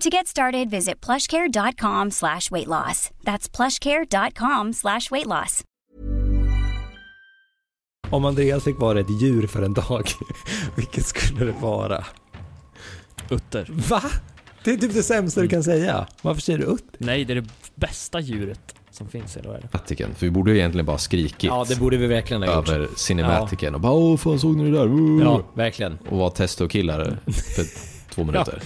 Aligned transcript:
To 0.00 0.10
get 0.10 0.26
started, 0.26 0.70
visit 0.70 1.00
plushcare.com 1.06 2.10
slash 2.10 2.50
weight 2.50 2.66
loss. 2.68 3.10
That's 3.24 3.48
plushcare.com 3.56 4.72
slash 4.72 5.10
weight 5.10 5.26
loss. 5.26 5.62
Om 8.10 8.24
Andreas 8.24 8.64
fick 8.64 8.78
vara 8.78 9.00
ett 9.00 9.20
djur 9.22 9.46
för 9.46 9.62
en 9.62 9.74
dag, 9.74 10.08
vilket 10.76 11.06
skulle 11.06 11.44
det 11.44 11.54
vara? 11.60 12.04
Utter. 13.30 13.66
Va? 13.88 14.02
Det 14.64 14.70
är 14.70 14.76
typ 14.76 14.94
det 14.94 15.02
sämsta 15.02 15.40
du 15.40 15.48
kan 15.48 15.62
säga. 15.64 16.06
Varför 16.22 16.40
säger 16.40 16.58
du 16.58 16.64
utter? 16.64 16.86
Nej, 16.98 17.24
det 17.24 17.32
är 17.32 17.34
det 17.40 17.48
bästa 17.74 18.20
djuret 18.20 18.74
som 18.90 19.08
finns 19.08 19.36
i 19.36 19.40
världen. 19.40 19.68
Vatiken. 19.72 20.14
För 20.14 20.26
vi 20.26 20.30
borde 20.30 20.50
ju 20.50 20.58
egentligen 20.58 20.86
bara 20.86 20.98
skrikit 20.98 21.44
Ja, 21.44 21.64
det 21.68 21.76
borde 21.78 21.96
vi 21.96 22.06
verkligen 22.06 22.42
ha 22.42 22.54
gjort. 22.56 22.68
över 22.68 22.88
Cinematicen 22.96 23.74
och 23.74 23.80
bara 23.80 23.92
åh 23.92 24.16
fan 24.16 24.38
såg 24.40 24.56
ni 24.56 24.70
det 24.70 24.78
där? 24.78 25.24
Ja, 25.24 25.42
verkligen. 25.54 25.98
Och 26.10 26.18
vara 26.18 26.30
testokillar 26.30 27.18
för 27.26 27.64
två 28.14 28.24
minuter. 28.24 28.62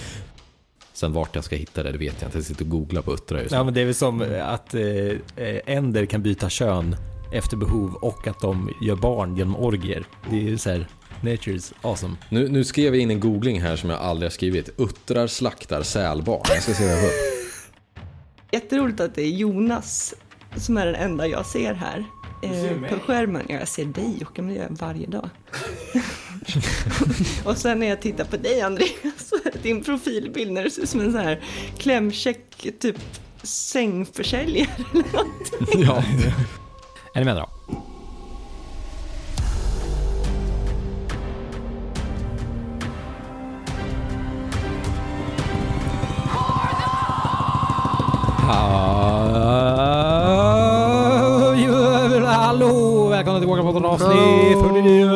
Sen 1.00 1.12
vart 1.12 1.34
jag 1.34 1.44
ska 1.44 1.56
hitta 1.56 1.82
det, 1.82 1.92
det 1.92 1.98
vet 1.98 2.14
jag 2.20 2.28
inte. 2.28 2.38
Jag 2.38 2.44
sitter 2.44 2.64
och 2.64 2.70
googlar 2.70 3.02
på 3.02 3.14
uttrar 3.14 3.38
just 3.38 3.50
nu. 3.50 3.56
Ja, 3.56 3.64
men 3.64 3.74
det 3.74 3.80
är 3.80 3.84
väl 3.84 3.94
som 3.94 4.40
att 4.42 4.74
eh, 4.74 5.76
änder 5.76 6.06
kan 6.06 6.22
byta 6.22 6.48
kön 6.48 6.96
efter 7.32 7.56
behov 7.56 7.94
och 7.94 8.26
att 8.26 8.40
de 8.40 8.74
gör 8.82 8.96
barn 8.96 9.36
genom 9.36 9.56
orgier. 9.56 10.04
Det 10.30 10.36
är 10.36 10.40
ju 10.40 10.58
så 10.58 10.70
här, 10.70 10.88
nature's 11.20 11.72
awesome. 11.80 12.16
Nu, 12.28 12.48
nu 12.48 12.64
skrev 12.64 12.94
jag 12.94 13.02
in 13.02 13.10
en 13.10 13.20
googling 13.20 13.60
här 13.60 13.76
som 13.76 13.90
jag 13.90 14.00
aldrig 14.00 14.26
har 14.26 14.30
skrivit. 14.30 14.68
Uttrar 14.76 15.26
slaktar 15.26 15.82
sälbarn. 15.82 16.42
Jag 16.48 16.62
ska 16.62 16.74
se 16.74 16.84
vad 16.84 16.92
jag 16.92 17.00
får. 17.00 17.10
Jätteroligt 18.52 19.00
att 19.00 19.14
det 19.14 19.22
är 19.22 19.30
Jonas 19.30 20.14
som 20.56 20.76
är 20.76 20.86
den 20.86 20.94
enda 20.94 21.26
jag 21.26 21.46
ser 21.46 21.74
här. 21.74 22.04
Eh, 22.42 22.88
på 22.88 22.98
skärmen. 23.00 23.42
Ja, 23.48 23.54
jag 23.58 23.68
ser 23.68 23.84
dig 23.84 24.16
Jocke, 24.20 24.42
men 24.42 24.48
det 24.54 24.56
gör 24.56 24.66
jag 24.70 24.78
varje 24.78 25.06
dag. 25.06 25.30
och 27.44 27.56
sen 27.56 27.78
när 27.78 27.86
jag 27.86 28.02
tittar 28.02 28.24
på 28.24 28.36
dig 28.36 28.60
Andreas, 28.60 29.32
din 29.62 29.84
profilbild 29.84 30.52
när 30.52 30.64
du 30.64 30.70
ser 30.70 30.82
ut 30.82 30.88
som 30.88 31.00
en 31.00 31.12
sån 31.12 31.20
här 31.20 31.40
klämkäck 31.78 32.66
typ 32.80 32.96
sängförsäljare 33.42 34.68
eller 34.92 35.04
något. 35.12 35.52
Ja. 35.74 36.04
Är 37.14 37.20
ni 37.20 37.24
med 37.24 37.36
då? 37.36 37.48
Välkomna 53.20 53.40
tillbaka 53.40 53.62
på 53.62 53.78
ett 53.78 53.84
avsnitt 53.84 54.60
49! 54.60 55.10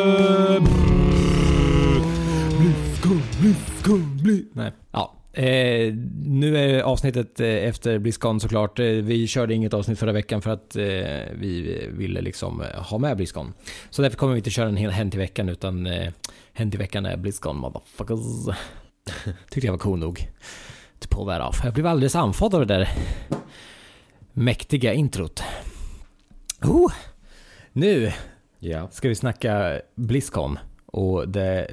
Nej. 4.53 4.73
Ja. 4.93 5.15
Eh, 5.33 5.95
nu 6.25 6.59
är 6.59 6.83
avsnittet 6.83 7.41
eh, 7.41 7.49
efter 7.49 7.99
Blizzcon 7.99 8.41
såklart. 8.41 8.79
Eh, 8.79 8.87
vi 8.87 9.27
körde 9.27 9.55
inget 9.55 9.75
avsnitt 9.75 9.99
förra 9.99 10.13
veckan 10.13 10.43
för 10.43 10.51
att 10.51 10.77
eh, 10.77 10.85
vi 11.35 11.87
ville 11.93 12.21
liksom 12.21 12.61
eh, 12.61 12.83
ha 12.83 12.99
med 12.99 13.17
Blizzcon. 13.17 13.53
Så 13.91 14.03
därför 14.03 14.17
kommer 14.17 14.33
vi 14.33 14.39
inte 14.39 14.51
köra 14.51 14.69
en 14.69 14.77
hel 14.77 14.91
Hänt 14.91 15.15
i 15.15 15.19
veckan 15.19 15.49
utan 15.49 15.87
eh, 15.87 16.13
Hänt 16.53 16.75
i 16.75 16.79
veckan 16.79 17.07
är 17.07 17.17
Blizzcon 17.17 17.57
motherfuckers. 17.57 18.57
Tyckte 19.51 19.67
jag 19.67 19.73
var 19.73 19.79
cool 19.79 19.99
nog. 19.99 20.29
To 20.99 21.09
pull 21.09 21.27
that 21.27 21.49
off. 21.49 21.61
Jag 21.65 21.75
blev 21.75 21.87
alldeles 21.87 22.17
andfådd 22.17 22.55
av 22.55 22.67
det 22.67 22.75
där 22.75 22.89
mäktiga 24.33 24.93
introt. 24.93 25.43
Oh, 26.63 26.93
nu 27.75 28.13
Ja. 28.59 28.89
ska 28.91 29.09
vi 29.09 29.15
snacka 29.15 29.81
Blizzcon 29.95 30.59
och 30.87 31.29
det 31.29 31.71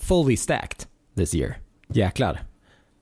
fully 0.00 0.36
stacked 0.36 0.86
this 1.16 1.34
year. 1.34 1.58
Jäklar. 1.88 2.40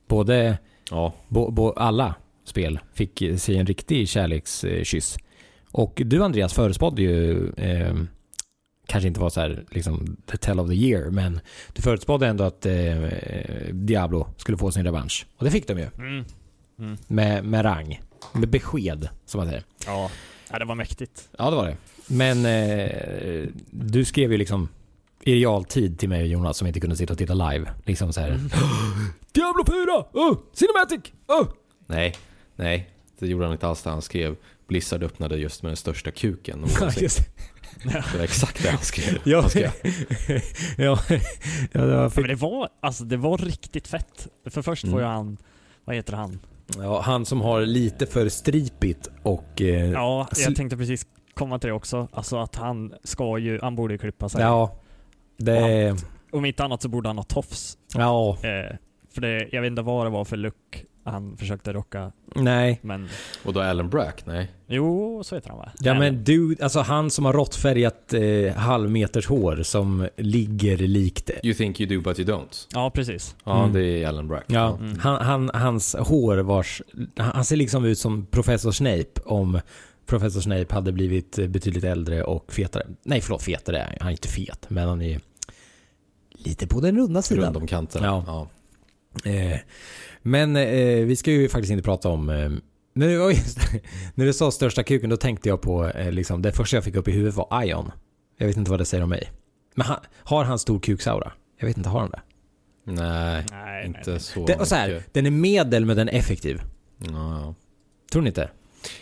Både, 0.09 0.59
Ja. 0.91 1.13
bo, 1.29 1.51
bo, 1.51 1.73
alla 1.73 2.15
spel 2.45 2.79
fick 2.95 3.23
sig 3.39 3.57
en 3.57 3.67
riktig 3.67 4.09
kärlekskyss. 4.09 5.17
Och 5.71 6.03
du 6.05 6.25
Andreas 6.25 6.55
förespådde 6.55 7.03
ju, 7.03 7.49
eh, 7.57 7.95
kanske 8.87 9.09
inte 9.09 9.21
var 9.21 9.31
så 9.31 9.41
här 9.41 9.65
liksom 9.71 10.17
the 10.27 10.37
tell 10.37 10.61
of 10.61 10.69
the 10.69 10.75
year, 10.75 11.11
men 11.11 11.41
du 11.73 11.83
förutspådde 11.83 12.27
ändå 12.27 12.45
att 12.45 12.67
eh, 12.67 13.01
Diablo 13.73 14.27
skulle 14.37 14.59
få 14.59 14.71
sin 14.73 14.85
revansch. 14.85 15.27
Och 15.37 15.45
det 15.45 15.51
fick 15.51 15.69
de 15.69 15.79
ju. 15.79 15.87
Mm. 15.99 16.25
Mm. 16.79 16.97
Med, 17.07 17.45
med 17.45 17.65
rang. 17.65 18.01
Med 18.33 18.49
besked, 18.49 19.09
som 19.27 19.39
man 19.39 19.47
säger. 19.49 19.65
Ja. 19.87 20.11
ja, 20.51 20.59
det 20.59 20.65
var 20.65 20.75
mäktigt. 20.75 21.29
Ja, 21.39 21.51
det 21.51 21.57
var 21.57 21.67
det. 21.67 21.77
Men 22.07 22.47
eh, 22.47 23.49
du 23.71 24.05
skrev 24.05 24.33
ju 24.33 24.39
liksom 24.39 24.69
i 25.25 25.35
realtid 25.35 25.99
till 25.99 26.09
mig 26.09 26.21
och 26.23 26.27
Jonas 26.29 26.57
som 26.59 26.67
inte 26.67 26.81
kunde 26.81 26.97
sitta 26.97 27.13
och 27.13 27.19
titta 27.19 27.35
live. 27.35 27.71
Liksom 27.85 28.13
så 28.13 28.21
här. 28.21 28.31
Diablo 29.33 29.65
4! 29.67 30.05
Oh, 30.13 30.39
Cinematic! 30.55 31.13
Oh! 31.29 31.49
Nej, 31.87 32.15
nej. 32.57 32.91
Det 33.19 33.27
gjorde 33.27 33.45
han 33.45 33.53
inte 33.53 33.67
alls 33.69 33.83
det 33.83 33.91
han 33.91 34.03
skrev. 34.03 34.37
Blizzard 34.69 35.03
öppnade 35.03 35.37
just 35.37 35.63
med 35.63 35.71
den 35.71 35.77
största 35.77 36.11
kuken. 36.11 36.65
Det 37.85 38.17
var 38.19 38.25
exakt 38.25 38.63
det 38.63 38.69
han 38.71 38.83
skrev. 38.83 39.19
Ja, 39.25 39.41
Han 39.41 39.51
skrev. 39.51 39.71
ja, 40.79 40.99
ja, 41.09 41.19
det 41.73 41.79
var 41.87 42.03
Ja, 42.03 42.11
men 42.15 42.29
det 42.29 42.35
var, 42.35 42.69
alltså 42.83 43.05
det 43.05 43.17
var 43.17 43.39
riktigt 43.39 43.89
fett. 43.89 44.29
För 44.51 44.63
först 44.63 44.85
Mm. 44.85 44.93
får 44.93 45.01
ju 45.01 45.07
han, 45.07 45.37
vad 45.85 45.97
heter 45.97 46.13
han? 46.13 46.39
ja, 46.79 47.01
han 47.01 47.27
som 47.27 47.41
har 47.41 47.61
lite 47.67 48.07
för 48.07 48.29
stripigt 48.29 49.09
och... 49.23 49.61
Eh, 49.63 49.91
Ja, 49.91 50.29
jag 50.37 50.57
tänkte 50.57 50.77
precis 50.77 51.07
komma 51.35 51.59
till 51.59 51.69
det 51.69 51.75
också. 51.75 52.09
Alltså 52.13 52.39
att 52.39 52.57
han 52.57 52.95
ska 53.05 53.39
ju, 53.39 53.59
han 53.63 53.77
borde 53.77 53.95
ju 53.95 53.99
klippa 53.99 54.29
sig. 54.29 54.41
ja, 54.41 54.75
det... 55.37 55.97
Om 56.33 56.45
inte 56.45 56.65
annat 56.65 56.83
så 56.83 56.89
borde 56.89 57.09
han 57.09 57.17
ha 57.19 57.25
tofs. 57.25 57.79
Ja, 57.95 58.39
Eh, 58.43 58.77
för 59.15 59.21
det, 59.21 59.49
jag 59.53 59.63
vet 59.63 59.71
inte 59.71 59.83
vad 59.83 60.07
det 60.07 60.11
var 60.11 60.25
för 60.25 60.37
look 60.37 60.85
han 61.07 61.37
försökte 61.37 61.73
rocka, 61.73 62.13
nej. 62.35 62.79
men 62.83 63.09
Och 63.45 63.53
då 63.53 63.61
Alan 63.61 63.91
Brack? 63.91 64.27
Nej. 64.27 64.51
jo, 64.67 65.23
så 65.25 65.35
heter 65.35 65.49
han 65.49 65.59
va? 65.59 65.71
Ja 65.81 65.95
men 65.95 66.25
du, 66.25 66.57
alltså 66.63 66.81
han 66.81 67.11
som 67.11 67.25
har 67.25 67.33
råttfärgat 67.33 68.15
eh, 68.15 68.55
halvmeters 68.57 69.27
hår 69.27 69.63
som 69.63 70.09
ligger 70.17 70.77
likt... 70.77 71.31
You 71.43 71.55
think 71.55 71.81
you 71.81 71.97
do 71.97 72.03
but 72.11 72.19
you 72.21 72.29
don't. 72.29 72.67
Ja, 72.75 72.91
precis. 72.91 73.37
Ja, 73.45 73.61
Mm. 73.61 73.73
det 73.73 73.83
är 74.03 74.09
Alan 74.09 74.29
Brack. 74.29 74.45
Ja, 74.47 74.77
Mm. 74.81 74.99
han, 74.99 75.21
han, 75.27 75.51
hans 75.55 75.95
hår 75.99 76.37
vars... 76.37 76.83
Han 77.17 77.45
ser 77.45 77.57
liksom 77.57 77.85
ut 77.85 77.99
som 77.99 78.27
Professor 78.27 78.73
Snape 78.73 79.21
om 79.25 79.61
Professor 80.07 80.41
Snape 80.41 80.75
hade 80.75 80.93
blivit 80.93 81.37
betydligt 81.49 81.85
äldre 81.85 82.23
och 82.25 82.53
fetare. 82.53 82.87
Nej 83.03 83.21
förlåt, 83.21 83.43
fetare 83.43 83.79
är 83.79 83.97
han. 84.01 84.09
Är 84.09 84.13
inte 84.13 84.29
fet, 84.29 84.67
men 84.69 84.89
han 84.89 85.03
är 85.03 85.21
lite 86.31 86.67
på 86.67 86.81
den 86.81 86.97
runda 86.97 87.19
Runt 87.19 87.27
sidan. 87.27 87.57
om 87.57 87.67
kanten. 87.67 88.03
Ja. 88.05 88.25
ja. 88.27 89.31
Eh, 89.31 89.59
men 90.23 90.57
eh, 90.57 91.05
vi 91.05 91.17
ska 91.17 91.31
ju 91.31 91.49
faktiskt 91.49 91.71
inte 91.71 91.83
prata 91.85 92.09
om... 92.09 92.31
Eh, 92.31 92.51
när, 92.95 93.31
just, 93.31 93.59
när 94.15 94.27
du 94.27 94.33
sa 94.33 94.51
största 94.51 94.83
kuken, 94.83 95.11
då 95.11 95.17
tänkte 95.17 95.49
jag 95.49 95.61
på 95.63 95.87
eh, 95.89 96.13
liksom, 96.13 96.43
det 96.43 96.53
första 96.53 96.77
jag 96.77 96.85
fick 96.85 96.97
upp 96.97 97.09
i 97.09 97.13
huvudet 97.13 97.35
var 97.35 97.65
Ion. 97.65 97.91
Jag 98.39 98.47
vet 98.47 98.57
inte 98.57 98.71
vad 98.71 98.81
det 98.81 98.85
säger 98.85 99.05
om 99.05 99.11
mig. 99.11 99.31
Men 99.75 99.87
han, 99.87 99.99
har 100.17 100.45
han 100.45 100.59
stor 100.59 100.81
kuksaura? 100.81 101.33
Jag 101.59 101.67
vet 101.67 101.77
inte, 101.77 101.89
har 101.89 102.01
han 102.01 102.11
det? 102.11 102.21
Nej, 102.85 103.45
Nej, 103.51 103.87
inte 103.87 104.11
nej, 104.11 104.21
så 104.21 104.47
det 104.47 104.57
och 104.57 104.69
så 104.69 104.75
här, 104.75 104.89
mycket. 104.89 105.15
den 105.15 105.27
är 105.27 105.31
medel 105.31 105.85
men 105.85 105.97
den 105.97 106.09
är 106.09 106.13
effektiv. 106.19 106.63
Ja, 106.99 107.09
ja. 107.41 107.55
Tror 108.13 108.23
ni 108.23 108.29
inte? 108.29 108.51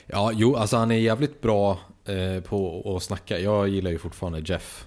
Ja, 0.06 0.32
jo, 0.34 0.56
alltså 0.56 0.76
han 0.76 0.90
är 0.90 0.96
jävligt 0.96 1.40
bra 1.40 1.78
eh, 2.04 2.42
på 2.42 2.82
att 2.96 3.02
snacka. 3.02 3.38
Jag 3.38 3.68
gillar 3.68 3.90
ju 3.90 3.98
fortfarande 3.98 4.42
Jeff. 4.44 4.86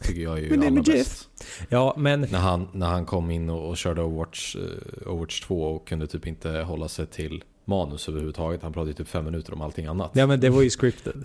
Tycker 0.00 0.22
jag 0.22 0.38
är 0.38 0.42
ju 0.42 0.50
Men 0.50 0.60
det 0.60 0.66
är 0.66 0.68
allra 0.68 0.74
med 0.74 0.84
bäst. 0.84 1.28
Ja, 1.68 1.94
men... 1.98 2.20
När 2.20 2.38
han, 2.38 2.68
när 2.72 2.86
han 2.86 3.06
kom 3.06 3.30
in 3.30 3.50
och, 3.50 3.68
och 3.68 3.76
körde 3.76 4.02
Overwatch, 4.02 4.56
eh, 4.56 5.08
Overwatch 5.08 5.40
2 5.40 5.62
och 5.62 5.88
kunde 5.88 6.06
typ 6.06 6.26
inte 6.26 6.50
hålla 6.50 6.88
sig 6.88 7.06
till 7.06 7.44
manus 7.64 8.08
överhuvudtaget. 8.08 8.62
Han 8.62 8.72
pratade 8.72 8.90
ju 8.90 8.94
typ 8.94 9.08
fem 9.08 9.24
minuter 9.24 9.52
om 9.54 9.60
allting 9.60 9.86
annat. 9.86 10.10
Ja 10.14 10.26
men 10.26 10.40
det 10.40 10.50
var 10.50 10.62
ju 10.62 10.70
scripted. 10.70 11.24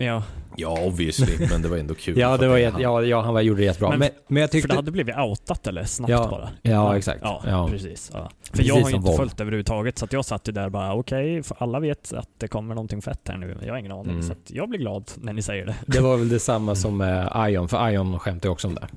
Ja, 0.00 0.22
Ja, 0.56 0.80
obviously, 0.86 1.46
men 1.50 1.62
det 1.62 1.68
var 1.68 1.76
ändå 1.76 1.94
kul. 1.94 2.18
Ja, 2.18 2.36
för 2.36 2.44
det 2.44 2.48
var 2.48 2.70
han. 2.70 2.80
ja, 2.82 3.02
ja, 3.02 3.20
han 3.22 3.34
var, 3.34 3.40
gjorde 3.40 3.60
det 3.60 3.64
jättebra. 3.64 3.90
Men 3.90 3.98
Men, 3.98 4.08
men, 4.28 4.40
jag 4.40 4.50
för 4.50 4.52
tyckte... 4.52 4.68
det 4.68 4.74
hade 4.74 4.90
blivit 4.90 5.16
outat 5.16 5.66
eller 5.66 5.84
snabbt 5.84 6.10
Ja, 6.10 6.28
bara. 6.30 6.50
ja, 6.62 6.96
exakt. 6.96 7.18
Ja, 7.22 7.42
Ja. 7.46 7.68
precis. 7.70 8.10
Ja. 8.14 8.30
För 8.42 8.52
Precis 8.52 8.66
jag 8.68 8.74
har 8.80 8.90
ju 8.90 8.96
inte 8.96 9.12
följt 9.12 9.40
överhuvudtaget, 9.40 9.98
så 9.98 10.04
att 10.04 10.12
jag 10.12 10.24
satt 10.24 10.48
ju 10.48 10.52
där 10.52 10.68
bara 10.68 10.94
okej, 10.94 11.42
för 11.42 11.56
alla 11.60 11.80
vet 11.80 12.12
att 12.12 12.28
det 12.38 12.48
kommer 12.48 12.74
någonting 12.74 13.02
fett 13.02 13.28
här 13.28 13.36
nu, 13.36 13.46
men 13.46 13.66
jag 13.66 13.72
har 13.72 13.78
ingen 13.78 13.92
aning. 13.92 14.10
Mm. 14.10 14.22
Så 14.22 14.32
att 14.32 14.50
jag 14.50 14.68
blir 14.68 14.78
glad 14.80 15.10
när 15.16 15.32
ni 15.32 15.42
säger 15.42 15.66
det. 15.66 15.74
Det 15.86 16.00
var 16.00 16.16
väl 16.16 16.28
detsamma 16.38 16.74
som 16.74 16.96
med 16.96 17.32
Ion, 17.50 17.68
för 17.68 17.90
Ion 17.90 18.18
skämtade 18.18 18.48
ju 18.48 18.52
också 18.52 18.68
om 18.68 18.74
det. 18.74 18.88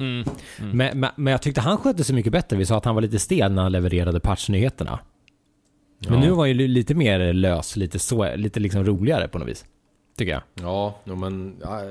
Mm. 0.00 0.24
Men, 0.72 1.00
men, 1.00 1.10
men 1.16 1.30
jag 1.30 1.42
tyckte 1.42 1.60
han 1.60 1.76
skötte 1.76 2.04
sig 2.04 2.14
mycket 2.14 2.32
bättre. 2.32 2.56
Vi 2.56 2.66
sa 2.66 2.76
att 2.76 2.84
han 2.84 2.94
var 2.94 3.02
lite 3.02 3.18
stel 3.18 3.52
när 3.52 3.62
han 3.62 3.72
levererade 3.72 4.20
patchnyheterna. 4.20 4.98
Men 6.08 6.14
Ja. 6.14 6.20
nu 6.20 6.30
var 6.30 6.38
han 6.38 6.48
ju 6.48 6.68
lite 6.68 6.94
mer 6.94 7.32
lös, 7.32 7.76
lite, 7.76 7.98
så, 7.98 8.36
lite 8.36 8.60
liksom 8.60 8.84
roligare 8.84 9.28
på 9.28 9.38
något 9.38 9.48
vis. 9.48 9.64
Tycker 10.18 10.32
jag. 10.32 10.42
Ja, 10.54 10.94
men 11.04 11.56
ja, 11.62 11.82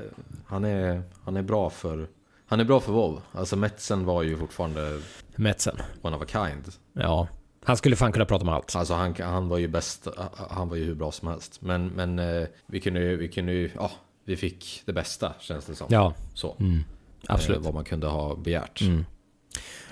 han, 0.46 0.64
är, 0.64 1.02
han 1.24 1.36
är 1.36 1.42
bra 1.42 1.70
för... 1.70 2.08
Han 2.46 2.60
är 2.60 2.64
bra 2.64 2.80
för 2.80 2.92
WoW. 2.92 3.20
Alltså 3.32 3.56
Metsen 3.56 4.04
var 4.04 4.22
ju 4.22 4.36
fortfarande 4.36 5.00
Metsen. 5.36 5.76
one 6.02 6.16
of 6.16 6.22
a 6.22 6.26
kind. 6.28 6.64
Ja. 6.92 7.28
Han 7.64 7.76
skulle 7.76 7.96
fan 7.96 8.12
kunna 8.12 8.24
prata 8.24 8.42
om 8.42 8.48
allt. 8.48 8.76
Alltså 8.76 8.94
han, 8.94 9.14
han 9.20 9.48
var 9.48 9.58
ju 9.58 9.68
bäst, 9.68 10.08
han 10.50 10.68
var 10.68 10.76
ju 10.76 10.84
hur 10.84 10.94
bra 10.94 11.12
som 11.12 11.28
helst. 11.28 11.62
Men, 11.62 11.86
men 11.86 12.18
eh, 12.18 12.48
vi 12.66 12.80
kunde 12.80 13.00
ju, 13.00 13.16
vi 13.16 13.28
kunde 13.28 13.52
ju, 13.52 13.70
ja, 13.74 13.90
vi 14.24 14.36
fick 14.36 14.82
det 14.84 14.92
bästa 14.92 15.34
känns 15.40 15.66
det 15.66 15.74
som. 15.74 15.86
Ja, 15.90 16.14
Så. 16.34 16.56
mm. 16.60 16.84
absolut. 17.28 17.58
Eh, 17.58 17.64
vad 17.64 17.74
man 17.74 17.84
kunde 17.84 18.06
ha 18.06 18.34
begärt. 18.36 18.80
Mm. 18.80 19.04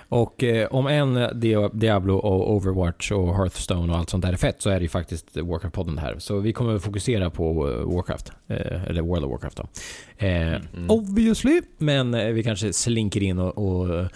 Och 0.08 0.44
eh, 0.44 0.68
om 0.70 0.86
en 0.86 1.16
Dia- 1.18 1.70
Diablo 1.74 2.14
och 2.16 2.54
Overwatch 2.54 3.12
och 3.12 3.36
Hearthstone 3.36 3.92
och 3.92 3.98
allt 3.98 4.10
sånt 4.10 4.24
där 4.24 4.32
är 4.32 4.36
fett 4.36 4.62
så 4.62 4.70
är 4.70 4.74
det 4.74 4.82
ju 4.82 4.88
faktiskt 4.88 5.36
Warcraft-podden 5.36 5.98
här. 6.00 6.18
Så 6.18 6.38
vi 6.38 6.52
kommer 6.52 6.74
att 6.76 6.82
fokusera 6.82 7.30
på 7.30 7.68
eh, 7.70 7.94
Warcraft. 7.94 8.32
Eh, 8.46 8.84
eller 8.84 9.02
World 9.02 9.24
of 9.24 9.30
Warcraft 9.30 9.56
då. 9.56 9.66
Eh, 10.26 10.46
Mm. 10.46 10.90
Obviously. 10.90 11.60
Men 11.78 12.14
eh, 12.14 12.26
vi 12.28 12.42
kanske 12.42 12.72
slinker 12.72 13.22
in 13.22 13.38
och, 13.38 13.58
och 13.78 13.98
eh, 13.98 14.06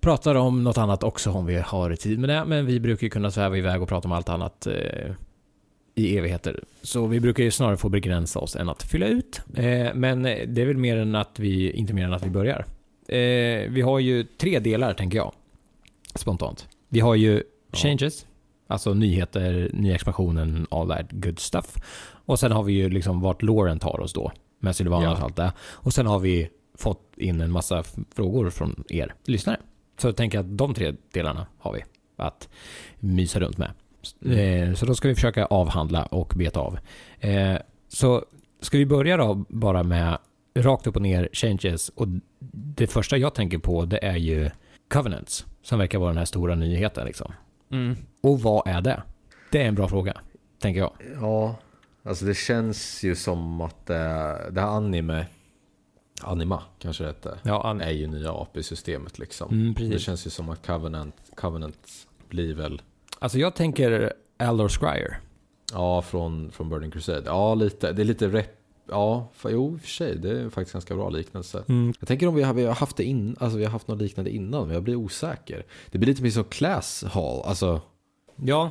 pratar 0.00 0.34
om 0.34 0.64
något 0.64 0.78
annat 0.78 1.02
också 1.02 1.30
om 1.30 1.46
vi 1.46 1.54
har 1.58 1.94
tid 1.96 2.18
med 2.18 2.28
det. 2.30 2.44
Men 2.46 2.66
vi 2.66 2.80
brukar 2.80 3.04
ju 3.04 3.10
kunna 3.10 3.30
sväva 3.30 3.56
iväg 3.58 3.82
och 3.82 3.88
prata 3.88 4.08
om 4.08 4.12
allt 4.12 4.28
annat 4.28 4.66
i 5.94 6.18
evigheter. 6.18 6.64
Så 6.82 7.06
vi 7.06 7.20
brukar 7.20 7.44
ju 7.44 7.50
snarare 7.50 7.76
få 7.76 7.88
begränsa 7.88 8.38
oss 8.38 8.56
än 8.56 8.68
att 8.68 8.82
fylla 8.82 9.06
ut. 9.06 9.40
Men 9.94 10.22
det 10.22 10.62
är 10.62 10.66
väl 10.66 10.76
mer 10.76 10.96
än 10.96 11.14
att 11.14 11.38
vi, 11.38 11.70
inte 11.70 11.92
mer 11.94 12.04
än 12.04 12.12
att 12.12 12.26
vi 12.26 12.30
börjar. 12.30 12.64
Eh, 13.14 13.70
vi 13.70 13.80
har 13.84 13.98
ju 13.98 14.24
tre 14.24 14.58
delar 14.58 14.94
tänker 14.94 15.18
jag. 15.18 15.32
Spontant. 16.14 16.68
Vi 16.88 17.00
har 17.00 17.14
ju 17.14 17.42
changes, 17.72 18.26
alltså 18.66 18.94
nyheter, 18.94 19.70
nya 19.72 19.94
expansionen, 19.94 20.66
all 20.70 20.88
that 20.88 21.06
good 21.10 21.38
stuff. 21.38 21.74
Och 22.24 22.38
sen 22.38 22.52
har 22.52 22.62
vi 22.62 22.72
ju 22.72 22.88
liksom 22.90 23.20
vart 23.20 23.42
Lauren 23.42 23.78
tar 23.78 24.00
oss 24.00 24.12
då. 24.12 24.32
Med 24.58 24.76
Sylvanas 24.76 25.04
Ja. 25.04 25.12
och 25.12 25.18
allt 25.24 25.36
det. 25.36 25.52
Och 25.60 25.92
sen 25.94 26.06
har 26.06 26.18
vi 26.18 26.48
fått 26.78 27.12
in 27.16 27.40
en 27.40 27.50
massa 27.52 27.82
frågor 28.14 28.50
från 28.50 28.84
er 28.88 29.14
lyssnare. 29.24 29.56
Så 29.98 30.08
jag 30.08 30.16
tänker 30.16 30.38
att 30.38 30.58
de 30.58 30.74
tre 30.74 30.92
delarna 31.12 31.46
har 31.58 31.72
vi 31.72 31.80
att 32.16 32.48
mysa 32.98 33.40
runt 33.40 33.58
med. 33.58 33.70
Eh, 34.24 34.74
så 34.74 34.86
då 34.86 34.94
ska 34.94 35.08
vi 35.08 35.14
försöka 35.14 35.44
avhandla 35.46 36.02
och 36.02 36.32
beta 36.36 36.60
av. 36.60 36.78
Eh, 37.20 37.56
så 37.88 38.24
ska 38.60 38.78
vi 38.78 38.86
börja 38.86 39.16
då 39.16 39.44
bara 39.48 39.82
med 39.82 40.18
rakt 40.54 40.86
upp 40.86 40.96
och 40.96 41.02
ner 41.02 41.28
changes 41.32 41.88
och 41.88 42.06
det 42.52 42.86
första 42.86 43.16
jag 43.16 43.34
tänker 43.34 43.58
på 43.58 43.84
det 43.84 44.04
är 44.04 44.16
ju 44.16 44.50
Covenants 44.88 45.46
som 45.62 45.78
verkar 45.78 45.98
vara 45.98 46.08
den 46.10 46.18
här 46.18 46.24
stora 46.24 46.54
nyheten 46.54 47.06
liksom. 47.06 47.32
Mm. 47.72 47.96
Och 48.20 48.40
vad 48.40 48.66
är 48.66 48.80
det? 48.80 49.02
Det 49.50 49.62
är 49.62 49.66
en 49.68 49.74
bra 49.74 49.88
fråga, 49.88 50.20
tänker 50.58 50.80
jag. 50.80 50.92
Ja, 51.20 51.56
alltså 52.02 52.24
det 52.24 52.34
känns 52.34 53.02
ju 53.02 53.14
som 53.14 53.60
att 53.60 53.86
det, 53.86 53.94
det 54.50 54.60
här 54.60 54.68
anime, 54.68 55.26
Anima 56.22 56.62
kanske 56.78 57.02
det 57.04 57.08
hette, 57.08 57.38
Ja, 57.42 57.62
an- 57.66 57.80
är 57.80 57.90
ju 57.90 58.06
nya 58.06 58.32
AP-systemet 58.32 59.18
liksom. 59.18 59.50
Mm, 59.52 59.90
det 59.90 59.98
känns 59.98 60.26
ju 60.26 60.30
som 60.30 60.48
att 60.48 60.66
Covenant, 60.66 61.14
Covenant 61.34 61.88
blir 62.28 62.54
väl, 62.54 62.82
Alltså 63.18 63.38
jag 63.38 63.54
tänker 63.54 64.12
Aldor 64.38 64.68
Scryer. 64.68 65.18
ja 65.72 66.02
från, 66.02 66.50
från 66.52 66.68
Burning 66.68 66.90
Crusade. 66.90 67.22
Ja, 67.26 67.54
lite, 67.54 67.92
det 67.92 68.02
är 68.02 68.04
lite 68.04 68.28
rep, 68.28 68.50
ja, 68.88 69.28
för, 69.34 69.50
jo 69.50 69.72
i 69.74 69.76
och 69.76 69.80
för 69.80 69.88
sig, 69.88 70.16
det 70.18 70.40
är 70.40 70.50
faktiskt 70.50 70.72
ganska 70.72 70.94
bra 70.94 71.08
liknelse. 71.10 71.64
Mm. 71.68 71.92
Jag 72.00 72.08
tänker 72.08 72.26
om 72.26 72.34
vi 72.34 72.42
har, 72.42 72.54
vi 72.54 72.64
har 72.64 72.74
haft 72.74 72.96
det 72.96 73.04
in, 73.04 73.36
alltså 73.40 73.58
vi 73.58 73.64
har 73.64 73.70
haft 73.72 73.88
något 73.88 74.02
liknande 74.02 74.30
innan, 74.30 74.66
men 74.66 74.74
jag 74.74 74.82
blir 74.82 74.96
osäker. 74.96 75.66
Det 75.90 75.98
blir 75.98 76.08
lite 76.08 76.22
mer 76.22 76.30
som 76.30 76.44
Class 76.44 77.04
Hall, 77.04 77.42
alltså 77.44 77.80
Ja. 78.36 78.70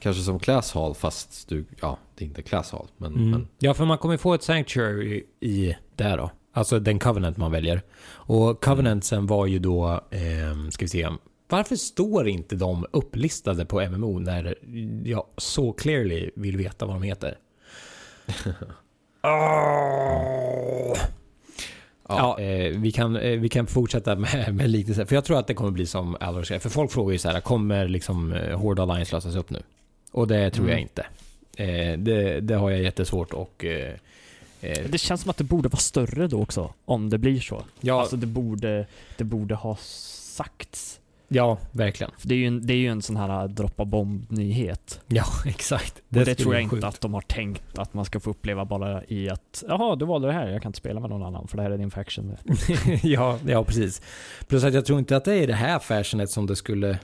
kanske 0.00 0.22
som 0.22 0.38
Class 0.38 0.72
Hall 0.72 0.94
fast 0.94 1.48
du, 1.48 1.64
ja, 1.80 1.98
det 2.14 2.24
är 2.24 2.26
inte 2.28 2.42
Class 2.42 2.72
Hall, 2.72 2.86
men, 2.96 3.14
Mm. 3.14 3.30
men 3.30 3.48
Ja, 3.58 3.74
för 3.74 3.84
man 3.84 3.98
kommer 3.98 4.16
få 4.16 4.34
ett 4.34 4.42
Sanctuary 4.42 5.24
i 5.40 5.76
det 5.96 6.16
då. 6.16 6.30
Alltså 6.52 6.78
den 6.78 6.98
Covenant 6.98 7.36
man 7.36 7.52
väljer. 7.52 7.82
Och 8.08 8.64
Covenantsen 8.64 9.26
var 9.26 9.46
ju 9.46 9.58
då, 9.58 10.00
eh, 10.10 10.70
ska 10.70 10.84
vi 10.84 10.88
se. 10.88 11.08
Varför 11.48 11.76
står 11.76 12.28
inte 12.28 12.56
de 12.56 12.86
upplistade 12.92 13.64
på 13.66 13.80
MMO 13.80 14.18
när 14.18 14.54
jag 15.04 15.26
så 15.36 15.72
clearly 15.72 16.30
vill 16.36 16.56
veta 16.56 16.86
vad 16.86 16.94
de 16.96 17.02
heter? 17.02 17.38
Åh! 19.22 20.96
Ja, 22.08 22.40
eh, 22.40 22.78
vi, 22.78 22.92
kan, 22.92 23.16
eh, 23.16 23.38
vi 23.40 23.48
kan 23.48 23.66
fortsätta 23.66 24.16
med, 24.16 24.54
med 24.54 24.70
liknelser. 24.70 25.04
För 25.04 25.14
jag 25.14 25.24
tror 25.24 25.38
att 25.38 25.46
det 25.46 25.54
kommer 25.54 25.70
bli 25.70 25.86
som 25.86 26.16
Aldor 26.20 26.42
säger. 26.42 26.60
För 26.60 26.70
folk 26.70 26.92
frågar 26.92 27.12
ju 27.12 27.18
så 27.18 27.28
här, 27.30 27.40
kommer 27.40 27.88
liksom 27.88 28.32
eh, 28.32 28.58
Horde 28.58 28.82
Alliance 28.82 29.14
lösas 29.16 29.34
upp 29.36 29.50
nu? 29.50 29.62
Och 30.12 30.28
det 30.28 30.50
tror 30.50 30.68
jag 30.70 30.78
Mm. 30.78 30.82
inte. 30.88 31.06
Eh, 31.56 31.98
det, 31.98 32.40
det 32.40 32.54
har 32.54 32.70
jag 32.70 32.82
jättesvårt 32.82 33.32
och... 33.32 33.64
Eh, 33.64 33.94
eh, 34.60 34.78
Det 34.90 34.98
känns 34.98 35.20
som 35.20 35.30
att 35.30 35.36
det 35.36 35.44
borde 35.44 35.68
vara 35.68 35.80
större 35.80 36.26
då 36.26 36.42
också, 36.42 36.72
om 36.84 37.10
det 37.10 37.18
blir 37.18 37.40
så. 37.40 37.62
ja, 37.80 38.00
Alltså 38.00 38.16
det 38.16 38.26
borde, 38.26 38.86
det 39.16 39.24
borde 39.24 39.54
ha 39.54 39.76
sagts. 39.80 40.99
Ja, 41.32 41.58
verkligen. 41.72 42.12
För 42.18 42.28
det 42.28 42.34
är 42.34 42.38
ju 42.38 42.46
en, 42.46 42.66
det 42.66 42.72
är 42.72 42.76
ju 42.76 42.88
en 42.88 43.02
sån 43.02 43.16
här 43.16 43.48
droppa 43.48 43.84
bomb-nyhet. 43.84 45.00
Ja, 45.06 45.24
exakt. 45.46 45.98
Och 45.98 46.04
det 46.08 46.20
skulle 46.20 46.34
tror 46.34 46.54
jag 46.54 46.62
inte 46.62 46.76
sjukt. 46.76 46.84
att 46.84 47.00
de 47.00 47.14
har 47.14 47.20
tänkt 47.20 47.78
att 47.78 47.94
man 47.94 48.04
ska 48.04 48.20
få 48.20 48.30
uppleva 48.30 48.64
bara 48.64 49.04
i 49.04 49.30
att 49.30 49.64
jaha, 49.68 49.96
du 49.96 50.04
valde 50.04 50.28
det 50.28 50.34
här, 50.34 50.48
jag 50.48 50.62
kan 50.62 50.68
inte 50.68 50.78
spela 50.78 51.00
med 51.00 51.10
någon 51.10 51.22
annan 51.22 51.48
för 51.48 51.56
det 51.56 51.62
här 51.62 51.70
är 51.70 51.78
din 51.78 51.90
faction. 51.90 52.36
ja, 53.02 53.38
ja, 53.46 53.64
precis. 53.64 54.02
Plus 54.48 54.64
att 54.64 54.74
jag 54.74 54.84
tror 54.84 54.98
inte 54.98 55.16
att 55.16 55.24
det 55.24 55.34
är 55.34 55.42
i 55.42 55.46
det 55.46 55.54
här 55.54 55.78
fashionet 55.78 56.30
som 56.30 56.46
det 56.46 56.56
skulle 56.56 56.98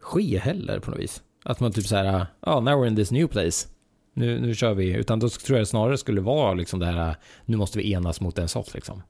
ske 0.00 0.38
heller 0.38 0.80
på 0.80 0.90
något 0.90 1.00
vis. 1.00 1.22
Att 1.44 1.60
man 1.60 1.72
typ 1.72 1.86
så 1.86 1.96
här, 1.96 2.26
ja, 2.40 2.60
now 2.60 2.84
we're 2.84 2.86
in 2.86 2.96
this 2.96 3.10
new 3.10 3.26
place. 3.26 3.68
Nu, 4.14 4.40
nu 4.40 4.54
kör 4.54 4.74
vi. 4.74 4.92
Utan 4.92 5.18
då 5.18 5.28
tror 5.28 5.58
jag 5.58 5.62
det 5.62 5.66
snarare 5.66 5.98
skulle 5.98 6.20
vara 6.20 6.54
liksom 6.54 6.80
det 6.80 6.86
här, 6.86 7.16
nu 7.44 7.56
måste 7.56 7.78
vi 7.78 7.92
enas 7.92 8.20
mot 8.20 8.38
en 8.38 8.48
sort 8.48 8.74
liksom. 8.74 9.02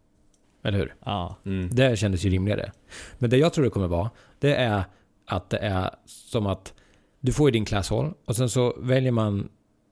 Eller 0.65 0.79
hur? 0.79 0.95
Ja. 1.05 1.37
mm. 1.45 1.69
Det 1.73 1.99
kändes 1.99 2.25
ju 2.25 2.31
rimligare. 2.31 2.73
Men 3.19 3.31
det 3.31 3.37
jag 3.37 3.53
tror 3.53 3.65
det 3.65 3.71
kommer 3.71 3.89
vara, 3.89 4.11
det 4.39 4.55
är 4.55 4.85
att 5.27 5.51
det 5.51 5.59
är 5.59 5.91
som 6.07 6.47
att 6.47 6.73
du 7.21 7.33
får 7.33 7.49
ju 7.49 7.53
din 7.53 7.65
class 7.65 7.91
hall 7.91 8.13
och 8.25 8.37
sen 8.37 8.49
så 8.49 8.75
väljer 8.79 9.13
man 9.13 9.49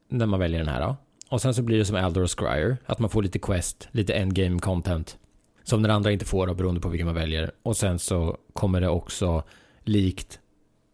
när 0.09 0.27
man 0.27 0.41
väljer 0.41 0.59
den 0.59 0.69
här 0.69 0.81
då. 0.81 0.97
Och 1.29 1.43
sen 1.43 1.55
så 1.55 1.63
blir 1.63 1.79
det 1.79 1.85
som 1.85 1.97
Eldor 1.97 2.27
Scryer, 2.27 2.77
att 2.87 2.99
man 2.99 3.11
får 3.11 3.23
lite 3.23 3.39
quest, 3.39 3.89
lite 3.91 4.15
endgame 4.15 4.59
content. 4.59 5.19
Som 5.63 5.83
den 5.83 5.91
andra 5.91 6.13
inte 6.13 6.25
får 6.25 6.47
då, 6.47 6.55
beroende 6.55 6.81
på 6.81 6.89
vilken 6.89 7.07
man 7.07 7.15
väljer. 7.15 7.53
Och 7.63 7.77
sen 7.77 7.99
så 7.99 8.37
kommer 8.53 8.81
det 8.81 8.89
också 8.89 9.43
likt 9.85 10.41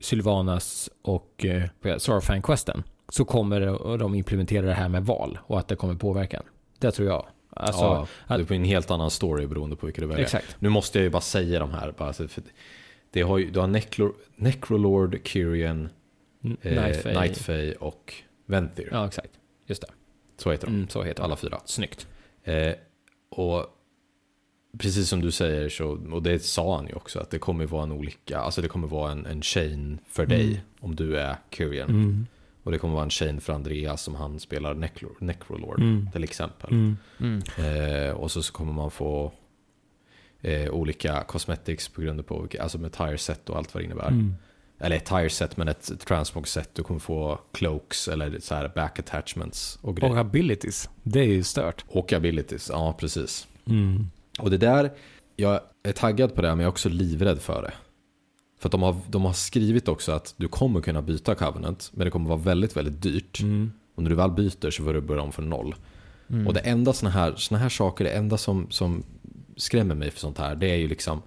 Sylvanas 0.00 0.90
och 1.02 1.44
eh, 1.44 1.98
Sarfang-questen 1.98 2.82
så 3.08 3.24
kommer 3.24 3.60
det, 3.60 3.70
och 3.70 3.98
de 3.98 4.14
implementera 4.14 4.66
det 4.66 4.74
här 4.74 4.88
med 4.88 5.06
val 5.06 5.38
och 5.42 5.58
att 5.58 5.68
det 5.68 5.76
kommer 5.76 5.94
påverka. 5.94 6.42
Det 6.78 6.90
tror 6.90 7.08
jag. 7.08 7.26
Alltså, 7.56 8.06
ja, 8.28 8.38
det 8.38 8.44
på 8.44 8.54
en 8.54 8.64
helt 8.64 8.90
annan 8.90 9.10
story 9.10 9.46
beroende 9.46 9.76
på 9.76 9.86
vilka 9.86 10.00
du 10.00 10.06
väljer. 10.06 10.24
exakt. 10.24 10.56
Nu 10.58 10.68
måste 10.68 10.98
jag 10.98 11.04
ju 11.04 11.10
bara 11.10 11.20
säga 11.20 11.60
de 11.60 11.70
här. 11.70 11.94
Bara, 11.98 12.12
för 12.12 12.42
det 13.12 13.22
har 13.22 13.38
ju, 13.38 13.50
du 13.50 13.60
har 13.60 13.66
Necro, 13.66 14.14
Necrolord, 14.36 15.18
Kyrian, 15.24 15.88
eh. 16.62 17.04
Nightfay 17.20 17.72
och 17.72 18.14
Venthir. 18.46 18.88
Ja, 18.92 19.06
exakt. 19.06 19.30
Just 19.66 19.82
det. 19.82 19.88
Så 20.36 20.50
heter 20.50 20.66
de. 20.66 20.74
Mm, 20.74 20.88
så 20.88 21.02
heter 21.02 21.22
Alla 21.22 21.36
fyra. 21.36 21.60
Snyggt. 21.64 22.06
Eh, 22.44 22.72
och 23.30 23.66
precis 24.78 25.08
som 25.08 25.20
du 25.20 25.30
säger, 25.30 25.68
så, 25.68 25.88
och 26.12 26.22
det 26.22 26.38
sa 26.42 26.76
han 26.76 26.86
ju 26.86 26.94
också, 26.94 27.18
att 27.20 27.30
det 27.30 27.38
kommer 27.38 27.66
vara 27.66 27.82
en 27.82 27.92
olika, 27.92 28.38
alltså 28.38 28.62
det 28.62 28.68
kommer 28.68 28.88
vara 28.88 29.12
en, 29.12 29.26
en 29.26 29.42
chain 29.42 29.98
för 30.08 30.26
dig 30.26 30.44
Mm. 30.46 30.60
om 30.80 30.94
du 30.96 31.16
är 31.18 31.36
Kyrian. 31.50 31.90
Mm. 31.90 32.26
Och 32.62 32.72
det 32.72 32.78
kommer 32.78 32.94
vara 32.94 33.04
en 33.04 33.10
chain 33.10 33.40
för 33.40 33.52
Andreas 33.52 34.02
som 34.02 34.14
han 34.14 34.40
spelar 34.40 34.74
Necro, 34.74 35.08
Necrolord 35.20 35.80
Mm. 35.80 36.08
till 36.12 36.24
exempel. 36.24 36.70
Mm. 36.70 36.96
Mm. 37.20 37.42
Eh, 38.06 38.10
och 38.14 38.30
så, 38.30 38.42
så 38.42 38.52
kommer 38.52 38.72
man 38.72 38.90
få 38.90 39.32
eh, 40.42 40.70
olika 40.70 41.22
cosmetics 41.22 41.88
på 41.88 42.00
grund 42.00 42.26
på, 42.26 42.40
vilka- 42.40 42.62
alltså 42.62 42.78
med 42.78 42.92
tire 42.92 43.18
set 43.18 43.50
och 43.50 43.56
allt 43.56 43.74
vad 43.74 43.82
det 43.82 43.84
innebär. 43.84 44.08
Mm. 44.08 44.34
Eller 44.78 44.96
ett 44.96 45.04
tire 45.04 45.30
set 45.30 45.56
men 45.56 45.68
ett 45.68 45.92
transmog 46.06 46.48
set. 46.48 46.74
Du 46.74 46.82
kommer 46.82 47.00
få 47.00 47.40
cloaks 47.52 48.08
eller 48.08 48.38
så 48.40 48.54
här 48.54 48.72
back 48.74 48.98
attachments 48.98 49.78
och 49.82 49.96
grejer. 49.96 50.12
Och 50.12 50.18
abilities. 50.18 50.90
Det 51.02 51.20
är 51.20 51.24
ju 51.24 51.42
stört. 51.42 51.84
Och 51.88 52.12
abilities, 52.12 52.68
ja 52.72 52.96
precis. 52.98 53.46
Mm. 53.66 54.06
Och 54.38 54.50
det 54.50 54.58
där, 54.58 54.92
jag 55.36 55.60
är 55.82 55.92
taggad 55.92 56.34
på 56.34 56.42
det 56.42 56.48
men 56.48 56.58
jag 56.58 56.64
är 56.64 56.70
också 56.70 56.88
livrädd 56.88 57.40
för 57.40 57.62
det. 57.62 57.72
För 58.60 58.68
att 58.68 58.72
de 58.72 58.82
har, 58.82 58.96
de 59.08 59.24
har 59.24 59.32
skrivit 59.32 59.88
också 59.88 60.12
att 60.12 60.34
du 60.36 60.48
kommer 60.48 60.80
kunna 60.80 61.02
byta 61.02 61.34
Covenant 61.34 61.90
men 61.94 62.04
det 62.04 62.10
kommer 62.10 62.28
vara 62.28 62.38
väldigt, 62.40 62.76
väldigt 62.76 63.02
dyrt. 63.02 63.40
Mm. 63.40 63.72
Och 63.94 64.02
när 64.02 64.10
du 64.10 64.16
väl 64.16 64.30
byter 64.30 64.70
så 64.70 64.84
får 64.84 64.94
du 64.94 65.00
börja 65.00 65.22
om 65.22 65.32
från 65.32 65.50
noll. 65.50 65.74
Mm. 66.30 66.46
Och 66.46 66.54
det 66.54 66.60
enda 66.60 66.92
såna 66.92 67.10
här, 67.10 67.34
såna 67.36 67.58
här 67.58 67.68
saker, 67.68 68.04
det 68.04 68.10
enda 68.10 68.38
som, 68.38 68.66
som 68.70 69.02
skrämmer 69.56 69.94
mig 69.94 70.10
för 70.10 70.18
sånt 70.18 70.38
här, 70.38 70.54
det 70.54 70.70
är 70.70 70.76
ju 70.76 70.88
liksom 70.88 71.22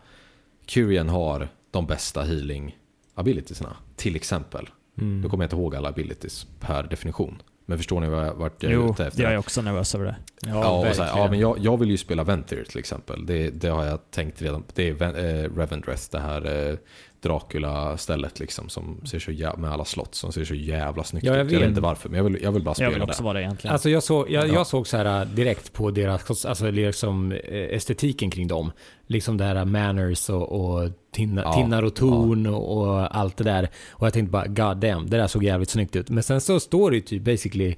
Curian 0.65 1.09
har 1.09 1.47
de 1.71 1.85
bästa 1.87 2.23
healing 2.23 2.77
abilitiesna, 3.13 3.75
till 3.95 4.15
exempel. 4.15 4.69
Mm. 4.97 5.21
Nu 5.21 5.29
kommer 5.29 5.43
jag 5.43 5.47
inte 5.47 5.55
ihåg 5.55 5.75
alla 5.75 5.89
abilities 5.89 6.47
per 6.59 6.83
definition. 6.83 7.41
Men 7.65 7.77
förstår 7.77 7.99
ni 7.99 8.07
vad 8.07 8.27
jag, 8.27 8.33
vart 8.35 8.63
jag 8.63 8.71
är 8.71 8.75
Jo, 8.75 8.91
ute 8.91 9.05
efter? 9.05 9.23
jag 9.23 9.33
är 9.33 9.37
också 9.37 9.61
nervös 9.61 9.95
över 9.95 10.05
det. 10.05 10.15
Ja, 10.41 10.89
och 10.89 10.95
så 10.95 11.03
här, 11.03 11.19
ja 11.19 11.29
men 11.29 11.39
jag, 11.39 11.59
jag 11.59 11.77
vill 11.79 11.89
ju 11.91 11.97
spela 11.97 12.23
Ventir 12.23 12.63
till 12.63 12.79
exempel. 12.79 13.25
Det, 13.25 13.49
det 13.49 13.67
har 13.67 13.85
jag 13.85 14.11
tänkt 14.11 14.41
redan. 14.41 14.63
Det 14.73 14.89
är 14.89 15.01
eh, 15.03 15.55
Revendreth, 15.55 16.03
det 16.11 16.19
här 16.19 16.69
eh, 16.69 16.77
Dracula-stället 17.25 18.39
liksom. 18.39 18.69
Som 18.69 19.01
ser 19.05 19.19
så 19.19 19.31
jä- 19.31 19.57
med 19.59 19.71
alla 19.71 19.85
slott 19.85 20.15
som 20.15 20.31
ser 20.31 20.45
så 20.45 20.55
jävla 20.55 21.03
snyggt 21.03 21.25
Ja, 21.25 21.35
jag 21.37 21.45
ut. 21.45 21.51
Jag 21.51 21.59
vet 21.59 21.69
inte 21.69 21.81
varför, 21.81 22.09
men 22.09 22.17
jag 22.17 22.23
vill, 22.23 22.43
jag 22.43 22.51
vill 22.51 22.63
bara 22.63 22.75
spela 22.75 22.85
Jag 22.87 22.93
vill 22.93 23.01
också 23.03 23.21
det. 23.21 23.25
vara 23.25 23.33
det 23.33 23.41
egentligen. 23.43 23.73
Alltså 23.73 23.89
jag, 23.89 24.03
såg, 24.03 24.29
jag, 24.31 24.47
Ja. 24.47 24.53
jag 24.53 24.67
såg 24.67 24.87
så 24.87 24.97
här 24.97 25.21
äh, 25.21 25.27
direkt 25.27 25.73
på 25.73 25.91
deras, 25.91 26.45
alltså 26.45 26.71
liksom 26.71 27.31
eh, 27.31 27.39
estetiken 27.53 28.31
kring 28.31 28.47
dem. 28.47 28.71
Liksom 29.07 29.37
det 29.37 29.43
här 29.43 29.65
manners 29.65 30.29
och, 30.29 30.51
och 30.51 30.89
tinna, 31.11 31.41
Ja, 31.41 31.53
tinnar 31.53 31.83
och 31.83 31.95
torn 31.95 32.47
och, 32.47 32.77
och 32.77 33.15
allt 33.17 33.37
det 33.37 33.43
där. 33.43 33.69
Och 33.91 34.05
jag 34.05 34.13
tänkte 34.13 34.31
bara, 34.31 34.47
god 34.47 34.77
damn, 34.77 35.09
det 35.09 35.17
där 35.17 35.27
såg 35.27 35.43
jävligt 35.43 35.69
snyggt 35.69 35.95
ut. 35.95 36.09
Men 36.09 36.23
sen 36.23 36.41
så 36.41 36.59
står 36.59 36.91
det 36.91 36.95
ju 36.97 37.01
typ 37.01 37.23
basically 37.23 37.75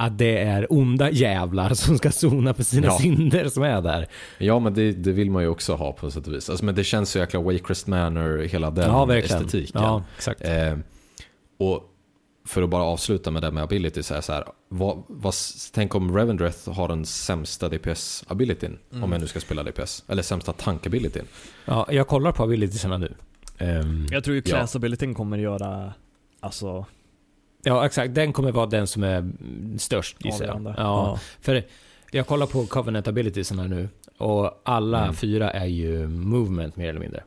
att 0.00 0.18
det 0.18 0.38
är 0.38 0.66
onda 0.72 1.10
jävlar 1.10 1.74
som 1.74 1.98
ska 1.98 2.10
sona 2.10 2.54
för 2.54 2.62
sina 2.62 2.86
Ja. 2.86 2.98
synder 2.98 3.48
som 3.48 3.62
är 3.62 3.82
där. 3.82 4.08
Ja, 4.38 4.58
men 4.58 4.74
det, 4.74 4.92
det 4.92 5.12
vill 5.12 5.30
man 5.30 5.42
ju 5.42 5.48
också 5.48 5.74
ha 5.74 5.92
på 5.92 6.10
sätt 6.10 6.26
och 6.26 6.32
vis. 6.34 6.50
Alltså, 6.50 6.64
men 6.64 6.74
det 6.74 6.84
känns 6.84 7.10
så 7.10 7.18
jäkla 7.18 7.40
Waycrest 7.40 7.86
Manor, 7.86 8.38
hela 8.38 8.70
den 8.70 8.90
ja, 8.90 9.04
verkligen. 9.04 9.40
estetiken. 9.44 9.82
Ja, 9.82 10.02
exakt. 10.16 10.40
Eh, 10.44 10.76
och 11.58 11.82
för 12.46 12.62
att 12.62 12.70
bara 12.70 12.82
avsluta 12.82 13.30
med 13.30 13.42
det 13.42 13.50
med 13.50 13.62
ability 13.62 14.02
så 14.02 14.14
är 14.14 14.16
det 14.16 14.22
så 14.22 14.32
här, 14.32 14.44
vad, 14.68 15.02
vad, 15.08 15.34
tänk 15.72 15.94
om 15.94 16.16
Revendreth 16.16 16.70
har 16.70 16.88
den 16.88 17.04
sämsta 17.06 17.68
DPS-abilityn, 17.68 18.78
Mm. 18.92 19.04
om 19.04 19.12
jag 19.12 19.20
nu 19.20 19.26
ska 19.26 19.40
spela 19.40 19.62
DPS, 19.62 20.04
eller 20.08 20.22
sämsta 20.22 20.52
tank-abilityn. 20.52 21.24
Ja, 21.64 21.86
jag 21.90 22.06
kollar 22.08 22.32
på 22.32 22.42
abilitiesarna 22.42 22.98
nu. 22.98 23.14
Ehm, 23.58 24.06
Jag 24.10 24.24
tror 24.24 24.36
ju 24.36 24.42
Ja. 24.44 24.56
class 24.56 24.76
abilityn 24.76 25.14
kommer 25.14 25.38
göra, 25.38 25.92
alltså, 26.40 26.86
ja, 27.62 27.86
exakt. 27.86 28.14
Den 28.14 28.32
kommer 28.32 28.52
vara 28.52 28.66
den 28.66 28.86
som 28.86 29.02
är 29.02 29.30
störst 29.78 30.24
gissar 30.24 30.44
jag. 30.44 30.56
avgörande. 30.56 30.74
Ja, 30.82 31.18
För 31.40 31.62
jag 32.10 32.26
kollar 32.26 32.46
på 32.46 32.66
Covenant 32.66 33.08
abilitiesarna 33.08 33.64
nu 33.64 33.88
och 34.18 34.60
alla 34.64 35.02
Mm. 35.02 35.14
fyra 35.14 35.50
är 35.50 35.66
ju 35.66 36.08
movement 36.08 36.76
mer 36.76 36.88
eller 36.88 37.00
mindre. 37.00 37.22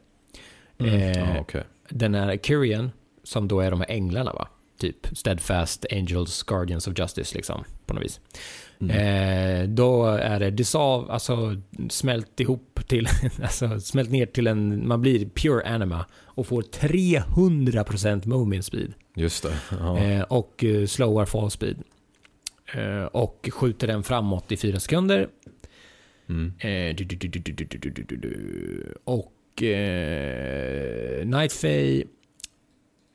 Mm. 0.78 0.94
Eh, 0.94 1.18
Ja, 1.20 1.40
okej. 1.40 1.64
Den 1.90 2.16
är 2.16 2.38
Kyrian, 2.38 2.92
som 3.24 3.48
då 3.48 3.60
är 3.60 3.72
de 3.72 3.80
här 3.80 3.92
änglarna 3.92 4.34
va? 4.34 4.48
Typ 4.80 5.08
Steadfast 5.18 5.86
Angels 5.92 6.44
Guardians 6.44 6.88
of 6.88 7.00
Justice 7.00 7.36
liksom, 7.36 7.64
på 7.86 7.94
något 7.94 8.04
vis. 8.04 8.20
Mm. 8.82 8.96
Eh, 9.62 9.70
då 9.70 10.06
är 10.06 10.40
det 10.40 10.52
dissolve, 10.52 11.12
alltså 11.14 11.56
smält 11.90 12.40
ihop 12.40 12.80
till, 12.88 13.08
alltså 13.44 13.80
smält 13.80 14.12
ner 14.12 14.26
till 14.26 14.48
en, 14.48 14.88
man 14.88 15.02
blir 15.02 15.26
pure 15.30 15.68
anima 15.76 16.06
och 16.26 16.48
får 16.48 16.62
300% 16.62 18.28
movement 18.28 18.66
speed. 18.66 18.94
Just 19.16 19.44
det. 19.44 20.24
Och 20.30 20.64
slowar 20.88 21.26
fall 21.26 21.52
speed. 21.52 21.84
Och 23.12 23.50
skjuter 23.52 23.88
den 23.88 24.04
framåt 24.04 24.52
i 24.52 24.58
fyra 24.58 24.80
sekunder. 24.80 25.30
Och 29.04 29.64
eh, 29.64 31.26
Nightfay 31.26 32.04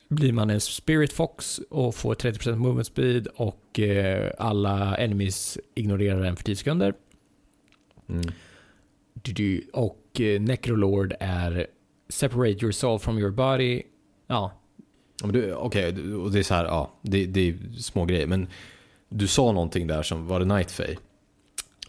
blir 0.09 0.33
man 0.33 0.51
en 0.51 0.61
Spirit 0.61 1.13
Fox 1.13 1.61
och 1.71 1.95
får 1.95 2.15
30% 2.15 2.57
movement 2.57 2.87
speed 2.87 3.27
och 3.27 3.81
alla 4.39 4.97
enemies 4.97 5.59
ignorerar 5.75 6.23
den 6.23 6.37
för 6.37 6.45
10 6.45 6.57
sekunder. 6.57 6.95
Mm. 8.09 8.25
Och 9.73 10.21
Necrolord 10.41 11.15
är 11.21 11.67
Separate 12.09 12.65
yourself 12.65 13.03
from 13.03 13.19
your 13.19 13.31
body. 13.31 13.83
Ja, 14.27 14.58
Okej, 15.55 15.93
du- 15.93 16.15
och 16.15 16.31
det 16.33 16.39
är 16.39 16.43
så 16.43 16.55
här, 16.55 16.65
ja, 16.65 16.93
det, 17.03 17.27
det 17.27 17.49
är 17.49 17.57
små 17.79 18.05
grejer. 18.05 18.27
Men 18.27 18.47
du 19.09 19.27
sa 19.27 19.53
någonting 19.53 19.87
där 19.87 20.03
som, 20.03 20.27
var 20.27 20.39
det 20.41 20.47
Night 20.47 20.71
Fae? 20.71 20.97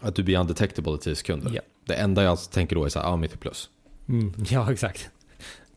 Att 0.00 0.14
du 0.14 0.22
blir 0.22 0.38
undetectable 0.38 0.94
i 0.94 0.98
10 0.98 1.14
sekunder. 1.14 1.52
Ja. 1.54 1.60
Det 1.86 1.94
enda 1.94 2.22
jag 2.22 2.50
tänker 2.50 2.76
då 2.76 2.84
är 2.84 2.88
så 2.88 2.98
här, 3.00 3.06
ja, 3.06 3.16
mitt 3.16 3.40
plus. 3.40 3.70
mm, 4.08 4.34
ja 4.50 4.72
exakt. 4.72 5.10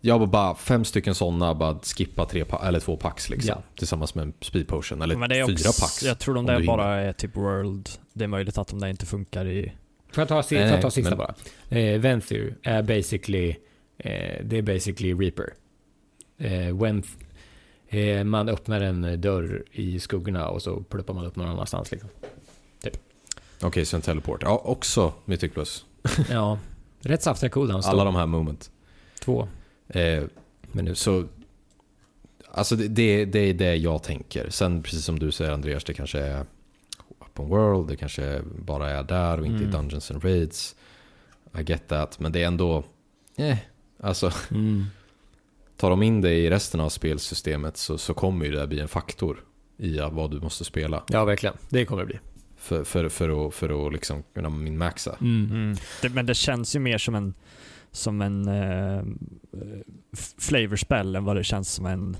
Jag 0.06 0.30
bara 0.30 0.56
fem 0.56 0.86
stycken 0.86 1.16
sådana, 1.16 1.54
bara 1.56 1.80
skippa 1.80 2.26
tre 2.26 2.46
eller 2.64 2.80
två 2.80 2.98
packs 2.98 3.30
liksom. 3.30 3.50
Ja. 3.50 3.64
Tillsammans 3.76 4.16
med 4.16 4.22
en 4.24 4.34
speed 4.42 4.68
potion. 4.68 5.02
Eller 5.02 5.16
Men 5.16 5.30
det 5.30 5.38
är 5.40 5.46
fyra 5.46 5.54
också, 5.70 5.82
packs. 5.82 6.04
Jag 6.04 6.20
tror 6.20 6.36
de 6.36 6.40
om 6.40 6.46
där 6.46 6.66
bara 6.66 6.96
är 7.02 7.14
typ 7.14 7.36
world. 7.38 7.90
Det 8.14 8.24
är 8.24 8.28
möjligt 8.28 8.58
att 8.58 8.68
de 8.68 8.80
där 8.80 8.88
inte 8.88 9.06
funkar 9.06 9.46
i... 9.46 9.72
Får 10.12 10.22
jag 10.22 10.28
ta, 10.28 10.44
si- 10.44 10.56
Nej, 10.56 10.64
får 10.68 10.74
jag 10.76 10.82
ta 10.82 10.92
sista 10.92 11.10
men- 11.10 11.18
bara? 11.18 11.80
Eh, 11.80 12.00
Venthir 12.00 12.56
är 12.64 12.82
basically, 12.84 13.50
eh, 13.98 14.46
det 14.46 14.58
är 14.58 14.62
basically 14.62 15.14
Reaper. 15.14 15.54
Eh, 16.38 16.76
man 18.24 18.50
öppnar 18.50 18.82
en 18.82 19.22
dörr 19.22 19.64
i 19.72 20.00
skuggorna 20.00 20.48
och 20.50 20.62
så 20.62 20.84
pluppar 20.84 21.14
man 21.14 21.26
upp 21.26 21.36
någon 21.36 21.48
annanstans 21.48 21.92
liksom. 21.92 22.10
Okej, 23.62 23.86
så 23.86 23.96
en 23.96 24.02
teleport. 24.02 24.42
Ja, 24.44 24.62
också 24.66 25.14
Mythic 25.26 25.54
Plus. 25.54 25.86
Ja, 26.30 26.60
rätt 27.02 27.24
saftiga 27.24 27.50
cooldowns. 27.50 27.86
Alla 27.86 28.04
de 28.04 28.16
här 28.16 28.26
moment. 28.26 28.72
Två 29.20 29.48
Eh, 29.88 30.24
minuter. 30.72 30.96
så, 30.96 31.26
alltså 32.52 32.76
det, 32.76 32.88
det, 32.88 33.26
det 33.26 33.40
är 33.40 33.54
det 33.54 33.76
jag 33.76 34.04
tänker. 34.04 34.50
Sen 34.50 34.84
precis 34.84 35.06
som 35.06 35.20
du 35.20 35.32
säger 35.32 35.52
Andreas, 35.52 35.84
det 35.84 35.94
kanske 35.94 36.20
är 36.20 36.46
open 37.20 37.48
world, 37.50 37.88
det 37.88 37.96
kanske 37.96 38.42
bara 38.60 38.90
är 38.90 39.04
där 39.04 39.40
och 39.40 39.46
inte 39.46 39.64
i 39.64 39.66
Mm. 39.68 39.72
Dungeons 39.72 40.12
and 40.12 40.24
Raids. 40.24 40.76
I 41.60 41.64
get 41.64 41.88
that, 41.88 42.20
men 42.20 42.32
det 42.32 42.44
är 42.44 42.48
ändå, 42.48 42.84
eh, 43.36 43.58
alltså 44.00 44.32
Mm. 44.52 44.86
Tar 45.84 45.90
de 45.90 46.04
in 46.04 46.22
det 46.22 46.34
i 46.34 46.50
resten 46.50 46.80
av 46.80 46.90
spelsystemet 46.90 47.78
så, 47.78 47.98
så 47.98 48.14
kommer 48.14 48.46
ju 48.46 48.52
det 48.52 48.68
bli 48.68 48.80
en 48.80 48.88
faktor 48.88 49.44
i 49.78 50.00
vad 50.12 50.32
du 50.32 50.40
måste 50.40 50.66
spela. 50.66 51.04
Ja, 51.08 51.26
verkligen. 51.26 51.56
Det 51.70 51.86
kommer 51.86 52.02
det 52.02 52.06
bli. 52.06 52.20
För, 52.58 52.84
för, 52.84 53.10
för, 53.10 53.48
att, 53.48 53.54
för 53.54 53.88
att 53.88 53.94
liksom 53.94 54.24
kunna 54.34 54.50
min-maxa. 54.50 55.16
Mm. 55.22 55.52
Mm. 55.52 55.78
Det, 56.02 56.10
men 56.10 56.26
det 56.26 56.34
känns 56.34 56.76
ju 56.76 56.80
mer 56.80 56.98
som 56.98 57.16
en, 57.16 57.34
som 57.92 58.22
en 58.22 58.48
uh, 58.48 59.04
flavorspel 60.38 61.16
än 61.16 61.26
vad 61.26 61.36
det 61.36 61.44
känns 61.44 61.72
som 61.74 61.86
en, 61.86 62.18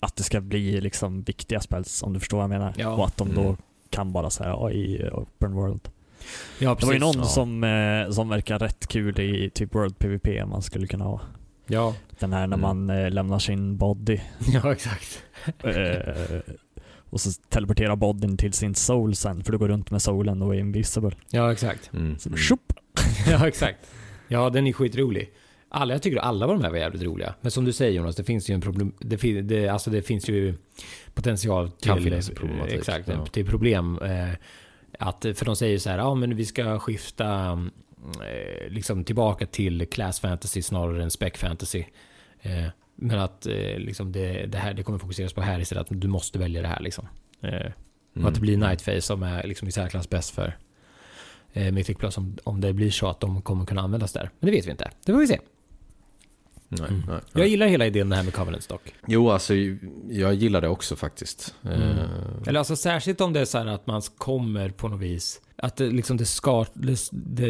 att 0.00 0.16
det 0.16 0.22
ska 0.22 0.40
bli 0.40 0.80
liksom 0.80 1.22
viktiga 1.22 1.60
spels 1.60 2.02
om 2.02 2.12
du 2.12 2.20
förstår 2.20 2.36
vad 2.36 2.44
jag 2.44 2.50
menar. 2.50 2.74
Ja. 2.76 2.88
Och 2.88 3.06
att 3.06 3.16
de 3.16 3.34
då 3.34 3.42
Mm. 3.42 3.56
kan 3.90 4.12
bara 4.12 4.30
säga 4.30 4.50
ja, 4.50 4.70
i 4.70 5.10
open 5.12 5.52
world. 5.52 5.88
Ja, 6.58 6.76
Det 6.80 6.86
var 6.86 6.92
ju 6.92 6.98
någon 6.98 7.18
ja. 7.18 7.24
som, 7.24 7.64
eh, 7.64 8.10
som 8.10 8.28
verkar 8.28 8.58
rätt 8.58 8.86
kul 8.86 9.20
i 9.20 9.50
typ 9.50 9.74
World 9.74 9.98
PVP 9.98 10.46
man 10.46 10.62
skulle 10.62 10.86
kunna 10.86 11.04
ha. 11.04 11.20
Ja. 11.66 11.94
Den 12.20 12.32
här 12.32 12.46
när 12.46 12.56
Mm. 12.56 12.60
man 12.60 12.90
eh, 12.98 13.10
lämnar 13.10 13.38
sin 13.38 13.76
body 13.76 14.18
ja, 14.52 14.72
exakt. 14.72 15.22
eh, 15.64 16.38
och 17.10 17.20
så 17.20 17.30
teleporterar 17.48 17.96
bodyn 17.96 18.36
till 18.36 18.52
sin 18.52 18.74
soul 18.74 19.14
sen 19.14 19.44
för 19.44 19.52
du 19.52 19.58
går 19.58 19.68
runt 19.68 19.90
med 19.90 20.02
soulen 20.02 20.42
och 20.42 20.54
är 20.54 20.58
invisible. 20.58 21.10
Ja, 21.30 21.52
exakt. 21.52 21.90
Mm. 21.92 22.18
Så, 22.18 22.28
Mm. 22.28 22.38
ja, 23.40 23.48
exakt. 23.48 23.78
Ja, 24.28 24.50
den 24.50 24.66
är 24.66 24.72
skitrolig. 24.72 25.30
Alla, 25.68 25.94
jag 25.94 26.02
tycker 26.02 26.18
alla 26.18 26.46
de 26.46 26.62
här 26.62 26.70
var 26.70 26.76
jävligt 26.76 27.02
roliga. 27.02 27.34
Men 27.40 27.50
som 27.50 27.64
du 27.64 27.72
säger 27.72 27.92
Jonas, 27.92 28.16
det 28.16 28.24
finns 28.24 28.50
ju 28.50 28.54
en 28.54 28.60
problem. 28.60 28.92
Det, 29.00 29.18
fin, 29.18 29.46
det, 29.46 29.68
alltså 29.68 29.90
det 29.90 30.02
finns 30.02 30.28
ju 30.28 30.54
potential 31.14 31.70
till... 31.70 31.90
Kan 31.90 32.02
finnas 32.02 32.30
problematik, 32.30 32.74
Exakt, 32.78 33.08
ja. 33.08 33.26
till 33.26 33.46
problem. 33.46 33.98
Eh, 34.02 34.28
att, 34.98 35.26
för 35.34 35.44
de 35.44 35.56
säger 35.56 35.78
så 35.78 35.90
här, 35.90 35.98
ja 35.98 36.14
men 36.14 36.36
vi 36.36 36.44
ska 36.46 36.78
skifta 36.78 37.52
eh, 38.04 38.70
liksom 38.70 39.04
tillbaka 39.04 39.46
till 39.46 39.86
class 39.86 40.20
fantasy 40.20 40.62
snarare 40.62 41.02
än 41.02 41.10
spec 41.10 41.36
fantasy. 41.36 41.84
Eh, 42.48 42.70
men 42.94 43.18
att 43.18 43.46
eh, 43.46 43.78
liksom 43.78 44.12
det, 44.12 44.46
det 44.46 44.58
här 44.58 44.74
det 44.74 44.82
kommer 44.82 44.98
fokuseras 44.98 45.32
på 45.32 45.40
här 45.40 45.60
istället. 45.60 45.90
Att 45.90 46.00
du 46.00 46.08
måste 46.08 46.38
välja 46.38 46.62
det 46.62 46.68
här 46.68 46.80
liksom. 46.80 47.08
Mm. 47.42 47.72
och 48.22 48.28
att 48.28 48.34
det 48.34 48.40
blir 48.40 48.56
Nightface 48.56 49.00
som 49.00 49.22
är 49.22 49.46
liksom 49.46 49.68
i 49.68 49.72
särklass 49.72 50.10
bäst 50.10 50.30
för 50.30 50.56
eh, 51.52 51.72
Mythic 51.72 51.96
Plus 51.96 52.18
om, 52.18 52.36
om 52.44 52.60
det 52.60 52.72
blir 52.72 52.90
så 52.90 53.06
att 53.08 53.20
de 53.20 53.42
kommer 53.42 53.64
kunna 53.64 53.80
användas 53.80 54.12
där. 54.12 54.30
Men 54.40 54.50
det 54.50 54.56
vet 54.56 54.66
vi 54.66 54.70
inte. 54.70 54.90
Det 55.04 55.12
får 55.12 55.20
vi 55.20 55.26
se. 55.26 55.38
Nej, 56.68 56.80
Mm. 56.88 57.02
nej, 57.06 57.06
nej. 57.08 57.20
Jag 57.32 57.48
gillar 57.48 57.66
hela 57.66 57.86
idén 57.86 58.08
det 58.08 58.16
här 58.16 58.22
med 58.22 58.34
Covenant 58.34 58.68
dock. 58.68 58.94
Jo, 59.06 59.30
alltså 59.30 59.54
jag 60.10 60.34
gillar 60.34 60.60
det 60.60 60.68
också 60.68 60.96
faktiskt. 60.96 61.54
Mm. 61.64 61.80
Eh, 61.80 61.98
Eller 62.46 62.58
alltså 62.58 62.76
särskilt 62.76 63.20
om 63.20 63.32
det 63.32 63.40
är 63.40 63.44
så 63.44 63.58
här 63.58 63.66
att 63.66 63.86
man 63.86 64.02
kommer 64.18 64.70
på 64.70 64.88
något 64.88 65.00
vis. 65.00 65.40
Att 65.56 65.76
det 65.76 65.86
liksom 65.90 66.16
det 66.16 66.24
ska, 66.26 66.66
det, 66.74 66.98
det 67.12 67.48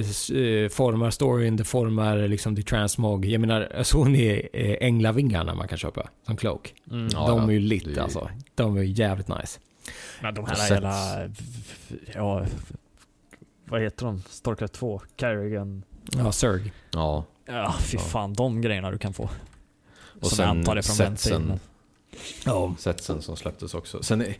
eh, 0.65 0.69
formar 0.69 1.11
storyn, 1.11 1.57
det 1.57 1.65
formar 1.65 2.17
liksom 2.29 2.57
the 2.57 2.63
transmog. 2.63 3.25
Jag 3.25 3.41
menar, 3.41 3.83
såg 3.83 4.11
ni 4.11 4.49
eh, 4.53 4.77
änglavingarna 4.87 5.55
man 5.55 5.69
kan 5.69 5.79
köpa 5.79 6.09
som 6.27 6.37
cloak? 6.37 6.75
Mm. 6.91 7.09
Ja, 7.13 7.29
de 7.29 7.39
ja. 7.41 7.45
är 7.49 7.51
ju 7.53 7.59
Det 7.61 7.65
lit 7.67 7.87
är- 7.87 8.01
alltså. 8.03 8.31
De 8.55 8.77
är 8.77 8.83
ju 8.83 8.93
jävligt 8.93 9.29
nice. 9.29 9.61
Men 10.23 10.35
de 10.35 10.45
här 10.47 10.75
hela, 10.75 10.95
ja, 12.15 12.47
vad 13.65 13.81
heter 13.83 14.07
de? 14.07 14.23
Starcraft 14.29 14.75
2, 14.75 15.03
Carrigan. 15.17 15.83
Ja, 16.13 16.33
Zerg. 16.33 16.73
ja. 16.91 17.25
Ja, 17.49 17.75
fy 17.81 17.97
Ja. 17.97 18.03
fan 18.03 18.33
de 18.35 18.61
grejerna 18.61 18.91
du 18.91 18.99
kan 18.99 19.13
få. 19.13 19.29
Och 20.21 20.27
Som 20.29 20.37
sen 20.37 20.47
jag 20.49 20.57
antar 20.57 20.77
är 20.77 20.83
från 20.83 20.97
setsen. 20.97 21.61
Ja. 22.45 22.75
setsen 22.79 23.23
som 23.23 23.37
släpptes 23.37 23.75
också. 23.75 24.03
Sen 24.03 24.21
eh, 24.21 24.35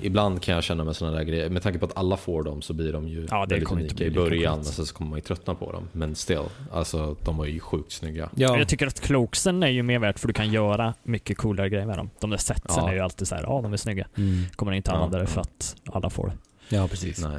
ibland 0.00 0.42
kan 0.42 0.54
jag 0.54 0.64
känna 0.64 0.84
med 0.84 0.96
sådana 0.96 1.16
där 1.16 1.24
grejer, 1.24 1.50
med 1.50 1.62
tanke 1.62 1.78
på 1.78 1.86
att 1.86 1.96
alla 1.96 2.16
får 2.16 2.42
dem 2.42 2.62
så 2.62 2.72
blir 2.72 2.92
de 2.92 3.08
ju 3.08 3.26
Ja, 3.30 3.46
det 3.46 3.54
väldigt 3.54 3.70
unika 3.72 4.04
i 4.04 4.10
början, 4.10 4.56
men 4.56 4.64
sen 4.64 4.86
så 4.86 4.94
kommer 4.94 5.10
man 5.10 5.18
ju 5.18 5.22
tröttna 5.22 5.54
på 5.54 5.72
dem. 5.72 5.88
Men 5.92 6.14
still, 6.14 6.42
alltså 6.72 7.16
de 7.24 7.36
var 7.36 7.44
ju 7.44 7.60
sjukt 7.60 7.92
snygga. 7.92 8.30
Ja. 8.34 8.58
Jag 8.58 8.68
tycker 8.68 8.86
att 8.86 9.00
cloaksen 9.00 9.62
är 9.62 9.68
ju 9.68 9.82
mer 9.82 9.98
värt 9.98 10.18
för 10.18 10.26
du 10.28 10.34
kan 10.34 10.52
göra 10.52 10.94
mycket 11.02 11.38
coolare 11.38 11.68
grejer 11.68 11.86
med 11.86 11.96
dem. 11.98 12.10
De 12.20 12.30
där 12.30 12.36
setsen 12.36 12.84
Ja. 12.84 12.90
är 12.90 12.94
ju 12.94 13.00
alltid 13.00 13.28
så 13.28 13.34
här, 13.34 13.42
ja 13.42 13.60
de 13.62 13.72
är 13.72 13.76
snygga. 13.76 14.06
Mm. 14.16 14.44
Kommer 14.56 14.72
inte 14.72 14.90
Ja, 14.90 14.94
använda 14.96 15.18
det 15.18 15.24
ja. 15.24 15.26
för 15.28 15.40
att 15.40 15.76
alla 15.92 16.10
får 16.10 16.26
det. 16.26 16.76
ja, 16.76 16.88
precis. 16.88 17.20
Nej. 17.24 17.38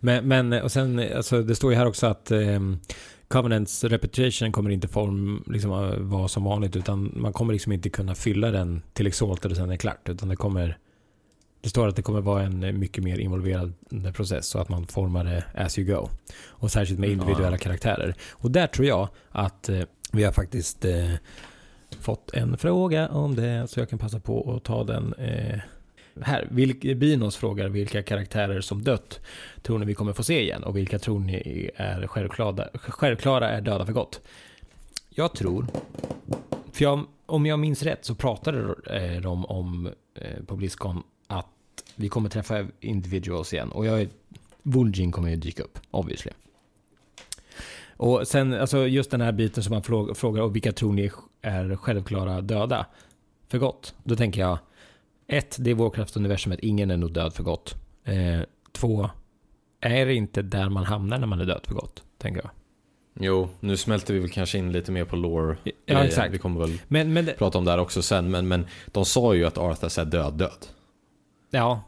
Men, 0.00 0.28
men 0.28 0.52
och 0.52 0.72
sen, 0.72 0.98
alltså, 1.16 1.42
det 1.42 1.54
står 1.54 1.70
ju 1.72 1.78
här 1.78 1.86
också 1.86 2.06
att 2.06 2.30
ehm, 2.30 2.78
Covenants 3.28 3.84
reputation 3.84 4.52
kommer 4.52 4.70
inte 4.70 4.88
form, 4.88 5.44
liksom, 5.46 5.70
äh, 5.72 5.98
vara 5.98 6.28
som 6.28 6.44
vanligt 6.44 6.76
utan 6.76 7.12
man 7.16 7.32
kommer 7.32 7.52
liksom 7.52 7.72
inte 7.72 7.90
kunna 7.90 8.14
fylla 8.14 8.50
den 8.50 8.82
till 8.92 9.06
Exalted 9.06 9.50
och 9.50 9.56
sen 9.56 9.66
är 9.66 9.70
det 9.70 9.76
klart 9.78 10.08
utan 10.08 10.28
det 10.28 10.36
kommer 10.36 10.78
det 11.60 11.68
står 11.70 11.88
att 11.88 11.96
det 11.96 12.02
kommer 12.02 12.20
vara 12.20 12.42
en 12.42 12.62
eh, 12.62 12.72
mycket 12.72 13.04
mer 13.04 13.18
involverad 13.18 13.72
process 14.14 14.46
så 14.46 14.58
att 14.58 14.68
man 14.68 14.86
formar 14.86 15.24
det 15.24 15.44
as 15.54 15.78
you 15.78 15.88
go. 15.94 16.08
Och 16.46 16.70
särskilt 16.70 17.00
med 17.00 17.10
individuella 17.10 17.56
Ja. 17.56 17.58
karaktärer. 17.58 18.14
Och 18.32 18.50
där 18.50 18.66
tror 18.66 18.86
jag 18.86 19.08
att 19.30 19.68
eh, 19.68 19.82
vi 20.12 20.24
har 20.24 20.32
faktiskt 20.32 20.84
eh, 20.84 21.12
fått 22.00 22.30
en 22.34 22.58
fråga 22.58 23.08
om 23.08 23.36
det 23.36 23.66
så 23.70 23.80
jag 23.80 23.90
kan 23.90 23.98
passa 23.98 24.20
på 24.20 24.54
att 24.56 24.64
ta 24.64 24.84
den 24.84 25.14
eh, 25.14 25.58
här. 26.22 26.48
Vilk, 26.50 26.82
Binos 26.96 27.36
frågar 27.36 27.68
vilka 27.68 28.02
karaktärer 28.02 28.60
som 28.60 28.82
dött 28.82 29.20
tror 29.62 29.78
ni 29.78 29.86
vi 29.86 29.94
kommer 29.94 30.12
få 30.12 30.22
se 30.22 30.42
igen 30.42 30.62
och 30.64 30.76
vilka 30.76 30.98
tror 30.98 31.20
ni 31.20 31.70
är 31.76 32.06
självklara, 32.06 32.68
självklara 32.74 33.50
är 33.50 33.60
döda 33.60 33.86
för 33.86 33.92
gott? 33.92 34.20
Jag 35.08 35.32
tror, 35.32 35.66
för 36.72 36.84
jag, 36.84 37.06
om 37.26 37.46
jag 37.46 37.58
minns 37.58 37.82
rätt 37.82 38.04
så 38.04 38.14
pratade 38.14 38.74
eh, 38.90 39.20
de 39.20 39.46
om 39.46 39.90
eh, 40.14 40.44
på 40.46 40.56
Blizzcon 40.56 41.02
att 41.26 41.46
vi 41.94 42.08
kommer 42.08 42.28
träffa 42.28 42.66
individuals 42.80 43.52
igen 43.52 43.70
och 43.70 43.86
jag 43.86 44.00
är, 44.00 44.08
Vulgin 44.62 45.12
kommer 45.12 45.28
ju 45.28 45.36
dyka 45.36 45.62
upp, 45.62 45.78
obviously. 45.90 46.32
Och 47.96 48.28
sen, 48.28 48.52
alltså 48.54 48.86
just 48.86 49.10
den 49.10 49.20
här 49.20 49.32
biten 49.32 49.62
som 49.62 49.72
man 49.72 50.14
frågar 50.14 50.42
och 50.42 50.56
vilka 50.56 50.72
tror 50.72 50.92
ni 50.92 51.10
är 51.42 51.76
självklara 51.76 52.40
döda 52.40 52.86
för 53.48 53.58
gott? 53.58 53.94
Då 54.04 54.16
tänker 54.16 54.40
jag, 54.40 54.58
ett, 55.28 55.56
det 55.60 55.70
är 55.70 55.74
Warcraft-universumet, 55.74 56.58
ingen 56.62 56.90
är 56.90 56.96
nog 56.96 57.12
död 57.12 57.34
för 57.34 57.42
gott. 57.42 57.74
Eh, 58.04 58.40
två, 58.72 59.10
är 59.80 60.06
det 60.06 60.14
inte 60.14 60.42
där 60.42 60.68
man 60.68 60.84
hamnar 60.84 61.18
när 61.18 61.26
man 61.26 61.40
är 61.40 61.44
död 61.44 61.60
för 61.64 61.74
gott? 61.74 62.02
Tänker 62.18 62.40
jag. 62.40 62.50
Jo, 63.20 63.48
nu 63.60 63.76
smälter 63.76 64.14
vi 64.14 64.20
väl 64.20 64.30
kanske 64.30 64.58
in 64.58 64.72
lite 64.72 64.92
mer 64.92 65.04
på 65.04 65.16
lore 65.16 65.56
Ja, 65.86 66.04
exakt. 66.04 66.34
Vi 66.34 66.38
kommer 66.38 66.60
väl 66.60 66.78
Men, 66.88 67.12
men 67.12 67.24
det, 67.24 67.32
prata 67.32 67.58
om 67.58 67.64
det 67.64 67.70
här 67.70 67.78
också 67.78 68.02
sen, 68.02 68.30
men, 68.30 68.48
men 68.48 68.66
de 68.86 69.04
sa 69.04 69.34
ju 69.34 69.44
att 69.46 69.58
Arthas 69.58 69.98
är 69.98 70.04
död 70.04 70.34
död. 70.34 70.66
ja, 71.50 71.82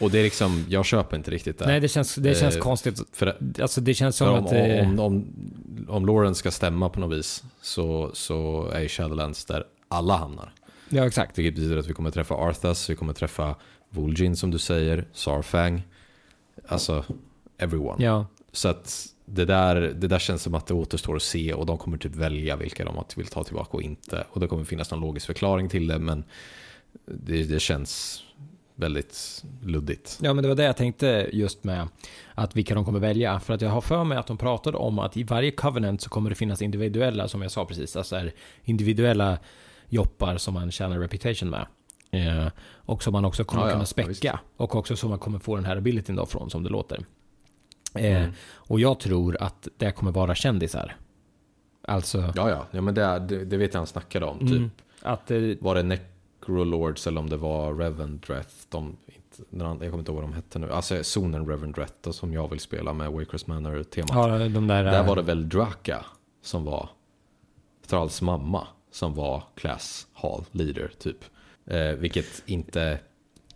Och 0.00 0.10
det 0.10 0.18
är 0.18 0.22
liksom, 0.22 0.64
jag 0.68 0.84
köper 0.84 1.16
inte 1.16 1.30
riktigt 1.30 1.58
det. 1.58 1.66
nej 1.66 1.80
det 1.80 1.88
känns, 1.88 2.14
det 2.14 2.34
känns 2.34 2.56
Eh, 2.56 2.62
konstigt. 2.62 3.00
För, 3.12 3.36
Alltså 3.62 3.80
det 3.80 3.94
känns 3.94 4.16
som 4.16 4.28
om, 4.28 4.44
att... 4.44 4.52
eh, 4.52 4.88
om, 4.88 5.00
om, 5.00 5.26
om 5.88 6.06
Lauren 6.06 6.34
ska 6.34 6.50
stämma 6.50 6.88
på 6.88 7.00
något 7.00 7.18
vis 7.18 7.44
så, 7.62 8.10
så 8.14 8.68
är 8.68 8.80
ju 8.80 8.88
Shadowlands 8.88 9.44
där 9.44 9.64
alla 9.88 10.16
hamnar. 10.16 10.52
Ja, 10.90 11.06
exakt. 11.06 11.38
Vilket 11.38 11.54
betyder 11.54 11.76
att 11.76 11.86
vi 11.86 11.94
kommer 11.94 12.10
träffa 12.10 12.34
Arthas, 12.34 12.90
vi 12.90 12.96
kommer 12.96 13.12
träffa 13.12 13.56
Vol'jin 13.90 14.34
som 14.34 14.50
du 14.50 14.58
säger, 14.58 15.08
Sarfang. 15.12 15.82
Alltså, 16.68 17.04
everyone. 17.58 18.04
Ja, 18.04 18.26
Så 18.52 18.68
att 18.68 19.06
det 19.24 19.44
där, 19.44 19.76
det 19.80 20.06
där 20.06 20.18
känns 20.18 20.42
som 20.42 20.54
att 20.54 20.66
det 20.66 20.74
återstår 20.74 21.16
att 21.16 21.22
se 21.22 21.54
och 21.54 21.66
de 21.66 21.78
kommer 21.78 21.98
typ 21.98 22.16
välja 22.16 22.56
vilka 22.56 22.84
de 22.84 23.04
vill 23.16 23.26
ta 23.26 23.44
tillbaka 23.44 23.76
och 23.76 23.82
inte. 23.82 24.24
Och 24.30 24.40
det 24.40 24.46
kommer 24.46 24.64
finnas 24.64 24.90
någon 24.90 25.00
logisk 25.00 25.26
förklaring 25.26 25.68
till 25.68 25.86
det 25.86 25.98
men 25.98 26.24
det, 27.06 27.44
det 27.44 27.60
känns 27.60 28.22
väldigt 28.74 29.44
luddigt. 29.62 30.18
Ja, 30.22 30.32
men 30.32 30.42
det 30.42 30.48
var 30.48 30.56
det 30.56 30.64
jag 30.64 30.76
tänkte 30.76 31.28
just 31.32 31.64
med 31.64 31.88
att 32.34 32.56
vilka 32.56 32.74
de 32.74 32.84
kommer 32.84 33.00
välja. 33.00 33.40
För 33.40 33.54
att 33.54 33.60
jag 33.60 33.70
har 33.70 33.80
för 33.80 34.04
mig 34.04 34.18
att 34.18 34.26
de 34.26 34.36
pratade 34.38 34.76
om 34.76 34.98
att 34.98 35.16
i 35.16 35.22
varje 35.22 35.50
covenant 35.50 36.00
så 36.00 36.10
kommer 36.10 36.30
det 36.30 36.36
finnas 36.36 36.62
individuella, 36.62 37.28
som 37.28 37.42
jag 37.42 37.50
sa 37.50 37.64
precis, 37.64 37.96
alltså 37.96 38.16
är 38.16 38.32
individuella 38.64 39.38
joppar 39.90 40.36
som 40.36 40.54
man 40.54 40.70
tjänar 40.70 40.98
reputation 40.98 41.50
med. 41.50 41.66
Eh, 42.10 42.46
och 42.74 43.02
som 43.02 43.12
man 43.12 43.24
också 43.24 43.44
kommer 43.44 43.62
Ja, 43.62 43.66
ja, 43.68 43.72
kunna 43.72 43.82
ja, 43.82 43.86
späcka. 43.86 44.08
visst. 44.08 44.24
och 44.56 44.74
också 44.76 44.96
som 44.96 45.10
man 45.10 45.18
kommer 45.18 45.38
få 45.38 45.56
den 45.56 45.64
här 45.64 45.76
abilityn 45.76 46.16
då 46.16 46.26
från, 46.26 46.50
som 46.50 46.62
det 46.62 46.68
låter. 46.70 46.96
Eh, 47.94 48.16
Mm. 48.22 48.32
Och 48.54 48.80
jag 48.80 49.00
tror 49.00 49.36
att 49.42 49.68
det 49.76 49.92
kommer 49.92 50.12
vara 50.12 50.34
kändisar. 50.34 50.96
Alltså, 51.88 52.18
Ja, 52.36 52.50
ja, 52.50 52.66
ja 52.70 52.80
men 52.80 52.94
det, 52.94 53.18
det, 53.28 53.44
det 53.44 53.56
vet 53.56 53.74
jag 53.74 53.80
han 53.80 53.86
snackade 53.86 54.26
om. 54.26 54.38
Typ. 54.38 54.48
mm, 54.50 54.70
att 55.02 55.30
eh, 55.30 55.38
Var 55.60 55.74
det 55.74 55.82
Necrolords 55.82 57.06
eller 57.06 57.20
om 57.20 57.30
det 57.30 57.36
var 57.36 57.74
Revendreth? 57.74 58.54
De, 58.68 58.96
inte, 59.06 59.42
jag 59.50 59.60
kommer 59.78 59.98
inte 59.98 60.12
ihåg 60.12 60.20
vad 60.20 60.30
de 60.30 60.32
hette 60.32 60.58
nu. 60.58 60.72
Alltså 60.72 61.04
zonen 61.04 61.46
Revendreth 61.48 62.10
som 62.10 62.32
jag 62.32 62.50
vill 62.50 62.60
spela 62.60 62.92
med 62.92 63.12
Wakers 63.12 63.46
Manor-temat. 63.46 64.10
har 64.10 64.38
de 64.48 64.66
där... 64.66 64.84
Där 64.84 65.00
eh, 65.00 65.06
var 65.06 65.16
det 65.16 65.22
väl 65.22 65.48
Draka 65.48 66.04
som 66.42 66.64
var 66.64 66.88
Thralls 67.86 68.22
mamma 68.22 68.66
som 68.90 69.14
var 69.14 69.42
class 69.54 70.06
hall 70.12 70.44
leader 70.52 70.92
typ. 70.98 71.24
Eh, 71.66 71.92
vilket 71.92 72.42
inte, 72.46 72.98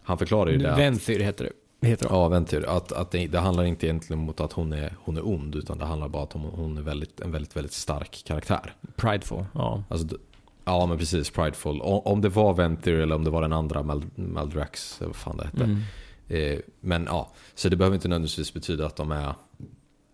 han 0.02 0.18
förklarar 0.18 0.50
ju 0.50 0.58
det. 0.58 0.74
Venthyr 0.76 1.20
heter 1.20 1.44
det. 1.44 1.52
Heter 1.86 2.08
de. 2.08 2.14
Ja, 2.14 2.28
Ventyr. 2.28 2.64
Att, 2.68 2.92
att 2.92 3.10
det, 3.10 3.26
det 3.26 3.38
handlar 3.38 3.64
inte 3.64 3.86
egentligen 3.86 4.22
om 4.22 4.34
att 4.36 4.52
hon 4.52 4.72
är, 4.72 4.96
hon 4.98 5.16
är 5.16 5.28
ond, 5.28 5.54
utan 5.54 5.78
det 5.78 5.84
handlar 5.84 6.08
bara 6.08 6.22
om 6.22 6.26
att 6.26 6.32
hon, 6.32 6.44
hon 6.44 6.78
är 6.78 6.82
väldigt, 6.82 7.20
en 7.20 7.32
väldigt, 7.32 7.56
väldigt 7.56 7.72
stark 7.72 8.22
karaktär. 8.26 8.74
Prideful. 8.96 9.44
Ja. 9.52 9.84
Alltså, 9.88 10.18
ja, 10.64 10.86
men 10.86 10.98
precis. 10.98 11.30
Prideful. 11.30 11.80
O, 11.82 12.02
om 12.04 12.20
det 12.20 12.28
var 12.28 12.54
Ventyr 12.54 12.98
eller 12.98 13.14
om 13.14 13.24
det 13.24 13.30
var 13.30 13.42
den 13.42 13.52
andra 13.52 13.82
Mal, 13.82 14.04
Maldrax, 14.14 15.00
vad 15.00 15.16
fan 15.16 15.36
det 15.36 15.44
hette. 15.44 15.64
Mm. 15.64 15.80
Eh, 16.28 16.58
men 16.80 17.04
ja, 17.04 17.32
så 17.54 17.68
det 17.68 17.76
behöver 17.76 17.94
inte 17.94 18.08
nödvändigtvis 18.08 18.54
betyda 18.54 18.86
att 18.86 18.96
de 18.96 19.12
är, 19.12 19.34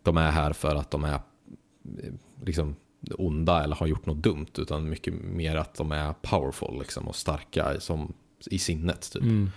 de 0.03 0.17
är 0.17 0.31
här 0.31 0.53
för 0.53 0.75
att 0.75 0.91
de 0.91 1.05
är 1.05 1.15
eh, 1.15 2.13
liksom 2.45 2.77
onda 3.19 3.65
eller 3.65 3.77
har 3.77 3.87
gjort 3.87 4.07
något 4.07 4.17
dumt, 4.23 4.47
utan 4.59 4.89
mycket 4.91 5.15
mer 5.15 5.57
att 5.57 5.75
de 5.75 5.93
är 5.93 6.13
powerful 6.23 6.79
liksom, 6.79 7.09
och 7.09 7.17
starka 7.17 7.81
som, 7.81 8.13
i 8.47 8.59
sinnet. 8.59 9.11
Typ. 9.13 9.23
Mm. 9.23 9.51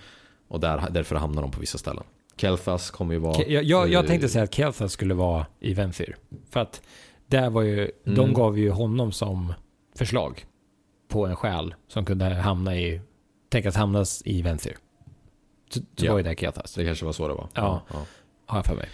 Och 0.47 0.59
där, 0.59 0.83
därför 0.91 1.15
hamnar 1.15 1.41
de 1.41 1.51
på 1.51 1.59
vissa 1.59 1.77
ställen. 1.77 2.03
Kelthas 2.37 2.91
kommer 2.91 3.13
ju 3.13 3.19
vara... 3.19 3.33
Ke- 3.33 3.45
Jag, 3.49 3.63
jag, 3.63 3.89
jag 3.89 4.07
tänkte 4.07 4.29
säga 4.29 4.43
att 4.43 4.53
Kelthas 4.53 4.91
skulle 4.91 5.13
vara 5.13 5.45
i 5.59 5.73
Venthyr. 5.73 6.15
För 6.49 6.59
att 6.59 6.81
där 7.27 7.49
var 7.49 7.61
ju, 7.61 7.91
de 8.03 8.11
Mm. 8.19 8.33
gav 8.33 8.59
ju 8.59 8.69
honom 8.71 9.11
som 9.11 9.53
förslag 9.95 10.45
på 11.07 11.25
en 11.25 11.35
själ 11.35 11.75
som 11.87 12.05
kunde 12.05 12.25
hamna 12.25 12.75
i, 12.77 13.01
tänkas 13.49 13.75
hamnas 13.75 14.21
i 14.25 14.41
Venthyr. 14.41 14.77
Så, 15.69 15.79
så 15.79 16.05
Ja. 16.05 16.11
var 16.11 16.19
ju 16.19 16.23
det 16.23 16.35
Kelthas, 16.39 16.73
Det 16.73 16.85
kanske 16.85 17.05
var 17.05 17.13
så 17.13 17.27
det 17.27 17.33
var. 17.33 17.47
Ja. 17.53 17.81
Har 18.45 18.57
jag 18.57 18.65
för 18.65 18.75
mig. 18.75 18.89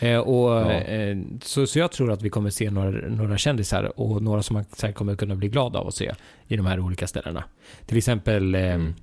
Eh, 0.00 0.18
och, 0.18 0.50
Ja. 0.50 0.70
eh, 0.72 1.16
så, 1.42 1.66
så 1.66 1.78
jag 1.78 1.92
tror 1.92 2.12
att 2.12 2.22
vi 2.22 2.30
kommer 2.30 2.50
se 2.50 2.70
några, 2.70 2.90
några 3.08 3.38
kändisar 3.38 4.00
och 4.00 4.22
några 4.22 4.42
som 4.42 4.54
man 4.54 4.64
säkert 4.64 4.96
kommer 4.96 5.16
kunna 5.16 5.34
bli 5.36 5.48
glad 5.48 5.76
av 5.76 5.88
att 5.88 5.94
se 5.94 6.14
i 6.46 6.56
de 6.56 6.66
här 6.66 6.80
olika 6.80 7.06
ställena. 7.06 7.44
Till 7.86 7.96
exempel 7.98 8.54
eh, 8.54 8.62
Mm. 8.74 8.94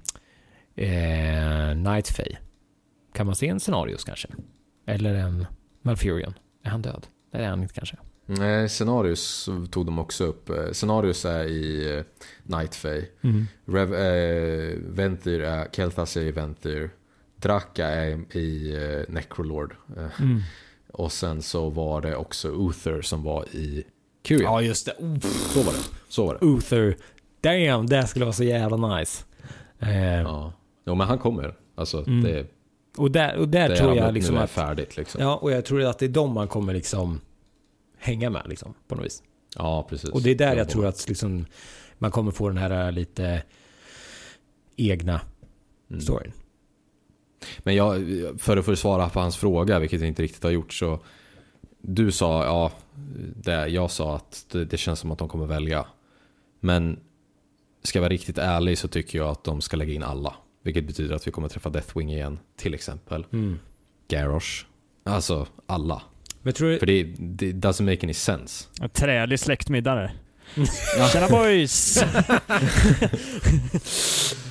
eh, 0.75 1.91
Night 1.93 2.07
Fae. 2.09 2.37
Kan 3.13 3.25
man 3.25 3.35
se 3.35 3.47
en 3.47 3.59
Scenarios 3.59 4.03
kanske? 4.03 4.27
Eller 4.85 5.13
en 5.13 5.45
Malfurion? 5.81 6.33
Är 6.63 6.69
han 6.69 6.81
död? 6.81 7.07
Nej, 7.31 7.41
det 7.41 7.45
är 7.45 7.49
han 7.49 7.61
inte 7.61 7.73
kanske. 7.73 7.97
Nej, 8.25 8.69
Scenarius 8.69 9.49
tog 9.71 9.85
de 9.85 9.99
också 9.99 10.23
upp. 10.25 10.49
Eh, 10.49 10.71
Scenarius 10.71 11.25
är 11.25 11.43
i 11.45 11.95
eh, 11.97 12.03
Night 12.43 12.75
Fae. 12.75 13.01
Rev, 13.65 13.93
eh, 13.93 14.75
Ventyr 14.77 15.39
är, 15.41 15.67
Kelthas 15.71 16.17
är 16.17 16.21
i 16.21 16.31
Ventyr. 16.31 16.89
Draka 17.45 17.87
är 17.87 18.37
i 18.37 18.75
eh, 18.75 19.13
Necrolord. 19.13 19.75
Eh, 19.97 20.21
Mm. 20.21 20.41
Och 20.93 21.11
sen 21.11 21.41
så 21.41 21.69
var 21.69 22.01
det 22.01 22.15
också 22.15 22.47
Uther 22.69 23.01
som 23.01 23.23
var 23.23 23.45
i 23.55 23.83
Kyrian. 24.23 24.43
Ja, 24.53 24.61
just 24.61 24.85
det. 24.85 24.93
Så 25.53 25.63
var 25.63 25.71
det. 25.73 25.79
Så 26.09 26.25
var 26.25 26.37
det. 26.41 26.45
Uther. 26.45 26.97
Damn, 27.41 27.87
det 27.87 28.07
skulle 28.07 28.25
vara 28.25 28.33
så 28.33 28.43
jävla 28.43 28.97
nice. 28.97 29.23
Eh, 29.79 30.21
Ja. 30.21 30.53
Jo, 30.85 30.95
men 30.95 31.07
han 31.07 31.17
kommer. 31.19 31.55
Alltså, 31.75 31.97
Mm. 32.07 32.23
det, 32.23 32.47
Och 32.97 33.11
där, 33.11 33.35
och 33.37 33.49
där 33.49 33.69
det 33.69 33.75
tror 33.77 33.95
jag 33.95 34.13
liksom 34.13 34.37
att... 34.37 34.49
färdigt 34.51 34.97
liksom. 34.97 35.21
Ja, 35.21 35.35
och 35.35 35.51
jag 35.51 35.65
tror 35.65 35.83
att 35.83 35.99
det 35.99 36.05
är 36.05 36.09
de 36.09 36.33
man 36.33 36.47
kommer 36.47 36.73
liksom 36.73 37.21
hänga 37.97 38.29
med 38.29 38.41
liksom, 38.49 38.73
på 38.87 38.95
något 38.95 39.05
vis. 39.05 39.23
Ja, 39.55 39.85
precis. 39.89 40.09
Och 40.09 40.21
det 40.21 40.31
är 40.31 40.35
där 40.35 40.45
jag 40.45 40.51
håller 40.53 40.65
tror 40.65 40.85
att 40.85 41.07
liksom, 41.09 41.45
man 41.97 42.11
kommer 42.11 42.31
få 42.31 42.47
den 42.47 42.57
här 42.57 42.91
lite 42.91 43.43
egna 44.75 45.21
Mm. 45.89 46.01
storyn. 46.01 46.31
Men 47.59 47.75
jag, 47.75 48.05
för 48.37 48.57
att 48.57 48.65
få 48.65 48.75
svara 48.75 49.09
på 49.09 49.19
hans 49.19 49.37
fråga, 49.37 49.79
vilket 49.79 49.99
jag 49.99 50.07
inte 50.07 50.23
riktigt 50.23 50.43
har 50.43 50.51
gjort, 50.51 50.73
så 50.73 50.99
du 51.81 52.11
sa, 52.11 52.45
ja, 52.45 52.71
det, 53.35 53.67
jag 53.67 53.91
sa 53.91 54.15
att 54.15 54.45
det, 54.51 54.65
det 54.65 54.77
känns 54.77 54.99
som 54.99 55.11
att 55.11 55.17
de 55.17 55.29
kommer 55.29 55.45
välja. 55.45 55.85
Men 56.59 56.99
ska 57.83 57.99
jag 57.99 58.01
vara 58.01 58.13
riktigt 58.13 58.37
ärlig 58.37 58.77
så 58.77 58.87
tycker 58.87 59.17
jag 59.17 59.29
att 59.29 59.43
de 59.43 59.61
ska 59.61 59.77
lägga 59.77 59.93
in 59.93 60.03
alla. 60.03 60.35
Vilket 60.63 60.87
betyder 60.87 61.15
att 61.15 61.27
vi 61.27 61.31
kommer 61.31 61.47
träffa 61.47 61.69
Deathwing 61.69 62.11
igen, 62.11 62.39
till 62.55 62.73
exempel. 62.73 63.25
Mm. 63.33 63.59
Garrosh. 64.07 64.65
Alltså 65.03 65.47
alla. 65.65 66.01
Men 66.41 66.53
tror 66.53 66.69
du... 66.69 66.79
För 66.79 66.85
det, 66.85 67.03
det 67.17 67.51
doesn't 67.51 67.83
make 67.83 68.05
any 68.05 68.13
sense. 68.13 68.67
En 68.81 68.89
trälig 68.89 69.39
släktmiddag 69.39 70.09
där. 70.55 71.07
Tjena 71.07 71.27
boys! 71.29 72.03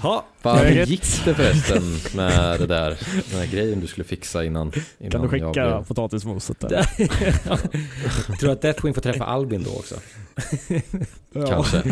Ha. 0.01 0.25
Fan, 0.43 0.59
hur 0.59 0.87
gick 0.87 1.25
det 1.25 1.35
förresten 1.35 1.83
med 2.15 2.61
det 2.61 2.67
där, 2.67 2.99
den 3.31 3.41
här 3.41 3.47
grejen 3.47 3.81
du 3.81 3.87
skulle 3.87 4.05
fixa 4.05 4.45
innan? 4.45 4.73
innan 4.99 5.11
Kan 5.11 5.21
du 5.21 5.27
jag 5.27 5.31
skicka 5.31 5.51
blev- 5.53 5.85
potatismoset 5.87 6.61
där? 6.61 6.83
Tror 8.39 8.49
du 8.49 8.51
att 8.51 8.63
Deathwing 8.63 8.95
får 8.95 9.01
träffa 9.01 9.25
Albin 9.25 9.63
då 9.63 9.71
också? 9.71 9.95
Kanske. 11.49 11.83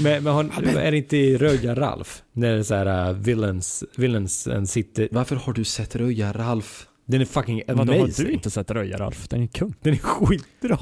Men, 0.00 0.24
men 0.24 0.32
har, 0.32 0.44
är 0.78 0.90
det 0.90 0.96
inte 0.96 1.16
i 1.16 1.38
Röja 1.38 1.74
Ralf? 1.74 2.22
När 2.32 2.52
det 2.52 2.58
är 2.58 2.62
så 2.62 2.74
här 2.74 3.08
uh, 3.10 3.16
villains, 3.16 3.84
villains 3.96 4.46
and 4.46 4.68
city. 4.70 5.08
Varför 5.10 5.36
har 5.36 5.52
du 5.52 5.64
sett 5.64 5.96
Röja 5.96 6.32
Ralf? 6.32 6.86
Den 7.08 7.20
är 7.20 7.24
fucking 7.24 7.62
Vadå, 7.68 7.82
amazing. 7.82 7.98
har 8.16 8.24
du 8.24 8.30
inte 8.32 8.50
sett 8.50 8.70
Röja 8.70 8.96
Ralf? 8.98 9.28
Den 9.28 9.42
är 9.42 9.46
kung. 9.46 9.74
Den 9.80 9.92
är 9.94 9.98
skitbra. 9.98 10.78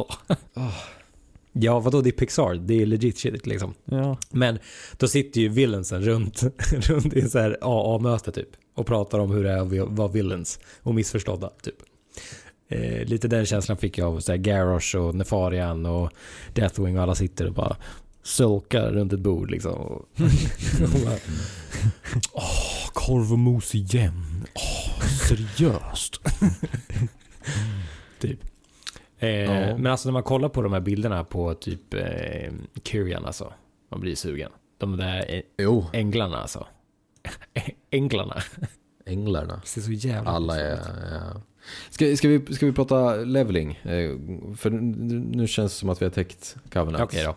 Ja, 1.57 1.81
vadå? 1.81 2.01
Det 2.01 2.11
är 2.11 2.13
Pixar. 2.13 2.55
Det 2.55 2.83
är 2.83 2.87
legit 2.87 3.19
shit 3.19 3.47
liksom. 3.47 3.75
Ja. 3.85 4.19
Men 4.31 4.59
då 4.97 5.09
sitter 5.09 5.41
ju 5.41 5.49
villainsen 5.49 6.03
runt, 6.03 6.43
runt 6.73 7.15
i 7.15 7.29
så 7.29 7.39
här 7.39 7.59
AA-möte 7.61 8.33
typ. 8.33 8.49
Och 8.75 8.87
pratar 8.87 9.19
om 9.19 9.31
hur 9.31 9.45
det 9.45 9.51
är 9.51 9.83
att 9.83 9.89
vara 9.89 10.09
villains. 10.09 10.61
Och 10.83 10.95
missförstådda 10.95 11.51
typ. 11.63 11.77
Eh, 12.69 13.05
lite 13.05 13.29
den 13.29 13.47
känslan 13.47 13.77
fick 13.77 13.99
jag 13.99 14.15
av 14.15 14.21
så 14.21 14.33
här 14.33 14.37
Garrosh 14.39 14.97
och 14.97 15.15
Nefarian 15.15 15.87
och 15.87 16.11
Deathwing 16.53 16.97
och 16.97 17.03
alla 17.03 17.15
sitter 17.15 17.47
och 17.47 17.53
bara 17.55 17.77
sulkar 18.23 18.93
runt 18.93 19.13
ett 19.13 19.21
bord 19.21 19.51
liksom. 19.51 19.73
Och, 19.73 20.09
och 20.83 21.01
bara, 21.05 21.19
Åh, 22.33 22.91
korv 22.93 23.33
och 23.33 23.39
mos 23.39 23.75
igen. 23.75 24.47
Åh, 24.55 25.07
seriöst. 25.29 26.21
typ. 28.21 28.41
Eh, 29.25 29.69
Ja. 29.69 29.77
Men 29.77 29.87
alltså 29.87 30.09
när 30.09 30.13
man 30.13 30.23
kollar 30.23 30.49
på 30.49 30.63
de 30.63 30.73
här 30.73 30.81
bilderna 30.81 31.25
på 31.25 31.55
typ 31.55 31.95
eh, 31.95 32.53
Kyrian 32.85 33.25
alltså. 33.27 33.53
Man 33.91 34.01
blir 34.01 34.15
sugen. 34.15 34.51
De 34.79 34.97
där 34.97 35.25
eh, 35.35 35.41
Jo, 35.59 35.87
änglarna 35.93 36.37
alltså. 36.41 36.67
Änglarna. 37.91 38.43
änglarna. 39.07 39.61
Det 39.63 39.69
ser 39.69 39.81
så 39.81 39.93
jävla 39.93 40.31
Alla 40.31 40.61
är... 40.61 40.79
Ja. 41.13 41.43
Ska, 41.91 42.17
ska, 42.17 42.29
vi, 42.29 42.55
ska 42.55 42.67
vi 42.67 42.73
prata 42.73 43.15
leveling? 43.17 43.71
Eh, 43.83 44.11
För 44.57 44.71
nu 44.71 45.47
känns 45.47 45.73
det 45.73 45.79
som 45.79 45.89
att 45.89 46.03
vi 46.03 46.07
har 46.07 46.11
täckt 46.13 46.57
Covenant. 46.73 47.05
Okej 47.05 47.25
då. 47.25 47.37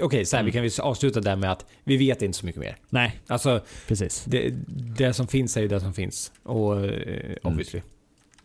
Okej, 0.00 0.24
så 0.24 0.36
här, 0.36 0.44
vi 0.44 0.52
kan 0.52 0.62
väl 0.62 0.70
avsluta 0.80 1.20
där 1.20 1.36
med 1.36 1.52
att 1.52 1.66
vi 1.84 1.96
vet 1.96 2.22
inte 2.22 2.38
så 2.38 2.46
mycket 2.46 2.60
mer. 2.60 2.76
Nej, 2.90 3.20
Alltså, 3.26 3.60
precis. 3.88 4.24
det, 4.24 4.50
det 4.96 5.12
som 5.12 5.26
finns 5.26 5.56
är 5.56 5.60
ju 5.60 5.68
det 5.68 5.80
som 5.80 5.92
finns. 5.94 6.32
Och 6.42 6.84
eh, 6.84 7.36
obviously. 7.42 7.82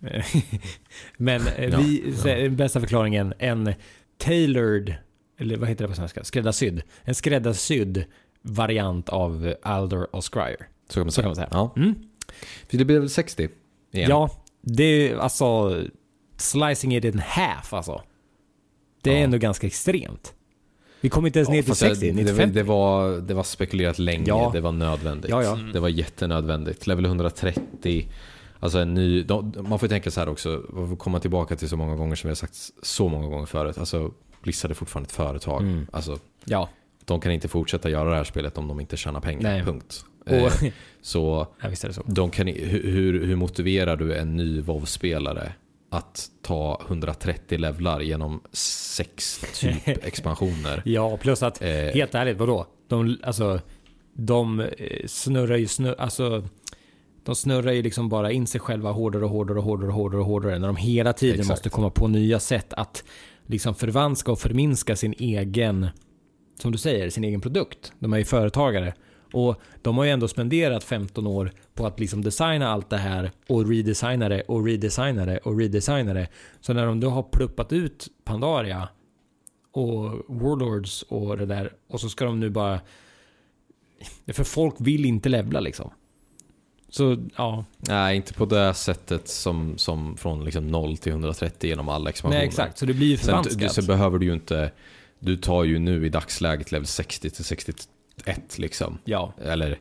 Men 1.17 1.47
eh, 1.47 1.69
Ja, 1.69 1.77
vi, 1.77 2.13
den 2.23 2.55
bästa 2.55 2.79
förklaringen, 2.79 3.33
en 3.39 3.73
tailored, 4.17 4.95
eller 5.39 5.57
vad 5.57 5.69
heter 5.69 5.83
det 5.83 5.89
på 5.89 5.95
svenska? 5.95 6.23
Skräddarsydd. 6.23 6.81
En 7.03 7.15
skräddarsydd 7.15 8.03
variant 8.41 9.09
av 9.09 9.53
Alder 9.61 10.15
och 10.15 10.33
Scryer. 10.33 10.67
Så 10.89 10.93
kan 10.93 11.03
man 11.03 11.11
säga. 11.11 11.23
kan 11.23 11.29
man 11.29 11.35
säga. 11.35 11.47
Ja. 11.51 11.73
Mm. 11.77 11.95
För 12.69 12.77
det 12.77 12.85
blev 12.85 12.99
väl 12.99 13.09
60 13.09 13.49
igen? 13.91 14.09
Ja, 14.09 14.43
det 14.61 14.83
är 14.83 15.15
alltså 15.17 15.77
slicing 16.37 16.95
it 16.95 17.05
in 17.05 17.19
half 17.19 17.73
alltså. 17.73 18.01
Det 19.01 19.09
är 19.11 19.17
Ja. 19.17 19.23
ändå 19.23 19.37
ganska 19.37 19.67
extremt. 19.67 20.33
Vi 21.01 21.09
kommer 21.09 21.27
inte 21.27 21.39
ens 21.39 21.49
ner 21.49 21.61
till 21.61 21.69
fast 21.71 21.79
60, 21.81 22.11
det, 22.11 22.23
det, 22.23 22.35
50. 22.35 22.53
det, 22.55 22.63
var, 22.63 23.17
det 23.21 23.33
var 23.33 23.43
spekulerat 23.43 23.99
länge, 23.99 24.23
Ja. 24.27 24.49
det 24.53 24.61
var 24.61 24.71
nödvändigt. 24.71 25.31
Ja, 25.31 25.43
ja. 25.43 25.55
Det 25.73 25.79
var 25.79 25.89
jättenödvändigt. 25.89 26.87
Level 26.87 27.05
130, 27.05 28.07
alltså 28.63 28.79
en 28.79 28.93
ny... 28.93 29.23
De, 29.23 29.53
man 29.69 29.79
får 29.79 29.87
ju 29.87 29.89
tänka 29.89 30.11
så 30.11 30.19
här 30.19 30.29
också, 30.29 30.63
vi 30.73 30.87
får 30.87 30.95
komma 30.95 31.19
tillbaka 31.19 31.55
till 31.55 31.69
så 31.69 31.77
många 31.77 31.95
gånger 31.95 32.15
som 32.15 32.27
vi 32.27 32.29
har 32.31 32.35
sagt 32.35 32.55
så 32.81 33.07
många 33.09 33.27
gånger 33.27 33.45
förut. 33.45 33.77
Alltså, 33.77 34.11
Blizzard 34.43 34.71
är 34.71 34.75
fortfarande 34.75 35.07
ett 35.07 35.11
företag. 35.13 35.61
Mm. 35.61 35.87
Alltså, 35.91 36.19
Ja, 36.45 36.69
de 37.05 37.19
kan 37.21 37.31
inte 37.31 37.47
fortsätta 37.47 37.89
göra 37.89 38.09
det 38.09 38.15
här 38.15 38.23
spelet 38.23 38.57
om 38.57 38.67
de 38.67 38.79
inte 38.79 38.97
tjänar 38.97 39.19
pengar. 39.19 39.41
Nej. 39.41 39.63
Punkt. 39.63 40.05
och, 40.25 40.31
Eh, 40.31 40.51
så 41.01 41.47
ja, 41.61 41.75
så. 41.93 42.01
de 42.05 42.29
kan, 42.31 42.47
hur- 42.47 43.25
hur 43.25 43.35
motiverar 43.35 43.95
du 43.97 44.15
en 44.15 44.35
ny 44.35 44.61
WoW-spelare 44.61 45.53
att 45.89 46.27
ta 46.41 46.81
130 46.87 47.57
levlar 47.59 47.99
genom 48.01 48.41
sex 48.51 49.45
typ 49.59 49.87
expansioner? 49.87 50.81
Ja, 50.85 51.17
plus 51.17 51.43
att 51.43 51.61
Eh, 51.61 51.69
helt 51.69 52.15
ärligt, 52.15 52.37
vadå? 52.37 52.67
De, 52.87 53.17
alltså, 53.23 53.59
de 54.13 54.59
eh, 54.59 54.67
snurrar 55.07 55.57
ju 55.57 55.67
snurr, 55.67 55.95
alltså, 55.97 56.43
de 57.23 57.35
snurrar 57.35 57.71
ju 57.71 57.81
liksom 57.81 58.09
bara 58.09 58.31
in 58.31 58.47
sig 58.47 58.61
själva 58.61 58.91
hårdare 58.91 59.23
och 59.23 59.29
hårdare 59.29 59.57
och 59.57 59.63
hårdare 59.63 59.89
och 59.89 59.95
hårdare 59.95 60.21
och 60.21 60.27
hårdare 60.27 60.59
när 60.59 60.67
de 60.67 60.75
hela 60.75 61.13
tiden 61.13 61.39
Exakt. 61.39 61.49
måste 61.49 61.69
komma 61.69 61.89
på 61.89 62.07
nya 62.07 62.39
sätt 62.39 62.73
att 62.73 63.03
liksom 63.45 63.75
förvanska 63.75 64.31
och 64.31 64.39
förminska 64.39 64.95
sin 64.95 65.13
egen, 65.17 65.87
som 66.61 66.71
du 66.71 66.77
säger, 66.77 67.09
sin 67.09 67.23
egen 67.23 67.41
produkt. 67.41 67.93
De 67.99 68.13
är 68.13 68.17
ju 68.17 68.25
företagare 68.25 68.93
och 69.33 69.61
de 69.81 69.97
har 69.97 70.05
ju 70.05 70.11
ändå 70.11 70.27
spenderat 70.27 70.83
15 70.83 71.27
år 71.27 71.51
på 71.73 71.85
att 71.85 71.99
liksom 71.99 72.23
designa 72.23 72.67
allt 72.67 72.89
det 72.89 72.97
här 72.97 73.31
och 73.47 73.69
redesigna 73.69 74.29
det 74.29 74.41
och 74.41 74.65
redesigna 74.65 75.25
det 75.25 75.37
och 75.37 75.57
redesigna 75.57 76.13
det. 76.13 76.27
Så 76.61 76.73
när 76.73 76.85
de 76.85 76.99
då 76.99 77.09
har 77.09 77.23
pluppat 77.23 77.73
ut 77.73 78.07
Pandaria 78.23 78.89
och 79.71 80.11
Warlords 80.27 81.01
och 81.01 81.37
det 81.37 81.45
där. 81.45 81.73
Och 81.87 82.01
så 82.01 82.09
ska 82.09 82.25
de 82.25 82.39
nu 82.39 82.49
bara... 82.49 82.79
För 84.27 84.43
folk 84.43 84.75
vill 84.79 85.05
inte 85.05 85.29
levla 85.29 85.59
liksom. 85.59 85.91
Så 86.95 87.17
ja, 87.37 87.65
Nej, 87.77 88.15
inte 88.15 88.33
på 88.33 88.45
det 88.45 88.73
sättet 88.73 89.27
som, 89.27 89.77
som 89.77 90.17
från 90.17 90.45
liksom 90.45 90.67
0 90.67 90.97
till 90.97 91.11
130 91.11 91.69
genom 91.69 91.89
alla 91.89 92.09
expansioner. 92.09 92.39
nej 92.39 92.47
exakt. 92.47 92.77
Så 92.77 92.85
det 92.85 92.93
blir 92.93 93.07
ju 93.07 93.17
Sen, 93.17 93.25
förvanskat. 93.25 93.59
du, 93.59 93.69
så 93.69 93.81
behöver 93.81 94.17
du 94.19 94.25
ju 94.25 94.33
inte... 94.33 94.71
Du 95.19 95.35
tar 95.37 95.63
ju 95.63 95.79
nu 95.79 96.05
i 96.05 96.09
dagsläget 96.09 96.71
level 96.71 96.85
60 96.87 97.29
till 97.29 97.43
61 97.43 97.87
liksom. 98.57 98.97
Ja, 99.05 99.33
Eller 99.43 99.79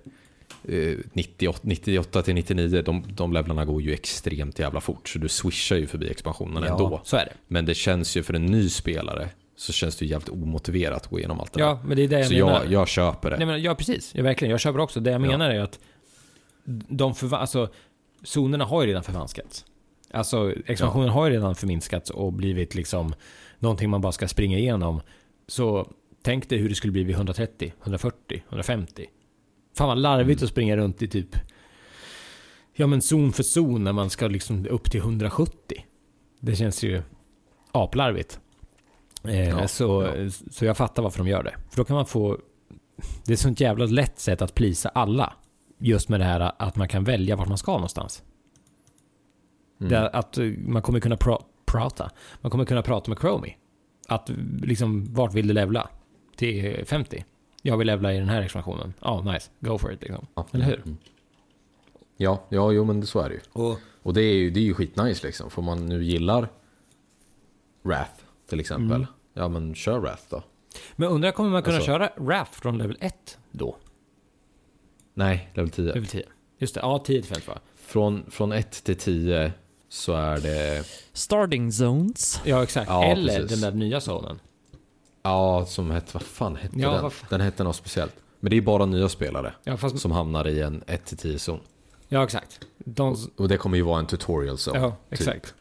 eh, 0.69 0.97
98, 1.13 1.59
98 1.63 2.23
till 2.23 2.35
99, 2.35 2.83
de, 2.83 3.05
de 3.09 3.33
levlarna 3.33 3.65
går 3.65 3.83
ju 3.83 3.93
extremt 3.93 4.59
jävla 4.59 4.81
fort. 4.81 5.09
Så 5.09 5.19
du 5.19 5.29
swishar 5.29 5.77
ju 5.77 5.87
förbi 5.87 6.11
expansionen 6.11 6.63
ja 6.63 6.71
ändå. 6.73 7.01
så 7.05 7.17
är 7.17 7.25
det. 7.25 7.33
Men 7.49 7.65
det 7.67 7.75
känns 7.75 8.17
ju 8.17 8.23
för 8.23 8.35
en 8.35 8.47
ny 8.47 8.69
spelare 8.69 9.29
så 9.57 9.73
känns 9.73 9.97
det 9.97 10.05
ju 10.05 10.11
jävligt 10.11 10.29
omotiverat 10.29 10.97
att 10.97 11.07
gå 11.11 11.19
igenom 11.19 11.41
allt 11.41 11.53
det 11.53 11.61
Ja, 11.61 11.81
men 11.85 11.97
det 11.97 12.03
är 12.03 12.09
det 12.09 12.15
där. 12.17 12.19
jag 12.23 12.29
Så 12.29 12.35
menar. 12.35 12.63
jag, 12.65 12.73
jag 12.73 12.89
köper 12.89 13.31
det. 13.31 13.37
Nej, 13.37 13.47
men, 13.47 13.63
ja, 13.63 13.75
precis. 13.75 14.13
Ja, 14.15 14.23
verkligen. 14.23 14.51
Jag 14.51 14.61
köper 14.61 14.79
också. 14.81 15.01
Det 15.01 15.11
jag 15.11 15.23
Ja. 15.23 15.27
menar 15.27 15.51
är 15.51 15.61
att 15.61 15.79
de 16.89 17.15
förva- 17.15 17.37
alltså, 17.39 17.69
zonerna 18.25 18.65
har 18.65 18.83
ju 18.83 18.89
redan 18.89 19.03
förvanskats. 19.03 19.65
Alltså, 20.11 20.53
expansionen 20.67 21.09
har 21.09 21.27
ju 21.27 21.33
redan 21.33 21.55
förminskats 21.55 22.11
och 22.11 22.33
blivit 22.33 22.75
liksom 22.75 23.15
någonting 23.59 23.91
man 23.91 24.01
bara 24.01 24.13
ska 24.13 24.29
springa 24.29 24.59
igenom. 24.59 25.01
Så 25.47 25.93
tänk 26.23 26.49
dig 26.49 26.59
hur 26.59 26.69
det 26.69 26.75
skulle 26.75 26.93
bli 26.93 27.05
vid 27.05 27.15
130, 27.17 27.73
140, 27.83 28.43
150. 28.49 29.07
Fan 29.77 29.89
vad 29.89 29.99
larvigt 29.99 30.41
Mm. 30.41 30.45
att 30.47 30.51
springa 30.51 30.77
runt 30.77 31.03
i 31.03 31.09
typ 31.09 31.37
Ja 32.75 32.87
men 32.87 33.03
zon 33.03 33.33
för 33.33 33.43
zon 33.43 33.85
när 33.85 33.93
man 33.93 34.11
ska 34.11 34.29
liksom 34.29 34.67
upp 34.67 34.91
till 34.91 35.01
170. 35.01 35.85
Det 36.41 36.57
känns 36.57 36.83
ju 36.85 37.03
aplarvigt. 37.73 38.41
Eh, 39.25 39.49
Ja, 39.49 39.69
så, 39.69 40.09
så 40.51 40.65
jag 40.65 40.77
fattar 40.77 41.03
varför 41.03 41.19
de 41.19 41.29
gör 41.29 41.43
det. 41.43 41.55
För 41.71 41.77
då 41.77 41.85
kan 41.85 41.97
man 41.97 42.07
få... 42.07 42.39
Det 43.25 43.33
är 43.33 43.35
ett 43.35 43.41
sånt 43.41 43.61
jävla 43.61 43.85
lätt 43.87 44.19
sätt 44.19 44.43
att 44.43 44.55
plisa 44.55 44.89
alla. 44.89 45.33
Just 45.85 46.09
med 46.09 46.21
det 46.21 46.25
här 46.25 46.53
att 46.59 46.77
man 46.77 46.89
kan 46.89 47.05
välja 47.05 47.37
vart 47.37 47.49
man 47.49 47.59
ska 47.59 47.73
någonstans. 47.73 48.23
Mm. 49.81 50.09
Att 50.13 50.39
man 50.59 50.83
kommer 50.83 51.01
kunna 51.01 51.17
pra- 51.17 51.43
prata. 51.65 52.11
Man 52.41 52.51
kommer 52.51 52.65
kunna 52.65 52.83
prata 52.83 53.11
med 53.11 53.19
Chromie. 53.21 53.57
Att 54.09 54.31
liksom, 54.63 55.15
vart 55.15 55.35
vill 55.35 55.47
du 55.49 55.55
levla? 55.55 55.89
Till 56.37 56.85
50? 56.87 57.25
Jag 57.63 57.77
vill 57.77 57.87
levla 57.87 58.13
i 58.15 58.19
den 58.19 58.29
här 58.29 58.43
expansionen. 58.43 58.95
Ja, 59.01 59.23
nice. 59.23 59.51
Go 59.61 59.79
for 59.79 59.93
it 59.93 60.03
liksom. 60.03 60.27
Ja. 60.35 60.47
Eller 60.53 60.65
hur? 60.65 60.77
Mm. 60.77 60.97
Ja, 62.17 62.43
ja, 62.49 62.73
jo 62.73 62.85
men 62.85 63.07
så 63.07 63.21
är 63.21 63.29
det 63.29 63.35
ju. 63.35 63.41
Och, 63.53 63.79
Och 64.03 64.15
det 64.15 64.23
är 64.23 64.35
ju, 64.35 64.51
det 64.51 64.61
är 64.61 64.65
ju 64.65 64.75
skitnice 64.75 65.27
liksom. 65.27 65.51
För 65.51 65.63
man 65.63 65.87
nu 65.87 66.05
gillar 66.05 66.49
Wrath 67.83 68.21
till 68.49 68.61
exempel. 68.61 68.97
Mm. 68.97 69.07
Ja 69.35 69.49
men 69.49 69.75
kör 69.75 69.99
Wrath 69.99 70.23
då. 70.31 70.43
men 70.97 71.09
undrar, 71.09 71.31
kommer 71.31 71.51
man 71.51 71.63
kunna 71.63 71.77
Alltså- 71.77 71.87
köra 71.87 72.07
RAF 72.17 72.49
från 72.55 72.79
level 72.79 72.97
1 73.01 73.39
då? 73.51 73.77
Nej, 75.15 75.51
level 75.55 75.71
10. 75.71 75.85
Level 75.85 76.07
10? 76.07 76.23
Just 76.59 76.75
det, 76.75 76.81
ja 76.81 77.03
10 77.07 77.23
till 77.23 77.29
50 77.35 77.49
va? 77.51 77.59
Från, 77.77 78.25
från 78.31 78.53
1 78.53 78.85
till 78.85 78.97
10 78.97 79.53
så 79.89 80.13
är 80.13 80.39
det, 80.41 80.85
Starting 81.13 81.73
zones. 81.73 82.41
Ja 82.45 82.63
exakt. 82.63 82.89
Ja, 82.91 83.05
Eller 83.05 83.39
precis. 83.41 83.61
den 83.61 83.73
där 83.73 83.79
nya 83.79 84.01
zonen. 84.01 84.41
ja 85.23 85.65
som 85.67 85.91
hette, 85.91 86.11
vad 86.13 86.23
fan 86.23 86.57
hette 86.57 86.79
Ja, 86.81 86.91
den? 87.01 87.11
Den 87.31 87.41
hette 87.41 87.65
något 87.65 87.77
speciellt. 87.77 88.13
Men 88.41 88.51
det 88.51 88.57
är 88.57 88.61
bara 88.61 88.87
nya 88.87 89.09
spelare 89.09 89.55
Ja, 89.65 89.77
fast, 89.77 89.99
som 89.99 90.11
hamnar 90.13 90.49
i 90.49 90.61
en 90.61 90.83
1 90.87 91.05
till 91.05 91.17
10 91.17 91.39
zon. 91.39 91.61
ja 92.09 92.25
exakt. 92.25 92.61
De, 92.79 93.17
Och 93.37 93.49
det 93.49 93.57
kommer 93.57 93.77
ju 93.77 93.83
vara 93.83 93.99
en 93.99 94.07
tutorial 94.07 94.57
zone. 94.57 94.79
ja, 94.79 94.91
typ. 94.91 95.21
exakt. 95.21 95.55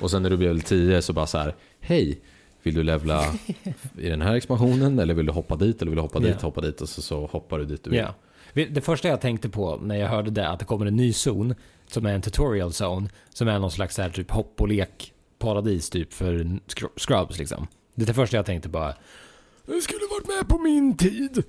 Och 0.00 0.10
sen 0.10 0.22
när 0.22 0.30
du 0.30 0.36
blir 0.36 0.48
level 0.48 0.62
10 0.62 1.02
så 1.02 1.12
bara 1.12 1.26
så 1.26 1.38
här, 1.38 1.54
hej, 1.80 2.20
vill 2.62 2.74
du 2.74 2.82
levla 2.82 3.24
i 3.98 4.08
den 4.08 4.22
här 4.22 4.34
expansionen 4.34 4.98
eller 4.98 5.14
vill 5.14 5.26
du 5.26 5.32
hoppa 5.32 5.56
dit 5.56 5.82
eller 5.82 5.90
vill 5.90 5.96
du 5.96 6.02
hoppa 6.02 6.18
dit, 6.18 6.36
Ja. 6.40 6.46
hoppa 6.46 6.60
dit 6.60 6.80
och 6.80 6.88
så, 6.88 7.02
så 7.02 7.26
hoppar 7.26 7.58
du 7.58 7.64
dit 7.64 7.84
du 7.84 7.90
vill. 7.90 7.98
Ja. 7.98 8.14
Det 8.54 8.84
första 8.84 9.08
jag 9.08 9.20
tänkte 9.20 9.48
på 9.48 9.76
när 9.76 9.96
jag 9.96 10.08
hörde 10.08 10.30
det, 10.30 10.48
att 10.48 10.58
det 10.58 10.64
kommer 10.64 10.86
en 10.86 10.96
ny 10.96 11.12
zon, 11.12 11.54
som 11.86 12.06
är 12.06 12.14
en 12.14 12.22
tutorial 12.22 12.70
zone, 12.70 13.08
som 13.28 13.48
är 13.48 13.58
någon 13.58 13.70
slags 13.70 13.94
så 13.94 14.02
här 14.02 14.10
typ 14.10 14.30
hopp 14.30 14.60
och 14.60 14.68
lek 14.68 15.12
paradis 15.38 15.90
typ 15.90 16.12
för 16.12 16.34
scr- 16.66 16.98
scrubs 16.98 17.38
liksom. 17.38 17.66
Det 17.94 18.02
är 18.02 18.06
det 18.06 18.14
första 18.14 18.36
jag 18.36 18.46
tänkte 18.46 18.68
bara, 18.68 18.94
Jag 19.66 19.82
skulle 19.82 20.00
varit 20.10 20.36
med 20.38 20.48
på 20.48 20.58
min 20.62 20.96
tid. 20.96 21.42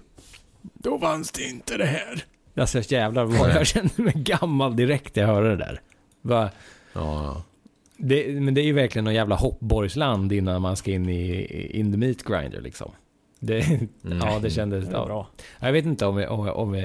Då 0.61 0.99
fanns 0.99 1.31
det 1.31 1.43
inte 1.43 1.77
det 1.77 1.85
här. 1.85 2.25
Alltså 2.57 2.79
jävlar 2.93 3.25
vad 3.25 3.49
jag 3.49 3.67
kände 3.67 4.01
mig 4.01 4.13
gammal 4.15 4.75
direkt 4.75 5.15
när 5.15 5.23
jag 5.23 5.29
hörde 5.33 5.49
det 5.49 5.55
där. 5.55 5.81
Va? 6.21 6.49
Ja, 6.93 7.23
ja. 7.23 7.43
Det, 7.97 8.41
men 8.41 8.53
det 8.53 8.61
är 8.61 8.65
ju 8.65 8.73
verkligen 8.73 9.05
någon 9.05 9.13
jävla 9.13 9.35
hoppborgsland 9.35 10.31
innan 10.33 10.61
man 10.61 10.75
ska 10.75 10.91
in 10.91 11.09
i 11.09 11.45
in 11.79 11.91
the 11.91 11.97
meat 11.97 12.23
grinder 12.23 12.61
liksom. 12.61 12.91
Det, 13.39 13.79
Ja, 14.01 14.39
det 14.41 14.49
kändes... 14.49 14.85
Det 14.85 14.91
Ja. 14.91 15.05
bra. 15.05 15.27
Jag 15.59 15.71
vet 15.71 15.85
inte 15.85 16.05
om... 16.05 16.17
om, 16.29 16.49
om 16.49 16.75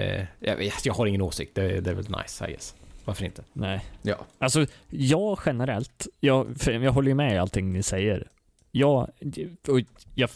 jag, 0.41 0.57
vet- 0.57 0.87
jag 0.87 0.95
har 0.95 1.07
ingen 1.07 1.23
åsikt. 1.23 1.55
Det, 1.55 1.81
det 1.81 1.91
är 1.91 1.95
väl 1.95 2.05
nice, 2.23 2.49
I 2.49 2.51
guess. 2.53 2.75
Varför 3.05 3.25
inte? 3.25 3.43
Nej. 3.53 3.85
ja. 4.03 4.17
Alltså, 4.39 4.67
jag 4.91 5.39
generellt, 5.47 6.07
jag, 6.21 6.57
jag 6.67 6.93
håller 6.93 7.09
ju 7.09 7.15
med 7.15 7.35
i 7.35 7.39
allting 7.39 7.73
ni 7.73 7.83
säger. 7.83 8.29
Jag, 8.71 9.11
och 9.69 9.81
jag, 10.15 10.31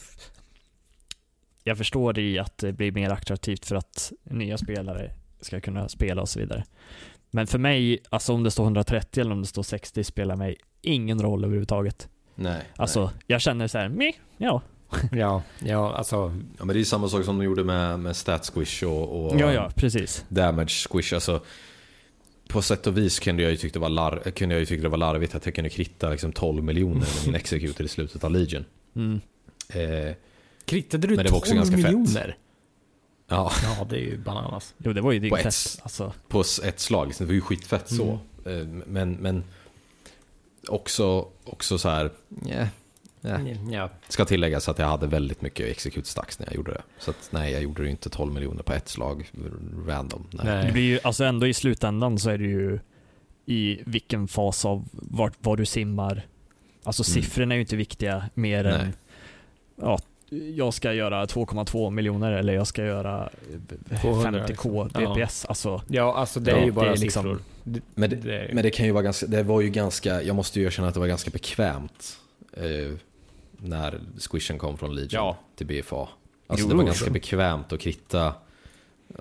jag 1.64 1.78
förstår 1.78 2.18
i 2.18 2.38
att 2.38 2.58
det 2.58 2.72
blir 2.72 2.92
mer 2.92 3.10
attraktivt 3.10 3.66
för 3.66 3.76
att 3.76 4.12
nya 4.24 4.58
spelare 4.58 5.10
ska 5.40 5.60
kunna 5.60 5.88
spela 5.88 6.22
och 6.22 6.28
så 6.28 6.38
vidare. 6.40 6.64
Men 7.30 7.46
för 7.46 7.58
mig, 7.58 7.98
alltså 8.10 8.32
om 8.32 8.42
det 8.44 8.50
står 8.50 8.64
130 8.64 9.20
eller 9.20 9.32
om 9.32 9.40
det 9.40 9.46
står 9.46 9.62
60 9.62 10.04
spelar 10.04 10.36
mig 10.36 10.56
ingen 10.82 11.22
roll 11.22 11.44
överhuvudtaget. 11.44 12.08
Nej. 12.34 12.62
Alltså, 12.76 13.10
jag 13.26 13.40
känner 13.40 13.66
så 13.66 13.78
här, 13.78 13.88
meh, 13.88 14.14
ja. 14.36 14.62
Ja, 15.12 15.42
ja 15.58 15.94
alltså... 15.94 16.16
Ja, 16.58 16.64
men 16.64 16.74
det 16.76 16.80
är 16.80 16.84
samma 16.84 17.08
sak 17.08 17.24
som 17.24 17.38
de 17.38 17.44
gjorde 17.44 17.64
med, 17.64 18.00
med 18.00 18.16
stat 18.16 18.44
squish 18.44 18.82
och, 18.84 19.24
och 19.26 19.40
Ja, 19.40 19.52
ja, 19.52 19.70
precis. 19.74 20.24
damage 20.28 20.70
squish. 20.70 21.12
Alltså, 21.12 21.40
på 22.48 22.62
sätt 22.62 22.86
och 22.86 22.98
vis 22.98 23.18
kunde 23.18 23.42
jag 23.42 23.50
ju 23.50 23.56
tycka 23.56 23.72
det 23.72 23.78
var, 23.78 23.88
lar- 23.88 24.30
kunde 24.30 24.54
jag 24.54 24.60
ju 24.60 24.66
tycka 24.66 24.82
det 24.82 24.88
var 24.88 24.98
larvigt 24.98 25.34
att 25.34 25.46
jag 25.46 25.54
kunde 25.54 25.70
kritta 25.70 26.10
liksom 26.10 26.32
12 26.32 26.64
miljoner 26.64 26.94
med 27.00 27.26
min 27.26 27.34
executor 27.34 27.86
i 27.86 27.88
slutet 27.88 28.24
av 28.24 28.30
Legion. 28.30 28.64
Mm. 28.96 29.20
Eh, 29.68 30.14
Krittade 30.64 31.06
du 31.06 31.16
Men 31.16 31.24
det 31.24 31.30
var 31.30 31.38
också 31.38 31.50
12 31.54 31.56
ganska 31.56 31.76
fett. 31.76 31.84
miljoner? 31.84 32.36
ja, 33.28 33.52
Ja, 33.62 33.86
det 33.90 33.96
är 33.96 34.00
ju 34.00 34.18
bananas. 34.18 34.74
Jo, 34.78 34.92
det 34.92 35.00
var 35.00 35.12
ju 35.12 35.30
På 35.30 35.36
ett- 35.36 35.44
Alltså, 35.82 36.12
på 36.28 36.40
ett 36.64 36.80
slag. 36.80 37.12
Det 37.18 37.24
var 37.24 37.32
ju 37.32 37.40
skitfett 37.40 37.88
så. 37.88 38.18
Eh, 38.46 38.66
Men, 38.86 39.12
men 39.12 39.44
också, 40.68 41.28
också 41.44 41.78
så 41.78 41.88
här. 41.88 42.10
Yeah, 42.46 42.68
yeah. 43.24 43.72
Ja. 43.72 43.88
Ska 44.08 44.24
tilläggas 44.24 44.68
att 44.68 44.78
jag 44.78 44.86
hade 44.86 45.06
väldigt 45.06 45.42
mycket 45.42 45.66
execute 45.66 46.08
stacks 46.08 46.38
när 46.38 46.46
jag 46.46 46.54
gjorde 46.56 46.72
det. 46.72 46.82
Så 46.98 47.10
att, 47.10 47.28
nej, 47.30 47.52
jag 47.52 47.62
gjorde 47.62 47.82
det 47.82 47.90
inte 47.90 48.10
12 48.10 48.32
miljoner 48.34 48.62
på 48.62 48.72
ett 48.72 48.88
slag 48.88 49.30
random. 49.86 50.26
Nej. 50.30 50.44
Nej. 50.46 50.66
det 50.66 50.72
blir 50.72 50.82
ju, 50.82 50.98
alltså 51.04 51.24
ändå 51.24 51.46
i 51.46 51.54
slutändan 51.54 52.18
så 52.18 52.30
är 52.30 52.38
det 52.38 52.44
ju 52.44 52.78
i 53.46 53.80
vilken 53.86 54.28
fas 54.28 54.64
av 54.64 54.84
vart, 54.92 55.32
var 55.38 55.56
du 55.56 55.66
simmar. 55.66 56.26
Alltså 56.84 57.02
Mm. 57.12 57.22
siffrorna 57.22 57.54
är 57.54 57.56
ju 57.56 57.60
inte 57.62 57.76
viktiga 57.76 58.24
mer 58.34 58.64
Nej. 58.64 58.72
än 58.74 58.92
ja, 59.76 59.98
jag 60.54 60.74
ska 60.74 60.92
göra 60.92 61.26
2,2 61.26 61.90
miljoner 61.90 62.32
eller 62.32 62.52
jag 62.54 62.66
ska 62.66 62.84
göra 62.84 63.28
200 64.02 64.46
50k 64.46 64.84
liksom. 64.84 65.14
DPS. 65.14 65.44
Alltså, 65.44 65.82
ja, 65.88 66.14
alltså 66.14 66.40
det 66.40 66.50
Ja, 66.50 66.56
är 66.56 66.64
ju 66.64 66.72
bara 66.72 66.86
det 66.86 66.92
är 66.92 66.96
liksom- 66.96 67.22
siffror. 67.22 67.38
Men 67.94 68.10
det, 68.10 68.16
det, 68.16 68.50
men 68.52 68.62
det 68.62 68.70
kan 68.70 68.86
ju 68.86 68.92
vara 68.92 69.02
ganska, 69.02 69.26
det 69.26 69.42
var 69.42 69.60
ju 69.60 69.70
ganska, 69.70 70.22
jag 70.22 70.36
måste 70.36 70.60
ju 70.60 70.66
erkänna 70.66 70.88
att 70.88 70.94
det 70.94 71.00
var 71.00 71.06
ganska 71.06 71.30
bekvämt 71.30 72.18
eh, 72.52 72.62
när 73.64 74.00
squishen 74.30 74.58
kom 74.58 74.78
från 74.78 74.94
Legion 74.94 75.08
Ja. 75.10 75.36
till 75.56 75.66
BFA. 75.66 76.08
Alltså 76.46 76.66
Jo, 76.66 76.68
det 76.70 76.74
var 76.76 76.84
ganska 76.84 77.10
bekvämt 77.10 77.72
att 77.72 77.80
kritta, 77.80 78.34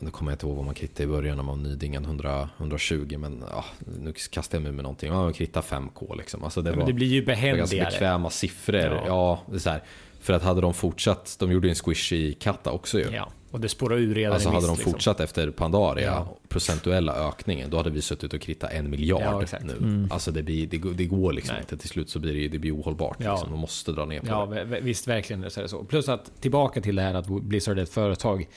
nu 0.01 0.11
kommer 0.11 0.31
jag 0.31 0.35
inte 0.35 0.45
ihåg 0.45 0.55
vad 0.55 0.65
man 0.65 0.75
krittade 0.75 1.03
i 1.03 1.07
början 1.07 1.37
när 1.37 1.43
man 1.43 1.63
var 1.63 1.69
nydingen 1.69 2.05
100, 2.05 2.49
120 2.57 3.17
men 3.17 3.43
ja, 3.51 3.65
nu 4.01 4.13
kastar 4.31 4.57
jag 4.57 4.63
mig 4.63 4.71
med 4.71 4.83
någonting, 4.83 5.09
ja, 5.09 5.15
man 5.23 5.33
kritta 5.33 5.61
5k 5.61 6.17
liksom. 6.17 6.43
Alltså 6.43 6.61
det 6.61 6.69
men 6.69 6.79
var, 6.79 6.87
det 6.87 6.93
blir 6.93 7.07
ju 7.07 7.21
det 7.21 7.25
var 7.25 7.33
ganska 7.35 7.51
behändigare. 7.51 7.89
bekväma 7.91 8.29
siffror. 8.29 8.75
Ja. 8.81 9.03
Ja, 9.07 9.41
det 9.49 9.55
är 9.55 9.59
så 9.59 9.69
här, 9.69 9.83
för 10.23 10.33
att 10.33 10.43
hade 10.43 10.61
de 10.61 10.73
fortsatt, 10.73 11.35
de 11.39 11.51
gjorde 11.51 11.67
ju 11.67 11.69
en 11.69 11.75
squish 11.75 12.13
i 12.13 12.33
Katta 12.33 12.71
också 12.71 12.99
ju. 12.99 13.05
Ja, 13.11 13.31
och 13.51 13.59
det 13.59 13.69
spårar 13.69 13.97
ur 13.97 14.15
redan 14.15 14.33
Alltså 14.33 14.49
hade 14.49 14.67
de 14.67 14.73
liksom. 14.75 14.91
fortsatt 14.91 15.19
efter 15.19 15.51
Pandaria, 15.51 16.05
Ja. 16.05 16.37
procentuella 16.47 17.13
ökningen, 17.27 17.69
då 17.69 17.77
hade 17.77 17.89
vi 17.89 18.01
suttit 18.01 18.33
och 18.33 18.41
kritat 18.41 18.71
en 18.71 18.89
miljard 18.89 19.21
Ja, 19.51 19.59
nu. 19.61 19.73
Mm. 19.77 20.07
Alltså 20.11 20.31
det, 20.31 20.43
blir, 20.43 20.67
det, 20.67 20.77
går- 20.77 20.91
det 20.93 21.05
går 21.05 21.33
liksom 21.33 21.53
Nej. 21.53 21.61
inte. 21.61 21.77
Till 21.77 21.89
slut 21.89 22.09
så 22.09 22.19
blir 22.19 22.33
det, 22.33 22.47
det 22.47 22.59
blir 22.59 22.75
ohållbart. 22.75 23.17
Ja. 23.19 23.31
Liksom. 23.33 23.51
De 23.51 23.59
måste 23.59 23.91
dra 23.91 24.05
ner 24.05 24.19
på 24.19 24.27
Ja, 24.27 24.45
det. 24.45 24.63
v- 24.63 24.79
visst 24.81 25.07
verkligen 25.07 25.51
så 25.51 25.59
är 25.59 25.61
det 25.61 25.69
så. 25.69 25.83
Plus 25.83 26.09
att 26.09 26.41
tillbaka 26.41 26.81
till 26.81 26.95
det 26.95 27.01
här 27.01 27.13
att 27.13 27.27
Blizzard 27.27 27.79
är 27.79 27.83
ett 27.83 27.89
företag. 27.93 28.47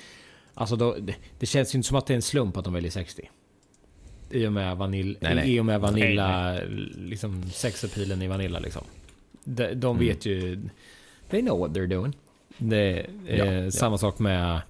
Alltså 0.54 0.76
då, 0.76 0.96
det, 1.00 1.14
det 1.38 1.46
känns 1.46 1.74
ju 1.74 1.76
inte 1.76 1.88
som 1.88 1.96
att 1.96 2.06
det 2.06 2.12
är 2.12 2.16
en 2.16 2.22
slump 2.22 2.56
att 2.56 2.64
de 2.64 2.72
väljer 2.72 2.90
60. 2.90 3.30
I 4.30 4.46
och 4.46 4.52
med, 4.52 4.76
vanil, 4.76 5.18
Nej, 5.20 5.34
nej. 5.34 5.54
I 5.54 5.60
och 5.60 5.64
med 5.66 5.80
Vanilla, 5.80 6.58
liksom 6.96 7.50
sexapilen 7.50 8.22
i 8.22 8.26
Vanilla 8.28 8.58
liksom. 8.58 8.82
De, 9.44 9.74
de 9.74 9.96
Mm. 9.96 10.08
vet 10.08 10.26
ju, 10.26 10.62
they 11.30 11.40
know 11.42 11.58
what 11.60 11.70
they're 11.70 11.86
doing. 11.86 12.16
Det 12.58 12.76
är 12.76 13.06
Ja, 13.26 13.44
ja. 13.44 13.70
samma 13.70 13.98
sak 13.98 14.18
med 14.18 14.60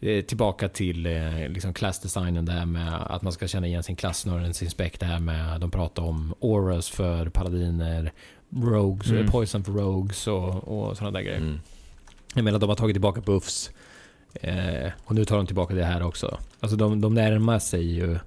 eh, 0.00 0.24
Tillbaka 0.24 0.68
till 0.68 1.06
eh, 1.06 1.48
liksom 1.48 1.74
klassdesignen 1.74 2.44
där 2.44 2.66
med 2.66 2.94
att 3.06 3.22
man 3.22 3.32
ska 3.32 3.48
känna 3.48 3.66
igen 3.66 3.82
sin 3.82 3.96
klass 3.96 4.18
snarare 4.20 4.46
än 4.46 4.54
sin 4.54 4.70
spec. 4.70 4.92
Det 4.98 5.06
här 5.06 5.18
med 5.20 5.60
de 5.60 5.70
pratar 5.70 6.02
om 6.02 6.34
auras 6.42 6.90
för 6.90 7.28
paladiner, 7.28 8.12
rogues, 8.62 9.10
Mm. 9.10 9.30
poison 9.30 9.64
för 9.64 9.72
rogues 9.72 10.26
och, 10.26 10.54
och 10.88 10.96
sådana 10.96 11.18
där 11.18 11.24
grejer. 11.24 11.38
Mm. 11.40 11.60
Jag 12.34 12.44
menar 12.44 12.58
de 12.58 12.68
har 12.68 12.76
tagit 12.76 12.94
tillbaka 12.94 13.20
buffs. 13.20 13.70
Eh, 14.34 14.90
och 15.04 15.14
nu 15.14 15.24
tar 15.24 15.36
de 15.36 15.46
tillbaka 15.46 15.74
det 15.74 15.84
här 15.84 16.02
också. 16.02 16.38
Alltså 16.60 16.76
de, 16.76 17.00
de 17.00 17.14
närmar 17.14 17.58
sig 17.58 17.92
ju 17.94 18.18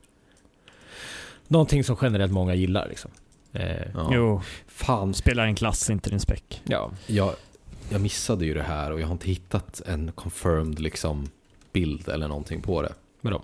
någonting 1.47 1.83
som 1.83 1.97
generellt 2.01 2.31
många 2.31 2.53
gillar 2.55 2.87
liksom. 2.89 3.11
Eh, 3.53 3.87
Ja. 4.11 4.41
Jo, 4.79 4.85
Fan, 4.85 5.13
spelar 5.13 5.45
en 5.45 5.55
klass, 5.55 5.89
inte 5.89 6.09
din 6.09 6.19
spec. 6.19 6.41
ja. 6.63 6.91
jag, 7.07 7.33
jag 7.89 8.01
missade 8.01 8.45
ju 8.45 8.53
det 8.53 8.63
här 8.63 8.91
och 8.91 9.01
jag 9.01 9.07
har 9.07 9.11
inte 9.13 9.27
hittat 9.27 9.81
en 9.85 10.11
confirmed 10.11 10.79
liksom, 10.79 11.29
bild 11.73 12.09
eller 12.09 12.27
någonting 12.27 12.61
på 12.61 12.81
det. 12.81 12.93
Vadå? 13.21 13.41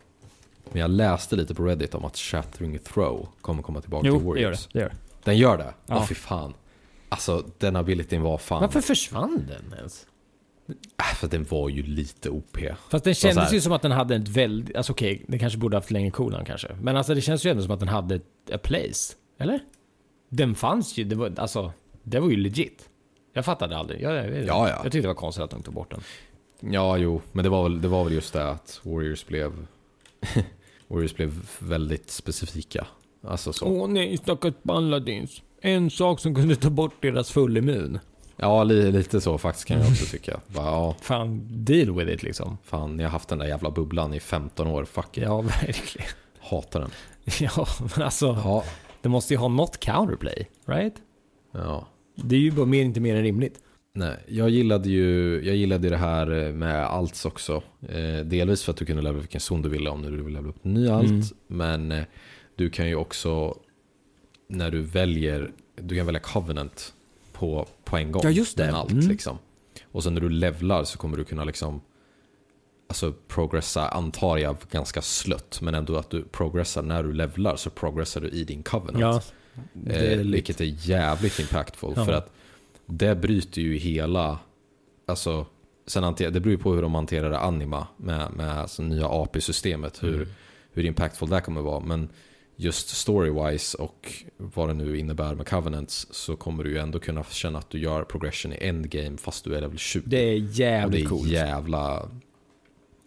Men 0.71 0.81
jag 0.81 0.91
läste 0.91 1.35
lite 1.35 1.55
på 1.55 1.63
Reddit 1.63 1.95
om 1.95 2.05
att 2.05 2.17
Shattering 2.17 2.79
Throw 2.79 3.27
kommer 3.41 3.63
komma 3.63 3.81
tillbaka 3.81 4.01
till 4.01 4.09
Jo, 4.09 4.37
gör 4.37 4.43
Warriors. 4.45 4.67
det. 4.67 4.79
det, 4.79 4.79
gör 4.79 4.89
det. 4.89 4.95
Den 5.23 5.37
gör 5.37 5.57
det? 5.57 5.63
Ja, 5.85 5.95
Ja. 5.95 6.05
fy 6.09 6.15
fan. 6.15 6.53
Alltså 7.09 7.45
den 7.57 7.75
abilityn 7.75 8.21
var 8.21 8.37
fan... 8.37 8.61
Varför 8.61 8.81
försvann 8.81 9.45
den 9.47 9.77
ens? 9.77 10.05
Äh, 10.97 11.15
för 11.15 11.27
den 11.27 11.43
var 11.49 11.69
ju 11.69 11.83
lite 11.83 12.29
OP. 12.29 12.57
Fast 12.89 13.03
den 13.05 13.13
kändes 13.15 13.37
här- 13.45 13.53
ju 13.53 13.61
som 13.61 13.71
att 13.71 13.81
den 13.81 13.91
hade 13.91 14.15
ett 14.15 14.27
väldigt... 14.27 14.75
Alltså 14.75 14.91
okej, 14.93 15.25
den 15.27 15.39
kanske 15.39 15.59
borde 15.59 15.77
haft 15.77 15.91
längre 15.91 16.11
cooldown 16.11 16.45
kanske. 16.45 16.67
Men 16.81 16.97
alltså 16.97 17.13
det 17.15 17.21
känns 17.21 17.45
ju 17.45 17.51
ändå 17.51 17.63
som 17.63 17.71
att 17.71 17.79
den 17.79 17.89
hade 17.89 18.15
ett 18.15 18.51
a 18.53 18.57
place. 18.63 19.13
Eller? 19.39 19.59
Den 20.33 20.55
fanns 20.55 20.97
ju, 20.97 21.03
det 21.03 21.15
var, 21.15 21.33
alltså... 21.37 21.71
Det 22.03 22.19
var 22.19 22.29
ju 22.29 22.35
legit. 22.35 22.89
Jag 23.33 23.45
fattade 23.45 23.77
aldrig. 23.77 24.01
Jag, 24.01 24.13
jag, 24.15 24.27
Ja, 24.45 24.69
ja. 24.69 24.69
jag 24.69 24.83
tyckte 24.83 25.01
det 25.01 25.07
var 25.07 25.13
konstigt 25.15 25.43
att 25.43 25.49
de 25.51 25.63
tog 25.63 25.73
bort 25.73 25.91
den. 25.91 26.01
Ja, 26.73 26.97
jo, 26.97 27.21
men 27.31 27.43
det 27.43 27.49
var 27.49 27.63
väl, 27.63 27.81
det 27.81 27.87
var 27.87 28.03
väl 28.03 28.13
just 28.13 28.33
det 28.33 28.49
att 28.49 28.79
Warriors 28.83 29.25
blev... 29.25 29.51
Warriors 30.87 31.15
blev 31.15 31.49
väldigt 31.59 32.09
specifika. 32.11 32.87
Alltså 33.27 33.53
så. 33.53 33.65
Åh 33.65 33.87
nej, 33.89 34.17
stackars 34.17 34.53
Paladins. 34.63 35.41
En 35.61 35.89
sak 35.89 36.19
som 36.19 36.35
kunde 36.35 36.55
ta 36.55 36.69
bort 36.69 36.93
deras 37.01 37.31
fullimmun. 37.31 37.99
Ja, 38.35 38.63
li, 38.63 38.91
lite 38.91 39.21
så 39.21 39.37
faktiskt 39.37 39.67
kan 39.67 39.79
jag 39.79 39.87
också 39.91 40.05
tycka. 40.05 40.39
Bara, 40.47 40.65
ja, 40.65 40.95
Fan, 41.01 41.47
deal 41.49 41.95
with 41.95 42.11
it 42.11 42.23
liksom. 42.23 42.57
fan, 42.63 42.99
jag 42.99 43.05
har 43.07 43.11
haft 43.11 43.29
den 43.29 43.37
där 43.39 43.45
jävla 43.47 43.71
bubblan 43.71 44.13
i 44.13 44.19
15 44.19 44.67
år. 44.67 44.85
Fuck 44.85 45.17
it. 45.17 45.23
Ja, 45.23 45.41
verkligen. 45.41 46.07
Hatar 46.39 46.79
den. 46.79 46.91
Ja, 47.39 47.67
men 47.95 48.03
alltså. 48.05 48.25
Ja. 48.43 48.63
Det 49.01 49.09
måste 49.09 49.33
ju 49.33 49.37
ha 49.37 49.47
något 49.47 49.79
counterplay, 49.79 50.49
right? 50.65 50.93
Ja. 51.51 51.87
Det 52.15 52.35
är 52.35 52.39
ju 52.39 52.51
bara 52.51 52.65
mer, 52.65 52.81
inte 52.83 52.99
mer 52.99 53.15
än 53.15 53.23
rimligt. 53.23 53.59
Nej, 53.93 54.17
jag 54.27 54.49
gillade 54.49 54.89
ju 54.89 55.41
jag 55.45 55.55
gillade 55.55 55.89
det 55.89 55.97
här 55.97 56.51
med 56.51 56.85
alts 56.85 57.25
också. 57.25 57.63
Eh, 57.89 58.25
delvis 58.25 58.63
för 58.63 58.71
att 58.71 58.77
du 58.77 58.85
kunde 58.85 59.01
levla 59.01 59.19
vilken 59.19 59.41
zon 59.41 59.61
du 59.61 59.69
ville 59.69 59.89
om 59.89 60.01
du 60.01 60.09
ville 60.11 60.29
levla 60.29 60.49
upp 60.49 60.63
ny 60.63 60.87
alt. 60.89 61.09
Mm. 61.09 61.21
Men 61.47 61.91
eh, 61.91 62.03
du 62.55 62.69
kan 62.69 62.87
ju 62.87 62.95
också, 62.95 63.57
när 64.49 64.71
du 64.71 64.81
väljer, 64.81 65.51
du 65.75 65.95
kan 65.95 66.05
välja 66.05 66.19
covenant 66.21 66.93
på, 67.31 67.67
på 67.83 67.97
en 67.97 68.11
gång. 68.11 68.21
Ja, 68.25 68.29
just 68.29 68.57
det. 68.57 68.71
Allt, 68.75 68.91
Mm. 68.91 69.07
liksom. 69.07 69.37
Och 69.91 70.03
sen 70.03 70.13
när 70.13 70.21
du 70.21 70.29
levlar 70.29 70.83
så 70.83 70.97
kommer 70.97 71.17
du 71.17 71.23
kunna 71.23 71.43
liksom 71.43 71.81
Alltså 72.91 73.13
progressa, 73.27 73.87
antar 73.89 74.37
jag, 74.37 74.57
ganska 74.71 75.01
slött. 75.01 75.59
Men 75.61 75.75
ändå 75.75 75.97
att 75.97 76.09
du 76.09 76.23
progressar 76.23 76.81
när 76.81 77.03
du 77.03 77.13
levlar 77.13 77.55
så 77.55 77.69
progressar 77.69 78.21
du 78.21 78.29
i 78.29 78.43
din 78.43 78.63
covenant. 78.63 78.99
Ja, 79.01 79.21
det 79.73 79.95
är 79.95 80.19
Eh, 80.19 80.25
vilket 80.25 80.61
är 80.61 80.65
jävligt 80.89 81.39
impactful. 81.39 81.93
Ja. 81.95 82.05
För 82.05 82.13
att 82.13 82.31
det 82.85 83.15
bryter 83.15 83.61
ju 83.61 83.77
hela, 83.77 84.39
alltså, 85.07 85.45
sen 85.87 86.03
hanter, 86.03 86.31
det 86.31 86.39
beror 86.39 86.51
ju 86.51 86.57
på 86.57 86.73
hur 86.73 86.81
de 86.81 86.95
hanterar 86.95 87.31
anima 87.31 87.87
med, 87.97 88.31
med 88.31 88.51
alltså, 88.57 88.81
nya 88.83 89.07
AP-systemet. 89.07 90.03
Hur, 90.03 90.15
Mm. 90.15 90.27
hur 90.73 90.85
impactful 90.85 91.29
det 91.29 91.41
kommer 91.41 91.61
vara. 91.61 91.79
Men 91.79 92.09
just 92.55 93.07
story-wise 93.07 93.75
och 93.75 94.13
vad 94.37 94.69
det 94.69 94.73
nu 94.73 94.99
innebär 94.99 95.35
med 95.35 95.47
covenants 95.47 96.07
så 96.11 96.35
kommer 96.35 96.63
du 96.63 96.69
ju 96.69 96.77
ändå 96.77 96.99
kunna 96.99 97.23
känna 97.23 97.59
att 97.59 97.69
du 97.69 97.79
gör 97.79 98.03
progression 98.03 98.53
i 98.53 98.57
endgame 98.67 99.17
fast 99.17 99.43
du 99.43 99.55
är 99.55 99.61
level 99.61 99.77
20. 99.77 100.03
det 100.09 100.17
är 100.17 100.35
och 100.35 100.41
det 100.41 100.47
jävligt 100.63 101.05
är 101.05 101.09
coolt. 101.09 101.27
jävla... 101.29 102.09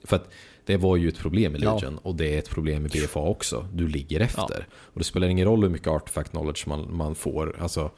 För 0.05 0.17
att 0.17 0.31
det 0.65 0.77
var 0.77 0.97
ju 0.97 1.09
ett 1.09 1.19
problem 1.19 1.57
i 1.57 1.59
Ja. 1.59 1.75
Legion 1.75 1.99
och 1.99 2.15
det 2.15 2.35
är 2.35 2.39
ett 2.39 2.51
problem 2.51 2.87
i 2.87 2.89
BFA 2.89 3.21
också. 3.21 3.69
Du 3.73 3.89
ligger 3.89 4.21
efter. 4.21 4.67
Och 4.73 4.99
det 4.99 5.05
spelar 5.05 5.29
ingen 5.29 5.47
roll 5.47 5.63
hur 5.63 5.71
mycket 5.71 5.89
artifact 5.89 6.31
knowledge 6.31 6.67
man, 6.67 6.97
man 6.97 7.15
får. 7.15 7.57
Alltså, 7.61 7.91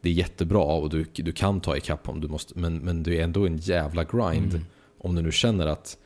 det 0.00 0.08
är 0.08 0.12
jättebra 0.12 0.62
och 0.62 0.90
du, 0.90 1.06
du 1.12 1.32
kan 1.32 1.60
ta 1.60 1.76
ikapp 1.76 2.08
om 2.08 2.20
du 2.20 2.28
måste, 2.28 2.58
men, 2.58 2.78
men 2.78 3.02
det 3.02 3.18
är 3.18 3.24
ändå 3.24 3.46
en 3.46 3.56
jävla 3.56 4.04
grind. 4.04 4.54
Mm. 4.54 4.64
Om 4.98 5.14
du 5.14 5.22
nu 5.22 5.32
känner 5.32 5.66
att 5.66 5.98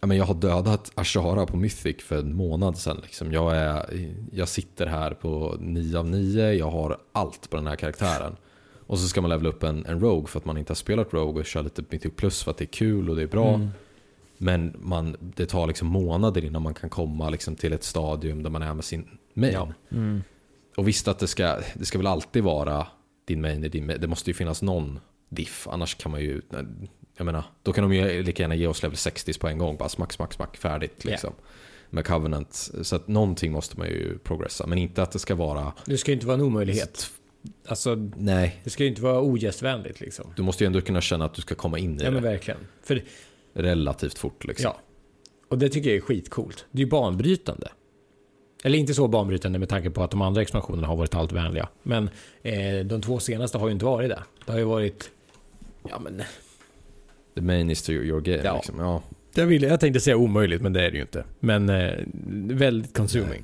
ja, 0.00 0.06
men 0.06 0.16
jag 0.16 0.24
har 0.24 0.34
dödat 0.34 0.92
Ashara 0.94 1.46
på 1.46 1.56
Mythic 1.56 2.02
för 2.02 2.18
en 2.18 2.36
månad 2.36 2.78
sedan. 2.78 3.00
Liksom. 3.02 3.32
Jag, 3.32 3.56
är, 3.56 3.86
jag 4.32 4.48
sitter 4.48 4.86
här 4.86 5.10
på 5.10 5.56
9 5.60 5.98
av 5.98 6.08
9, 6.08 6.52
jag 6.52 6.70
har 6.70 6.98
allt 7.12 7.50
på 7.50 7.56
den 7.56 7.66
här 7.66 7.76
karaktären. 7.76 8.36
Och 8.86 8.98
så 8.98 9.08
ska 9.08 9.20
man 9.20 9.30
levela 9.30 9.48
upp 9.48 9.62
en, 9.62 9.86
en 9.86 10.00
Rogue 10.00 10.26
för 10.26 10.38
att 10.38 10.44
man 10.44 10.58
inte 10.58 10.70
har 10.70 10.76
spelat 10.76 11.12
Rogue 11.12 11.40
och 11.40 11.46
köra 11.46 11.62
lite 11.62 11.82
Mythic 11.90 12.12
Plus 12.16 12.42
för 12.42 12.50
att 12.50 12.56
det 12.56 12.64
är 12.64 12.72
kul 12.72 13.10
och 13.10 13.16
det 13.16 13.22
är 13.22 13.26
bra. 13.26 13.54
Mm. 13.54 13.68
Men 14.42 14.76
man, 14.78 15.16
det 15.20 15.46
tar 15.46 15.66
liksom 15.66 15.88
månader 15.88 16.44
innan 16.44 16.62
man 16.62 16.74
kan 16.74 16.90
komma 16.90 17.30
liksom 17.30 17.56
till 17.56 17.72
ett 17.72 17.84
stadium 17.84 18.42
där 18.42 18.50
man 18.50 18.62
är 18.62 18.74
med 18.74 18.84
sin 18.84 19.08
main. 19.34 19.52
Ja. 19.52 19.72
Mm. 19.90 20.22
Och 20.76 20.88
visst 20.88 21.08
att 21.08 21.18
det 21.18 21.28
ska, 21.28 21.58
det 21.74 21.84
ska 21.84 21.98
väl 21.98 22.06
alltid 22.06 22.42
vara 22.42 22.86
din 23.24 23.40
main 23.40 23.60
din 23.60 23.86
main. 23.86 24.00
Det 24.00 24.06
måste 24.06 24.30
ju 24.30 24.34
finnas 24.34 24.62
någon 24.62 25.00
diff, 25.28 25.68
annars 25.70 25.94
kan 25.94 26.12
man 26.12 26.20
ju, 26.20 26.42
jag 27.16 27.24
menar, 27.24 27.44
då 27.62 27.72
kan 27.72 27.90
de 27.90 27.96
ju 27.96 28.22
lika 28.22 28.42
gärna 28.42 28.54
ge 28.54 28.66
oss 28.66 28.82
level 28.82 28.96
60 28.96 29.38
på 29.38 29.48
en 29.48 29.58
gång, 29.58 29.76
bara 29.76 29.88
smack, 29.88 30.12
smack, 30.12 30.32
smack, 30.32 30.56
färdigt 30.56 31.04
liksom. 31.04 31.32
Med 31.90 32.06
Covenant. 32.06 32.70
Så 32.82 32.96
att 32.96 33.08
någonting 33.08 33.52
måste 33.52 33.78
man 33.78 33.88
ju 33.88 34.18
progressa, 34.18 34.66
men 34.66 34.78
inte 34.78 35.02
att 35.02 35.12
det 35.12 35.18
ska 35.18 35.34
vara, 35.34 35.72
Det 35.84 35.98
ska 35.98 36.10
ju 36.10 36.14
inte 36.14 36.26
vara 36.26 36.34
en 36.34 36.42
omöjlighet. 36.42 37.10
Alltså, 37.66 37.94
nej, 38.16 38.60
det 38.64 38.70
ska 38.70 38.82
ju 38.82 38.88
inte 38.88 39.02
vara 39.02 39.20
ogästvänligt 39.20 40.00
liksom. 40.00 40.32
du 40.36 40.42
måste 40.42 40.64
ju 40.64 40.66
ändå 40.66 40.80
kunna 40.80 41.00
känna 41.00 41.24
att 41.24 41.34
du 41.34 41.42
ska 41.42 41.54
komma 41.54 41.78
in 41.78 42.00
i 42.00 42.04
Ja 42.04 42.10
men 42.10 42.22
det 42.22 42.28
verkligen. 42.28 42.60
För, 42.82 43.02
relativt 43.54 44.18
fort 44.18 44.44
liksom. 44.44 44.64
ja. 44.74 44.80
Och 45.48 45.58
det 45.58 45.68
tycker 45.68 45.88
jag 45.90 45.96
är 45.96 46.00
skitcoolt. 46.00 46.64
Det 46.70 46.78
är 46.78 46.84
ju 46.84 46.90
banbrytande. 46.90 47.68
Eller 48.64 48.78
inte 48.78 48.94
så 48.94 49.08
banbrytande 49.08 49.58
med 49.58 49.68
tanke 49.68 49.90
på 49.90 50.02
att 50.02 50.10
de 50.10 50.22
andra 50.22 50.42
expansionerna 50.42 50.86
har 50.86 50.96
varit 50.96 51.14
allt 51.14 51.32
vänliga. 51.32 51.68
Men 51.82 52.10
eh, 52.42 52.84
de 52.84 53.02
två 53.02 53.18
senaste 53.20 53.58
har 53.58 53.66
ju 53.68 53.72
inte 53.72 53.84
varit 53.84 54.08
det. 54.10 54.22
Det 54.46 54.52
har 54.52 54.58
ju 54.58 54.64
varit... 54.64 55.10
Ja 55.88 55.98
men... 55.98 56.22
The 57.34 57.40
main 57.40 57.70
is 57.70 57.82
to 57.82 57.92
your 57.92 58.20
game 58.20 58.40
Ja. 58.44 58.54
liksom. 58.56 58.78
Ja. 58.78 59.02
Jag, 59.34 59.46
ville, 59.46 59.66
jag 59.66 59.80
tänkte 59.80 60.00
säga 60.00 60.16
omöjligt, 60.16 60.62
men 60.62 60.72
det 60.72 60.86
är 60.86 60.90
det 60.90 60.96
ju 60.96 61.02
inte. 61.02 61.24
Men 61.40 61.68
eh, 61.68 61.92
väldigt 62.56 62.96
consuming. 62.96 63.42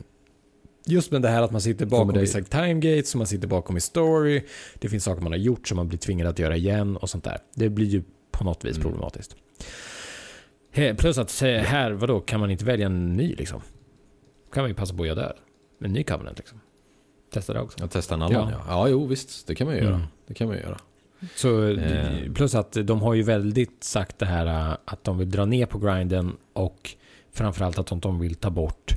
Just 0.86 1.10
med 1.12 1.22
det 1.22 1.28
här 1.28 1.42
att 1.42 1.50
man 1.50 1.60
sitter 1.60 1.86
bakom 1.86 2.12
det- 2.12 2.20
vissa 2.20 2.42
timegates, 2.42 3.10
som 3.10 3.18
man 3.18 3.26
sitter 3.26 3.48
bakom 3.48 3.76
i 3.76 3.80
story. 3.80 4.42
Det 4.74 4.88
finns 4.88 5.04
saker 5.04 5.22
man 5.22 5.32
har 5.32 5.38
gjort 5.38 5.68
som 5.68 5.76
man 5.76 5.88
blir 5.88 5.98
tvingad 5.98 6.26
att 6.26 6.38
göra 6.38 6.56
igen 6.56 6.96
och 6.96 7.10
sånt 7.10 7.24
där. 7.24 7.38
Det 7.54 7.68
blir 7.68 7.86
ju 7.86 8.02
på 8.30 8.44
något 8.44 8.64
vis 8.64 8.76
Mm. 8.76 8.82
problematiskt. 8.82 9.36
Plus 10.98 11.18
att 11.18 11.40
här, 11.40 11.90
vadå, 11.90 12.20
kan 12.20 12.40
man 12.40 12.50
inte 12.50 12.64
välja 12.64 12.86
en 12.86 13.16
ny 13.16 13.34
liksom? 13.34 13.60
Kan 14.52 14.62
man 14.62 14.70
ju 14.70 14.74
passa 14.74 14.94
på 14.94 15.02
att 15.02 15.08
göra 15.08 15.20
där. 15.20 15.36
En 15.80 15.92
ny 15.92 16.02
covenant 16.02 16.38
liksom. 16.38 16.60
Testa 17.32 17.52
det 17.52 17.60
också. 17.60 17.78
Jag 17.80 17.90
testar 17.90 18.16
en 18.16 18.22
annan 18.22 18.50
ja. 18.50 18.50
Ja. 18.50 18.64
ja. 18.68 18.88
jo 18.88 19.06
visst, 19.06 19.46
det 19.46 19.54
kan 19.54 19.66
man 19.66 19.76
ju 19.76 19.82
göra. 19.82 19.94
Mm. 19.94 20.06
Det 20.26 20.34
kan 20.34 20.48
man 20.48 20.56
ju 20.56 20.62
göra. 20.62 20.78
Så, 21.34 21.68
Eh. 21.68 22.32
plus 22.32 22.54
att 22.54 22.72
de 22.72 23.00
har 23.00 23.14
ju 23.14 23.22
väldigt 23.22 23.84
sagt 23.84 24.18
det 24.18 24.26
här 24.26 24.70
äh, 24.70 24.76
att 24.84 25.04
de 25.04 25.18
vill 25.18 25.30
dra 25.30 25.44
ner 25.44 25.66
på 25.66 25.78
grinden 25.78 26.36
och 26.52 26.90
framförallt 27.32 27.78
att 27.78 28.02
de, 28.02 28.20
vill 28.20 28.34
ta 28.34 28.50
bort 28.50 28.94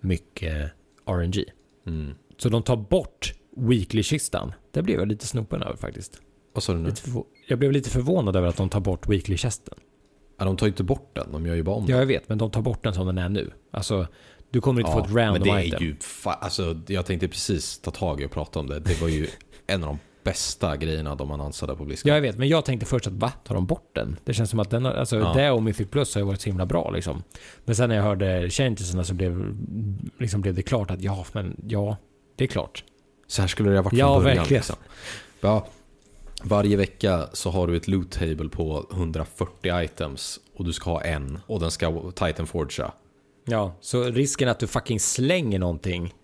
mycket 0.00 0.72
RNG. 1.06 1.44
Mm. 1.86 2.14
Så 2.36 2.48
de 2.48 2.62
tar 2.62 2.76
bort 2.76 3.34
Weekly-kistan. 3.56 4.52
Det 4.70 4.82
blev 4.82 4.98
jag 4.98 5.08
lite 5.08 5.26
snopen 5.26 5.62
över 5.62 5.76
faktiskt. 5.76 6.20
Vad 6.52 6.62
sa 6.62 6.72
du 6.72 6.78
nu? 6.78 6.92
Jag 7.48 7.58
blev 7.58 7.72
lite 7.72 7.90
förvånad 7.90 8.36
över 8.36 8.48
att 8.48 8.56
de 8.56 8.68
tar 8.68 8.80
bort 8.80 9.08
Weekly-kistan. 9.08 9.78
Ja, 10.38 10.44
de 10.44 10.56
tar 10.56 10.66
ju 10.66 10.70
inte 10.70 10.82
bort 10.84 11.10
den, 11.12 11.32
de 11.32 11.46
gör 11.46 11.54
ju 11.54 11.62
bara 11.62 11.76
om 11.76 11.86
den. 11.86 11.94
Ja, 11.94 12.00
jag 12.00 12.06
vet, 12.06 12.28
men 12.28 12.38
de 12.38 12.50
tar 12.50 12.62
bort 12.62 12.84
den 12.84 12.94
som 12.94 13.06
den 13.06 13.18
är 13.18 13.28
nu. 13.28 13.50
Alltså, 13.70 14.06
du 14.50 14.60
kommer 14.60 14.80
inte 14.80 14.92
få 14.92 14.98
ett 14.98 15.06
men 15.10 15.16
random 15.24 15.42
det 15.42 15.50
är 15.50 15.64
item. 15.66 15.82
ju 15.82 15.94
fa- 15.94 16.36
alltså, 16.40 16.80
jag 16.86 17.06
tänkte 17.06 17.28
precis 17.28 17.78
ta 17.78 17.90
tag 17.90 18.20
i 18.20 18.26
och 18.26 18.30
prata 18.30 18.58
om 18.60 18.66
det. 18.66 18.80
Det 18.80 19.00
var 19.00 19.08
ju 19.08 19.26
en 19.66 19.82
av 19.82 19.88
de 19.88 19.98
bästa 20.24 20.76
grejerna 20.76 21.14
de 21.14 21.30
annonsade 21.30 21.76
på 21.76 21.84
Blizzcon. 21.84 22.08
Ja, 22.08 22.14
jag 22.14 22.22
vet, 22.22 22.38
men 22.38 22.48
jag 22.48 22.64
tänkte 22.64 22.86
först 22.86 23.06
att 23.06 23.12
va, 23.12 23.30
tar 23.44 23.54
de 23.54 23.66
bort 23.66 23.90
den? 23.94 24.16
Det 24.24 24.34
känns 24.34 24.50
som 24.50 24.60
att 24.60 24.70
den 24.70 24.84
har, 24.84 24.92
alltså 24.92 25.16
Ja. 25.18 25.32
det 25.36 25.50
och 25.50 25.62
Mythic 25.62 25.88
Plus 25.90 26.14
har 26.14 26.20
ju 26.20 26.26
varit 26.26 26.40
så 26.40 26.48
himla 26.48 26.66
bra 26.66 26.90
liksom. 26.90 27.22
Men 27.64 27.74
sen 27.76 27.88
när 27.88 27.96
jag 27.96 28.02
hörde 28.02 28.50
changesen 28.50 29.04
så 29.04 29.14
blev, 29.14 29.54
liksom 30.18 30.40
blev 30.40 30.54
det 30.54 30.62
klart 30.62 30.90
att 30.90 31.02
ja, 31.02 31.26
men 31.32 31.56
ja, 31.68 31.96
det 32.36 32.44
är 32.44 32.48
klart. 32.48 32.84
Så 33.26 33.40
här 33.42 33.48
skulle 33.48 33.70
det 33.70 33.76
ha 33.76 33.82
varit 33.82 33.98
Ja, 33.98 34.14
från 34.14 34.22
början. 34.22 34.36
verkligen. 34.38 34.58
Liksom. 34.60 34.76
Ja, 35.40 35.66
varje 36.44 36.76
vecka 36.76 37.28
så 37.32 37.50
har 37.50 37.66
du 37.66 37.76
ett 37.76 37.88
loot 37.88 38.10
table 38.10 38.48
på 38.48 38.86
140 38.92 39.82
items 39.84 40.40
och 40.56 40.64
du 40.64 40.72
ska 40.72 40.90
ha 40.90 41.02
en 41.02 41.38
och 41.46 41.60
den 41.60 41.70
ska 41.70 42.10
Titan 42.10 42.46
Forgea. 42.46 42.92
Ja, 43.44 43.74
så 43.80 44.04
risken 44.04 44.48
att 44.48 44.58
du 44.58 44.66
fucking 44.66 45.00
slänger 45.00 45.58
någonting 45.58 46.14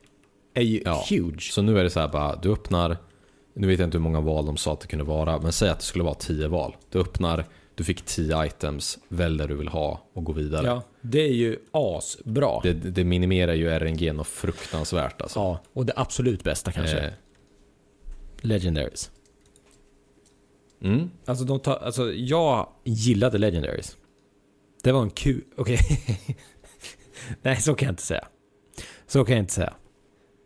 är 0.54 0.62
ju 0.62 0.82
Ja. 0.84 1.04
huge. 1.10 1.52
Så 1.52 1.62
nu 1.62 1.78
är 1.78 1.84
det 1.84 1.90
så 1.90 2.00
här 2.00 2.08
bara, 2.08 2.36
du 2.36 2.52
öppnar, 2.52 2.96
nu 3.54 3.66
vet 3.66 3.78
jag 3.78 3.86
inte 3.86 3.98
hur 3.98 4.02
många 4.02 4.20
val 4.20 4.46
de 4.46 4.56
sa 4.56 4.72
att 4.72 4.80
det 4.80 4.86
kunde 4.86 5.04
vara, 5.04 5.38
men 5.38 5.52
säg 5.52 5.68
att 5.68 5.78
det 5.78 5.84
skulle 5.84 6.04
vara 6.04 6.14
10 6.14 6.48
val. 6.48 6.76
Du 6.90 6.98
öppnar, 7.00 7.44
du 7.74 7.84
fick 7.84 8.02
10 8.04 8.46
items, 8.46 8.98
välj 9.08 9.38
där 9.38 9.48
du 9.48 9.54
vill 9.56 9.68
ha 9.68 10.00
och 10.12 10.24
gå 10.24 10.32
vidare. 10.32 10.66
Ja, 10.66 10.82
det 11.00 11.20
är 11.20 11.32
ju 11.32 11.58
asbra. 11.70 12.60
Det, 12.62 12.72
det 12.72 13.04
minimerar 13.04 13.54
ju 13.54 13.68
RNG 13.68 14.10
och 14.20 14.26
fruktansvärt 14.26 15.22
alltså. 15.22 15.38
Ja, 15.38 15.58
och 15.72 15.86
det 15.86 15.92
absolut 15.96 16.44
bästa 16.44 16.72
kanske. 16.72 16.98
Eh, 16.98 17.12
Legendaries 18.40 19.10
mm. 20.82 21.10
Alltså, 21.24 21.44
de 21.44 21.60
tar, 21.60 21.76
alltså 21.76 22.12
jag 22.12 22.68
gillade 22.84 23.38
Legendaries. 23.38 23.96
Det 24.82 24.92
var 24.92 25.02
en 25.02 25.10
kul... 25.10 25.44
Okej. 25.56 25.78
Nej, 27.42 27.56
så 27.56 27.74
kan 27.74 27.86
jag 27.86 27.92
inte 27.92 28.02
säga. 28.02 28.28
Så 29.06 29.24
kan 29.24 29.34
jag 29.36 29.42
inte 29.42 29.52
säga. 29.52 29.74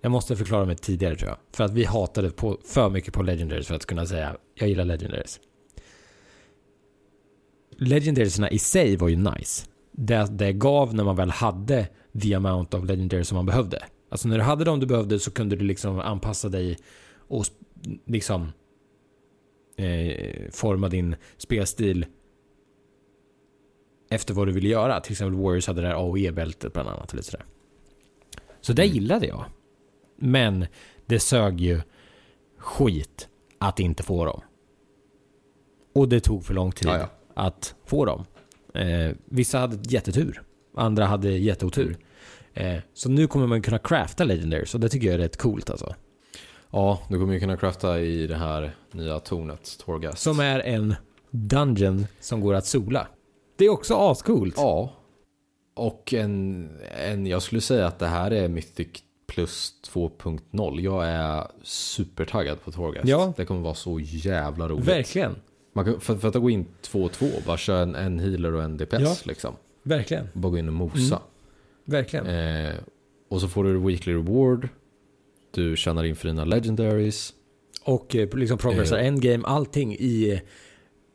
Jag 0.00 0.12
måste 0.12 0.36
förklara 0.36 0.64
mig 0.64 0.76
tidigare 0.76 1.16
tror 1.16 1.28
jag. 1.28 1.38
För 1.52 1.64
att 1.64 1.72
vi 1.72 1.84
hatade 1.84 2.30
på, 2.30 2.58
för 2.64 2.90
mycket 2.90 3.14
på 3.14 3.22
Legendaries 3.22 3.66
för 3.66 3.74
att 3.74 3.86
kunna 3.86 4.06
säga 4.06 4.36
jag 4.54 4.68
gillar 4.68 4.84
Legendaries. 4.84 5.40
Legendariesna 7.76 8.50
i 8.50 8.58
sig 8.58 8.96
var 8.96 9.08
ju 9.08 9.16
nice. 9.16 9.66
Det, 9.92 10.26
det 10.30 10.52
gav 10.52 10.94
när 10.94 11.04
man 11.04 11.16
väl 11.16 11.30
hade 11.30 11.88
the 12.22 12.34
amount 12.34 12.76
of 12.76 12.84
Legendaries 12.84 13.28
som 13.28 13.36
man 13.36 13.46
behövde. 13.46 13.84
Alltså 14.08 14.28
när 14.28 14.38
du 14.38 14.42
hade 14.42 14.64
dem 14.64 14.80
du 14.80 14.86
behövde 14.86 15.18
så 15.18 15.30
kunde 15.30 15.56
du 15.56 15.64
liksom 15.64 16.00
anpassa 16.00 16.48
dig 16.48 16.78
och 17.28 17.44
liksom 18.06 18.52
eh, 19.82 20.50
forma 20.50 20.88
din 20.88 21.16
spelstil 21.36 22.06
efter 24.10 24.34
vad 24.34 24.48
du 24.48 24.52
ville 24.52 24.68
göra. 24.68 25.00
Till 25.00 25.12
exempel 25.12 25.40
Warriors 25.40 25.66
hade 25.66 25.80
det 25.82 25.88
där 25.88 25.94
AOE-bältet 25.94 26.72
bland 26.72 26.88
annat. 26.88 27.12
Eller 27.12 27.22
sådär. 27.22 27.44
Så 28.60 28.72
det 28.72 28.82
Mm. 28.82 28.94
gillade 28.94 29.26
jag. 29.26 29.44
Men 30.16 30.66
det 31.06 31.18
sög 31.20 31.60
ju 31.60 31.80
skit 32.58 33.28
att 33.58 33.80
inte 33.80 34.02
få 34.02 34.24
dem. 34.24 34.40
Och 35.94 36.08
det 36.08 36.20
tog 36.20 36.44
för 36.44 36.54
lång 36.54 36.72
tid 36.72 36.88
Ja, 36.88 36.98
ja. 36.98 37.08
att 37.34 37.74
få 37.84 38.04
dem. 38.04 38.24
Eh, 38.74 39.12
vissa 39.24 39.58
hade 39.58 39.78
jättetur. 39.94 40.42
Andra 40.76 41.04
hade 41.06 41.30
jätteotur. 41.30 41.96
Mm. 42.54 42.76
Eh, 42.76 42.82
så 42.94 43.08
nu 43.10 43.26
kommer 43.26 43.46
man 43.46 43.62
kunna 43.62 43.78
crafta 43.78 44.24
Legendaries 44.24 44.74
och 44.74 44.80
det 44.80 44.88
tycker 44.88 45.06
jag 45.06 45.14
är 45.14 45.18
rätt 45.18 45.36
coolt 45.36 45.70
alltså. 45.70 45.94
Ja, 46.72 47.00
du 47.08 47.18
kommer 47.18 47.34
ju 47.34 47.40
kunna 47.40 47.56
crafta 47.56 48.00
i 48.00 48.26
det 48.26 48.36
här 48.36 48.76
nya 48.92 49.18
tornet, 49.20 49.78
Torghast. 49.84 50.18
Som 50.22 50.40
är 50.40 50.60
en 50.60 50.94
dungeon 51.30 52.06
som 52.20 52.40
går 52.40 52.54
att 52.54 52.66
sola. 52.66 53.06
Det 53.56 53.64
är 53.64 53.68
också 53.68 53.94
ascoolt. 53.94 54.54
Ja. 54.56 54.92
Och 55.74 56.14
en, 56.14 56.70
en, 57.06 57.26
jag 57.26 57.42
skulle 57.42 57.60
säga 57.60 57.86
att 57.86 57.98
det 57.98 58.06
här 58.06 58.30
är 58.30 58.48
Mythic 58.48 58.88
plus 59.26 59.74
2.0. 59.92 60.80
Jag 60.80 61.06
är 61.08 61.46
supertaggad 61.62 62.62
på 62.64 62.72
Torghast. 62.72 63.08
Ja. 63.08 63.32
Det 63.36 63.44
kommer 63.44 63.60
vara 63.60 63.74
så 63.74 64.00
jävla 64.00 64.68
roligt. 64.68 64.88
Verkligen. 64.88 65.36
Man 65.72 65.84
kan, 65.84 66.00
för, 66.00 66.16
för 66.16 66.28
att 66.28 66.34
gå 66.34 66.50
in 66.50 66.66
2-2, 66.82 67.46
bara 67.46 67.56
köra 67.56 67.80
en, 67.82 67.94
en 67.94 68.18
healer 68.18 68.54
och 68.54 68.62
en 68.62 68.76
DPS 68.76 69.00
Ja. 69.00 69.14
liksom. 69.24 69.54
Verkligen. 69.82 70.28
Bara 70.32 70.50
gå 70.50 70.58
in 70.58 70.68
och 70.68 70.74
mosa. 70.74 71.22
Verkligen. 71.84 72.26
Eh, 72.26 72.74
och 73.28 73.40
så 73.40 73.48
får 73.48 73.64
du 73.64 73.78
weekly 73.78 74.14
reward. 74.14 74.68
Du 75.54 75.76
tjänar 75.76 76.04
in 76.04 76.16
för 76.16 76.28
dina 76.28 76.44
legendaries. 76.44 77.32
Och 77.84 78.16
eh, 78.16 78.36
liksom 78.36 78.58
progressar 78.58 78.98
Eh. 78.98 79.06
endgame, 79.06 79.44
allting 79.46 79.94
i 79.98 80.30
eh, 80.32 80.38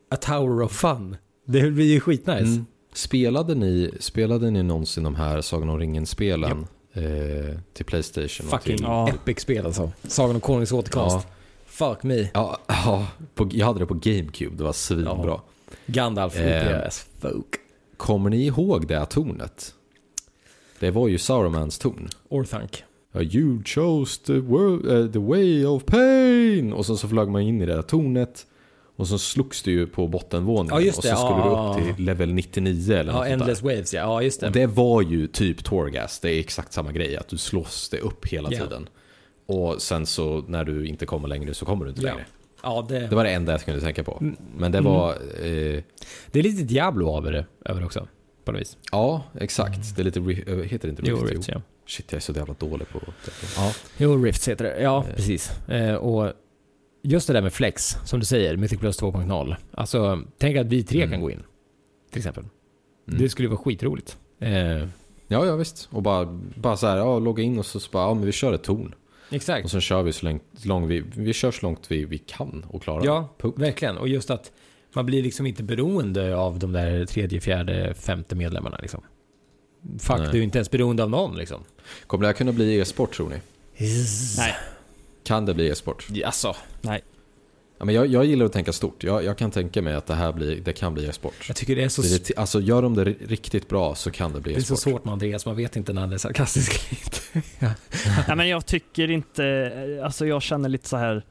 A 0.10 0.16
Tower 0.16 0.62
of 0.62 0.72
Fun. 0.72 1.18
Det 1.46 1.72
blir 1.72 1.86
ju 1.94 2.00
skitnice. 2.00 2.40
Mm. 2.40 2.66
Spelade, 2.94 3.56
ni, 3.56 3.92
spelade 4.00 4.52
ni 4.52 4.64
någonsin 4.64 5.04
de 5.04 5.16
här 5.16 5.42
Sagan 5.42 5.70
om 5.70 5.80
ringen-spelen? 5.80 6.68
Eh, 6.94 7.60
till 7.74 7.86
Playstation? 7.86 8.48
Fucking 8.48 8.78
Ja. 8.82 9.10
epic-spel 9.10 9.66
alltså. 9.66 9.92
Sagan 10.08 10.36
om 10.36 10.42
Konungens 10.42 10.72
återkomst. 10.72 11.28
Fuck 11.66 12.04
me. 12.04 12.30
Ja, 12.34 12.58
ja 12.68 13.08
på, 13.36 13.50
jag 13.52 13.66
hade 13.66 13.80
det 13.80 13.86
på 13.86 13.94
GameCube, 13.94 14.56
det 14.58 14.64
var 14.64 14.74
svinbra. 14.74 15.14
Ja. 15.26 15.44
Gandalf 15.86 16.38
Eh. 16.40 16.88
as 16.88 17.06
folk. 17.20 17.56
Kommer 17.98 18.30
ni 18.30 18.46
ihåg 18.46 18.88
det 18.88 18.98
här 19.00 19.06
tornet? 19.06 19.74
Det 20.80 20.92
var 20.92 21.08
ju 21.08 21.18
Sauromans 21.18 21.80
torn. 21.80 22.10
Orthanc. 22.30 22.84
You 23.22 23.64
chose 23.66 24.20
the, 24.26 24.34
world, 24.40 24.86
eh, 25.06 25.12
the 25.12 25.20
way 25.20 25.66
of 25.66 25.86
pain! 25.86 26.74
Och 26.74 26.86
sen 26.86 26.98
så 26.98 27.08
flög 27.08 27.28
man 27.28 27.42
in 27.42 27.62
i 27.62 27.66
det 27.66 27.76
här 27.76 27.82
tornet. 27.82 28.46
Och 28.96 29.08
så 29.08 29.18
slogs 29.18 29.64
du 29.64 29.72
ju 29.72 29.88
på 29.88 30.08
bottenvåningen. 30.08 30.82
Ja, 30.84 30.90
och 30.90 30.96
så 30.96 31.02
skulle 31.02 31.14
Ja. 31.20 31.76
du 31.78 31.90
upp 31.90 31.96
till 31.96 32.06
level 32.06 32.34
99 32.34 32.94
eller 32.94 33.14
något 33.14 33.28
Endless 33.28 33.60
där. 33.60 33.76
Waves 33.76 33.94
ja. 33.94 34.02
Ja, 34.02 34.22
just 34.22 34.40
det. 34.42 34.48
Och 34.48 34.54
det 34.54 34.66
var 34.68 35.02
ju 35.02 35.28
typ 35.28 35.64
Torgas, 35.64 36.20
det 36.20 36.32
är 36.32 36.40
exakt 36.40 36.74
samma 36.74 36.92
grej. 36.92 37.18
Att 37.18 37.28
du 37.28 37.38
slåss 37.38 37.90
det 37.90 38.00
upp 38.00 38.26
hela 38.28 38.50
Ja. 38.52 38.60
tiden. 38.64 38.90
Och 39.46 39.82
sen 39.82 40.06
så 40.06 40.44
när 40.48 40.64
du 40.64 40.88
inte 40.88 41.06
kommer 41.06 41.28
längre 41.28 41.54
så 41.54 41.66
kommer 41.66 41.86
du 41.86 41.90
inte 41.92 42.02
längre. 42.02 42.26
Ja, 42.64 42.86
det, 42.90 43.00
Det 43.08 43.16
var 43.16 43.24
det 43.24 43.30
enda 43.30 43.52
jag 43.52 43.62
kunde 43.62 43.82
tänka 43.82 44.04
på. 44.04 44.18
Mm. 44.22 44.36
Men 44.58 44.72
det 44.72 44.82
var... 44.82 45.10
Eh, 45.12 45.84
det 46.32 46.40
är 46.40 46.44
lite 46.44 46.64
Diablo 46.64 47.18
över 47.18 47.32
det, 47.32 47.46
över 47.66 47.86
också. 47.86 48.08
På 48.46 48.52
något 48.52 48.62
vis. 48.62 48.78
ja, 48.92 49.24
exakt. 49.40 49.96
Det 49.96 50.02
är 50.02 50.04
lite... 50.04 50.20
eh, 50.20 50.58
Heter 50.58 50.88
det 50.88 50.90
inte 50.90 51.04
Jo, 51.06 51.18
Rift? 51.18 51.48
Ja. 51.50 51.62
Shit, 51.88 52.12
jag 52.12 52.18
är 52.18 52.22
så 52.22 52.32
jävla 52.32 52.54
dålig 52.60 52.90
på. 52.90 53.00
Ja. 53.58 53.74
Jo, 53.98 54.24
Rifts 54.24 54.48
heter 54.48 54.66
det. 54.66 54.82
Ja, 54.82 55.06
Eh. 55.10 55.16
precis. 55.16 55.52
Eh, 55.70 55.96
och 55.96 56.34
just 57.04 57.28
det 57.28 57.34
där 57.34 57.42
med 57.42 57.54
Flex, 57.54 57.98
som 58.06 58.20
du 58.20 58.26
säger, 58.26 58.58
Mythic 58.58 58.80
Plus 58.80 59.02
2.0. 59.02 59.56
Alltså, 59.72 60.22
tänk 60.38 60.58
att 60.58 60.68
vi 60.68 60.84
tre 60.84 60.98
Mm. 61.02 61.12
kan 61.12 61.22
gå 61.22 61.32
in. 61.32 61.44
Till 62.12 62.20
exempel. 62.20 62.44
Mm. 63.08 63.20
Det 63.22 63.30
skulle 63.30 63.48
vara 63.48 63.58
skitroligt. 63.60 64.18
Eh, 64.40 64.52
ja, 65.28 65.46
ja 65.46 65.56
visst. 65.56 65.88
Och 65.92 66.02
bara, 66.02 66.26
bara 66.56 66.78
så 66.78 66.88
här, 66.88 66.98
ja, 66.98 67.20
logga 67.20 67.44
in 67.44 67.60
och 67.60 67.66
så, 67.66 67.80
så 67.80 67.90
bara, 67.92 68.04
ja 68.08 68.14
men 68.14 68.26
vi 68.26 68.32
kör 68.32 68.54
ett 68.54 68.64
torn. 68.64 68.96
exakt. 69.32 69.66
Och 69.66 69.72
sen 69.72 69.82
kör 69.82 70.04
vi 70.04 70.14
så 70.14 70.26
långt, 70.26 70.44
så 70.58 70.68
långt 70.68 70.90
vi, 70.90 71.04
vi 71.16 71.34
kör 71.34 71.52
så 71.52 71.66
långt 71.66 71.92
vi, 71.92 72.06
vi 72.06 72.18
kan 72.18 72.66
och 72.70 72.84
klarar. 72.84 73.06
Ja, 73.06 73.30
Punkt. 73.38 73.60
verkligen. 73.60 73.98
Och 73.98 74.08
just 74.08 74.30
att 74.30 74.52
man 74.94 75.06
blir 75.06 75.24
liksom 75.24 75.46
inte 75.46 75.64
beroende 75.64 76.36
av 76.38 76.60
de 76.60 76.72
där 76.72 77.06
tredje, 77.06 77.42
fjärde, 77.42 77.94
femte 77.94 78.36
medlemmarna 78.36 78.78
liksom. 78.82 79.02
Fuck, 80.00 80.18
Nej. 80.20 80.30
du 80.32 80.40
är 80.40 80.44
inte 80.44 80.58
ens 80.58 80.72
beroende 80.72 81.04
av 81.04 81.10
någon 81.10 81.38
liksom. 81.38 81.64
Kommer 82.08 82.22
det 82.22 82.28
här 82.28 82.34
kunna 82.34 82.52
bli 82.52 82.80
e-sport 82.80 83.14
tror 83.14 83.30
ni? 83.30 83.36
Nej. 84.38 84.56
Kan 85.24 85.46
det 85.46 85.54
bli 85.54 85.70
e-sport? 85.70 86.08
Alltså, 86.26 86.56
Nej. 86.82 87.02
Ja, 87.80 87.86
men 87.86 87.96
jag, 87.96 88.08
jag 88.08 88.26
gillar 88.26 88.46
att 88.46 88.54
tänka 88.54 88.74
stort. 88.74 89.04
Jag, 89.04 89.24
jag 89.24 89.38
kan 89.38 89.52
tänka 89.52 89.82
mig 89.82 89.94
att 89.94 90.06
det 90.06 90.16
här 90.16 90.34
blir, 90.34 90.56
det 90.62 90.74
kan 90.74 90.94
bli 90.94 91.06
e-sport. 91.06 91.34
jag 91.48 91.56
tycker 91.58 91.76
det 91.76 91.84
är 91.84 91.90
så, 91.90 92.02
Det 92.02 92.30
är, 92.30 92.40
alltså 92.40 92.62
gör 92.62 92.82
de 92.82 92.94
det 92.96 93.04
ri- 93.06 93.28
riktigt 93.28 93.70
bra 93.70 93.96
så 93.96 94.12
kan 94.12 94.34
det 94.34 94.42
bli 94.42 94.54
det 94.54 94.60
är 94.60 94.62
så 94.62 94.74
e-sport. 94.74 94.92
svårt 94.92 95.06
med 95.06 95.12
Andreas, 95.12 95.46
man 95.46 95.56
vet 95.56 95.76
inte 95.76 95.94
när 95.94 96.02
han 96.02 96.14
är 96.14 96.18
sarkastisk 96.18 96.82
ja. 97.60 97.70
Nej 98.28 98.36
men 98.38 98.48
jag 98.50 98.66
tycker 98.66 99.12
inte, 99.12 100.02
alltså 100.04 100.26
jag 100.26 100.42
känner 100.42 100.70
lite 100.70 100.88
så 100.90 100.98
här. 100.98 101.24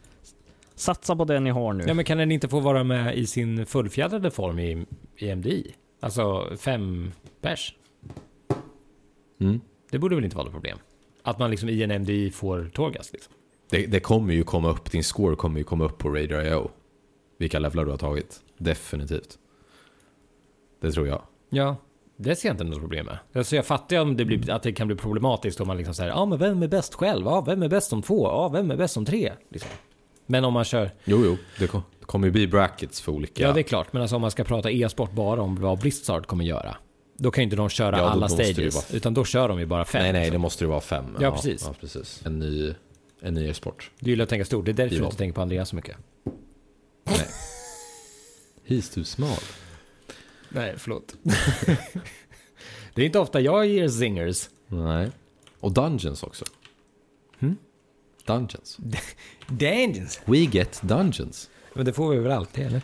Satsa 0.75 1.17
på 1.17 1.25
det 1.25 1.41
ni 1.41 1.51
har 1.51 1.73
nu. 1.73 1.85
ja, 1.87 1.95
men 1.95 2.05
kan 2.05 2.19
den 2.19 2.33
inte 2.33 2.49
få 2.49 2.61
vara 2.61 2.85
med 2.85 3.17
i 3.19 3.27
sin 3.27 3.67
fullfjädrade 3.67 4.31
form 4.31 4.59
i, 4.59 4.87
i 5.17 5.35
MDI? 5.35 5.75
Alltså 6.01 6.47
fem 6.59 7.13
pers? 7.41 7.75
Mm. 9.41 9.61
Det 9.91 9.99
borde 9.99 10.15
väl 10.15 10.25
inte 10.25 10.37
vara 10.37 10.45
något 10.45 10.53
problem? 10.55 10.79
Att 11.23 11.39
man 11.39 11.51
liksom 11.51 11.69
i 11.69 11.83
en 11.83 12.03
MDI 12.03 12.31
får 12.31 12.71
Torgas 12.75 13.13
liksom. 13.13 13.33
Det, 13.71 13.87
det 13.87 14.01
kommer 14.01 14.35
ju 14.35 14.45
komma 14.45 14.71
upp, 14.71 14.91
din 14.91 15.05
score 15.05 15.37
kommer 15.37 15.59
ju 15.59 15.65
komma 15.65 15.85
upp 15.85 15.99
på 15.99 16.09
Radar.io. 16.09 16.71
Vilka 17.39 17.59
levlar 17.59 17.85
du 17.85 17.91
har 17.91 17.99
tagit. 17.99 18.41
Definitivt. 18.59 19.39
Det 20.81 20.93
tror 20.93 21.07
jag. 21.09 21.23
Ja, 21.51 21.77
det 22.17 22.37
ser 22.37 22.49
jag 22.49 22.55
inte 22.55 22.65
något 22.65 22.81
problem 22.81 23.07
med. 23.07 23.19
Alltså 23.35 23.57
jag 23.57 23.67
fattar 23.67 23.97
ju 23.97 24.03
om 24.03 24.17
det 24.17 24.25
blir, 24.25 24.51
att 24.51 24.63
det 24.63 24.73
kan 24.73 24.87
bli 24.87 24.97
problematiskt 24.97 25.61
om 25.61 25.67
man 25.69 25.77
liksom 25.77 25.95
säger 25.95 26.11
ja 26.11 26.27
men 26.27 26.39
vem 26.39 26.63
är 26.63 26.69
bäst 26.69 26.95
själv? 26.95 27.27
Ja, 27.27 27.41
vem 27.41 27.63
är 27.63 27.69
bäst 27.69 27.89
som 27.89 28.03
två? 28.03 28.27
Ja, 28.27 28.49
vem 28.49 28.71
är 28.71 28.77
bäst 28.77 28.95
som 28.95 29.05
tre? 29.05 29.33
Liksom. 29.49 29.71
Men 30.27 30.45
om 30.45 30.53
man 30.53 30.65
kör, 30.65 30.91
Jo, 31.05 31.23
jo. 31.25 31.37
Det, 31.59 31.67
kom, 31.67 31.83
det 32.01 32.07
kommer 32.07 32.27
ju 32.27 32.33
bli 32.33 32.47
brackets 32.47 33.01
för 33.01 33.13
olika. 33.13 33.43
ja 33.43 33.53
det 33.53 33.61
är 33.61 33.63
klart, 33.63 33.93
men 33.93 34.03
alltså 34.03 34.17
om 34.17 34.23
man 34.23 34.31
ska 34.31 34.45
prata 34.45 34.71
e-sport 34.71 35.13
bara 35.13 35.43
om 35.43 35.57
vad 35.57 35.79
Blizzard 35.79 36.27
kommer 36.27 36.45
göra. 36.45 36.77
Då 37.19 37.31
kan 37.31 37.43
ju 37.43 37.45
inte 37.45 37.57
de 37.57 37.69
köra 37.69 37.99
Ja, 37.99 38.05
alla 38.11 38.29
det 38.29 38.33
stages, 38.45 38.75
vara- 38.75 38.85
utan 38.93 39.15
då 39.15 39.25
kör 39.25 39.49
de 39.49 39.59
ju 39.59 39.67
bara 39.67 39.85
fem. 39.85 40.03
nej, 40.03 40.13
nej, 40.13 40.21
det 40.21 40.27
liksom. 40.27 40.41
måste 40.43 40.65
ju 40.65 40.69
vara 40.69 40.81
fem. 40.81 41.05
Ja, 41.21 41.33
precis. 41.33 41.63
Ja, 41.67 41.75
precis. 41.81 42.21
En 42.27 42.39
ny, 42.39 42.75
en 43.21 43.35
ny 43.35 43.49
e-sport. 43.49 43.91
Du 44.01 44.11
gillar 44.11 44.23
att 44.23 44.29
tänka 44.29 44.45
stort, 44.45 44.65
det 44.65 44.71
är 44.71 44.73
därför 44.73 44.95
Ja. 44.95 45.01
du 45.01 45.05
inte 45.05 45.17
tänker 45.17 45.35
på 45.35 45.41
Andreas 45.43 45.69
så 45.69 45.77
mycket. 45.77 45.97
Nej. 47.05 47.27
He's 48.67 48.95
too 48.95 49.05
small. 49.05 49.39
Nej, 50.49 50.75
förlåt. 50.77 51.15
det 52.95 53.03
är 53.03 53.07
inte 53.07 53.19
ofta 53.19 53.41
jag 53.41 53.67
ger 53.67 53.89
zingers. 53.89 54.49
Nej. 54.69 55.11
Och 55.61 55.73
Dungeons 55.73 56.23
också. 56.23 56.45
Hmm? 57.39 57.57
Dungeons. 58.25 58.77
Dungeons. 59.49 60.21
We 60.25 60.39
get 60.39 60.81
Dungeons. 60.83 61.51
Men 61.75 61.85
det 61.85 61.93
får 61.93 62.11
vi 62.11 62.19
väl 62.19 62.33
alltid, 62.33 62.67
eller? 62.67 62.83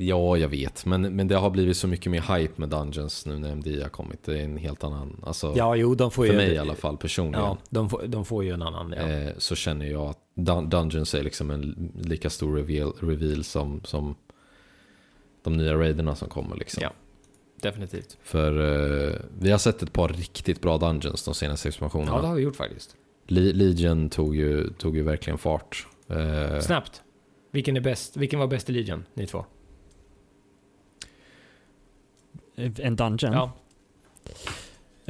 Ja, 0.00 0.36
jag 0.36 0.48
vet. 0.48 0.86
Men, 0.86 1.02
men 1.16 1.28
det 1.28 1.36
har 1.36 1.50
blivit 1.50 1.76
så 1.76 1.88
mycket 1.88 2.12
mer 2.12 2.36
hype 2.36 2.52
med 2.56 2.68
Dungeons 2.68 3.26
nu 3.26 3.38
när 3.38 3.52
MD 3.52 3.82
har 3.82 3.88
kommit. 3.88 4.22
Det 4.24 4.40
är 4.40 4.44
en 4.44 4.56
helt 4.56 4.84
annan... 4.84 5.20
Alltså, 5.26 5.52
Ja, 5.56 5.76
jo, 5.76 5.94
de 5.94 6.10
får 6.10 6.24
för 6.26 6.32
ju... 6.32 6.36
mig 6.36 6.52
i 6.52 6.58
alla 6.58 6.74
fall 6.74 6.96
personligen. 6.96 7.44
Ja, 7.44 7.58
de 7.70 7.90
får, 7.90 8.02
de 8.06 8.24
får 8.24 8.44
ju 8.44 8.50
en 8.50 8.62
annan, 8.62 8.94
ja. 8.96 9.08
eh, 9.08 9.32
så 9.38 9.54
känner 9.54 9.86
jag 9.86 10.02
att 10.06 10.18
Dun- 10.34 10.68
Dungeons 10.68 11.14
är 11.14 11.22
liksom 11.22 11.50
en 11.50 11.92
lika 12.02 12.30
stor 12.30 12.56
reveal, 12.56 12.92
reveal 13.00 13.44
som, 13.44 13.80
som 13.84 14.14
de 15.42 15.56
nya 15.56 15.74
raiderna 15.78 16.14
som 16.14 16.28
kommer. 16.28 16.56
Liksom. 16.56 16.82
Ja. 16.82 16.92
Definitivt. 17.62 18.18
För 18.22 18.52
eh, 19.08 19.14
vi 19.38 19.50
har 19.50 19.58
sett 19.58 19.82
ett 19.82 19.92
par 19.92 20.08
riktigt 20.08 20.60
bra 20.60 20.78
Dungeons 20.78 21.24
de 21.24 21.34
senaste 21.34 21.68
expansionerna. 21.68 22.12
Ja, 22.16 22.20
det 22.20 22.26
har 22.28 22.34
vi 22.34 22.42
gjort 22.42 22.56
faktiskt. 22.56 22.96
Le- 23.26 23.52
Legion 23.52 24.10
tog 24.10 24.36
ju, 24.36 24.70
tog 24.72 24.96
ju 24.96 25.02
verkligen 25.02 25.38
fart. 25.38 25.86
Eh, 26.08 26.60
Snabbt. 26.60 27.02
Vilken 27.50 27.76
är 27.76 27.80
bäst? 27.80 28.16
Vilken 28.16 28.38
var 28.40 28.46
bäst 28.46 28.70
i 28.70 28.72
Legion, 28.72 29.04
ni 29.14 29.26
två? 29.26 29.44
En 32.58 32.96
dungeon. 32.96 33.32
Ja. 33.32 33.52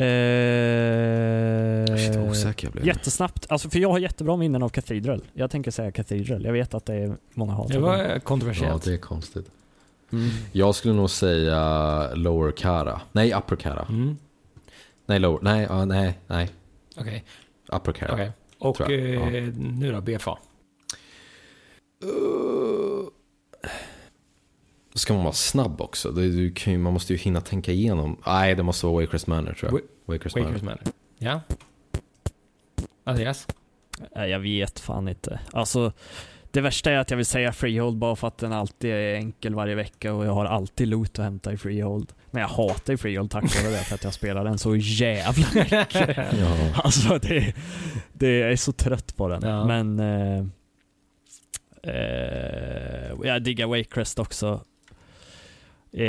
Eh, 0.05 1.97
Shit 1.97 2.17
vad 2.17 2.31
osäker 2.31 2.67
jag 2.67 2.73
blev. 2.73 2.87
Jättesnabbt. 2.87 3.47
Alltså 3.49 3.71
för 3.71 3.79
jag 3.79 3.91
har 3.91 3.99
jättebra 3.99 4.37
minnen 4.37 4.63
av 4.63 4.69
Cathedral. 4.69 5.23
Jag 5.33 5.51
tänker 5.51 5.71
säga 5.71 5.91
Cathedral. 5.93 6.45
Jag 6.45 6.53
vet 6.53 6.75
att 6.75 6.87
det 6.87 6.95
är 6.95 7.17
många 7.35 7.53
hatar 7.53 7.75
Det 7.75 7.81
var 7.81 8.05
eh, 8.13 8.19
kontroversiellt. 8.19 8.87
Ja, 8.87 8.91
det 8.91 8.97
är 8.97 9.01
konstigt. 9.01 9.51
Mm. 10.13 10.29
Jag 10.53 10.75
skulle 10.75 10.95
nog 10.95 11.11
säga 11.11 12.15
Lower 12.15 12.53
Kara. 12.53 13.01
Nej, 13.13 13.35
Upper 13.35 13.57
Kara. 13.57 13.87
Mm. 13.89 14.17
Nej, 15.07 15.19
Lower. 15.19 15.39
Nej, 15.43 15.67
ja, 15.69 15.85
nej, 15.85 16.19
nej. 16.27 16.51
Okej. 16.97 17.25
Upper 17.73 17.93
Kara. 17.93 18.13
okej. 18.13 18.33
Och 18.59 18.81
eh, 19.35 19.49
nu 19.59 19.93
då, 19.93 20.01
BFA? 20.01 20.39
Ska 24.99 25.15
man 25.15 25.23
vara 25.23 25.35
snabb 25.35 25.81
också. 25.81 26.11
Det, 26.11 26.29
du 26.29 26.51
kan 26.51 26.73
ju, 26.73 26.79
man 26.79 26.93
måste 26.93 27.13
ju 27.13 27.19
hinna 27.19 27.41
tänka 27.41 27.73
igenom. 27.73 28.17
Nej, 28.27 28.55
det 28.55 28.63
måste 28.63 28.87
vara 28.87 28.97
Waycrest 28.97 29.27
Manor 29.27 29.53
tror 29.53 29.73
jag. 29.73 29.81
Waycrest 30.07 30.37
Manor. 30.37 30.49
Quakers 30.49 30.63
Manor. 30.63 30.81
Ja. 31.19 31.41
Andreas? 33.05 33.47
Nej, 34.17 34.31
jag 34.31 34.41
vet 34.41 34.81
fan 34.81 35.09
inte. 35.09 35.41
Alltså, 35.53 35.93
det 36.51 36.61
värsta 36.61 36.91
är 36.91 36.97
att 36.99 37.11
jag 37.11 37.17
vill 37.17 37.27
säga 37.27 37.53
Freehold 37.53 37.97
bara 37.97 38.17
för 38.17 38.29
att 38.29 38.39
den 38.39 38.53
alltid 38.53 38.91
är 38.91 39.15
enkel 39.15 39.55
varje 39.55 39.75
vecka 39.75 40.15
och 40.15 40.27
jag 40.27 40.33
har 40.33 40.45
alltid 40.45 40.89
loot 40.89 41.19
att 41.19 41.25
hämta 41.25 41.53
i 41.53 41.57
Freehold. 41.57 42.13
Men 42.31 42.43
jag 42.43 42.49
hatar 42.49 42.93
ju 42.93 42.97
Freehold 42.97 43.31
tack 43.31 43.63
vare 43.63 43.73
det 43.73 43.79
för 43.79 43.95
att 43.95 44.05
jag 44.05 44.15
spelar 44.15 44.45
den 44.45 44.59
så 44.59 44.77
jävla 44.77 45.47
mycket. 45.55 45.89
Ja. 46.39 46.57
Alltså 46.75 47.19
det, 47.19 47.55
det 48.13 48.39
jag 48.39 48.53
är 48.53 48.57
så 48.57 48.73
trött 48.73 49.17
på 49.17 49.29
den. 49.29 49.43
Ja. 49.43 49.65
Men 49.65 50.01
eh, 50.01 50.45
eh, 51.83 53.13
jag 53.23 53.43
diggar 53.43 53.67
Wakecrest 53.67 54.19
också. 54.19 54.61
Eh, 55.93 56.03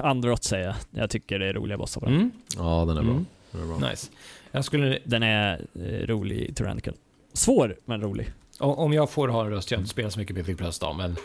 Androt 0.00 0.44
säger 0.44 0.66
jag. 0.66 0.74
Jag 0.90 1.10
tycker 1.10 1.38
det 1.38 1.46
är 1.46 1.52
roliga 1.52 1.78
bossar 1.78 2.00
på 2.00 2.06
den. 2.06 2.14
Mm. 2.14 2.30
ja, 2.56 2.84
den 2.84 2.96
är 2.96 3.02
bra. 3.02 3.12
Mm. 3.12 3.26
Den 3.50 3.62
är 3.62 3.66
bra. 3.78 3.90
Nice. 3.90 4.10
Jag 4.50 4.64
skulle, 4.64 4.98
Den 5.04 5.22
är 5.22 5.66
eh, 5.74 6.06
rolig 6.06 6.38
i 6.40 6.54
Tyrannical. 6.54 6.94
Svår, 7.32 7.76
men 7.84 8.00
rolig. 8.00 8.32
om 8.58 8.92
jag 8.92 9.10
får 9.10 9.28
ha 9.28 9.44
en 9.44 9.50
röst, 9.50 9.70
jag 9.70 9.78
har 9.78 9.82
inte 9.82 9.90
spelat 9.90 10.12
så 10.12 10.18
mycket 10.18 10.36
Mythic 10.36 10.56
Plus 10.56 10.78
då, 10.78 10.92
men 10.92 11.16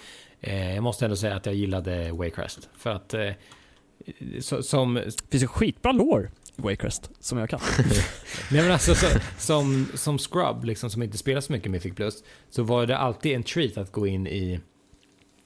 eh, 0.42 0.74
jag 0.76 0.84
måste 0.84 1.06
ändå 1.06 1.18
säga 1.18 1.36
att 1.36 1.46
jag 1.46 1.56
gillade 1.56 2.12
Waycrest. 2.12 2.70
För 2.78 2.90
att, 2.90 3.14
eh, 3.14 3.32
så, 4.40 4.64
som, 4.64 4.94
Det 4.94 5.12
finns 5.32 5.44
ju 5.44 5.48
skitbra 5.48 5.92
lore 5.92 6.30
i 6.58 6.62
Wakecrest, 6.62 7.12
som 7.20 7.38
jag 7.38 7.50
kan. 7.50 7.60
nej 8.52 8.62
men 8.62 8.72
alltså, 8.72 8.96
så, 8.96 9.08
som, 9.38 9.88
som 9.94 10.18
scrub, 10.18 10.64
liksom, 10.64 10.90
som 10.90 11.04
inte 11.04 11.18
spelar 11.18 11.42
så 11.42 11.52
mycket 11.54 11.72
Mythic 11.72 11.96
Plus, 11.96 12.24
så 12.50 12.64
var 12.64 12.86
det 12.86 12.98
alltid 12.98 13.36
en 13.36 13.44
treat 13.44 13.78
att 13.78 13.92
gå 13.92 14.08
in 14.08 14.28
i 14.28 14.60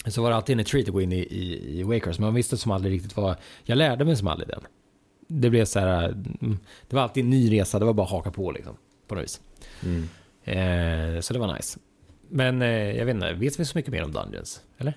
så 0.07 0.21
var 0.21 0.29
det 0.29 0.35
alltid 0.35 0.59
en 0.59 0.65
treat 0.65 0.87
att 0.87 0.93
gå 0.93 1.01
in 1.01 1.11
i, 1.11 1.19
i, 1.19 1.79
i 1.79 1.83
Wakers. 1.83 2.19
Man 2.19 2.33
visste 2.33 2.57
som 2.57 2.71
aldrig 2.71 2.93
riktigt 2.93 3.17
vad... 3.17 3.35
Jag 3.63 3.77
lärde 3.77 4.05
mig 4.05 4.15
som 4.15 4.27
aldrig 4.27 4.49
den. 4.49 4.61
Det 5.27 5.49
blev 5.49 5.65
så 5.65 5.79
här... 5.79 6.07
mm, 6.07 6.57
Det 6.87 6.95
var 6.95 7.03
alltid 7.03 7.23
en 7.23 7.29
ny 7.29 7.51
resa, 7.59 7.79
det 7.79 7.85
var 7.85 7.93
bara 7.93 8.03
att 8.05 8.11
haka 8.11 8.31
på 8.31 8.51
liksom. 8.51 8.75
På 9.07 9.15
något 9.15 9.23
vis. 9.23 9.41
Mm. 9.83 10.09
Eh, 10.43 11.21
så 11.21 11.33
det 11.33 11.39
var 11.39 11.53
nice. 11.55 11.79
Men 12.29 12.61
eh, 12.61 12.67
jag 12.97 13.05
vet 13.05 13.15
inte, 13.15 13.33
vet 13.33 13.59
vi 13.59 13.65
så 13.65 13.77
mycket 13.77 13.91
mer 13.91 14.03
om 14.03 14.11
Dungeons? 14.11 14.61
Eller? 14.77 14.93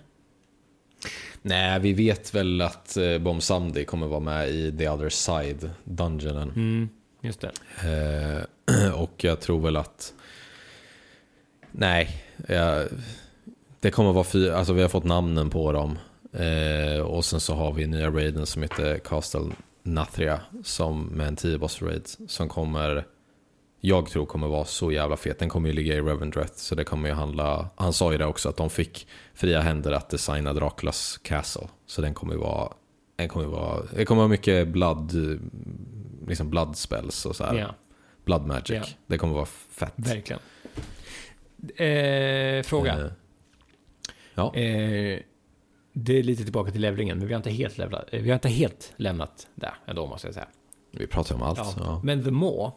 Nej, 1.43 1.81
vi 1.81 1.93
vet 1.93 2.35
väl 2.35 2.61
att 2.61 2.97
eh, 2.97 3.19
Bomb 3.19 3.43
Someday 3.43 3.85
kommer 3.85 4.07
vara 4.07 4.21
med 4.21 4.49
i 4.49 4.77
The 4.79 4.89
Other 4.89 5.09
Side, 5.09 5.71
Dungeonen. 5.85 6.51
Mm, 6.57 6.89
just 7.21 7.41
det. 7.41 7.53
Eh, 8.69 8.95
och 9.03 9.25
jag 9.25 9.41
tror 9.41 9.61
väl 9.61 9.77
att... 9.77 10.15
Nej, 11.73 12.09
jag, 12.49 12.89
det 13.81 13.91
kommer 13.91 14.13
vara 14.13 14.25
fyra, 14.25 14.57
alltså 14.57 14.73
vi 14.73 14.83
har 14.83 14.89
fått 14.89 15.05
namnen 15.05 15.51
på 15.51 15.73
dem. 15.73 15.99
Eh, 16.33 17.01
och 17.01 17.25
sen 17.25 17.41
så 17.41 17.55
har 17.55 17.73
vi 17.73 17.87
nya 17.87 18.11
raiden 18.11 18.47
som 18.47 18.63
heter 18.63 18.99
Castle 18.99 19.51
Nathria 19.83 20.41
som 20.65 21.03
med 21.07 21.29
en 21.29 21.37
10 21.37 21.59
boss 21.59 21.83
raid 21.83 22.03
som 22.29 22.49
kommer, 22.49 23.07
jag 23.81 24.07
tror 24.07 24.27
kommer 24.27 24.47
vara 24.49 24.65
så 24.65 24.93
jävla 24.93 25.17
fet. 25.17 25.39
Den 25.39 25.49
kommer 25.49 25.69
ju 25.69 25.75
ligga 25.75 25.95
i 25.95 26.01
Revendreth 26.01 26.53
så 26.57 26.75
det 26.75 26.85
kommer 26.85 27.09
ju 27.09 27.15
handla, 27.15 27.69
han 27.77 27.93
sa 27.93 28.13
ju 28.13 28.19
det 28.19 28.27
också 28.27 28.49
att 28.49 28.57
de 28.57 28.71
fick 28.71 29.07
fria 29.35 29.61
händer 29.61 29.93
att 29.93 30.11
designa 30.11 30.53
Draculas 30.53 31.19
Castle. 31.23 31.69
Så 31.87 32.03
den 32.03 32.15
kommer 32.15 32.35
ju 32.35 32.41
vara, 32.41 32.73
den 33.17 33.29
kommer 33.29 33.47
vara, 33.47 33.83
det 33.95 34.05
kommer 34.05 34.21
vara 34.21 34.29
mycket 34.29 34.69
blood, 34.69 35.13
liksom 36.29 36.51
blood 36.51 36.77
spells 36.77 37.27
och 37.27 37.37
så 37.37 37.45
här 37.45 37.55
Ja. 37.59 37.75
Blood 38.25 38.47
Magic. 38.47 38.71
Ja. 38.71 38.83
Det 39.07 39.19
kommer 39.19 39.35
vara 39.35 39.47
fett. 39.71 39.93
Verkligen. 39.97 40.41
Eh, 41.77 42.63
fråga. 42.63 42.93
Eh, 43.01 43.07
ja. 44.39 44.55
Eh, 44.55 45.21
det 45.93 46.19
är 46.19 46.23
lite 46.23 46.43
tillbaka 46.43 46.71
till 46.73 46.81
levlingen, 46.81 47.19
men 47.19 47.27
vi 47.27 47.33
har 47.35 47.39
inte 47.39 47.51
helt, 47.51 47.79
levlat, 47.79 48.05
eh, 48.13 48.23
vi 48.23 48.29
har 48.31 48.35
inte 48.35 48.49
helt 48.49 48.93
lämnat 48.97 49.49
det 49.55 49.73
ändå, 49.87 50.07
måste 50.07 50.27
jag 50.27 50.35
säga. 50.35 50.47
Vi 50.93 51.07
pratar 51.07 51.35
om 51.35 51.43
allt. 51.43 51.59
Ja. 51.59 51.75
Ja. 51.79 52.01
Men 52.05 52.25
The 52.25 52.31
Maw, 52.31 52.71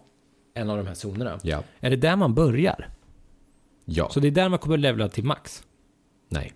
en 0.53 0.69
av 0.69 0.77
de 0.77 0.87
här 0.87 0.93
zonerna, 0.93 1.39
Ja. 1.43 1.63
är 1.79 1.89
det 1.89 1.95
där 1.95 2.15
man 2.15 2.33
börjar? 2.33 2.89
ja. 3.85 4.09
Så 4.09 4.19
det 4.19 4.27
är 4.27 4.31
där 4.31 4.49
man 4.49 4.59
kommer 4.59 4.77
levla 4.77 5.09
till 5.09 5.23
max? 5.23 5.63
Nej. 6.29 6.53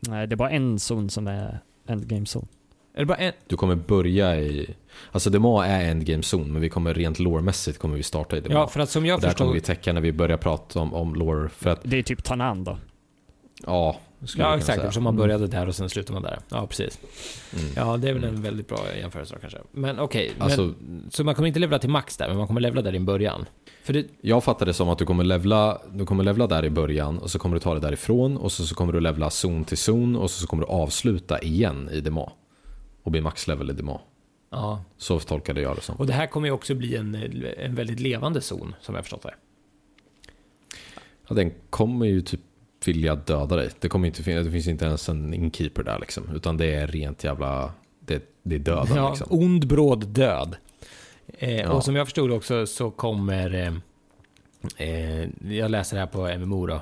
Nej, 0.00 0.26
det 0.26 0.34
är 0.34 0.36
bara 0.36 0.50
en 0.50 0.78
zon 0.78 1.10
som 1.10 1.26
är 1.26 1.58
endgame-zon. 1.86 2.46
Är 2.94 2.98
det 3.00 3.06
bara 3.06 3.18
en? 3.18 3.32
Du 3.46 3.56
kommer 3.56 3.74
börja 3.74 4.40
i... 4.40 4.74
Alltså 5.12 5.30
Dema 5.30 5.66
är 5.66 5.90
endgame 5.90 6.22
zon, 6.22 6.52
men 6.52 6.62
vi 6.62 6.68
kommer 6.68 6.94
rent 6.94 7.18
lore-mässigt 7.18 7.78
kommer 7.78 7.96
vi 7.96 8.02
starta 8.02 8.36
i 8.36 8.40
Dema. 8.40 8.54
Ja, 8.54 8.66
för 8.68 8.80
att 8.80 8.90
som 8.90 9.06
jag 9.06 9.14
och 9.14 9.20
där 9.20 9.28
kommer 9.32 9.52
förstår... 9.52 9.54
vi 9.54 9.60
täcka 9.76 9.92
när 9.92 10.00
vi 10.00 10.12
börjar 10.12 10.36
prata 10.36 10.80
om, 10.80 10.94
om 10.94 11.14
lore. 11.14 11.48
För 11.48 11.70
att, 11.70 11.80
Det 11.84 11.96
är 11.98 12.02
typ 12.02 12.24
Tanan 12.24 12.64
då. 12.64 12.78
ja, 13.66 13.96
Ja, 14.36 14.56
exakt. 14.56 14.78
Eftersom 14.78 15.02
man 15.02 15.16
började 15.16 15.46
där 15.46 15.66
och 15.68 15.74
sen 15.74 15.90
slutar 15.90 16.14
man 16.14 16.22
där. 16.22 16.38
Ja, 16.48 16.66
precis. 16.66 16.98
Mm. 17.58 17.66
Ja, 17.76 17.96
det 17.96 18.08
är 18.08 18.12
väl 18.14 18.24
en 18.24 18.42
väldigt 18.42 18.68
bra 18.68 18.78
jämförelse 19.00 19.36
kanske. 19.40 19.58
Men 19.72 19.98
okej, 19.98 20.32
men- 20.38 20.42
Alltså- 20.42 20.74
så 21.10 21.24
man 21.24 21.34
kommer 21.34 21.48
inte 21.48 21.60
levla 21.60 21.78
till 21.78 21.90
max 21.90 22.16
där, 22.16 22.28
men 22.28 22.36
man 22.36 22.46
kommer 22.46 22.60
levla 22.60 22.82
där 22.82 22.94
i 22.94 23.00
början? 23.00 23.46
För 23.82 23.92
det, 23.92 24.06
Jag 24.20 24.44
fattar 24.44 24.66
det 24.66 24.74
som 24.74 24.88
att 24.88 24.98
du 24.98 25.06
kommer 25.06 25.24
levla, 25.24 25.78
du 25.92 26.06
kommer 26.06 26.24
levla 26.24 26.46
där 26.46 26.64
i 26.64 26.70
början 26.70 27.18
och 27.18 27.30
så 27.30 27.38
kommer 27.38 27.54
du 27.56 27.60
ta 27.60 27.74
det 27.74 27.80
därifrån 27.80 28.36
och 28.36 28.52
så, 28.52 28.64
så 28.66 28.74
kommer 28.74 28.92
du 28.92 29.00
levla 29.00 29.30
zon 29.30 29.64
till 29.64 29.78
zon 29.78 30.16
och 30.16 30.30
så, 30.30 30.40
så 30.40 30.46
kommer 30.46 30.62
du 30.66 30.72
avsluta 30.72 31.38
igen 31.42 31.88
i 31.92 32.00
Dema. 32.00 32.32
Och 33.02 33.10
bli 33.12 33.20
maxlevel 33.20 33.70
i 33.70 33.72
Dema. 33.72 34.00
ja. 34.50 34.84
Så 34.98 35.18
tolkade 35.20 35.60
jag 35.60 35.76
det 35.76 35.80
som. 35.80 35.96
Och 35.96 36.06
det 36.06 36.12
här 36.12 36.26
kommer 36.26 36.48
ju 36.48 36.52
också 36.52 36.74
bli 36.74 36.96
en, 36.96 37.14
en 37.58 37.74
väldigt 37.74 38.00
levande 38.00 38.40
zon, 38.40 38.74
som 38.80 38.94
jag 38.94 39.04
förstått 39.04 39.22
det. 39.22 39.34
Ja, 41.28 41.34
den 41.34 41.52
kommer 41.70 42.06
ju 42.06 42.20
typ 42.20 42.40
vilja 42.88 43.14
döda 43.14 43.56
dig. 43.56 43.70
Det, 43.80 43.88
kommer 43.88 44.06
inte 44.06 44.42
det 44.42 44.50
finns 44.50 44.68
inte 44.68 44.84
ens 44.84 45.08
en 45.08 45.34
inkeeper 45.34 45.82
där 45.82 45.98
liksom. 45.98 46.24
Utan 46.34 46.56
det 46.56 46.74
är 46.74 46.86
rent 46.86 47.24
jävla... 47.24 47.72
Det, 48.00 48.22
det 48.42 48.54
är 48.54 48.58
döden 48.58 48.96
Ja, 48.96 49.08
liksom. 49.10 49.26
ond, 49.30 49.66
bråd 49.66 50.06
död. 50.08 50.56
Eh, 51.38 51.60
Ja. 51.60 51.72
Och 51.72 51.84
som 51.84 51.96
jag 51.96 52.06
förstod 52.06 52.30
också 52.32 52.66
så 52.66 52.90
kommer... 52.90 53.54
Eh, 53.54 54.88
eh, 54.88 55.28
jag 55.56 55.70
läser 55.70 55.96
här 55.98 56.06
på 56.06 56.38
MMO 56.38 56.66
då. 56.66 56.80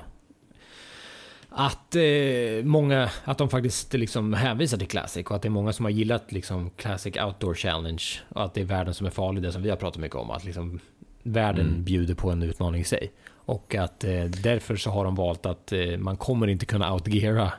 Att 1.49 1.95
eh, 1.95 2.63
många, 2.63 3.09
att 3.23 3.37
de 3.37 3.49
faktiskt 3.49 3.93
liksom 3.93 4.33
hänvisar 4.33 4.77
till 4.77 4.87
Classic 4.87 5.25
och 5.25 5.35
att 5.35 5.41
det 5.41 5.47
är 5.47 5.49
många 5.49 5.73
som 5.73 5.85
har 5.85 5.89
gillat 5.89 6.31
liksom 6.31 6.69
Classic 6.69 7.15
Outdoor 7.17 7.53
Challenge 7.55 8.03
och 8.29 8.43
att 8.45 8.53
det 8.53 8.61
är 8.61 8.65
världen 8.65 8.93
som 8.93 9.05
är 9.07 9.11
farlig, 9.11 9.43
det 9.43 9.51
som 9.51 9.61
vi 9.61 9.69
har 9.69 9.77
pratat 9.77 10.01
mycket 10.01 10.15
om. 10.15 10.31
Att 10.31 10.43
liksom 10.45 10.79
världen 11.23 11.67
Mm. 11.67 11.83
bjuder 11.83 12.15
på 12.15 12.29
en 12.31 12.43
utmaning 12.43 12.81
i 12.81 12.83
sig. 12.83 13.11
Och 13.45 13.75
att 13.75 14.03
eh, 14.03 14.23
därför 14.23 14.75
så 14.75 14.89
har 14.89 15.05
de 15.05 15.15
valt 15.15 15.45
att 15.45 15.71
eh, 15.71 15.97
man 15.97 16.17
kommer 16.17 16.47
inte 16.47 16.65
kunna 16.65 16.93
outgeara 16.93 17.53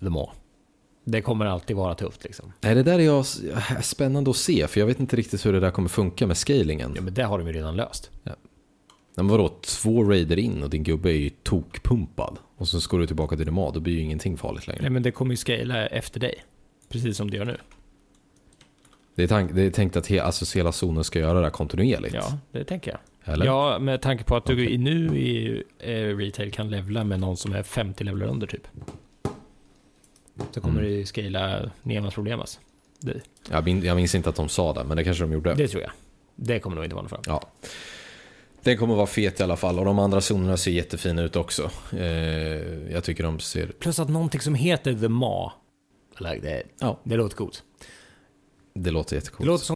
The 0.00 0.08
Maw. 0.08 0.32
Det 1.04 1.22
kommer 1.22 1.46
alltid 1.46 1.76
vara 1.76 1.94
tufft 1.94 2.24
liksom. 2.24 2.52
Nej, 2.60 2.74
det 2.74 2.82
där 2.82 2.98
är 2.98 3.04
jag, 3.04 3.26
spännande 3.84 4.30
att 4.30 4.36
se, 4.36 4.66
för 4.66 4.80
jag 4.80 4.86
vet 4.86 5.00
inte 5.00 5.16
riktigt 5.16 5.46
hur 5.46 5.52
det 5.52 5.60
där 5.60 5.70
kommer 5.70 5.88
funka 5.88 6.26
med 6.26 6.36
scalingen. 6.36 6.92
Ja 6.96 7.02
men 7.02 7.14
det 7.14 7.22
har 7.22 7.38
de 7.38 7.46
ju 7.46 7.52
redan 7.52 7.76
löst. 7.76 8.10
Men 9.14 9.28
vadå, 9.28 9.48
två 9.48 10.04
raider 10.04 10.38
in 10.38 10.62
och 10.62 10.70
din 10.70 10.82
gubbe 10.82 11.10
är 11.10 11.16
ju 11.16 11.30
tokpumpad. 11.30 12.38
Och 12.56 12.68
så 12.68 12.80
ska 12.80 12.96
du 12.96 13.06
tillbaka 13.06 13.36
till 13.36 13.46
Dema, 13.46 13.70
då 13.70 13.80
blir 13.80 13.94
ju 13.94 14.00
ingenting 14.00 14.36
farligt 14.36 14.66
längre. 14.66 14.82
Nej 14.82 14.90
men 14.90 15.02
det 15.02 15.10
kommer 15.10 15.30
ju 15.30 15.36
scala 15.36 15.86
efter 15.86 16.20
dig. 16.20 16.44
Precis 16.88 17.16
som 17.16 17.30
det 17.30 17.36
gör 17.36 17.44
nu. 17.44 17.56
Det 19.14 19.22
är, 19.22 19.26
tank, 19.26 19.54
det 19.54 19.62
är 19.62 19.70
tänkt 19.70 19.96
att 19.96 20.06
he, 20.06 20.22
alltså, 20.22 20.58
hela 20.58 20.72
zonen 20.72 21.04
ska 21.04 21.18
göra 21.18 21.38
det 21.38 21.44
här 21.44 21.50
kontinuerligt. 21.50 22.14
Ja, 22.14 22.38
det 22.52 22.64
tänker 22.64 22.90
jag. 22.90 23.00
Eller? 23.28 23.46
Ja, 23.46 23.78
med 23.78 24.02
tanke 24.02 24.24
på 24.24 24.36
att 24.36 24.46
du 24.46 24.68
i- 24.70 24.78
nu 24.78 25.18
i 25.18 25.62
eh, 25.78 26.16
retail 26.16 26.52
kan 26.52 26.70
levla 26.70 27.04
med 27.04 27.20
någon 27.20 27.36
som 27.36 27.52
är 27.52 27.62
50 27.62 28.04
levlar 28.04 28.26
under 28.26 28.46
typ. 28.46 28.68
Så 30.50 30.60
kommer 30.60 30.80
Mm. 30.80 30.90
det 30.92 30.96
ju 30.98 31.06
scala 31.06 31.70
Nemas 31.82 32.14
problemas. 32.14 32.60
Det, 33.00 33.20
Jag, 33.50 33.64
min, 33.64 33.82
jag 33.84 33.96
minns 33.96 34.14
inte 34.14 34.28
att 34.28 34.36
de 34.36 34.48
sa 34.48 34.72
det, 34.72 34.84
men 34.84 34.96
det 34.96 35.04
kanske 35.04 35.24
de 35.24 35.32
gjorde. 35.32 35.54
det 35.54 35.68
tror 35.68 35.82
jag. 35.82 35.90
Det 36.36 36.58
kommer 36.60 36.76
nog 36.76 36.84
inte 36.84 36.94
vara 36.94 37.02
något 37.02 37.10
fram. 37.10 37.22
Ja. 37.26 37.48
Den 38.62 38.76
kommer 38.76 38.94
vara 38.94 39.06
fet 39.06 39.40
i 39.40 39.42
alla 39.42 39.56
fall 39.56 39.78
och 39.78 39.84
de 39.84 39.98
andra 39.98 40.20
zonerna 40.20 40.56
ser 40.56 40.70
jättefina 40.70 41.22
ut 41.22 41.36
också. 41.36 41.70
Eh, 41.92 42.02
jag 42.92 43.04
tycker 43.04 43.22
de 43.24 43.40
ser... 43.40 43.66
Plus 43.66 43.98
att 43.98 44.08
någonting 44.08 44.40
som 44.40 44.54
heter 44.54 44.94
The 44.94 45.08
Ma. 45.08 45.52
Like 46.18 46.40
det, 46.40 46.62
Ja. 46.80 47.00
det 47.04 47.16
låter 47.16 47.36
coolt. 47.36 47.62
Det 48.74 48.90
låter 48.90 49.10
Det 49.10 49.16
jättecoolt. 49.16 49.46
låter 49.46 49.64
som 49.64 49.75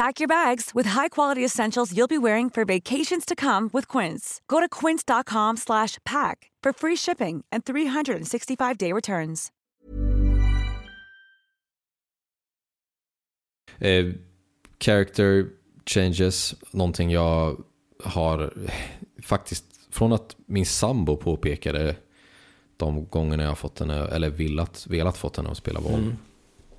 Pack 0.00 0.18
your 0.18 0.28
bags 0.28 0.70
with 0.74 0.88
high-quality 0.88 1.44
essentials 1.44 1.92
you'll 1.92 2.08
be 2.08 2.18
wearing 2.18 2.50
for 2.50 2.64
vacations 2.64 3.26
to 3.26 3.34
come 3.34 3.68
with 3.72 3.98
Quince. 3.98 4.40
Go 4.46 4.60
to 4.60 4.68
quince.com 4.80 5.56
slash 5.56 5.98
pack 6.04 6.50
for 6.64 6.72
free 6.72 6.96
shipping 6.96 7.44
and 7.52 7.64
365-day 7.64 8.92
returns. 8.92 9.50
Eh, 13.78 14.14
character 14.78 15.46
changes, 15.86 16.54
någonting 16.70 17.10
jag 17.10 17.56
har 18.04 18.52
faktiskt, 19.22 19.64
från 19.90 20.12
att 20.12 20.36
min 20.46 20.66
sambo 20.66 21.16
påpekade 21.16 21.96
de 22.76 23.06
gångerna 23.10 23.42
jag 23.42 23.50
har 23.50 23.56
fått 23.56 23.78
henne, 23.78 23.94
eller 23.94 24.30
velat, 24.30 24.86
velat 24.86 25.16
fått 25.16 25.36
henne 25.36 25.50
att 25.50 25.56
spela 25.56 25.80
WoW. 25.80 26.16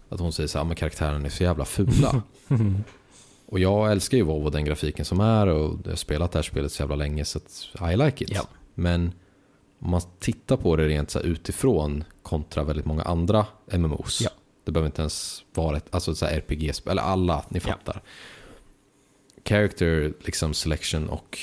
Att 0.10 0.20
hon 0.20 0.34
säger 0.34 0.48
så 0.48 0.58
här, 0.58 0.66
men 0.66 0.76
karaktären 0.76 1.26
är 1.26 1.30
så 1.30 1.44
jävla 1.44 1.66
fula. 1.66 2.24
och 3.52 3.60
jag 3.60 3.92
älskar 3.92 4.18
ju 4.18 4.24
WoW 4.24 4.46
och 4.46 4.52
den 4.52 4.66
grafiken 4.66 5.06
som 5.06 5.20
är 5.20 5.48
och 5.48 5.80
jag 5.84 5.92
har 5.92 5.96
spelat 5.96 6.32
det 6.32 6.38
här 6.38 6.44
spelet 6.44 6.72
så 6.72 6.82
jävla 6.84 6.96
länge 6.96 7.26
så 7.26 7.38
att 7.38 7.92
I 7.94 7.98
like 7.98 8.24
it. 8.24 8.32
Ja. 8.34 8.48
Men 8.74 9.12
om 9.80 9.90
man 9.92 10.02
tittar 10.20 10.58
på 10.58 10.76
det 10.76 10.88
rent 10.88 11.10
så 11.12 11.20
här 11.20 11.26
utifrån 11.26 12.04
kontra 12.24 12.64
väldigt 12.64 12.86
många 12.86 13.02
andra 13.04 13.46
MMOs. 13.72 14.22
Ja. 14.22 14.30
Det 14.66 14.72
behöver 14.72 14.88
inte 14.88 15.02
ens 15.02 15.44
vara 15.54 15.78
ett 15.78 15.86
alltså 15.90 16.16
så 16.16 16.26
RPG-spel, 16.26 16.92
eller 16.92 17.02
alla, 17.02 17.46
ni 17.50 17.60
Ja. 17.66 17.72
fattar. 17.72 18.02
Character 19.46 20.14
liksom 20.20 20.54
selection 20.54 21.10
och 21.10 21.40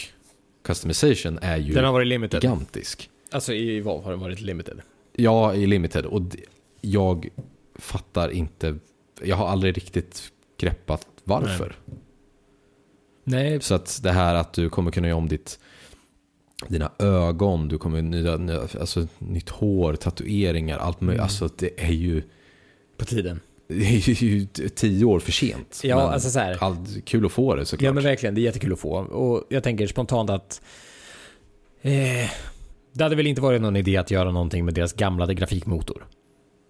customization 0.65 1.39
är 1.43 1.57
ju 1.57 1.75
Den 1.75 1.85
har 1.85 1.93
varit 1.93 2.07
limited. 2.07 2.43
gigantisk. 2.43 3.11
Alltså 3.31 3.53
i 3.53 3.81
WoW 3.81 4.05
har 4.05 4.11
den 4.11 4.21
varit 4.21 4.41
limited. 4.41 4.81
Ja, 5.17 5.55
i 5.55 5.67
limited. 5.67 6.07
Och 6.07 6.23
jag 6.81 7.29
fattar 7.75 8.29
inte, 8.31 8.77
jag 9.23 9.37
har 9.37 9.49
aldrig 9.49 9.77
riktigt 9.77 10.33
greppat 10.59 11.07
varför. 11.29 11.77
Nej, 13.25 13.61
Så 13.61 13.75
att 13.75 14.01
det 14.03 14.13
här 14.13 14.35
att 14.35 14.53
du 14.53 14.71
kommer 14.71 14.91
kunna 14.91 15.09
göra 15.09 15.19
om 15.19 15.29
ditt 15.29 15.59
dina 16.69 16.93
ögon, 16.99 17.69
du 17.69 17.79
kommer 17.79 18.03
nya, 18.03 18.37
nya 18.37 18.61
alltså, 18.61 19.07
nytt 19.19 19.49
hår, 19.49 19.95
tatueringar, 19.95 20.79
allt 20.79 21.01
möjligt. 21.01 21.19
Mm. 21.19 21.25
Alltså 21.25 21.49
det 21.59 21.71
är 21.85 21.93
ju, 21.93 22.23
På 22.97 23.05
tiden. 23.05 23.41
det 23.69 23.75
är 23.75 24.23
ju 24.25 24.47
tio 24.75 25.05
år 25.05 25.21
för 25.21 25.33
sent. 25.33 25.81
Ja, 25.85 25.97
Men 25.97 26.07
alltså 26.07 26.31
så 26.31 26.39
här. 26.39 26.57
Allt, 26.61 27.05
kul 27.05 27.27
att 27.27 27.33
få 27.33 27.55
det 27.55 27.67
såklart. 27.67 27.87
Ja 27.87 27.93
men 27.93 28.03
verkligen, 28.05 28.35
det 28.35 28.41
är 28.41 28.43
jättekul 28.43 28.73
att 28.73 28.79
få. 28.79 28.99
Och 28.99 29.45
jag 29.49 29.63
tänker 29.63 29.87
spontant 29.87 30.31
att 30.31 30.63
eh, 31.83 32.31
det 32.93 33.03
hade 33.05 33.17
väl 33.17 33.27
inte 33.27 33.41
varit 33.41 33.63
någon 33.63 33.77
idé 33.77 33.97
att 33.97 34.11
göra 34.11 34.31
någonting 34.31 34.65
med 34.65 34.75
deras 34.75 34.93
gamla 34.93 35.27
grafikmotor. 35.35 36.07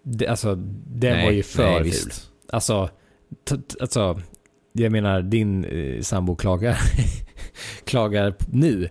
Det, 0.05 0.27
alltså, 0.27 0.55
den 0.87 1.13
Nej, 1.13 1.25
var 1.25 1.33
ju 1.33 1.43
för 1.43 1.63
nej, 1.63 1.77
ful. 1.77 1.85
visst. 1.85 2.31
Alltså, 2.51 2.91
alltså, 3.81 4.21
jag 4.73 4.93
menar 4.93 5.23
din 5.23 5.65
eh, 5.65 6.03
sambo 6.03 6.37
klagar, 6.37 6.79
klagar 7.85 8.35
nu 8.53 8.89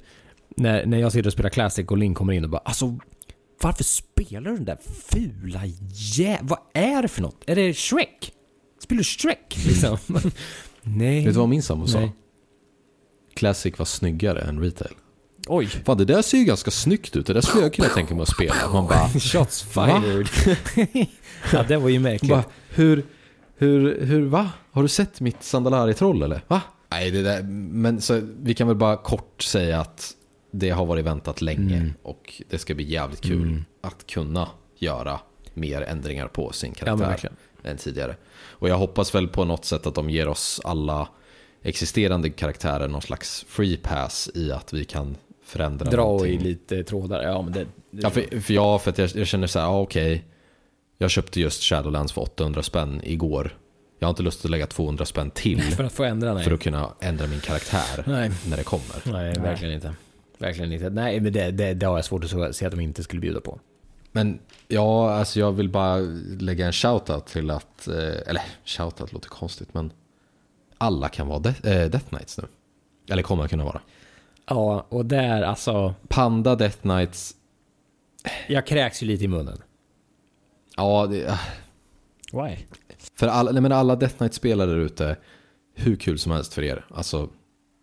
när, 0.57 0.85
när 0.85 0.97
jag 0.97 1.11
sitter 1.11 1.27
och 1.27 1.33
spelar 1.33 1.49
Classic 1.49 1.87
och 1.87 1.97
Link 1.97 2.17
kommer 2.17 2.33
in 2.33 2.43
och 2.43 2.49
bara 2.49 2.61
alltså 2.65 2.97
varför 3.61 3.83
spelar 3.83 4.51
du 4.51 4.55
den 4.55 4.65
där 4.65 4.77
fula 5.11 5.61
jä... 5.93 6.39
Vad 6.41 6.59
är 6.73 7.01
det 7.01 7.07
för 7.07 7.21
något? 7.21 7.43
Är 7.47 7.55
det 7.55 7.73
Shrek? 7.73 8.33
Spelar 8.83 8.97
du 8.97 9.03
Shrek? 9.03 9.57
Liksom. 9.67 9.97
Nej. 10.83 11.25
Vet 11.25 11.33
du 11.33 11.39
vad 11.39 11.49
min 11.49 11.63
sambo 11.63 11.87
sa? 11.87 11.99
Nej. 11.99 12.11
Classic 13.35 13.79
var 13.79 13.85
snyggare 13.85 14.41
än 14.41 14.59
retail. 14.59 14.93
Oj. 15.47 15.67
Fan 15.67 15.97
det 15.97 16.05
där 16.05 16.21
ser 16.21 16.37
ju 16.37 16.43
ganska 16.43 16.71
snyggt 16.71 17.15
ut, 17.15 17.25
det 17.25 17.33
där 17.33 17.41
skulle 17.41 17.63
jag 17.63 17.73
kunna 17.73 17.89
tänka 17.95 18.15
mig 18.15 18.21
att 18.21 18.29
spela. 18.29 18.55
Man 18.73 18.87
bara, 18.87 19.09
Shots 19.09 19.61
fired. 19.63 20.27
ja, 21.53 21.63
det 21.67 21.77
var 21.77 21.89
ju 21.89 21.99
märkligt. 21.99 22.29
bara 22.31 22.43
hur, 22.69 23.05
hur, 23.57 24.01
hur, 24.05 24.25
va? 24.25 24.49
Har 24.71 24.81
du 24.81 24.87
sett 24.89 25.21
mitt 25.21 25.43
Sandalari-troll 25.43 26.23
eller? 26.23 26.41
Va? 26.47 26.61
Nej, 26.89 27.11
det 27.11 27.21
där, 27.21 27.43
men 27.71 28.01
så 28.01 28.21
vi 28.41 28.53
kan 28.53 28.67
väl 28.67 28.75
bara 28.77 28.97
kort 28.97 29.41
säga 29.43 29.79
att 29.81 30.13
det 30.51 30.69
har 30.69 30.85
varit 30.85 31.05
väntat 31.05 31.41
länge 31.41 31.75
Mm. 31.77 31.93
och 32.03 32.41
det 32.49 32.57
ska 32.57 32.75
bli 32.75 32.85
jävligt 32.91 33.21
kul 33.21 33.63
att 33.81 34.07
kunna 34.07 34.47
göra 34.77 35.19
mer 35.53 35.81
ändringar 35.81 36.27
på 36.27 36.51
sin 36.51 36.73
Ja, 36.79 36.85
karaktär 36.85 37.07
verkligen. 37.07 37.35
än 37.63 37.77
tidigare. 37.77 38.15
Och 38.49 38.69
jag 38.69 38.77
hoppas 38.77 39.15
väl 39.15 39.27
på 39.27 39.45
något 39.45 39.65
sätt 39.65 39.87
att 39.87 39.95
de 39.95 40.09
ger 40.09 40.27
oss 40.27 40.61
alla 40.63 41.07
existerande 41.61 42.29
karaktärer 42.29 42.87
någon 42.87 43.01
slags 43.01 43.45
free 43.49 43.77
pass 43.77 44.29
i 44.35 44.51
att 44.51 44.73
vi 44.73 44.85
kan 44.85 45.15
förändra 45.43 45.91
Dra 45.91 45.97
någonting. 46.03 46.39
i 46.39 46.43
lite 46.43 46.83
trådar. 46.83 47.23
Ja, 47.23 47.41
men 47.41 47.53
det... 47.53 47.65
det 47.91 48.01
Ja, 48.01 48.09
för, 48.09 48.41
för 48.41 48.53
jag, 48.53 48.81
för 48.81 48.91
att 48.91 48.97
jag, 48.97 49.09
jag 49.15 49.27
känner 49.27 49.47
så 49.47 49.59
här, 49.59 49.65
ja, 49.65 49.79
okej. 49.81 50.25
Jag 50.97 51.11
köpte 51.11 51.41
just 51.41 51.63
Shadowlands 51.63 52.13
för 52.13 52.21
800 52.21 52.63
spänn 52.63 53.01
igår. 53.03 53.57
Jag 53.99 54.07
har 54.07 54.09
inte 54.09 54.23
lust 54.23 54.45
att 54.45 54.51
lägga 54.51 54.67
200 54.67 55.05
spänn 55.05 55.31
till 55.31 55.61
för 55.61 55.83
att 55.83 55.93
få 55.93 56.03
ändra, 56.03 56.33
nej. 56.33 56.43
för 56.43 56.51
att 56.51 56.61
kunna 56.61 56.93
ändra 56.99 57.27
min 57.27 57.39
karaktär 57.39 58.03
Nej. 58.07 58.31
när 58.49 58.57
det 58.57 58.63
kommer. 58.63 59.01
Nej, 59.03 59.33
verkligen 59.33 59.73
inte. 59.73 59.93
Verkligen 60.37 60.73
inte. 60.73 60.89
Nej, 60.89 61.19
men 61.19 61.33
det, 61.33 61.51
det, 61.51 61.73
det 61.73 61.85
har 61.85 61.97
jag 61.97 62.05
svårt 62.05 62.23
att 62.23 62.55
se 62.55 62.65
att 62.65 62.71
de 62.71 62.79
inte 62.79 63.03
skulle 63.03 63.21
bjuda 63.21 63.41
på. 63.41 63.59
Men 64.11 64.39
ja, 64.67 65.11
alltså 65.11 65.39
jag 65.39 65.51
vill 65.51 65.69
bara 65.69 65.97
lägga 66.39 66.65
en 66.65 66.73
shoutout 66.73 67.25
till 67.25 67.51
att, 67.51 67.87
eh, 67.87 67.95
eller 68.27 68.41
shoutout 68.65 69.13
låter 69.13 69.29
konstigt, 69.29 69.73
men 69.73 69.91
alla 70.77 71.09
kan 71.09 71.27
vara 71.27 71.39
Death, 71.39 71.67
eh, 71.67 71.89
Death 71.89 72.05
Knights 72.05 72.37
nu. 72.37 72.43
Eller 73.09 73.23
kommer 73.23 73.47
kunna 73.47 73.63
vara. 73.63 73.81
Ja, 74.45 74.85
och 74.89 75.05
där 75.05 75.41
alltså... 75.41 75.93
Panda 76.07 76.55
Death 76.55 76.77
Knights, 76.77 77.35
Jag 78.47 78.67
kräks 78.67 79.03
ju 79.03 79.07
lite 79.07 79.23
i 79.23 79.27
munnen. 79.27 79.61
Ja, 80.77 81.07
det, 81.07 81.39
Why? 82.33 82.55
För 83.15 83.27
alla, 83.27 83.51
nej 83.51 83.61
men 83.61 83.71
alla 83.71 83.95
Death 83.95 84.17
Knight-spelare 84.17 84.69
där 84.69 84.77
ute, 84.77 85.17
hur 85.75 85.95
kul 85.95 86.19
som 86.19 86.31
helst 86.31 86.53
för 86.53 86.61
er. 86.61 86.85
Alltså, 86.89 87.29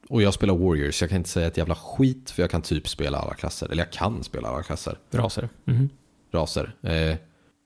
och 0.09 0.23
jag 0.23 0.35
spelar 0.35 0.55
Warriors, 0.55 1.01
jag 1.01 1.11
kan 1.11 1.19
inte 1.19 1.31
säga 1.31 1.47
ett 1.47 1.57
jävla 1.57 1.75
skit 1.75 2.31
för 2.31 2.43
jag 2.43 2.51
kan 2.51 2.63
typ 2.63 2.89
spela 2.89 3.19
alla 3.19 3.35
klasser. 3.35 3.69
Eller 3.71 3.83
jag 3.83 3.93
kan 3.93 4.25
spela 4.25 4.49
alla 4.49 4.63
klasser, 4.63 4.99
Raser. 5.11 5.49
Mhm. 5.65 5.89
raser. 6.33 6.75
Eh, 6.83 7.17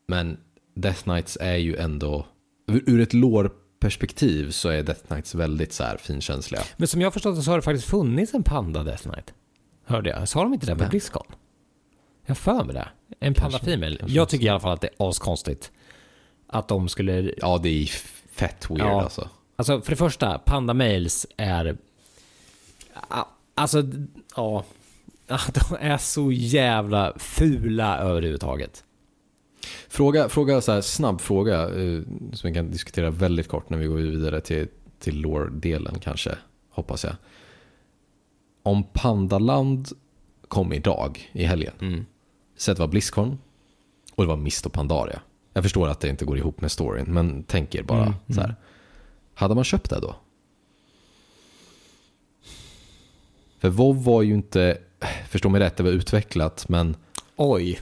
men 0.08 0.36
Death 0.74 1.02
Knights 1.02 1.38
är 1.40 1.56
ju 1.56 1.76
ändå, 1.76 2.26
ur 2.66 3.00
ett 3.00 3.12
lore-perspektiv 3.12 4.50
så 4.50 4.68
är 4.68 4.82
Death 4.82 5.06
Knights 5.06 5.34
väldigt 5.34 5.72
så 5.72 5.84
här 5.84 5.96
finkänsliga. 5.96 6.62
Men 6.76 6.88
som 6.88 7.00
jag 7.00 7.06
har 7.06 7.12
förstått 7.12 7.44
så 7.44 7.50
har 7.50 7.58
det 7.58 7.62
faktiskt 7.62 7.88
funnits 7.88 8.34
en 8.34 8.42
Panda 8.42 8.84
Death 8.84 9.02
Knight. 9.02 9.34
Hörde 9.84 10.10
jag. 10.10 10.28
Sa 10.28 10.42
de 10.42 10.54
inte 10.54 10.66
det 10.66 10.76
på. 10.76 10.90
Blizzcon? 10.90 11.26
Jag 12.28 12.34
har 12.34 12.34
för 12.58 12.64
mig 12.64 12.74
det. 12.74 12.88
En 13.20 13.34
Panda 13.34 13.58
Female. 13.58 13.98
Jag 14.06 14.28
tycker 14.28 14.46
i 14.46 14.48
alla 14.48 14.60
fall 14.60 14.72
att 14.72 14.80
det 14.80 14.88
är 14.98 15.08
askonstigt. 15.08 15.72
Att 16.46 16.68
de 16.68 16.88
skulle... 16.88 17.32
Ja, 17.36 17.58
det 17.62 17.68
är 17.68 17.86
fett 18.32 18.70
weird 18.70 18.80
Ja. 18.80 19.02
alltså. 19.02 19.28
Alltså 19.56 19.80
för 19.80 19.90
det 19.90 19.96
första, 19.96 20.38
Panda 20.38 20.74
Males 20.74 21.26
är... 21.36 21.76
Alltså, 23.54 23.82
ja. 24.36 24.64
Ja, 25.30 25.38
De 25.54 25.76
är 25.80 25.98
så 25.98 26.32
jävla 26.32 27.12
fula 27.18 27.98
överhuvudtaget. 27.98 28.84
Fråga, 29.88 30.28
fråga 30.28 30.60
så 30.60 30.72
här, 30.72 30.80
snabb 30.80 31.20
fråga 31.20 31.62
eh, 31.62 32.02
som 32.32 32.48
vi 32.50 32.54
kan 32.54 32.70
diskutera 32.70 33.10
väldigt 33.10 33.48
kort 33.48 33.70
när 33.70 33.78
vi 33.78 33.86
går 33.86 33.96
vidare 33.96 34.40
till, 34.40 34.68
till 34.98 35.20
lore-delen 35.20 35.98
kanske, 35.98 36.34
hoppas 36.70 37.04
jag. 37.04 37.14
Om 38.62 38.84
Pandaland 38.92 39.88
kom 40.48 40.72
idag 40.72 41.30
i 41.32 41.44
helgen, 41.44 41.74
Mm. 41.80 42.06
Det 42.66 42.78
var 42.78 42.86
Blizzcon 42.88 43.38
och 44.14 44.24
det 44.24 44.28
var 44.28 44.36
Mist 44.36 44.66
och 44.66 44.72
Pandaria. 44.72 45.20
Jag 45.52 45.62
förstår 45.64 45.88
att 45.88 46.00
det 46.00 46.08
inte 46.08 46.24
går 46.24 46.38
ihop 46.38 46.60
med 46.60 46.70
storyn, 46.72 47.04
men 47.08 47.44
tänk 47.46 47.74
er 47.74 47.82
bara 47.82 48.02
Mm, 48.02 48.14
så 48.28 48.40
här. 48.40 48.54
Hade 49.34 49.54
man 49.54 49.64
köpt 49.64 49.90
det 49.90 50.00
då? 50.00 50.16
För 53.58 53.68
WoW 53.68 54.04
var 54.04 54.22
ju 54.22 54.34
inte, 54.34 54.78
förstå 55.28 55.48
mig 55.48 55.60
rätt, 55.60 55.76
det 55.76 55.82
var 55.82 55.90
utvecklat, 55.90 56.68
men 56.68 56.96
Oj. 57.36 57.80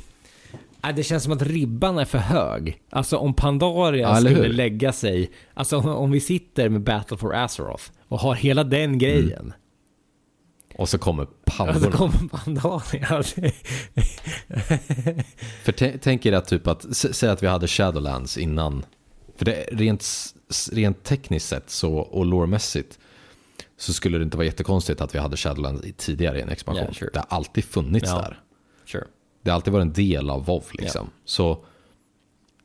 Nej, 0.83 0.93
Det 0.95 1.03
känns 1.03 1.23
som 1.25 1.33
att 1.33 1.43
ribban 1.43 1.99
är 1.99 2.05
för 2.05 2.19
hög. 2.19 2.83
Alltså 2.91 3.17
om 3.17 3.35
Pandaria 3.35 4.09
Ja, 4.09 4.17
skulle 4.17 4.31
hur? 4.31 4.49
lägga 4.49 4.93
sig, 4.93 5.31
alltså 5.55 5.79
om 5.79 6.11
vi 6.11 6.21
sitter 6.21 6.69
med 6.69 6.81
Battle 6.81 7.17
for 7.17 7.35
Azeroth 7.35 7.85
och 8.09 8.19
har 8.21 8.35
hela 8.35 8.65
den 8.65 8.99
grejen. 8.99 9.53
Och 10.79 10.89
så 10.89 10.99
kommer 10.99 11.23
Och 11.23 11.29
så 11.47 11.57
pandorna. 11.57 11.97
kommer 11.97 12.29
Pandaria. 12.29 13.23
För 15.63 15.73
tä- 15.73 15.99
tänk 16.03 16.27
er 16.27 16.33
att 16.33 16.49
typ 16.49 16.67
att, 16.67 16.87
säg 16.97 17.29
att 17.29 17.43
vi 17.43 17.47
hade 17.47 17.69
Shadowlands 17.69 18.39
innan. 18.39 18.85
För 19.37 19.45
det, 19.45 19.69
rent, 19.73 20.05
rent 20.73 21.05
tekniskt 21.05 21.49
sett 21.49 21.71
så, 21.71 21.95
och 21.99 22.27
loremässigt 22.27 22.99
så 23.79 23.93
skulle 23.93 24.19
det 24.19 24.25
inte 24.25 24.37
vara 24.37 24.45
jättekonstigt 24.47 25.01
att 25.01 25.15
vi 25.15 25.19
hade 25.19 25.37
Shadowlands 25.37 25.87
tidigare 25.97 26.39
i 26.39 26.43
en 26.43 26.49
expansion. 26.49 26.85
Ja, 26.89 26.95
sure. 26.95 27.11
Det 27.13 27.19
har 27.19 27.27
alltid 27.37 27.65
funnits 27.65 28.11
Ja. 28.11 28.19
där. 28.19 28.41
sure. 28.87 29.05
Det 29.43 29.51
har 29.51 29.55
alltid 29.55 29.73
varit 29.73 29.83
en 29.83 29.93
del 29.93 30.31
av 30.31 30.45
WoW 30.45 30.65
liksom. 30.73 31.11
Så 31.25 31.65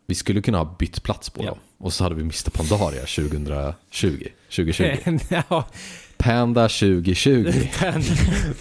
vi 0.08 0.16
skulle 0.16 0.42
kunna 0.42 0.58
ha 0.58 0.76
bytt 0.80 1.04
plats 1.04 1.30
på 1.30 1.44
Ja. 1.44 1.50
dem. 1.50 1.58
Och 1.78 1.94
så 1.94 2.04
hade 2.04 2.16
vi 2.16 2.22
Mr. 2.22 2.50
Pandaria 2.50 3.02
2020. 3.06 4.28
2020. 4.50 5.20
ja, 5.50 5.68
Panda 6.22 6.68
2020. 6.70 7.52
Panda, 7.80 8.06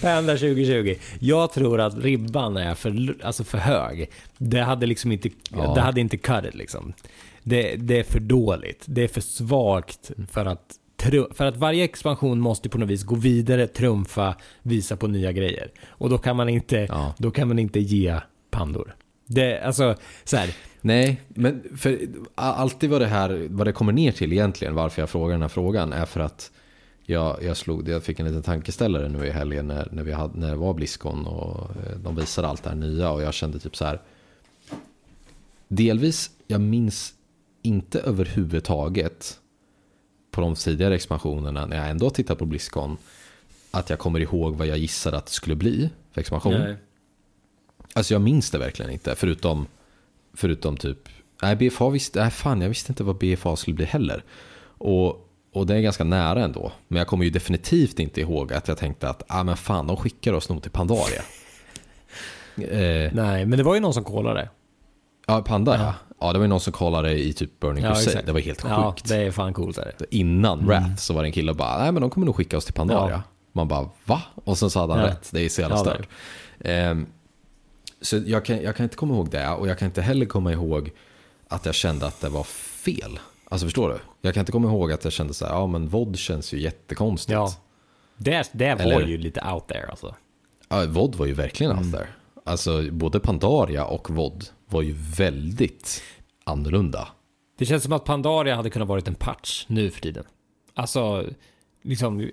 Panda 0.00 0.32
2020. 0.36 0.94
Jag 1.18 1.52
tror 1.52 1.80
att 1.80 1.98
ribban 1.98 2.56
är 2.56 2.74
för, 2.74 3.16
alltså 3.22 3.44
för 3.44 3.58
hög. 3.58 4.10
Det 4.38 4.60
hade 4.60 4.86
liksom 4.86 5.12
inte, 5.12 5.28
Ja. 5.50 5.74
det 5.74 5.80
hade 5.80 6.00
inte 6.00 6.16
cut 6.16 6.44
it 6.44 6.54
liksom. 6.54 6.92
Det, 7.42 7.76
det 7.76 7.98
är 7.98 8.04
för 8.04 8.20
dåligt. 8.20 8.84
Det 8.86 9.04
är 9.04 9.08
för 9.08 9.20
svagt 9.20 10.10
för 10.30 10.46
att 10.46 10.76
för 11.34 11.44
att 11.44 11.56
varje 11.56 11.84
expansion 11.84 12.40
måste 12.40 12.68
på 12.68 12.78
något 12.78 12.88
vis 12.88 13.02
gå 13.02 13.14
vidare, 13.14 13.66
trumfa, 13.66 14.34
visa 14.62 14.96
på 14.96 15.06
nya 15.06 15.32
grejer. 15.32 15.70
Och 15.88 16.10
då 16.10 16.18
kan 16.18 16.36
man 16.36 16.48
inte, 16.48 16.86
Ja. 16.88 17.14
då 17.18 17.30
kan 17.30 17.48
man 17.48 17.58
inte 17.58 17.80
ge 17.80 18.16
pandor. 18.50 18.94
Det, 19.26 19.60
alltså, 19.60 19.94
så 20.24 20.36
här, 20.36 20.54
Nej, 20.80 21.20
men 21.28 21.62
för 21.76 21.98
alltid 22.34 22.90
vad 22.90 23.00
det 23.00 23.06
här, 23.06 23.46
vad 23.50 23.66
det 23.66 23.72
kommer 23.72 23.92
ner 23.92 24.12
till 24.12 24.32
egentligen, 24.32 24.74
varför 24.74 25.02
jag 25.02 25.10
frågar 25.10 25.32
den 25.32 25.42
här 25.42 25.48
frågan, 25.48 25.92
är 25.92 26.04
för 26.06 26.20
att 26.20 26.50
jag, 27.10 27.42
jag, 27.42 27.56
slog, 27.56 27.88
jag 27.88 28.02
fick 28.02 28.20
en 28.20 28.26
liten 28.26 28.42
tankeställare 28.42 29.08
nu 29.08 29.26
i 29.26 29.30
helgen 29.30 29.66
när, 29.66 29.88
när, 29.92 30.02
vi 30.02 30.12
hade, 30.12 30.38
när 30.38 30.50
det 30.50 30.56
var 30.56 30.74
Blizzcon 30.74 31.26
och 31.26 31.70
eh, 31.70 31.98
de 31.98 32.16
visade 32.16 32.48
allt 32.48 32.62
det 32.62 32.68
här 32.68 32.76
nya 32.76 33.10
och 33.10 33.22
jag 33.22 33.34
kände 33.34 33.58
typ 33.58 33.76
så 33.76 33.84
här. 33.84 34.00
Delvis, 35.68 36.30
jag 36.46 36.60
minns 36.60 37.14
inte 37.62 38.00
överhuvudtaget 38.00 39.40
på 40.30 40.40
de 40.40 40.54
tidigare 40.54 40.94
expansionerna 40.94 41.66
när 41.66 41.76
jag 41.76 41.90
ändå 41.90 42.06
har 42.06 42.10
tittat 42.10 42.38
på 42.38 42.46
Blizzcon 42.46 42.96
att 43.70 43.90
jag 43.90 43.98
kommer 43.98 44.20
ihåg 44.20 44.56
vad 44.56 44.66
jag 44.66 44.78
gissade 44.78 45.16
att 45.16 45.26
det 45.26 45.32
skulle 45.32 45.56
bli 45.56 45.90
för 46.12 46.20
expansion. 46.20 46.76
Alltså 47.92 48.14
jag 48.14 48.22
minns 48.22 48.50
det 48.50 48.58
verkligen 48.58 48.90
inte, 48.90 49.14
förutom, 49.14 49.66
förutom 50.34 50.76
typ, 50.76 51.08
nej 51.42 51.56
BFA 51.56 51.90
visste, 51.90 52.20
nej 52.20 52.30
fan 52.30 52.60
jag 52.60 52.68
visste 52.68 52.92
inte 52.92 53.04
vad 53.04 53.16
BFA 53.16 53.56
skulle 53.56 53.74
bli 53.74 53.84
heller. 53.84 54.24
Och, 54.62 55.29
och 55.52 55.66
det 55.66 55.76
är 55.76 55.80
ganska 55.80 56.04
nära 56.04 56.44
ändå. 56.44 56.72
Men 56.88 56.98
jag 56.98 57.06
kommer 57.06 57.24
ju 57.24 57.30
definitivt 57.30 57.98
inte 57.98 58.20
ihåg 58.20 58.52
att 58.52 58.68
jag 58.68 58.78
tänkte 58.78 59.08
att, 59.08 59.22
ah 59.28 59.42
men 59.42 59.56
fan 59.56 59.86
de 59.86 59.96
skickar 59.96 60.32
oss 60.32 60.48
nog 60.48 60.62
till 60.62 60.70
Pandaria. 60.70 61.22
eh, 62.56 63.12
nej, 63.12 63.46
men 63.46 63.50
det 63.50 63.62
var 63.62 63.74
ju 63.74 63.80
någon 63.80 63.94
som 63.94 64.04
kollade. 64.04 64.48
ja, 65.26 65.42
Panda 65.42 65.76
ja. 65.78 65.94
Ja, 66.22 66.32
det 66.32 66.38
var 66.38 66.44
ju 66.44 66.48
någon 66.48 66.60
som 66.60 66.72
kollade 66.72 67.18
i 67.18 67.32
typ 67.32 67.60
Burning 67.60 67.84
Ja, 67.84 67.94
Crusade. 67.94 68.22
Det 68.26 68.32
var 68.32 68.40
helt 68.40 68.60
sjukt. 68.60 68.70
Ja, 68.74 68.94
det 69.04 69.14
är 69.16 69.30
fan 69.30 69.52
coolt. 69.54 69.78
Är 69.78 69.92
det. 69.98 70.16
Innan 70.16 70.66
Wrath 70.66 70.96
så 70.96 71.14
var 71.14 71.22
det 71.22 71.28
en 71.28 71.32
kille 71.32 71.50
och 71.50 71.56
bara, 71.56 71.78
nej 71.78 71.92
men 71.92 72.00
de 72.00 72.10
kommer 72.10 72.26
nog 72.26 72.36
skicka 72.36 72.56
oss 72.56 72.64
till 72.64 72.74
Pandaria. 72.74 73.22
Man 73.52 73.68
bara 73.68 73.88
va? 74.04 74.22
Och 74.34 74.58
sen 74.58 74.70
så 74.70 74.80
hade 74.80 74.92
han 74.92 75.02
Ja. 75.02 75.08
rätt. 75.08 75.28
Det 75.32 75.40
är 75.40 75.48
så 75.48 75.60
jävla 75.60 75.76
Ja, 75.76 75.80
stört. 75.84 76.08
Ehm, 76.60 77.06
så 78.00 78.16
jag 78.26 78.44
kan, 78.44 78.62
jag 78.62 78.76
kan 78.76 78.84
inte 78.84 78.96
komma 78.96 79.14
ihåg 79.14 79.30
det 79.30 79.48
och 79.48 79.68
jag 79.68 79.78
kan 79.78 79.86
inte 79.86 80.02
heller 80.02 80.26
komma 80.26 80.52
ihåg 80.52 80.90
att 81.48 81.66
jag 81.66 81.74
kände 81.74 82.06
att 82.06 82.20
det 82.20 82.28
var 82.28 82.44
fel. 82.44 83.18
Alltså 83.52 83.66
förstår 83.66 83.88
du? 83.88 83.98
Jag 84.20 84.34
kan 84.34 84.40
inte 84.40 84.52
komma 84.52 84.68
ihåg 84.68 84.92
att 84.92 85.04
jag 85.04 85.12
kände 85.12 85.34
så 85.34 85.46
här, 85.46 85.52
ja 85.52 85.66
men 85.66 85.88
VOD 85.88 86.16
känns 86.18 86.52
ju 86.54 86.60
jättekonstigt. 86.60 87.32
Ja. 87.32 87.52
Det, 88.16 88.50
det 88.52 88.74
var 88.74 88.82
Eller- 88.84 89.06
ju 89.06 89.18
lite 89.18 89.40
out 89.52 89.68
there 89.68 89.86
alltså. 89.86 90.14
Ja, 90.68 90.86
VOD 90.88 91.14
var 91.14 91.26
ju 91.26 91.32
verkligen 91.32 91.72
Mm. 91.72 91.84
out 91.84 91.94
there. 91.94 92.06
Alltså 92.44 92.82
både 92.92 93.20
Pandaria 93.20 93.84
och 93.84 94.10
VOD 94.10 94.44
var 94.66 94.82
ju 94.82 94.92
väldigt 95.16 96.02
annorlunda. 96.44 97.08
Det 97.58 97.66
känns 97.66 97.82
som 97.82 97.92
att 97.92 98.04
Pandaria 98.04 98.56
hade 98.56 98.70
kunnat 98.70 98.88
varit 98.88 99.08
en 99.08 99.14
patch 99.14 99.64
nu 99.68 99.90
för 99.90 100.00
tiden. 100.00 100.24
Alltså, 100.74 101.24
liksom, 101.82 102.30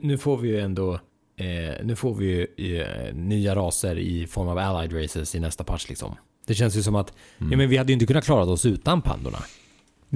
nu 0.00 0.18
får 0.18 0.36
vi 0.36 0.48
ju 0.48 0.60
ändå, 0.60 0.94
eh, 1.36 1.84
nu 1.84 1.96
får 1.96 2.14
vi 2.14 2.26
ju 2.56 2.80
eh, 2.80 3.14
nya 3.14 3.54
raser 3.54 3.98
i 3.98 4.26
form 4.26 4.48
av 4.48 4.58
allied 4.58 5.02
races 5.02 5.34
i 5.34 5.40
nästa 5.40 5.64
patch 5.64 5.88
liksom. 5.88 6.14
Det 6.46 6.54
känns 6.54 6.76
ju 6.76 6.82
som 6.82 6.94
att, 6.94 7.12
Mm. 7.38 7.52
ja 7.52 7.58
men 7.58 7.68
vi 7.68 7.76
hade 7.76 7.92
ju 7.92 7.94
inte 7.94 8.06
kunnat 8.06 8.24
klara 8.24 8.44
oss 8.44 8.66
utan 8.66 9.02
pandorna. 9.02 9.38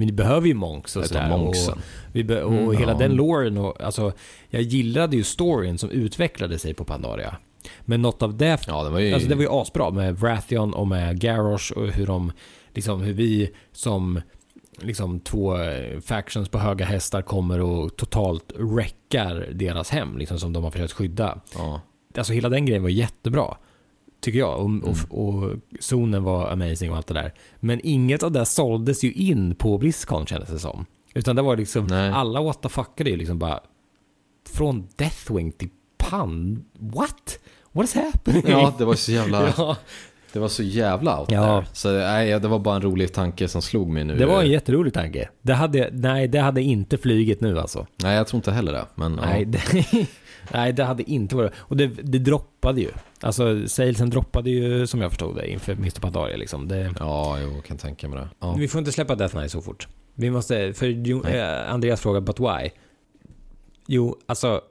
Men 0.01 0.07
ni 0.07 0.13
behöver 0.13 0.47
ju 0.47 0.53
monks 0.53 0.95
och 0.95 1.05
sådär. 1.05 1.29
monksen. 1.29 1.73
Och, 1.73 1.79
vi 2.11 2.23
be- 2.23 2.43
och 2.43 2.53
Mm, 2.53 2.77
hela 2.77 2.91
ja. 2.91 2.97
den 2.97 3.11
loren 3.15 3.57
och, 3.57 3.81
alltså, 3.81 4.11
jag 4.49 4.61
gillade 4.61 5.15
ju 5.17 5.23
storyn 5.23 5.77
som 5.77 5.89
utvecklade 5.89 6.59
sig 6.59 6.73
på 6.73 6.83
Pandaria. 6.85 7.35
Men 7.81 8.01
något 8.01 8.21
av 8.21 8.37
det, 8.37 8.59
Ja, 8.67 8.83
det 8.83 8.89
var 8.89 8.99
ju... 8.99 9.13
Alltså 9.13 9.29
det 9.29 9.35
var 9.35 9.41
ju 9.41 9.49
asbra 9.51 9.89
med 9.91 10.19
Wrathion 10.19 10.73
och 10.73 10.87
med 10.87 11.19
Garrosh 11.19 11.71
och 11.73 11.87
hur 11.87 12.07
de, 12.07 12.31
liksom 12.73 13.01
hur 13.01 13.13
vi 13.13 13.51
som 13.71 14.21
liksom 14.79 15.19
två 15.19 15.57
eh, 15.57 15.99
factions 15.99 16.49
på 16.49 16.57
höga 16.57 16.85
hästar 16.85 17.21
kommer 17.21 17.59
och 17.61 17.95
totalt 17.95 18.51
wreckar 18.55 19.47
deras 19.53 19.89
hem, 19.89 20.17
liksom 20.17 20.39
som 20.39 20.53
de 20.53 20.63
har 20.63 20.71
försökt 20.71 20.93
skydda. 20.93 21.41
ja. 21.55 21.81
Alltså 22.17 22.33
hela 22.33 22.49
den 22.49 22.65
grejen 22.65 22.83
var 22.83 22.89
jättebra. 22.89 23.57
Tycker 24.21 24.39
jag. 24.39 24.59
Och, 24.59 24.69
och, 24.83 25.25
och 25.43 25.53
zonen 25.79 26.23
var 26.23 26.49
amazing 26.51 26.91
och 26.91 26.97
allt 26.97 27.07
det 27.07 27.13
där. 27.13 27.33
Men 27.59 27.79
inget 27.83 28.23
av 28.23 28.31
det 28.31 28.45
såldes 28.45 29.03
ju 29.03 29.11
in 29.11 29.55
på 29.55 29.77
Blizzcon 29.77 30.25
kändes 30.25 30.49
det 30.49 30.59
som. 30.59 30.85
Utan 31.13 31.35
det 31.35 31.41
var 31.41 31.57
liksom, 31.57 31.87
Nej. 31.87 32.09
alla 32.11 32.41
what 32.41 32.61
the 32.61 32.69
fuckade 32.69 33.09
ju 33.09 33.17
liksom 33.17 33.39
bara 33.39 33.59
från 34.53 34.87
Deathwing 34.95 35.51
till 35.51 35.69
Pan. 35.97 36.65
What? 36.79 37.39
What 37.71 37.85
is 37.85 37.95
happening? 37.95 38.43
ja, 38.47 38.73
det 38.77 38.85
var 38.85 38.93
så 38.93 39.11
jävla... 39.11 39.53
Ja, 39.57 39.77
Det 40.33 40.39
var 40.39 40.47
så 40.47 40.63
jävla 40.63 41.19
out 41.19 41.31
Ja. 41.31 41.61
there. 41.61 41.65
Så 41.73 41.91
nej, 41.91 42.39
det 42.39 42.47
var 42.47 42.59
bara 42.59 42.75
en 42.75 42.81
rolig 42.81 43.13
tanke 43.13 43.47
som 43.47 43.61
slog 43.61 43.87
mig 43.89 44.03
nu. 44.03 44.15
det 44.17 44.25
var 44.25 44.41
en 44.41 44.49
jätterolig 44.51 44.93
tanke. 44.93 45.29
Det 45.41 45.53
hade, 45.53 45.89
nej, 45.93 46.27
det 46.27 46.39
hade 46.39 46.61
inte 46.61 46.97
flugit 46.97 47.41
nu 47.41 47.59
alltså. 47.59 47.87
Nej, 48.03 48.15
jag 48.15 48.27
tror 48.27 48.37
inte 48.37 48.51
heller 48.51 48.71
det. 48.71 48.85
Men 48.95 49.15
ja. 49.21 49.25
Nej, 49.25 49.45
det, 49.45 49.61
nej, 50.51 50.73
det 50.73 50.83
hade 50.83 51.11
inte 51.11 51.35
varit... 51.35 51.51
Och 51.57 51.77
det, 51.77 51.87
det 51.87 52.19
droppade 52.19 52.81
ju. 52.81 52.91
Alltså, 53.21 53.67
salesen 53.67 54.09
droppade 54.09 54.49
ju 54.49 54.87
som 54.87 55.01
jag 55.01 55.11
förstod 55.11 55.35
det 55.35 55.51
inför 55.51 55.73
Mr. 55.73 55.99
Pandaria 55.99 56.37
liksom. 56.37 56.67
Det, 56.67 56.93
Ja, 56.99 57.39
jag 57.39 57.63
kan 57.63 57.77
tänka 57.77 58.07
mig 58.07 58.19
det. 58.19 58.29
Ja. 58.39 58.53
Vi 58.53 58.67
får 58.67 58.79
inte 58.79 58.91
släppa 58.91 59.15
Death 59.15 59.35
Knight 59.35 59.51
så 59.51 59.61
fort. 59.61 59.87
Vi 60.15 60.29
måste, 60.29 60.73
för 60.73 60.87
jo, 60.87 61.23
eh, 61.25 61.73
Andreas 61.73 62.01
frågar 62.01 62.21
but 62.21 62.39
why? 62.39 62.69
Jo, 63.87 64.17
alltså 64.25 64.61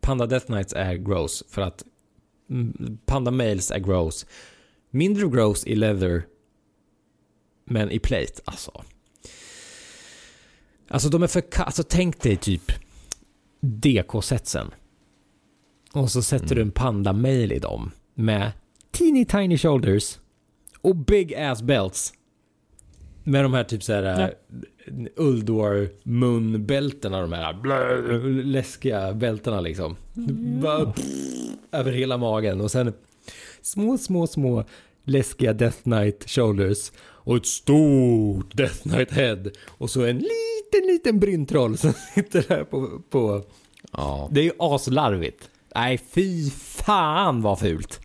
Panda 0.00 0.26
Death 0.26 0.46
Knights 0.46 0.72
är 0.72 0.94
gross 0.94 1.44
för 1.48 1.62
att 1.62 1.84
Panda 3.06 3.30
Males 3.30 3.70
är 3.70 3.78
gross. 3.78 4.26
Mindre 4.90 5.28
gross 5.28 5.66
i 5.66 5.74
leather, 5.74 6.26
men 7.64 7.90
i 7.90 7.98
plate, 7.98 8.42
alltså. 8.44 8.84
Alltså 10.88 11.08
de 11.08 11.22
är 11.22 11.26
för 11.26 11.42
alltså 11.56 11.82
tänk 11.82 12.20
dig 12.22 12.36
typ 12.36 12.72
DK-setsen. 13.60 14.70
Och 15.94 16.10
så 16.10 16.22
sätter 16.22 16.54
du 16.54 16.62
en 16.62 16.70
Panda 16.70 17.12
Mail 17.12 17.52
i 17.52 17.58
dem 17.58 17.90
med 18.14 18.52
teeny 18.90 19.24
tiny 19.24 19.58
shoulders 19.58 20.18
och 20.80 20.96
big 20.96 21.34
ass 21.34 21.62
belts. 21.62 22.12
Med 23.24 23.44
de 23.44 23.54
här 23.54 23.64
typ 23.64 23.82
såhär 23.82 24.34
Uldor 25.16 25.88
munbältena, 26.02 27.20
de 27.20 27.32
här 27.32 27.54
blö, 27.54 28.02
läskiga 28.42 29.12
bältena 29.12 29.60
liksom. 29.60 29.96
Bara, 30.62 30.92
pff, 30.92 31.04
över 31.72 31.92
hela 31.92 32.16
magen 32.16 32.60
och 32.60 32.70
sen 32.70 32.92
små, 33.62 33.98
små, 33.98 34.26
små 34.26 34.64
läskiga 35.04 35.52
Death 35.52 35.82
Knight 35.82 36.30
shoulders 36.30 36.92
och 37.00 37.36
ett 37.36 37.46
stort 37.46 38.56
Death 38.56 38.82
Knight 38.82 39.10
head 39.10 39.50
och 39.66 39.90
så 39.90 40.04
en 40.04 40.16
liten, 40.16 40.86
liten 40.86 41.20
bryntroll 41.20 41.76
som 41.78 41.92
sitter 42.14 42.44
där 42.48 42.64
på, 42.64 43.02
på 43.10 43.44
ja. 43.92 44.28
det 44.32 44.40
är 44.40 44.44
ju 44.44 44.52
aslarvigt. 44.58 45.50
Nej, 45.74 45.98
fy 45.98 46.50
fan 46.50 47.42
vad 47.42 47.58
fult. 47.58 48.00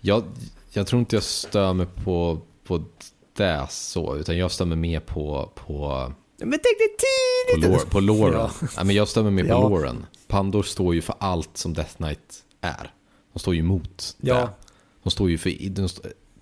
Jag, 0.00 0.24
jag 0.70 0.86
tror 0.86 1.00
inte 1.00 1.16
jag 1.16 1.22
stör 1.22 1.72
mig 1.72 1.86
på, 2.04 2.40
på 2.64 2.84
det 3.36 3.66
så, 3.70 4.16
utan 4.16 4.38
jag 4.38 4.50
stör 4.50 4.64
mig 4.64 4.76
mer 4.76 5.00
på, 5.00 5.52
på, 5.54 6.12
Men 6.38 6.50
tänk 6.50 6.62
dig 6.62 6.88
på, 6.88 7.04
tidigt! 7.56 7.70
lore, 7.70 7.90
på 7.90 8.00
loren. 8.00 8.32
Ja. 8.60 8.68
Ja. 8.76 8.84
men 8.84 8.96
jag 8.96 9.08
stör 9.08 9.22
mig 9.22 9.32
mer 9.32 9.42
på 9.42 9.48
Ja. 9.48 9.68
loren. 9.68 10.06
Pandor 10.28 10.62
står 10.62 10.94
ju 10.94 11.02
för 11.02 11.14
allt 11.18 11.56
som 11.56 11.74
Death 11.74 11.96
Knight 11.96 12.44
är. 12.60 12.92
De 13.32 13.38
står 13.38 13.54
ju 13.54 13.60
emot 13.60 14.16
Ja. 14.20 14.34
det. 14.34 14.48
De 15.02 15.10
står 15.10 15.30
ju 15.30 15.38
för, 15.38 15.50
de, 15.70 15.88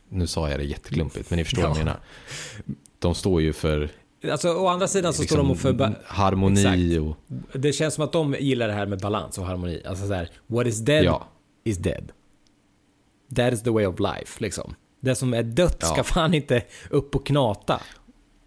nu 0.09 0.27
sa 0.27 0.51
jag 0.51 0.61
det 0.61 0.65
jätteklumpigt, 0.65 1.31
men 1.31 1.37
ni 1.37 1.45
förstår 1.45 1.63
vad 1.63 1.71
jag 1.71 1.77
Ja. 1.77 1.85
menar. 1.85 2.01
De 2.99 3.15
står 3.15 3.41
ju 3.43 3.53
för 3.53 3.91
Alltså 4.31 4.49
å 4.55 4.67
andra 4.69 4.89
sidan 4.89 5.15
så 5.15 5.23
liksom, 5.23 5.37
står 5.37 5.49
de 5.49 5.57
för... 5.57 5.73
ba- 5.73 5.93
harmoni 6.05 6.99
och... 6.99 7.17
Det 7.55 7.73
känns 7.73 7.95
som 7.95 8.05
att 8.05 8.13
de 8.13 8.35
gillar 8.41 8.69
det 8.69 8.75
här 8.75 8.87
med 8.87 9.01
balans 9.01 9.39
och 9.39 9.47
harmoni. 9.47 9.83
Alltså 9.87 10.07
så 10.07 10.15
här, 10.15 10.31
what 10.47 10.67
is 10.67 10.79
dead 10.79 11.05
Ja. 11.05 11.29
is 11.65 11.79
dead. 11.79 12.13
That 13.37 13.53
is 13.53 13.63
the 13.63 13.71
way 13.71 13.87
of 13.87 14.01
life, 14.01 14.43
liksom. 14.43 14.75
Det 15.01 15.15
som 15.15 15.35
är 15.35 15.43
dött 15.43 15.83
ska 15.83 15.97
Ja. 15.97 16.03
fan 16.05 16.35
inte 16.35 16.63
upp 16.91 17.15
och 17.15 17.27
knata. 17.27 17.81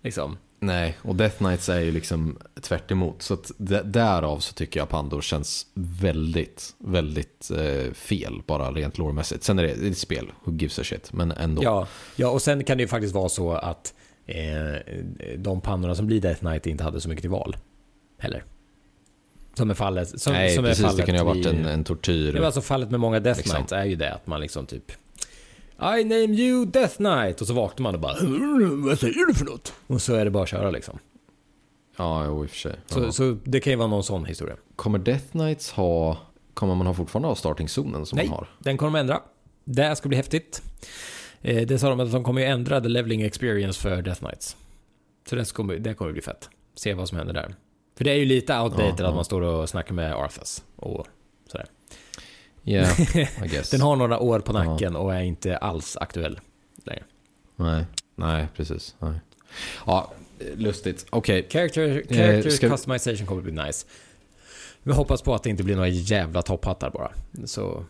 Liksom. 0.03 0.37
Nej, 0.59 0.97
och 1.01 1.15
Death 1.15 1.37
Knights 1.37 1.69
är 1.69 1.79
ju 1.79 1.91
liksom 1.91 2.37
tvärt 2.61 2.91
emot. 2.91 3.21
Så 3.21 3.33
att 3.33 3.51
därav 3.83 4.39
så 4.39 4.53
tycker 4.53 4.79
jag 4.79 4.89
Pandor 4.89 5.21
känns 5.21 5.67
väldigt, 5.73 6.75
väldigt 6.77 7.51
eh, 7.51 7.93
fel, 7.93 8.41
bara 8.47 8.71
rent 8.71 8.97
lårmässigt. 8.97 9.43
Sen 9.43 9.59
är 9.59 9.63
det, 9.63 9.69
ett 9.87 9.97
spel, 9.97 10.31
who 10.43 10.51
gives 10.53 10.79
a 10.79 10.83
shit, 10.83 11.13
men 11.13 11.31
ändå. 11.31 11.63
Ja, 11.63 11.87
ja, 12.15 12.29
och 12.29 12.41
sen 12.41 12.63
kan 12.63 12.77
det 12.77 12.81
ju 12.83 12.87
faktiskt 12.87 13.13
vara 13.15 13.29
så 13.29 13.51
att 13.53 13.93
de 15.37 15.61
pannorna 15.61 15.95
som 15.95 16.07
blir 16.07 16.21
Death 16.21 16.39
Knight 16.39 16.67
inte 16.67 16.83
hade 16.83 17.01
så 17.01 17.09
mycket 17.09 17.21
till 17.21 17.29
val. 17.29 17.55
Heller. 18.17 18.43
Som 19.53 19.69
är 19.69 19.73
fallet. 19.73 20.21
Som, 20.21 20.33
Nej, 20.33 20.55
som 20.55 20.65
är 20.65 20.69
precis, 20.69 20.83
det 20.83 20.89
fallet 20.89 21.05
kan 21.05 21.15
ju 21.15 21.21
ha 21.21 21.25
varit 21.25 21.45
en, 21.45 21.65
en 21.65 21.83
tortyr. 21.83 22.33
Det 22.33 22.39
var 22.39 22.45
alltså 22.45 22.61
fallet 22.61 22.91
med 22.91 22.99
många 22.99 23.19
Death 23.19 23.37
Liksom. 23.37 23.55
Knights 23.55 23.73
är 23.73 23.85
ju 23.85 23.95
det 23.95 24.13
att 24.13 24.27
man 24.27 24.41
liksom 24.41 24.65
typ 24.65 24.91
I 25.79 26.03
name 26.03 26.33
you 26.33 26.65
Death 26.65 26.95
Knight 26.95 27.41
och 27.41 27.47
så 27.47 27.53
vaknar 27.53 27.83
man 27.83 27.95
och 27.95 28.01
bara 28.01 28.15
Vad 28.89 28.99
säger 28.99 29.27
du 29.27 29.33
för 29.33 29.45
något? 29.45 29.73
Och 29.87 30.01
så 30.01 30.13
är 30.15 30.25
det 30.25 30.31
bara 30.31 30.43
att 30.43 30.49
köra 30.49 30.71
liksom. 30.71 30.99
Ja, 31.97 32.25
jo, 32.25 32.43
i 32.43 32.47
och 32.47 32.49
för 32.49 32.57
sig. 32.57 32.75
Så, 32.85 33.11
så 33.11 33.37
det 33.43 33.59
kan 33.59 33.71
ju 33.73 33.77
vara 33.77 33.87
någon 33.87 34.03
sån 34.03 34.25
historia. 34.25 34.55
Kommer 34.75 34.99
Death 34.99 35.25
Knights 35.31 35.71
ha... 35.71 36.17
Kommer 36.53 36.75
man 36.75 36.87
ha 36.87 36.93
fortfarande 36.93 37.27
ha 37.27 37.35
starting-zonen 37.35 38.05
som 38.05 38.17
Nej, 38.17 38.27
man 38.27 38.37
har? 38.37 38.47
den 38.59 38.77
kommer 38.77 38.91
de 38.91 38.99
ändra. 38.99 39.21
Det 39.63 39.95
ska 39.95 40.09
bli 40.09 40.17
häftigt. 40.17 40.61
Eh, 41.43 41.67
det 41.67 41.79
sa 41.79 41.89
de 41.89 41.99
att 41.99 42.11
de 42.11 42.23
kommer 42.23 42.41
ju 42.41 42.47
ändra 42.47 42.81
the 42.81 42.89
leveling 42.89 43.21
experience 43.21 43.81
för 43.81 44.01
Death 44.01 44.19
Knights. 44.19 44.57
Så 45.29 45.35
det 45.35 45.53
kommer, 45.53 45.75
det 45.75 45.93
kommer 45.93 46.11
bli 46.11 46.21
fett. 46.21 46.49
Se 46.75 46.93
vad 46.93 47.09
som 47.09 47.17
händer 47.17 47.33
där. 47.33 47.55
För 47.97 48.03
det 48.03 48.11
är 48.11 48.15
ju 48.15 48.25
lite 48.25 48.59
outdated 48.59 48.85
Ja, 48.87 48.93
att 48.93 48.99
ja. 48.99 49.15
man 49.15 49.25
står 49.25 49.41
och 49.41 49.69
snackar 49.69 49.93
med 49.93 50.13
Arthas 50.13 50.63
och 50.75 51.07
sådär. 51.51 51.67
Yeah, 52.65 52.99
I 53.45 53.47
guess. 53.47 53.69
Den 53.69 53.81
har 53.81 53.95
några 53.95 54.19
år 54.19 54.39
på 54.39 54.53
nacken 54.53 54.95
och 54.95 55.15
är 55.15 55.21
inte 55.21 55.57
alls 55.57 55.97
aktuell 55.97 56.39
längre. 56.85 57.03
Nej, 57.55 57.85
nej, 58.15 58.47
precis. 58.55 58.95
Nej. 58.99 59.19
Ja, 59.85 60.11
lustigt. 60.55 61.05
Okej. 61.09 61.47
Character, 61.49 62.03
character 62.09 62.49
ska 62.49 62.67
vi- 62.67 62.71
customization 62.71 63.27
kommer 63.27 63.41
bli 63.41 63.51
nice. 63.51 63.85
Vi 64.83 64.93
hoppas 64.93 65.21
på 65.21 65.35
att 65.35 65.43
det 65.43 65.49
inte 65.49 65.63
blir 65.63 65.75
några 65.75 65.87
jävla 65.87 66.41
topphattar 66.41 66.89
bara. 66.89 67.11
Så 67.45 67.85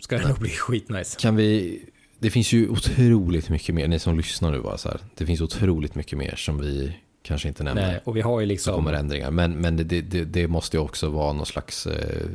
ska 0.00 0.18
det 0.18 0.28
nog 0.28 0.38
bli 0.38 0.50
skitnice. 0.50 1.16
Kan 1.20 1.36
vi... 1.36 1.82
Det 2.18 2.30
finns 2.30 2.52
ju 2.52 2.68
otroligt 2.68 3.48
mycket 3.48 3.74
mer, 3.74 3.88
ni 3.88 3.98
som 3.98 4.16
lyssnar 4.16 4.50
nu 4.50 4.60
bara 4.60 4.78
så 4.78 4.88
här. 4.88 5.00
Det 5.14 5.26
finns 5.26 5.40
otroligt 5.40 5.94
mycket 5.94 6.18
mer 6.18 6.34
som 6.36 6.58
vi 6.60 6.96
kanske 7.22 7.48
inte 7.48 7.64
nämner. 7.64 7.86
Nej, 7.86 8.00
och 8.04 8.16
vi 8.16 8.20
har 8.20 8.40
ju 8.40 8.46
Så 8.46 8.48
liksom... 8.48 8.74
kommer 8.74 8.92
ändringar. 8.92 9.30
Men, 9.30 9.52
men 9.52 9.76
det, 9.76 9.84
det, 9.84 10.24
det 10.24 10.48
måste 10.48 10.76
ju 10.76 10.80
också 10.82 11.08
vara 11.08 11.32
någon 11.32 11.46
slags 11.46 11.86
eh, 11.86 12.26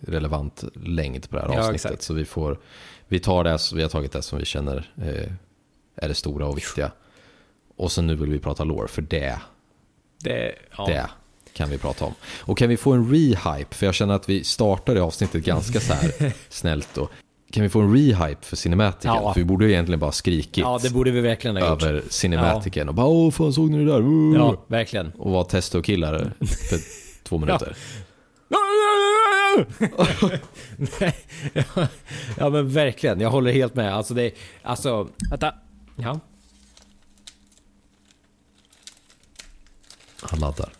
relevant 0.00 0.64
längd 0.74 1.30
på 1.30 1.36
det 1.36 1.42
här 1.42 1.48
Ja, 1.48 1.58
avsnittet. 1.58 1.74
exakt. 1.84 2.02
Så 2.02 2.14
vi 2.14 2.24
får, 2.24 2.58
vi 3.08 3.18
tar 3.20 3.44
det, 3.44 3.58
vi 3.74 3.82
har 3.82 3.88
tagit 3.88 4.12
det 4.12 4.22
som 4.22 4.38
vi 4.38 4.44
känner 4.44 4.90
eh, 5.02 5.32
är 5.96 6.08
det 6.08 6.14
stora 6.14 6.46
och 6.46 6.56
viktiga. 6.56 6.92
Och 7.76 7.92
sen 7.92 8.06
nu 8.06 8.16
vill 8.16 8.30
vi 8.30 8.38
prata 8.38 8.64
lore, 8.64 8.88
för 8.88 9.02
det, 9.02 9.38
Det, 10.24 10.54
ja. 10.76 10.86
det 10.86 11.08
kan 11.52 11.70
vi 11.70 11.78
prata 11.78 12.04
om. 12.04 12.14
Och 12.40 12.58
kan 12.58 12.68
vi 12.68 12.76
få 12.76 12.92
en 12.92 13.10
rehype, 13.10 13.74
för 13.74 13.86
jag 13.86 13.94
känner 13.94 14.14
att 14.14 14.28
vi 14.28 14.44
startade 14.44 15.02
avsnittet 15.02 15.44
ganska 15.44 15.80
så 15.80 15.92
här 15.92 16.32
snällt. 16.48 16.98
Och, 16.98 17.10
kan 17.56 17.62
vi 17.62 17.68
få 17.68 17.80
en 17.80 17.94
rehype 17.94 18.46
för 18.46 18.56
Cinematiken? 18.56 19.14
Ja. 19.14 19.32
För 19.32 19.40
vi 19.40 19.44
borde 19.44 19.64
ju 19.64 19.72
egentligen 19.72 20.00
bara 20.00 20.12
skrikit 20.12 20.56
ja, 20.56 20.78
det 20.82 20.90
borde 20.90 21.10
vi 21.10 21.20
verkligen 21.20 21.56
ha 21.56 21.70
gjort. 21.70 21.82
över 21.82 22.02
Cinematiken 22.08 22.88
och 22.88 22.94
bara 22.94 23.06
åh 23.06 23.30
fan 23.30 23.52
såg 23.52 23.70
ni 23.70 23.78
det 23.78 23.92
där? 23.92 24.00
Uh. 24.00 24.36
Ja, 24.36 24.64
verkligen. 24.66 25.12
Och 25.12 25.30
vara 25.30 25.44
testo-killar 25.44 26.18
för 26.40 26.78
två 27.24 27.38
minuter. 27.38 27.76
Ja, 28.48 28.58
ja 32.38 32.50
men 32.50 32.68
verkligen, 32.68 33.20
jag 33.20 33.30
håller 33.30 33.52
helt 33.52 33.74
med. 33.74 33.94
Alltså 33.94 34.14
det, 34.14 34.34
alltså... 34.62 35.08
Vänta. 35.30 35.54
Ja. 35.96 36.20
Han 40.20 40.40
laddar. 40.40 40.72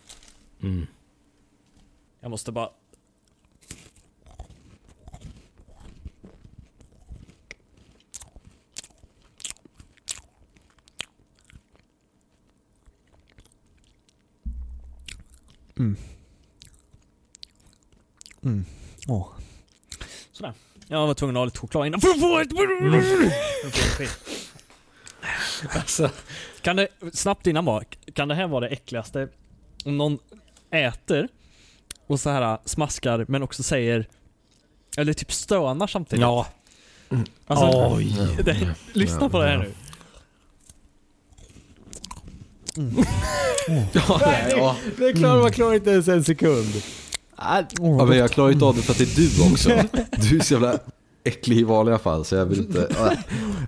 Jag 2.21 2.31
måste 2.31 2.53
bara... 2.53 2.69
Mm. 15.79 15.97
Åh. 19.09 19.29
Sådär. 20.33 20.53
Jag 20.89 21.07
var 21.07 21.15
tvungen 21.15 21.37
att 21.37 21.41
ha 21.41 21.45
lite 21.45 21.59
choklad 21.59 21.87
innan 21.87 22.01
för 22.01 22.09
att 22.09 22.21
få 22.21 22.39
ett... 22.39 22.53
Skit. 23.75 24.19
Alltså, 25.71 26.11
Kan 26.63 26.77
det, 26.77 26.89
snabbt 27.13 27.47
innan 27.47 27.65
bara, 27.65 27.85
kan 28.15 28.29
det 28.29 28.35
här 28.35 28.47
vara 28.47 28.61
det 28.61 28.69
äckligaste? 28.69 29.29
Om 29.85 29.97
någon 29.97 30.19
äter 30.71 31.29
och 32.07 32.21
så 32.21 32.31
här 32.31 32.59
smaskar 32.65 33.25
men 33.29 33.43
också 33.43 33.63
säger, 33.63 34.09
eller 34.97 35.13
typ 35.13 35.33
stönar 35.33 35.87
samtidigt. 35.87 36.21
ja. 36.23 36.47
Alltså, 37.47 37.95
Oj. 37.97 38.37
det, 38.45 38.75
lyssna 38.93 39.29
på 39.29 39.39
det 39.43 39.49
här 39.49 39.59
nu. 39.59 39.73
Ja, 44.57 44.77
Det 44.99 45.05
är 45.09 45.13
klart 45.13 45.43
man 45.43 45.53
klarar 45.53 45.75
inte 45.75 45.91
ens 45.91 46.09
en 46.09 46.25
sekund. 46.25 46.83
ja, 47.37 48.05
men 48.07 48.19
jag 48.19 48.31
klarar 48.31 48.53
inte 48.53 48.65
av 48.65 48.77
det 48.77 48.83
för 48.83 48.93
att 48.93 48.99
det 48.99 49.05
är 49.05 49.17
du 49.17 49.53
också. 49.53 49.69
Du 50.31 50.37
är 50.37 50.43
så 50.43 50.55
jävla 50.55 50.79
äcklig 51.25 51.59
i 51.59 51.65
vanliga 51.65 51.99
fall 51.99 52.25
så 52.25 52.35
jag 52.35 52.47
vill 52.47 52.59
inte... 52.59 52.89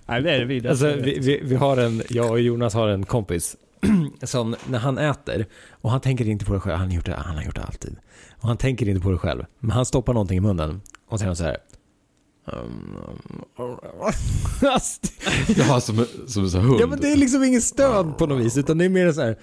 Nej 0.06 0.22
det 0.22 0.30
är 0.30 0.44
det. 0.61 0.70
Alltså, 0.70 0.86
vi, 0.92 1.18
vi, 1.18 1.40
vi 1.42 1.54
har 1.54 1.76
en, 1.76 2.02
jag 2.09 2.30
och 2.30 2.40
Jonas 2.40 2.74
har 2.74 2.88
en 2.88 3.04
kompis 3.04 3.56
som 4.22 4.56
när 4.68 4.78
han 4.78 4.98
äter 4.98 5.46
och 5.70 5.90
han 5.90 6.00
tänker 6.00 6.28
inte 6.28 6.44
på 6.44 6.52
det 6.54 6.61
själv, 6.61 6.76
han 6.76 6.86
har 6.88 6.94
gjort 6.94 7.06
det, 7.06 7.14
han 7.14 7.36
har 7.36 7.42
gjort 7.42 7.54
det 7.54 7.62
alltid. 7.62 7.96
Och 8.40 8.48
han 8.48 8.56
tänker 8.56 8.88
inte 8.88 9.00
på 9.02 9.11
det 9.11 9.18
själv, 9.18 9.44
men 9.59 9.70
han 9.70 9.86
stoppar 9.86 10.12
någonting 10.12 10.36
i 10.38 10.40
munnen 10.40 10.80
och 11.09 11.18
säger 11.18 11.34
så 11.34 11.44
här. 11.44 11.56
Alltså, 14.62 15.01
Ja, 15.57 15.80
som, 15.80 16.05
som 16.26 16.42
en 16.44 16.51
sån 16.51 16.61
hund. 16.61 16.80
ja 16.80 16.86
men 16.86 17.01
det 17.01 17.12
är 17.12 17.16
liksom 17.16 17.44
ingen 17.44 17.62
stöd 17.62 18.18
på 18.18 18.26
något 18.26 18.44
vis 18.46 18.57
utan 18.57 18.78
det 18.78 18.84
är 18.84 18.88
mer 18.88 19.12
så 19.12 19.20
här. 19.20 19.36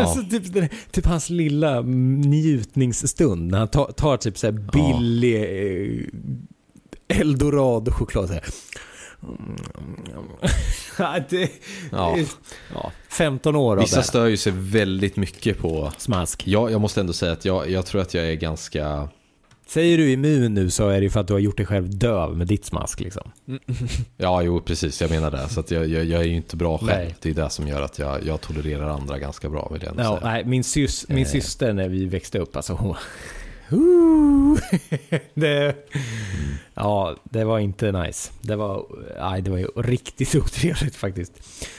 Alltså, 0.00 0.22
typ, 0.30 0.52
den- 0.54 0.68
typ 0.90 1.06
hans 1.06 1.30
lilla 1.30 1.80
njutningsstund 1.80 3.50
när 3.50 3.58
han 3.58 3.68
tar, 3.68 3.92
tar 3.92 4.16
typ 4.16 4.38
så 4.38 4.46
här 4.46 4.52
billig 4.72 5.36
eh, 5.36 7.18
eldorado-choklad. 7.20 8.26
så 8.28 8.32
här. 8.34 8.44
Ja, 10.98 11.18
det, 11.28 11.50
Ja. 11.92 12.18
ja, 12.74 12.92
15 13.08 13.56
år 13.56 13.76
av 13.76 13.82
Vissa 13.82 13.96
det. 13.96 14.02
stör 14.02 14.26
ju 14.26 14.36
sig 14.36 14.52
väldigt 14.56 15.16
mycket 15.16 15.58
på... 15.58 15.92
Smask. 15.98 16.46
Jag, 16.46 16.70
jag 16.72 16.80
måste 16.80 17.00
ändå 17.00 17.12
säga 17.12 17.32
att 17.32 17.44
jag, 17.44 17.70
jag 17.70 17.86
tror 17.86 18.00
att 18.00 18.14
jag 18.14 18.24
är 18.30 18.34
ganska... 18.34 19.08
Säger 19.66 19.98
du 19.98 20.12
immun 20.12 20.54
nu 20.54 20.70
så 20.70 20.88
är 20.88 21.00
det 21.00 21.10
för 21.10 21.20
att 21.20 21.26
du 21.26 21.32
har 21.32 21.40
gjort 21.40 21.56
dig 21.56 21.66
själv 21.66 21.98
döv 21.98 22.36
med 22.36 22.46
ditt 22.46 22.64
smask 22.64 23.00
liksom. 23.00 23.30
Ja, 24.16 24.42
jo 24.42 24.60
precis, 24.60 25.00
jag 25.00 25.10
menar 25.10 25.30
det. 25.30 25.48
Så 25.48 25.60
att 25.60 25.70
jag, 25.70 25.86
jag, 25.88 26.04
jag 26.04 26.20
är 26.20 26.24
ju 26.26 26.34
inte 26.36 26.56
bra 26.56 26.78
själv. 26.78 26.88
Nej. 26.90 27.14
Det 27.22 27.30
är 27.30 27.34
det 27.34 27.50
som 27.50 27.68
gör 27.68 27.82
att 27.82 27.98
jag, 27.98 28.26
jag 28.26 28.40
tolererar 28.40 28.88
andra 28.88 29.18
ganska 29.18 29.48
bra, 29.48 29.68
vill 29.72 29.82
jag 29.82 29.90
ändå 29.90 30.02
Ja, 30.02 30.18
säga. 30.20 30.30
nej, 30.32 30.44
min, 30.44 30.64
sys, 30.64 31.08
min 31.08 31.18
Eh. 31.18 31.30
syster 31.30 31.72
när 31.72 31.88
vi 31.88 32.04
växte 32.06 32.38
upp, 32.38 32.56
alltså 32.56 32.72
hon... 32.72 32.94
Det, 35.34 35.74
ja, 36.74 37.16
det 37.24 37.44
var 37.44 37.58
inte 37.58 37.92
nice. 37.92 38.32
Det 38.40 38.56
var, 38.56 38.86
nej, 39.20 39.42
det 39.42 39.50
var 39.50 39.58
ju 39.58 39.66
riktigt 39.76 40.34
otrevligt 40.44 40.96
faktiskt. 40.96 41.32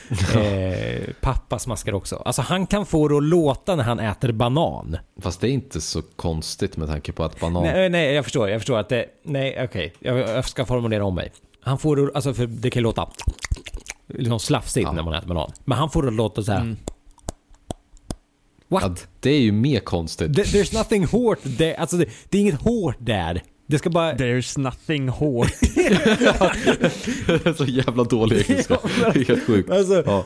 Eh, 0.36 1.02
pappa 1.22 1.60
smaskar 1.60 1.94
också. 1.94 2.16
Alltså 2.16 2.42
han 2.42 2.68
kan 2.68 2.86
få 2.86 3.08
det 3.08 3.18
att 3.18 3.24
låta 3.24 3.76
när 3.76 3.84
han 3.84 4.00
äter 4.00 4.32
banan. 4.32 4.98
Fast 5.22 5.42
det 5.42 5.48
är 5.50 5.52
inte 5.52 5.82
så 5.82 6.02
konstigt 6.02 6.78
med 6.78 6.88
tanke 6.88 7.12
på 7.12 7.24
att 7.24 7.40
banan... 7.40 7.64
Nej, 7.64 7.90
nej, 7.90 8.14
jag 8.14 8.24
förstår. 8.24 8.50
Jag 8.50 8.62
förstår 8.62 8.78
att 8.80 8.90
det... 8.90 9.06
Nej, 9.24 9.64
okej. 9.64 9.94
Jag, 10.00 10.18
jag 10.20 10.46
ska 10.50 10.66
formulera 10.66 11.06
om 11.06 11.16
mig. 11.16 11.32
Han 11.62 11.78
får 11.78 11.96
det, 11.96 12.12
alltså 12.16 12.34
för 12.34 12.46
det 12.48 12.70
kan 12.70 12.84
låta 12.84 13.10
liksom 14.08 14.40
slafsigt 14.40 14.86
Ja. 14.86 14.92
när 14.92 15.04
man 15.04 15.14
äter 15.14 15.28
banan. 15.28 15.52
Men 15.66 15.78
han 15.78 15.90
får 15.90 16.02
det 16.02 16.08
att 16.08 16.14
låta 16.14 16.44
så 16.44 16.52
här. 16.52 16.76
What? 18.70 18.84
Ja, 18.84 18.96
det 19.20 19.30
är 19.30 19.40
ju 19.40 19.52
mer 19.52 19.80
konstigt. 19.80 20.32
There- 20.32 20.44
There's 20.44 20.78
nothing 20.78 21.06
hårt 21.06 21.40
där. 21.44 21.74
Alltså 21.74 21.98
det, 21.98 22.06
det 22.30 22.38
är 22.38 22.42
inget 22.42 22.62
hårt 22.62 22.96
där. 23.00 23.42
Det 23.68 23.78
ska 23.78 23.90
bara... 23.90 24.14
There's 24.14 24.60
nothing 24.60 25.10
hårt. 25.10 25.52
så 27.58 27.66
jävla 27.66 28.04
dålig 28.04 28.50
engelska. 28.50 28.78
Det 29.14 29.20
är 29.20 29.26
helt 29.26 29.44
sjukt. 29.44 29.70
Alltså, 29.70 30.04
Ja. 30.06 30.24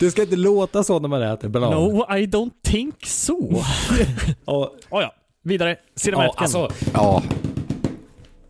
det 0.00 0.10
ska 0.10 0.22
inte 0.22 0.36
låta 0.36 0.84
så 0.84 0.98
när 0.98 1.08
man 1.08 1.22
äter 1.22 1.48
banan. 1.48 1.70
no, 1.70 2.16
I 2.16 2.26
don't 2.26 2.50
think 2.64 3.06
so. 3.06 3.54
Och, 4.44 4.62
oh, 4.90 5.02
ja, 5.02 5.14
vidare. 5.44 5.70
ja, 5.70 5.76
Cinematiken. 5.96 6.42
alltså, 6.42 6.68
Ja, 6.94 7.22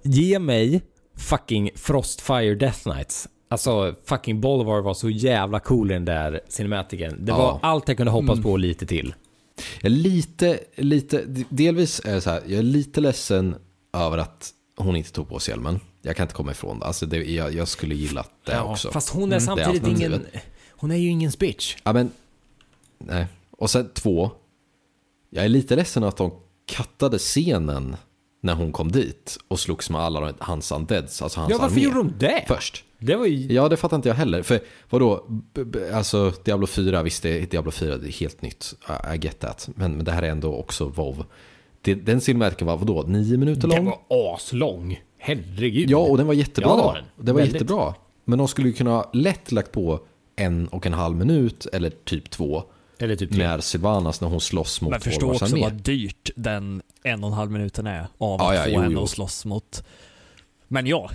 ge 0.03 0.39
mig 0.39 0.83
fucking 1.17 1.71
Frostfire 1.77 2.55
Death 2.55 2.79
Knights. 2.83 3.29
Alltså 3.51 3.95
fucking 4.05 4.41
Bolivar 4.41 4.81
var 4.81 4.95
så 4.95 5.11
jävla 5.11 5.61
cool 5.61 5.91
i 5.91 5.95
den 5.95 6.05
där 6.05 6.41
cinematiken. 6.49 7.25
Det 7.25 7.33
Ja. 7.33 7.39
var 7.39 7.59
allt 7.71 7.89
jag 7.89 7.97
kunde 7.97 8.13
hoppas 8.13 8.43
på 8.43 8.51
och 8.51 8.59
lite 8.59 8.87
till. 8.87 9.15
Jag 9.81 9.93
är 9.93 9.97
lite, 9.97 10.61
lite, 10.77 11.25
delvis 11.49 12.01
är 12.05 12.15
det 12.15 12.21
så 12.21 12.31
här, 12.31 12.43
jag 12.47 12.59
är 12.59 12.63
lite 12.63 13.01
ledsen 13.01 13.55
över 13.93 14.19
att 14.19 14.51
hon 14.77 14.97
inte 14.97 15.13
tog 15.13 15.29
på 15.29 15.39
sig 15.39 15.53
hjälmen. 15.53 15.81
Jag 16.03 16.17
kan 16.17 16.25
inte 16.25 16.35
komma 16.35 16.51
ifrån 16.51 16.79
det. 16.79 16.87
Alltså 16.87 17.07
det, 17.07 17.17
jag, 17.17 17.55
jag 17.55 17.69
skulle 17.69 17.95
gilla 17.95 18.27
det 18.45 18.53
Ja, 18.53 18.63
också. 18.63 18.91
Fast 18.91 19.09
hon 19.09 19.33
är 19.33 19.35
det 19.37 19.41
samtidigt 19.41 19.87
ingen... 19.87 20.27
Hon 20.71 20.91
är 20.91 20.97
ju 20.97 21.09
ingen 21.09 21.33
bitch. 21.39 21.77
Ja 21.83 21.93
men, 21.93 22.11
nej. 22.99 23.27
Och 23.51 23.71
sen 23.71 23.91
två, 23.95 24.31
jag 25.31 25.45
är 25.45 25.49
lite 25.49 25.77
ledsen 25.77 26.05
att 26.05 26.17
de 26.17 26.33
kattade 26.67 27.19
scenen 27.19 27.97
när 28.43 28.55
hon 28.55 28.73
kom 28.73 28.93
dit 28.93 29.39
och 29.49 29.61
slogs 29.61 29.91
med 29.91 30.01
alla 30.01 30.35
hans 30.39 30.73
undeads, 30.73 31.23
alltså 31.23 31.41
hans 31.41 31.51
Ja, 31.51 31.59
varför 31.59 31.75
armé. 31.77 31.85
gjorde 31.85 31.97
de 31.99 32.13
det? 32.19 32.45
Först. 32.49 32.85
Det 33.01 33.17
var 33.17 33.27
ju... 33.27 33.53
Ja, 33.55 33.69
det 33.69 33.77
fattar 33.77 33.97
inte 33.97 34.09
jag 34.09 34.17
heller. 34.17 34.43
För 34.43 34.61
vadå, 34.91 35.27
alltså 35.95 36.33
Diablo 36.45 36.67
4, 36.67 37.03
visst 37.03 37.23
det 37.23 37.43
är 37.43 37.47
Diablo 37.47 37.71
4, 37.71 37.97
det 37.97 38.09
är 38.09 38.13
helt 38.13 38.43
nytt. 38.43 38.75
I- 39.15 39.19
get 39.25 39.39
that. 39.39 39.69
Men, 39.75 39.97
men 39.97 40.05
det 40.05 40.13
här 40.13 40.23
är 40.23 40.31
ändå 40.31 40.55
också 40.55 40.85
WoW. 40.89 41.25
Det, 41.83 41.95
den 41.95 42.21
cinematiken 42.21 42.67
var 42.67 42.77
vadå, 42.77 43.03
nio 43.03 43.37
minuter 43.37 43.69
Den 43.69 43.85
lång? 43.85 43.95
var 44.09 44.35
aslång. 44.35 45.01
Herregud. 45.19 45.91
Ja, 45.91 45.99
och 45.99 46.17
den 46.19 46.27
var 46.27 46.35
jättebra. 46.35 46.71
Ja, 46.71 46.77
det 46.77 46.83
var 46.83 46.95
den. 46.95 47.05
Det 47.27 47.33
var 47.33 47.41
Väldigt. 47.41 47.55
jättebra. 47.55 47.95
Men 48.25 48.39
de 48.39 48.49
skulle 48.49 48.69
ju 48.69 48.75
kunna 48.75 49.05
lätt 49.13 49.53
lagt 49.53 49.73
på 49.73 50.01
en 50.37 50.69
och 50.69 50.87
en 50.87 50.93
halv 50.93 51.17
minut, 51.17 51.67
eller 51.73 51.91
typ 51.91 52.31
två, 52.31 52.63
Eller 52.99 53.17
typ 53.17 53.31
tre. 53.33 53.39
med 53.49 53.65
Sylvanas 53.65 54.21
när 54.21 54.29
hon 54.29 54.41
slåss 54.41 54.81
mot 54.81 54.91
Men 54.91 55.01
förstå 55.01 55.31
också 55.33 55.57
vad 55.61 55.73
dyrt 55.73 56.31
den 56.37 56.83
en 57.03 57.25
och 57.25 57.31
en 57.31 57.35
halv 57.37 57.51
minuten 57.51 57.87
är 57.87 58.07
av 58.19 58.41
att 58.43 58.57
ja, 58.57 58.63
få 58.65 58.71
jo, 58.71 58.81
henne 58.81 58.95
jo. 58.95 59.03
att 59.03 59.11
slåss 59.11 59.45
mot. 59.45 59.85
Men 60.69 60.87
ja, 60.87 61.11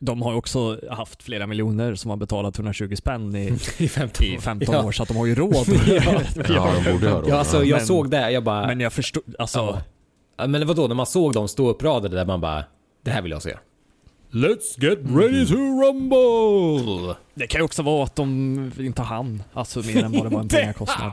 de 0.00 0.22
har 0.22 0.30
ju 0.32 0.38
också 0.38 0.80
haft 0.90 1.22
flera 1.22 1.46
miljoner 1.46 1.94
som 1.94 2.10
har 2.10 2.16
betalat 2.16 2.56
120 2.58 2.94
spänn 2.96 3.36
i, 3.36 3.46
I 3.78 3.88
15 3.88 4.26
i 4.26 4.38
15 4.38 4.74
Ja. 4.74 4.84
år 4.84 4.92
så 4.92 5.02
att 5.02 5.08
de 5.08 5.16
har 5.16 5.26
ju 5.26 5.34
råd. 5.34 5.66
Ja. 5.86 6.02
Ja, 6.48 6.72
de 6.84 6.92
borde 6.92 7.08
ha 7.10 7.20
råd. 7.20 7.28
Ja, 7.28 7.36
alltså 7.38 7.64
jag 7.64 7.76
Men- 7.76 7.86
såg 7.86 8.10
det, 8.10 8.30
jag 8.30 8.44
bara... 8.44 8.66
Men 8.66 8.80
jag 8.80 8.92
förstår, 8.92 9.22
alltså. 9.38 9.80
Ja, 10.38 10.46
Men 10.46 10.66
vadå, 10.66 10.86
när 10.86 10.94
man 10.94 11.06
såg 11.06 11.32
dem 11.32 11.48
stå 11.48 11.68
uppradade 11.68 12.16
där 12.16 12.26
man 12.26 12.40
bara... 12.40 12.64
Det 13.04 13.10
här 13.10 13.22
vill 13.22 13.30
jag 13.32 13.42
se. 13.42 13.56
Let's 14.30 14.76
get 14.84 14.98
ready 15.16 15.46
to 15.46 15.54
rumble! 15.54 17.14
Det 17.34 17.46
kan 17.46 17.58
ju 17.60 17.64
också 17.64 17.82
vara 17.82 18.04
att 18.04 18.16
de 18.16 18.72
inte 18.78 19.02
hann, 19.02 19.42
alltså 19.52 19.80
mer 19.82 20.04
än 20.04 20.12
vad 20.12 20.24
det 20.24 20.28
var 20.28 20.40
en 20.40 20.48
pengakostnad. 20.48 21.12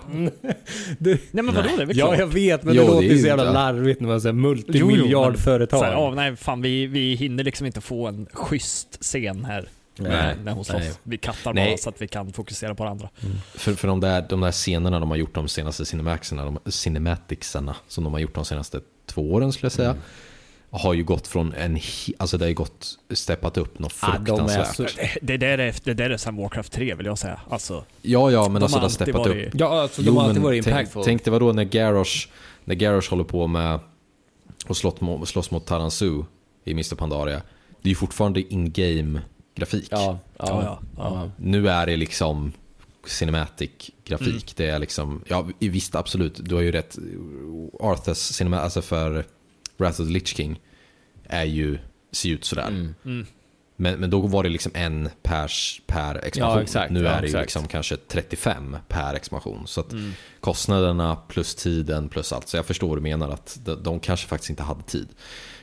Det, 1.00 1.20
Nej 1.32 1.44
men 1.44 1.46
vadå, 1.56 1.70
det 1.78 1.82
är 1.84 1.86
väl 1.86 1.98
ja, 1.98 2.06
klart. 2.08 2.20
jag 2.20 2.28
vet, 2.28 2.64
men 2.64 2.76
Jo, 2.76 2.82
det 2.82 2.88
det 2.88 2.92
låter 2.94 3.06
är 3.06 3.10
ju 3.10 3.16
ju 3.16 3.22
så 3.22 3.28
jävla 3.28 3.44
inte- 3.44 3.54
larvigt 3.54 4.02
när 4.02 4.08
man 4.08 4.22
säger 4.22 4.34
Jo, 4.36 4.42
jo, 4.42 4.48
multimiljardföretag. 4.50 5.80
så 5.80 5.86
här, 5.86 5.92
Ja, 5.94 6.14
nej 6.16 6.36
fan 6.36 6.62
vi, 6.62 6.86
vi 6.88 7.16
hinner 7.16 7.44
liksom 7.44 7.66
inte 7.66 7.82
få 7.82 8.08
en 8.08 8.28
schysst 8.34 8.98
scen 9.02 9.46
här. 9.46 9.70
Nej, 9.98 10.36
när, 10.44 10.52
hon 10.52 10.66
slåss. 10.66 10.80
nej. 10.80 10.92
Vi 11.04 11.18
kattar 11.18 11.54
Nej. 11.54 11.70
bara 11.70 11.78
så 11.78 11.90
att 11.90 12.02
vi 12.02 12.08
kan 12.08 12.34
fokusera 12.34 12.76
på 12.76 12.84
det 12.84 12.90
andra. 12.90 13.10
För, 13.54 13.74
för 13.74 13.88
de, 13.88 14.00
där, 14.00 14.26
de 14.30 14.42
där 14.42 14.52
scenerna 14.52 15.00
de 15.00 15.10
har 15.10 15.18
gjort 15.18 15.36
de 15.36 15.48
senaste 15.48 15.86
cinematicsarna, 15.86 16.46
de, 16.46 16.72
cinematicsarna 16.72 17.76
som 17.88 18.04
de 18.04 18.14
har 18.14 18.20
gjort 18.20 18.36
de 18.36 18.46
senaste 18.46 18.80
två 19.06 19.34
åren 19.34 19.52
skulle 19.54 19.66
jag 19.66 19.72
säga. 19.72 19.96
Mm. 20.76 20.84
Har 20.84 20.94
ju 20.94 21.04
gått 21.04 21.28
från 21.28 21.54
en, 21.54 21.80
alltså 22.18 22.38
det 22.38 22.46
har 22.46 22.50
ju 22.50 22.56
gått, 22.56 22.98
steppat 23.14 23.58
upp 23.58 23.80
något 23.80 23.94
Ja, 24.02 24.08
de 24.26 24.32
är 24.32 24.48
fruktansvärt. 24.48 24.90
så- 24.92 24.98
Det 25.22 25.38
där 25.38 25.58
är, 25.58 25.76
det 25.84 25.94
där 25.94 26.10
är 26.10 26.18
sen 26.18 26.36
Warcraft 26.38 26.72
3 26.72 26.96
vill 26.96 27.06
jag 27.06 27.18
säga. 27.18 27.40
Alltså, 27.50 27.86
Ja, 28.02 28.32
ja, 28.32 28.44
men 28.50 28.54
De 28.54 28.64
alltså 28.64 28.76
har 28.78 28.82
det 28.82 28.86
har 28.86 28.90
steppat 28.90 29.28
varit- 29.28 29.48
upp. 29.48 29.54
Ja, 29.60 29.82
alltså 29.82 30.02
de 30.02 30.18
har 30.18 30.24
alltid 30.24 30.42
varit 30.42 30.64
tänk, 30.64 30.78
impactful. 30.78 31.04
tänk 31.06 31.24
dig 31.24 31.32
vadå 31.32 31.54
när 31.54 31.64
Garrosh, 31.64 32.28
när 32.66 32.76
Garrosh 32.76 33.10
håller 33.10 33.24
på 33.24 33.48
med 33.48 33.80
och 34.68 34.78
slåss 34.78 35.02
mot, 35.02 35.28
slåss 35.30 35.52
mot 35.52 35.66
Taransu 35.66 36.24
i 36.64 36.72
Mr. 36.72 36.96
Pandaria. 36.96 37.42
Det 37.82 37.88
är 37.88 37.92
ju 37.92 37.96
fortfarande 37.96 38.54
in-game 38.54 39.22
grafik. 39.56 39.88
Ja, 39.92 40.20
ja, 40.38 40.46
Ja, 40.48 40.64
ja, 40.64 40.80
ja. 40.98 41.32
Nu 41.38 41.70
är 41.70 41.86
det 41.86 41.98
liksom 41.98 42.52
cinematic 43.08 43.70
grafik. 44.06 44.54
Det 44.56 44.66
är 44.70 44.80
liksom, 44.80 45.22
ja 45.28 45.48
visst 45.60 45.96
absolut, 45.96 46.40
du 46.44 46.56
har 46.56 46.62
ju 46.62 46.72
rätt. 46.72 46.98
Arthurs 47.80 48.18
cinema, 48.18 48.60
alltså 48.60 48.82
för 48.82 49.26
Wrath 49.78 50.02
of 50.02 50.08
the 50.08 50.14
Lich 50.14 50.28
King 50.36 50.60
är 51.30 51.44
ju, 51.44 51.78
ser 52.12 52.30
ut 52.30 52.46
sådär. 52.46 52.68
Mm. 52.68 53.26
Men, 53.78 54.00
men 54.00 54.10
då 54.10 54.22
var 54.22 54.44
det 54.44 54.50
liksom 54.50 54.72
en 54.76 55.10
pers 55.24 55.82
per 55.88 56.16
expansion. 56.26 56.56
Ja, 56.58 56.62
exakt. 56.64 56.92
nu 56.92 57.04
Ja, 57.04 57.10
är 57.10 57.22
det 57.22 57.28
ju 57.28 57.42
liksom 57.42 57.68
kanske 57.68 57.98
35 57.98 58.78
per 58.88 59.14
expansion. 59.14 59.68
Så 59.68 59.82
att 59.82 59.92
Mm. 59.94 60.12
kostnaderna 60.40 61.16
plus 61.16 61.56
tiden 61.56 62.10
plus 62.10 62.34
allt. 62.34 62.48
Så 62.48 62.58
jag 62.58 62.66
förstår 62.66 62.88
vad 62.88 62.98
du 62.98 63.02
menar 63.02 63.30
att 63.30 63.60
de, 63.66 63.84
de 63.84 64.00
kanske 64.00 64.28
faktiskt 64.28 64.50
inte 64.50 64.64
hade 64.64 64.84
tid. 64.84 65.08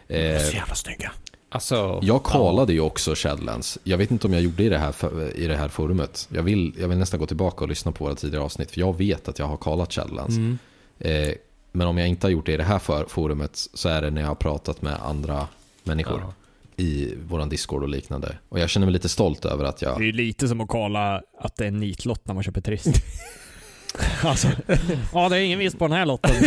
Eh, 0.09 0.39
Så 0.41 0.55
jävla 0.57 0.75
snygga. 0.75 1.13
Alltså, 1.49 1.99
jag 2.03 2.23
kollade 2.23 2.73
ju 2.73 2.81
också 2.81 3.15
Shadowlands. 3.17 3.79
Jag 3.85 3.99
vet 3.99 4.11
inte 4.11 4.27
om 4.27 4.33
jag 4.33 4.43
gjorde 4.43 4.63
i 4.63 4.69
det 4.69 4.79
här, 4.79 4.93
för- 4.93 5.37
i 5.37 5.47
det 5.47 5.57
här 5.57 5.69
forumet. 5.69 6.29
Jag 6.33 6.43
vill, 6.43 6.75
jag 6.79 6.89
vill 6.89 6.99
nästan 6.99 7.21
gå 7.21 7.27
tillbaka 7.27 7.65
och 7.65 7.69
lyssna 7.69 7.93
på 7.93 8.05
våra 8.05 8.15
tidigare 8.15 8.45
avsnitt. 8.45 8.71
För 8.71 8.81
jag 8.81 8.97
vet 8.99 9.29
att 9.29 9.39
jag 9.39 9.47
har 9.47 9.57
kollat 9.57 9.93
Shadowlands. 9.93 10.37
Mm. 10.37 10.59
Eh, 10.99 11.35
men 11.73 11.87
om 11.87 11.99
jag 11.99 12.09
inte 12.09 12.27
har 12.27 12.33
gjort 12.33 12.47
det 12.47 12.53
i 12.53 12.57
det 12.57 12.65
här 12.65 12.79
för, 12.79 13.05
forumet 13.09 13.69
så 13.75 13.89
är 13.89 14.03
det 14.03 14.11
när 14.11 14.21
jag 14.21 14.29
har 14.29 14.35
pratat 14.35 14.83
med 14.83 14.97
andra 15.03 15.49
människor. 15.85 16.21
Ja. 16.21 16.33
I 16.77 17.15
våran 17.29 17.49
Discord 17.49 17.83
och 17.83 17.89
liknande. 17.89 18.39
Och 18.49 18.59
jag 18.59 18.71
känner 18.71 18.87
mig 18.87 18.93
lite 18.93 19.09
stolt 19.09 19.45
över 19.45 19.65
att 19.65 19.83
jag... 19.83 19.99
Det 19.99 20.05
är 20.05 20.07
ju 20.07 20.13
lite 20.13 20.49
som 20.49 20.61
att 20.61 20.69
kolla 20.69 21.23
att 21.39 21.57
det 21.57 21.65
är 21.65 21.69
en 21.69 21.81
nitlott 21.81 22.27
när 22.27 22.35
man 22.35 22.43
köper 22.43 22.61
Trist. 22.61 22.97
alltså, 24.23 24.49
ja 25.13 25.29
det 25.29 25.37
är 25.37 25.41
ingen 25.41 25.59
vinst 25.59 25.79
på 25.79 25.89
den 25.89 25.97
här 25.97 26.07
lotten. 26.07 26.31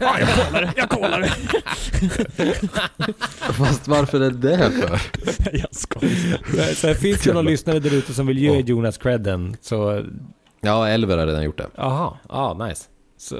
ja, 0.00 0.20
jag 0.20 0.28
kollar 0.28 0.60
det, 0.60 0.72
jag 0.76 0.88
kollar. 0.88 1.22
Fast 3.52 3.88
varför 3.88 4.20
är 4.20 4.30
det 4.30 4.56
här 4.56 4.70
för? 4.70 5.00
jag 5.52 5.74
skojar. 5.74 6.74
så 6.74 6.86
här, 6.86 6.94
finns 6.94 7.22
det 7.22 7.32
någon 7.32 7.44
lyssnare 7.44 7.78
där 7.78 7.94
ute 7.94 8.14
som 8.14 8.26
vill 8.26 8.38
ge. 8.38 8.60
Jonas 8.60 8.98
credden 8.98 9.56
så... 9.60 10.04
Ja, 10.60 10.88
Elver 10.88 11.18
har 11.18 11.26
redan 11.26 11.44
gjort 11.44 11.58
det. 11.58 11.66
Jaha, 11.76 12.18
ja 12.28 12.66
nice. 12.68 12.84
Så, 13.20 13.36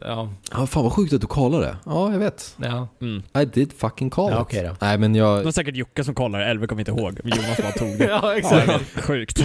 ja. 0.00 0.28
Ja, 0.50 0.66
fan 0.66 0.82
vad 0.82 0.92
sjukt 0.92 1.12
att 1.12 1.20
du 1.20 1.26
kollade 1.26 1.64
det. 1.66 1.76
Ja, 1.86 2.12
jag 2.12 2.18
vet. 2.18 2.56
Ja. 2.62 2.88
Mm. 3.00 3.22
I 3.42 3.44
did 3.44 3.72
fucking 3.72 4.10
call 4.10 4.30
Ja, 4.30 4.36
it. 4.36 4.42
okej 4.42 4.62
då. 4.62 4.76
Nej, 4.80 4.98
men 4.98 5.14
jag... 5.14 5.38
Det 5.40 5.44
var 5.44 5.52
säkert 5.52 5.76
Jocke 5.76 6.04
som 6.04 6.14
kollade, 6.14 6.44
Elver 6.44 6.66
kommer 6.66 6.80
inte 6.80 6.90
ihåg. 6.90 7.20
Jonas 7.24 7.56
bara 7.62 7.72
tog 7.72 7.98
det. 7.98 8.04
Ja, 8.22 8.36
exakt. 8.36 8.68
Ja, 8.68 8.78
sjukt. 9.02 9.40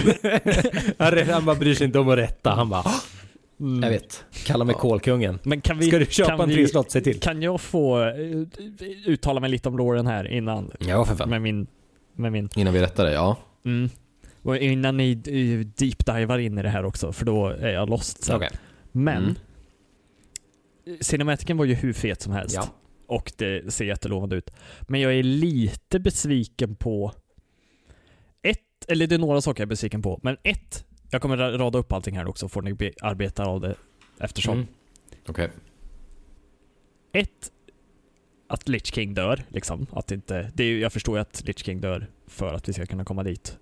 han, 1.32 1.44
bara 1.44 1.56
bryr 1.56 1.74
sig 1.74 1.86
inte 1.86 1.98
om 1.98 2.08
att 2.08 2.18
rätta. 2.18 2.50
Han 2.50 2.68
bara... 2.68 2.84
Jag 3.82 3.90
vet. 3.90 4.24
Kalla 4.46 4.64
mig 4.64 4.74
kolkungen. 4.74 5.38
Men 5.42 5.60
kan 5.60 5.78
vi, 5.78 5.88
Ska 5.88 5.98
du 5.98 6.06
köpa 6.06 6.30
kan 6.30 6.40
en 6.40 6.50
trisslott, 6.50 6.90
se 6.90 7.00
till. 7.00 7.20
Kan 7.20 7.42
jag 7.42 7.60
få 7.60 8.02
eh, 8.02 8.12
uttala 9.06 9.40
mig 9.40 9.50
lite 9.50 9.68
om 9.68 9.78
Lauren 9.78 10.06
här 10.06 10.28
innan? 10.28 10.70
Ja, 10.78 11.04
för 11.04 11.14
fan. 11.16 11.30
Med 11.30 11.42
min... 11.42 11.66
Med 12.16 12.32
min 12.32 12.48
Innan 12.56 12.74
vi 12.74 12.80
rättar 12.80 13.04
det, 13.04 13.12
ja. 13.12 13.36
mm. 13.64 13.90
Och 14.42 14.56
innan 14.56 14.96
ni 14.96 15.10
eh, 15.12 15.66
deep-divar 15.76 16.38
in 16.38 16.58
i 16.58 16.62
det 16.62 16.68
här 16.68 16.84
också, 16.84 17.12
för 17.12 17.24
då 17.24 17.46
är 17.46 17.68
jag 17.72 17.90
lost 17.90 18.24
sen. 18.24 18.36
Okej. 18.36 18.50
Men, 18.92 19.22
Mm. 19.22 19.34
Cinematiken 21.00 21.56
var 21.56 21.64
ju 21.64 21.74
hur 21.74 21.92
fet 21.92 22.20
som 22.22 22.32
helst. 22.32 22.54
Ja. 22.54 22.68
Och 23.06 23.32
det 23.36 23.74
ser 23.74 23.84
jättelovande 23.84 24.36
ut. 24.36 24.50
Men 24.88 25.00
jag 25.00 25.14
är 25.14 25.22
lite 25.22 25.98
besviken 26.00 26.74
på 26.74 27.12
ett, 28.42 28.58
eller 28.88 29.06
det 29.06 29.14
är 29.14 29.18
några 29.18 29.40
saker 29.40 29.60
jag 29.62 29.66
är 29.66 29.70
besviken 29.70 30.02
på. 30.02 30.20
Men 30.22 30.36
ett, 30.42 30.86
jag 31.10 31.22
kommer 31.22 31.36
ra- 31.36 31.58
rada 31.58 31.78
upp 31.78 31.92
allting 31.92 32.16
här 32.16 32.26
också, 32.28 32.48
får 32.48 32.62
ni 32.62 32.74
be- 32.74 32.92
arbeta 33.02 33.44
av 33.44 33.60
det 33.60 33.74
eftersom. 34.18 34.54
Mm. 34.54 34.66
Okej. 35.26 35.50
Ett, 37.12 37.52
att 38.48 38.68
Lich 38.68 38.94
King 38.94 39.14
dör, 39.14 39.44
liksom. 39.48 39.86
Att 39.92 40.10
inte, 40.12 40.50
det 40.54 40.64
är, 40.64 40.78
jag 40.78 40.92
förstår 40.92 41.16
ju 41.16 41.20
att 41.20 41.42
Lich 41.46 41.64
King 41.64 41.80
dör 41.80 42.06
för 42.26 42.54
att 42.54 42.68
vi 42.68 42.72
ska 42.72 42.86
kunna 42.86 43.04
komma 43.04 43.22
dit. 43.22 43.58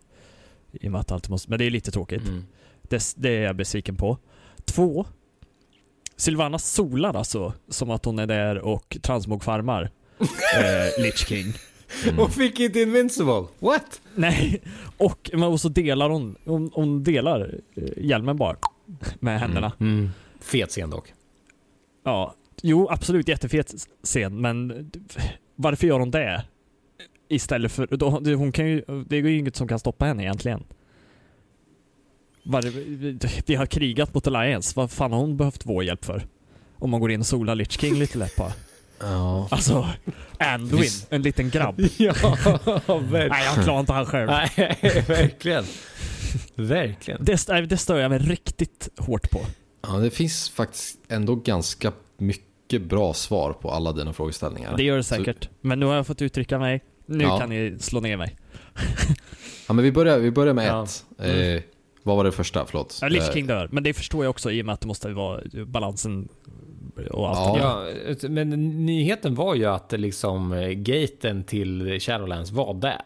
I 0.72 0.88
och 0.88 0.92
med 0.92 1.00
att 1.00 1.12
allt 1.12 1.28
måste, 1.28 1.50
men 1.50 1.58
det 1.58 1.64
är 1.64 1.70
lite 1.70 1.90
tråkigt. 1.90 2.28
Mm. 2.28 2.44
Det, 2.82 3.14
det 3.16 3.28
är 3.36 3.42
jag 3.42 3.56
besviken 3.56 3.96
på. 3.96 4.18
Två. 4.64 5.06
Sylvana 6.16 6.58
solar 6.58 7.16
alltså 7.16 7.52
som 7.68 7.90
att 7.90 8.04
hon 8.04 8.18
är 8.18 8.26
där 8.26 8.58
och 8.58 8.96
transmogfarmar 9.02 9.90
eh, 10.20 11.02
Lich 11.02 11.26
King. 11.28 11.52
Mm. 12.04 12.18
Och 12.18 12.32
fick 12.32 12.60
inte 12.60 12.80
Invincible. 12.80 13.44
What? 13.58 14.00
Nej, 14.14 14.62
och, 14.96 15.30
och 15.34 15.60
så 15.60 15.68
delar 15.68 16.10
hon, 16.10 16.36
hon, 16.44 16.70
hon 16.74 17.02
delar 17.02 17.60
eh, 17.74 18.04
hjälmen 18.04 18.36
bara 18.36 18.56
med 19.20 19.40
händerna. 19.40 19.72
Mm. 19.80 20.10
Fet 20.40 20.70
scen 20.70 20.90
dock. 20.90 21.12
Ja, 22.04 22.34
jo 22.62 22.88
absolut 22.90 23.28
jättefet 23.28 23.74
scen, 24.02 24.40
men 24.40 24.90
varför 25.56 25.86
gör 25.86 25.98
hon 25.98 26.10
det? 26.10 26.44
Istället 27.28 27.72
för, 27.72 27.86
då, 27.86 28.10
hon 28.34 28.52
kan 28.52 28.68
ju, 28.68 28.84
det 29.06 29.16
är 29.16 29.22
ju 29.22 29.38
inget 29.38 29.56
som 29.56 29.68
kan 29.68 29.78
stoppa 29.78 30.04
henne 30.04 30.22
egentligen. 30.22 30.64
Var, 32.46 32.62
vi 33.46 33.54
har 33.54 33.66
krigat 33.66 34.14
mot 34.14 34.26
Alliance, 34.26 34.72
vad 34.76 34.90
fan 34.90 35.12
har 35.12 35.18
hon 35.20 35.36
behövt 35.36 35.66
vår 35.66 35.84
hjälp 35.84 36.04
för? 36.04 36.26
Om 36.78 36.90
man 36.90 37.00
går 37.00 37.10
in 37.12 37.20
och 37.20 37.26
solar 37.26 37.54
Lich 37.54 37.80
King 37.80 37.94
lite 37.98 38.18
lätt 38.18 38.36
bara. 38.36 38.52
Ja. 39.00 39.48
Alltså, 39.50 39.88
Anduin, 40.38 40.80
Visst. 40.82 41.06
en 41.12 41.22
liten 41.22 41.50
grabb. 41.50 41.74
ja, 41.96 42.12
verkligen. 42.12 43.28
Nej, 43.28 43.44
jag 43.56 43.64
klarar 43.64 43.80
inte 43.80 43.92
han 43.92 44.06
själv. 44.06 44.26
Nej, 44.26 44.50
verkligen. 45.08 45.64
Verkligen. 46.54 47.24
Det, 47.24 47.66
det 47.68 47.76
stör 47.76 47.98
jag 47.98 48.10
mig 48.10 48.18
riktigt 48.18 48.88
hårt 48.98 49.30
på. 49.30 49.40
ja, 49.82 49.88
det 49.96 50.10
finns 50.10 50.50
faktiskt 50.50 50.98
ändå 51.08 51.34
ganska 51.34 51.92
mycket 52.18 52.82
bra 52.82 53.14
svar 53.14 53.52
på 53.52 53.70
alla 53.70 53.92
dina 53.92 54.12
frågeställningar. 54.12 54.76
Det 54.76 54.82
gör 54.82 54.96
det 54.96 55.04
Så- 55.04 55.14
säkert. 55.14 55.48
Men 55.60 55.80
nu 55.80 55.86
har 55.86 55.94
jag 55.94 56.06
fått 56.06 56.22
uttrycka 56.22 56.58
mig. 56.58 56.84
Nu 57.06 57.24
Ja. 57.24 57.38
kan 57.38 57.48
ni 57.48 57.76
slå 57.80 58.00
ner 58.00 58.16
mig. 58.16 58.36
Ja, 59.68 59.72
men 59.74 59.84
vi 59.84 59.92
börjar, 59.92 60.18
vi 60.18 60.30
börjar 60.30 60.54
med 60.54 60.66
Ja. 60.66 60.84
ett. 60.84 61.04
Eh, 61.18 61.62
vad 62.06 62.16
var 62.16 62.24
det 62.24 62.32
första? 62.32 62.66
Förlåt. 62.66 62.98
Ja, 63.02 63.08
Lich 63.08 63.28
Eh, 63.28 63.32
King 63.34 63.46
dör, 63.46 63.68
men 63.72 63.82
det 63.82 63.94
förstår 63.94 64.24
jag 64.24 64.30
också 64.30 64.50
i 64.50 64.62
och 64.62 64.66
med 64.66 64.72
att 64.72 64.80
det 64.80 64.86
måste 64.86 65.08
vara 65.12 65.40
balansen 65.66 66.28
och 67.10 67.28
allt 67.28 67.58
Ja. 67.60 67.86
Ja, 68.22 68.28
men 68.28 68.50
nyheten 68.86 69.34
var 69.34 69.54
ju 69.54 69.64
att 69.66 69.92
liksom 69.92 70.54
gaten 70.76 71.44
till 71.44 72.00
Shadowlands 72.00 72.50
var 72.50 72.74
där. 72.74 73.00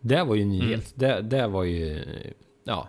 Det 0.00 0.24
var 0.24 0.34
ju 0.34 0.44
nyhet. 0.44 0.92
Det, 0.94 1.20
det 1.20 1.46
var 1.46 1.64
ju... 1.64 2.04
Ja. 2.64 2.88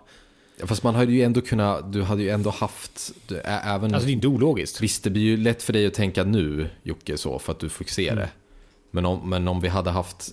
Ja, 0.60 0.66
Fast 0.66 0.82
man 0.82 0.94
hade 0.94 1.12
ju 1.12 1.22
ändå 1.22 1.40
kunnat, 1.40 1.92
du 1.92 2.02
hade 2.02 2.22
ju 2.22 2.30
ändå 2.30 2.50
haft, 2.50 3.12
du, 3.26 3.36
ä, 3.36 3.60
även... 3.64 3.94
Alltså 3.94 4.06
det 4.06 4.12
är 4.12 4.14
inte 4.14 4.28
ologiskt. 4.28 4.80
Visst, 4.80 5.04
det 5.04 5.10
blir 5.10 5.22
ju 5.22 5.36
lätt 5.36 5.62
för 5.62 5.72
dig 5.72 5.86
att 5.86 5.94
tänka 5.94 6.24
nu, 6.24 6.68
Jocke, 6.82 7.16
så, 7.16 7.38
för 7.38 7.52
att 7.52 7.60
du 7.60 7.68
fick 7.68 7.88
se 7.88 8.08
Mm. 8.08 8.18
det. 8.18 8.30
Men 8.90 9.06
om, 9.06 9.30
men 9.30 9.48
om 9.48 9.60
vi 9.60 9.68
hade 9.68 9.90
haft 9.90 10.32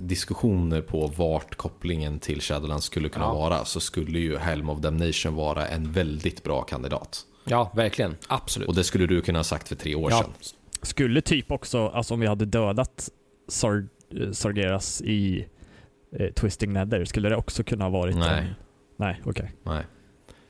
diskussioner 0.00 0.80
på 0.80 1.06
vart 1.06 1.54
kopplingen 1.54 2.18
till 2.20 2.40
Shadowlands 2.40 2.84
skulle 2.86 3.08
kunna 3.08 3.24
Ja. 3.24 3.34
vara 3.34 3.64
så 3.64 3.80
skulle 3.80 4.18
ju 4.18 4.36
Helm 4.36 4.70
of 4.70 4.78
Damnation 4.78 5.34
vara 5.34 5.66
en 5.68 5.92
väldigt 5.92 6.44
bra 6.44 6.62
kandidat. 6.62 7.20
Ja, 7.44 7.72
verkligen. 7.74 8.16
Absolut. 8.28 8.68
Och 8.68 8.74
det 8.74 8.84
skulle 8.84 9.06
du 9.06 9.20
kunna 9.20 9.38
ha 9.38 9.44
sagt 9.44 9.68
för 9.68 9.74
tre 9.76 9.94
år 9.94 10.10
Ja. 10.10 10.22
sedan. 10.22 10.30
Skulle 10.82 11.20
typ 11.20 11.50
också, 11.52 11.88
alltså 11.88 12.14
om 12.14 12.20
vi 12.20 12.26
hade 12.26 12.44
dödat 12.44 13.08
Sar 13.48 13.88
eh, 14.20 14.30
Sargeras 14.32 15.00
i 15.02 15.46
eh, 16.12 16.26
Twisting 16.32 16.72
Nether, 16.72 17.04
skulle 17.04 17.28
det 17.28 17.36
också 17.36 17.62
kunna 17.64 17.84
ha 17.84 17.90
varit 17.90 18.16
Nej. 18.16 18.38
en... 18.38 18.54
Nej, 18.96 19.20
okej. 19.24 19.52
Nej. 19.62 19.84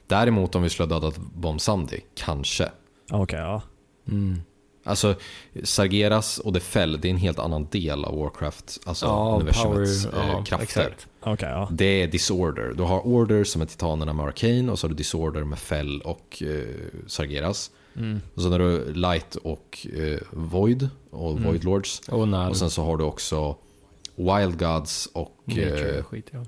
Däremot 0.06 0.54
om 0.54 0.62
vi 0.62 0.68
skulle 0.68 0.94
ha 0.94 1.00
dödat 1.00 1.16
Bomb 1.18 1.60
Sandy, 1.60 2.00
kanske. 2.14 2.68
Okej, 3.10 3.38
ja. 3.38 3.62
Mm. 4.08 4.40
Alltså, 4.88 5.14
Sargeras 5.64 6.38
och 6.38 6.54
The 6.54 6.60
Fell, 6.60 7.00
det 7.00 7.08
är 7.08 7.10
en 7.10 7.16
helt 7.16 7.38
annan 7.38 7.66
del 7.70 8.04
av 8.04 8.18
Warcraft, 8.18 8.80
alltså 8.84 9.06
Ja, 9.06 9.36
universumets 9.36 10.06
power, 10.06 10.24
eh, 10.24 10.30
ja, 10.30 10.44
krafter. 10.44 10.96
Okej, 11.20 11.48
ja. 11.48 11.68
Det 11.72 12.02
är 12.02 12.06
Disorder. 12.06 12.72
Du 12.76 12.82
har 12.82 13.06
Order 13.06 13.44
som 13.44 13.62
är 13.62 13.66
titanerna 13.66 14.12
med 14.12 14.26
Arcane 14.26 14.72
och 14.72 14.78
så 14.78 14.84
har 14.86 14.88
du 14.88 14.94
Disorder 14.96 15.44
med 15.44 15.58
Fell 15.58 16.00
och 16.00 16.42
eh, 16.42 16.64
Sargeras. 17.06 17.70
Mm. 17.96 18.20
Och 18.34 18.42
sen 18.42 18.52
har 18.52 18.58
du 18.58 18.92
Light 18.92 19.36
och 19.36 19.86
eh, 19.96 20.18
Void 20.30 20.88
och 21.10 21.30
Mm. 21.30 21.44
Void 21.44 21.64
Lords. 21.64 22.00
Och 22.08 22.56
sen 22.56 22.70
så 22.70 22.82
har 22.84 22.96
du 22.96 23.04
också 23.04 23.56
Wild 24.16 24.58
Gods 24.58 25.08
och 25.12 25.34
Nature, 25.44 25.98
eh, 25.98 26.04
skit 26.04 26.26
ja. 26.30 26.44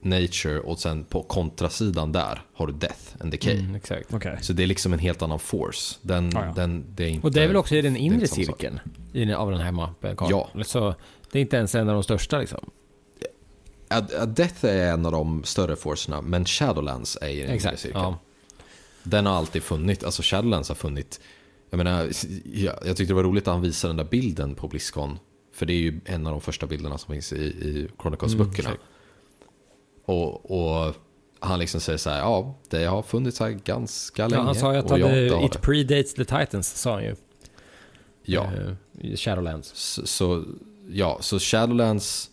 Nature 0.00 0.60
och 0.60 0.78
sen 0.78 1.04
på 1.04 1.22
kontrasidan 1.22 2.12
där 2.12 2.42
har 2.54 2.66
du 2.66 2.72
Death 2.72 3.00
and 3.20 3.30
Decay. 3.30 3.58
Mm, 3.58 3.74
exakt. 3.74 4.14
Okej. 4.14 4.38
Så 4.42 4.52
det 4.52 4.62
är 4.62 4.66
liksom 4.66 4.92
en 4.92 4.98
helt 4.98 5.22
annan 5.22 5.38
force. 5.38 5.96
Den, 6.02 6.30
Ja, 6.34 6.44
ja. 6.46 6.52
den, 6.56 6.84
det 6.94 7.04
är 7.04 7.08
inte, 7.08 7.26
Och 7.26 7.32
det 7.32 7.42
är 7.42 7.46
väl 7.46 7.56
också 7.56 7.74
i 7.76 7.82
den 7.82 7.96
inre 7.96 8.26
cirkeln 8.28 8.80
i 9.12 9.32
av 9.32 9.50
den 9.50 9.60
här 9.60 9.72
mappen? 9.72 10.16
Ja. 10.30 10.48
Så 10.64 10.94
det 11.32 11.38
är 11.38 11.42
inte 11.42 11.56
ens 11.56 11.74
en 11.74 11.88
av 11.88 11.94
de 11.94 12.02
största 12.02 12.38
liksom? 12.38 12.70
Ad- 13.88 14.26
Death 14.26 14.64
är 14.66 14.92
en 14.92 15.06
av 15.06 15.12
de 15.12 15.44
större 15.44 15.76
forcerna, 15.76 16.20
men 16.22 16.44
Shadowlands 16.44 17.18
är 17.20 17.28
i 17.28 17.34
den 17.36 17.44
inre 17.44 17.54
Exakt. 17.54 17.78
cirkeln. 17.80 18.02
Ja. 18.04 18.18
Den 19.02 19.26
har 19.26 19.32
alltid 19.34 19.62
funnits, 19.62 20.04
alltså 20.04 20.22
Shadowlands 20.24 20.68
har 20.68 20.76
funnit. 20.76 21.20
Jag 21.70 21.78
menar, 21.78 22.10
jag, 22.44 22.74
jag 22.84 22.96
tyckte 22.96 23.04
det 23.04 23.14
var 23.14 23.22
roligt 23.24 23.48
att 23.48 23.52
han 23.54 23.62
visade 23.62 23.90
den 23.90 23.96
där 23.96 24.04
bilden 24.10 24.54
på 24.54 24.68
Blizzcon. 24.68 25.18
För 25.54 25.66
det 25.66 25.72
är 25.72 25.78
ju 25.78 26.00
en 26.04 26.26
av 26.26 26.32
de 26.32 26.40
första 26.40 26.66
bilderna 26.66 26.98
som 26.98 27.14
finns 27.14 27.32
i, 27.32 27.36
i 27.44 27.88
Chronicles-böckerna. 28.02 28.68
exakt. 28.68 28.80
Och, 30.08 30.50
och 30.50 30.94
han 31.40 31.58
liksom 31.58 31.80
säger 31.80 31.98
så 31.98 32.10
här, 32.10 32.18
ja, 32.18 32.54
det 32.68 32.84
har 32.84 33.02
funnits 33.02 33.40
här 33.40 33.50
ganska 33.50 34.28
länge. 34.28 34.42
ja, 34.42 34.46
han 34.46 34.54
sa 34.54 34.72
ju 34.72 34.78
att 34.78 34.90
och 34.90 34.98
ja, 34.98 35.08
det 35.08 35.28
det 35.28 35.34
har 35.34 35.44
it 35.44 35.62
predates 35.62 36.14
the 36.14 36.24
Titans, 36.24 36.80
sa 36.80 36.92
han 36.92 37.04
ju. 37.04 37.14
Ja, 38.22 38.50
i 39.00 39.16
Shadowlands. 39.16 39.72
så, 39.74 40.06
så, 40.06 40.44
ja, 40.88 41.18
så 41.20 41.38
Shadowlands 41.38 42.30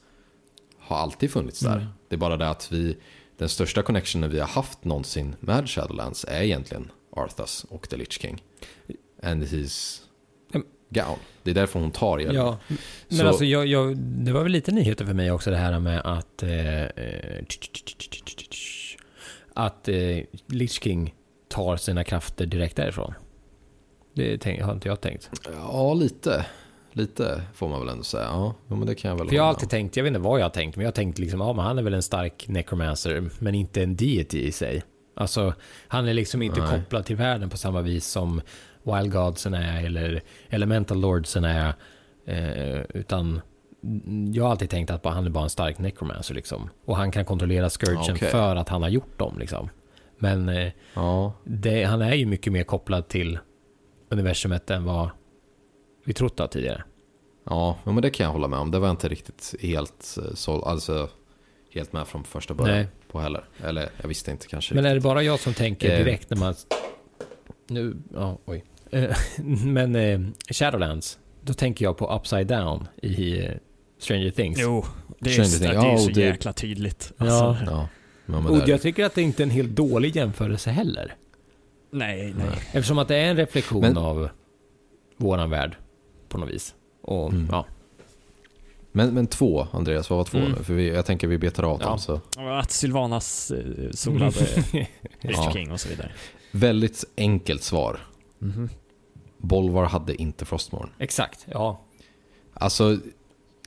har 0.79 0.97
alltid 0.97 1.31
funnits 1.31 1.59
där. 1.59 1.75
Mm. 1.75 1.87
Det 2.07 2.15
är 2.15 2.17
bara 2.17 2.37
det 2.37 2.49
att 2.49 2.71
vi, 2.71 2.97
den 3.37 3.49
största 3.49 3.81
connectionen 3.81 4.29
vi 4.29 4.39
har 4.39 4.47
haft 4.47 4.85
någonsin 4.85 5.35
med 5.39 5.69
Shadowlands 5.69 6.25
är 6.29 6.41
egentligen 6.41 6.91
Arthas 7.11 7.65
och 7.69 7.89
The 7.89 7.97
Lich 7.97 8.21
King. 8.21 8.43
And 9.23 9.43
his 9.43 10.01
gown. 10.95 11.17
Det 11.43 11.51
är 11.51 11.55
därför 11.55 11.79
hon 11.79 11.91
tar 11.91 12.19
hjälmen. 12.19 12.35
Ja, 12.35 12.57
men 13.07 13.17
Så- 13.17 13.27
alltså 13.27 13.45
jag, 13.45 13.67
jag, 13.67 13.97
det 13.97 14.31
var 14.31 14.43
väl 14.43 14.51
lite 14.51 14.71
nyheter 14.71 15.05
för 15.05 15.13
mig 15.13 15.31
också 15.31 15.51
det 15.51 15.57
här 15.57 15.79
med 15.79 16.01
att 16.05 16.43
eh, 16.43 16.83
eh, 16.83 17.43
att 19.53 19.87
eh, 19.87 20.19
Lich 20.47 20.81
King 20.83 21.13
tar 21.49 21.77
sina 21.77 22.03
krafter 22.03 22.45
direkt 22.45 22.75
därifrån. 22.75 23.13
Det 24.13 24.61
har 24.61 24.73
inte 24.73 24.87
jag 24.87 25.01
tänkt. 25.01 25.29
Ja, 25.53 25.93
lite. 25.93 26.45
Lite 26.91 27.41
får 27.53 27.69
man 27.69 27.79
väl 27.79 27.89
ändå 27.89 28.03
säga. 28.03 28.23
Ja, 28.23 28.55
men 28.67 28.85
det 28.85 28.95
kan 28.95 29.09
jag 29.09 29.17
väl 29.17 29.27
För 29.27 29.35
jag 29.35 29.43
har 29.43 29.49
alltid 29.49 29.69
tänkt, 29.69 29.97
jag 29.97 30.03
vet 30.03 30.09
inte 30.09 30.19
vad 30.19 30.39
jag 30.39 30.45
har 30.45 30.49
tänkt, 30.49 30.75
men 30.75 30.83
jag 30.83 30.87
har 30.87 30.95
tänkt 30.95 31.19
liksom, 31.19 31.39
ja 31.39 31.53
men 31.53 31.65
han 31.65 31.77
är 31.77 31.83
väl 31.83 31.93
en 31.93 32.03
stark 32.03 32.47
necromancer, 32.47 33.29
men 33.39 33.55
inte 33.55 33.83
en 33.83 33.95
deity 33.95 34.41
i 34.47 34.51
sig. 34.51 34.83
Alltså, 35.15 35.53
han 35.87 36.07
är 36.07 36.13
liksom 36.13 36.41
inte 36.41 36.59
Nej. 36.59 36.69
kopplad 36.69 37.05
till 37.05 37.15
världen 37.15 37.49
på 37.49 37.57
samma 37.57 37.81
vis 37.81 38.07
som 38.07 38.41
Wild 38.85 39.11
Godsen 39.11 39.53
är, 39.53 39.85
eller 39.85 40.21
Elemental 40.49 40.99
Lordsen 41.01 41.43
är. 41.43 41.73
Eh, 42.25 42.81
utan 42.93 43.41
jag 44.33 44.43
har 44.43 44.51
alltid 44.51 44.69
tänkt 44.69 44.89
att 44.91 45.05
han 45.05 45.25
är 45.25 45.29
bara 45.29 45.43
en 45.43 45.49
stark 45.49 45.77
necromancer 45.79 46.35
liksom. 46.35 46.69
Och 46.85 46.97
han 46.97 47.11
kan 47.11 47.25
kontrollera 47.25 47.69
Scourgen 47.69 48.15
Okej. 48.15 48.29
för 48.29 48.55
att 48.55 48.69
han 48.69 48.81
har 48.81 48.89
gjort 48.89 49.19
dem 49.19 49.39
liksom. 49.39 49.69
Men 50.17 50.49
eh, 50.49 50.71
Ja, 50.93 51.33
det, 51.43 51.83
han 51.83 52.01
är 52.01 52.13
ju 52.13 52.25
mycket 52.25 52.53
mer 52.53 52.63
kopplad 52.63 53.07
till 53.07 53.39
universumet 54.09 54.69
än 54.69 54.83
vad 54.85 55.09
vi 56.05 56.13
trott 56.13 56.39
av 56.39 56.47
tidigare. 56.47 56.83
ja, 57.45 57.77
men 57.83 57.95
det 58.01 58.09
kan 58.09 58.23
jag 58.25 58.31
hålla 58.33 58.47
med 58.47 58.59
om. 58.59 58.71
Det 58.71 58.79
var 58.79 58.89
inte 58.91 59.07
riktigt 59.07 59.55
helt, 59.61 60.17
eh, 60.17 60.33
så, 60.33 60.61
alltså, 60.61 61.09
helt 61.73 61.93
med 61.93 62.07
från 62.07 62.23
första 62.23 62.53
början 62.53 62.77
Nej. 62.77 62.87
på 63.11 63.19
heller. 63.19 63.43
Eller 63.63 63.89
jag 64.01 64.07
visste 64.07 64.31
inte 64.31 64.47
kanske. 64.47 64.75
Men 64.75 64.85
är 64.85 64.89
det 64.89 64.95
riktigt. 64.95 65.03
bara 65.03 65.23
jag 65.23 65.39
som 65.39 65.53
tänker 65.53 65.91
Eh. 65.91 65.97
direkt 65.97 66.29
när 66.29 66.37
man... 66.37 66.55
Nu, 67.67 67.97
ja, 68.13 68.37
oj. 68.45 68.63
Eh, 68.91 69.15
Men 69.65 69.95
eh, 69.95 70.19
Shadowlands, 70.49 71.19
då 71.41 71.53
tänker 71.53 71.85
jag 71.85 71.97
på 71.97 72.15
Upside 72.15 72.47
Down 72.47 72.87
i 73.01 73.39
eh, 73.39 73.51
Stranger 73.99 74.31
Things. 74.31 74.59
Jo, 74.61 74.85
det 75.19 75.35
är, 75.37 75.43
Stranger 75.43 75.73
det 75.73 75.81
Things. 75.81 76.01
är 76.01 76.05
så 76.05 76.09
det- 76.19 76.21
jäkla 76.25 76.53
tydligt. 76.53 77.11
Ja. 77.17 77.25
Alltså, 77.25 77.71
Ja, 77.71 77.87
ja 78.25 78.37
Och 78.49 78.59
det 78.59 78.71
jag 78.71 78.81
tycker 78.81 79.05
att 79.05 79.15
det 79.15 79.21
inte 79.21 79.43
är 79.43 79.45
en 79.45 79.51
helt 79.51 79.75
dålig 79.75 80.15
jämförelse 80.15 80.69
heller. 80.71 81.15
Nej, 81.91 82.33
nej. 82.37 82.47
Eftersom 82.71 82.97
att 82.97 83.07
det 83.07 83.15
är 83.15 83.29
en 83.29 83.37
reflektion 83.37 83.81
Men- 83.81 83.97
av 83.97 84.29
våran 85.17 85.49
värld 85.49 85.77
på 86.29 86.37
något 86.37 86.49
vis. 86.49 86.75
Och 87.01 87.29
Mm. 87.31 87.47
ja, 87.51 87.65
Men, 88.91 89.13
men 89.13 89.27
två, 89.27 89.67
Andreas, 89.71 90.09
vad 90.09 90.17
var 90.17 90.23
två 90.25 90.37
Mm. 90.37 90.51
nu? 90.51 90.63
För 90.63 90.73
vi, 90.73 90.89
jag 90.89 91.05
tänker 91.05 91.27
vi 91.27 91.37
betar 91.37 91.63
av 91.63 91.77
Ja. 91.81 91.87
dem. 91.87 91.99
Så. 91.99 92.21
Att 92.37 92.71
Sylvanas 92.71 93.51
eh, 93.51 93.91
solade 93.91 94.31
Lich 94.71 94.87
Ja. 95.21 95.51
King 95.53 95.71
och 95.71 95.79
så 95.79 95.89
vidare. 95.89 96.11
Väldigt 96.51 97.03
enkelt 97.17 97.63
svar. 97.63 97.99
Mhm. 98.39 98.69
Bolvar 99.37 99.85
hade 99.85 100.21
inte 100.21 100.45
Frostmourne. 100.45 100.91
exakt. 100.99 101.45
Ja, 101.51 101.81
Alltså, 102.53 102.97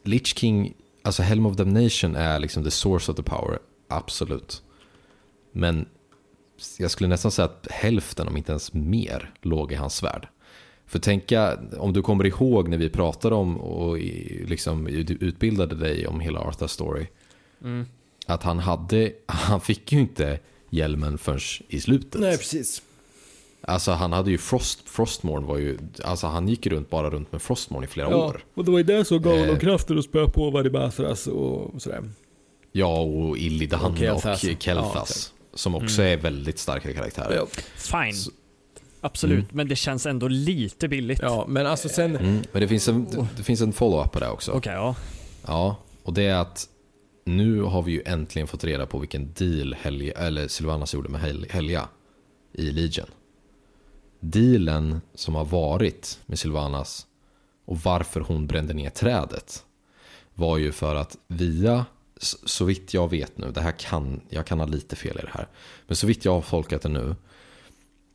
Lich 0.02 0.36
King, 0.38 0.74
alltså 1.02 1.22
Helm 1.22 1.46
of 1.46 1.56
Damnation 1.56 2.16
är 2.16 2.38
liksom 2.38 2.64
the 2.64 2.70
source 2.70 3.10
of 3.12 3.16
the 3.16 3.22
power, 3.22 3.58
absolut. 3.88 4.62
Men 5.52 5.86
jag 6.78 6.90
skulle 6.90 7.08
nästan 7.08 7.30
säga 7.30 7.46
att 7.46 7.66
hälften, 7.70 8.28
om 8.28 8.36
inte 8.36 8.52
ens 8.52 8.72
mer, 8.72 9.34
låg 9.42 9.72
i 9.72 9.74
hans 9.74 9.96
svärd. 9.96 10.28
För 10.86 10.98
tänka, 10.98 11.58
om 11.78 11.92
du 11.92 12.02
kommer 12.02 12.26
ihåg 12.26 12.68
när 12.68 12.78
vi 12.78 12.88
pratade 12.90 13.34
om 13.34 13.56
och 13.60 13.98
liksom 14.46 14.86
utbildade 14.86 15.74
dig 15.74 16.06
om 16.06 16.20
hela 16.20 16.40
Arthur 16.40 16.66
story. 16.66 17.06
Mm. 17.62 17.86
Att 18.26 18.42
han 18.42 18.58
hade, 18.58 19.12
han 19.26 19.60
fick 19.60 19.92
ju 19.92 20.00
inte 20.00 20.40
hjälmen 20.70 21.18
förrän 21.18 21.40
i 21.68 21.80
slutet. 21.80 22.20
precis. 22.38 22.82
Alltså 23.60 23.90
han 23.92 24.12
hade 24.12 24.30
ju 24.30 24.38
Frost, 24.38 24.88
Frostmourne 24.88 25.46
var 25.46 25.58
ju, 25.58 25.78
alltså 26.04 26.26
han 26.26 26.48
gick 26.48 26.66
runt 26.66 26.90
bara 26.90 27.10
runt 27.10 27.32
med 27.32 27.42
Frostmourne 27.42 27.84
i 27.84 27.88
flera 27.88 28.16
år. 28.16 28.44
och 28.54 28.64
det 28.64 28.70
var 28.70 28.78
ju 28.78 28.84
det 28.84 29.04
som 29.04 29.22
gav 29.22 29.38
honom 29.38 29.58
krafter 29.58 29.96
att 29.96 30.04
spöa 30.04 30.28
på 30.28 30.50
Varibathras 30.50 31.26
och 31.26 31.82
sådär. 31.82 32.10
Ja, 32.72 32.98
och 33.00 33.38
Illidan 33.38 33.80
Och 33.80 33.90
och 33.90 33.96
Kel'Thas. 33.96 34.56
Kel'Thas. 34.58 35.32
Ja, 35.52 35.58
som 35.58 35.74
också 35.74 36.02
är 36.02 36.16
väldigt 36.16 36.58
starka 36.58 36.92
karaktärer. 36.94 37.46
Fine. 37.76 38.14
Så- 38.14 38.30
Absolut, 39.00 39.38
Mm. 39.38 39.48
men 39.52 39.68
det 39.68 39.76
känns 39.76 40.06
ändå 40.06 40.28
lite 40.28 40.88
billigt. 40.88 41.18
Ja, 41.22 41.44
men 41.48 41.66
alltså 41.66 41.88
sen... 41.88 42.16
Mm, 42.16 42.42
men 42.52 42.62
det 42.62 42.68
finns 42.68 42.88
en, 42.88 43.06
det, 43.36 43.42
finns 43.42 43.60
en 43.60 43.72
follow-up 43.72 44.12
på 44.12 44.20
det 44.20 44.28
också. 44.30 44.52
Okej, 44.52 44.72
ja. 44.72 44.94
Ja, 45.46 45.76
och 46.02 46.12
det 46.14 46.22
är 46.22 46.34
att 46.36 46.68
nu 47.24 47.60
har 47.62 47.82
vi 47.82 47.92
ju 47.92 48.02
äntligen 48.06 48.48
fått 48.48 48.64
reda 48.64 48.86
på 48.86 48.98
vilken 48.98 49.32
deal 49.32 49.76
Helga, 49.80 50.12
eller 50.12 50.48
Sylvanas 50.48 50.94
gjorde 50.94 51.08
med 51.08 51.20
Hel- 51.20 51.46
Helga 51.50 51.88
i 52.52 52.62
Legion. 52.70 53.06
Dealen 54.20 55.00
som 55.14 55.34
har 55.34 55.44
varit 55.44 56.20
med 56.26 56.38
Sylvanas 56.38 57.06
och 57.64 57.78
varför 57.78 58.20
hon 58.20 58.46
brände 58.46 58.74
ner 58.74 58.90
trädet 58.90 59.64
var 60.34 60.58
ju 60.58 60.72
för 60.72 60.94
att 60.94 61.16
via, 61.28 61.86
så 62.44 62.64
vitt 62.64 62.94
jag 62.94 63.10
vet 63.10 63.38
nu, 63.38 63.50
det 63.50 63.60
här 63.60 63.72
kan, 63.78 64.20
jag 64.28 64.46
kan 64.46 64.60
ha 64.60 64.66
lite 64.66 64.96
fel 64.96 65.18
i 65.18 65.22
det 65.22 65.30
här, 65.32 65.48
men 65.86 65.96
så 65.96 66.06
vitt 66.06 66.24
jag 66.24 66.32
har 66.32 66.42
folkat 66.42 66.82
det 66.82 66.88
nu, 66.88 67.14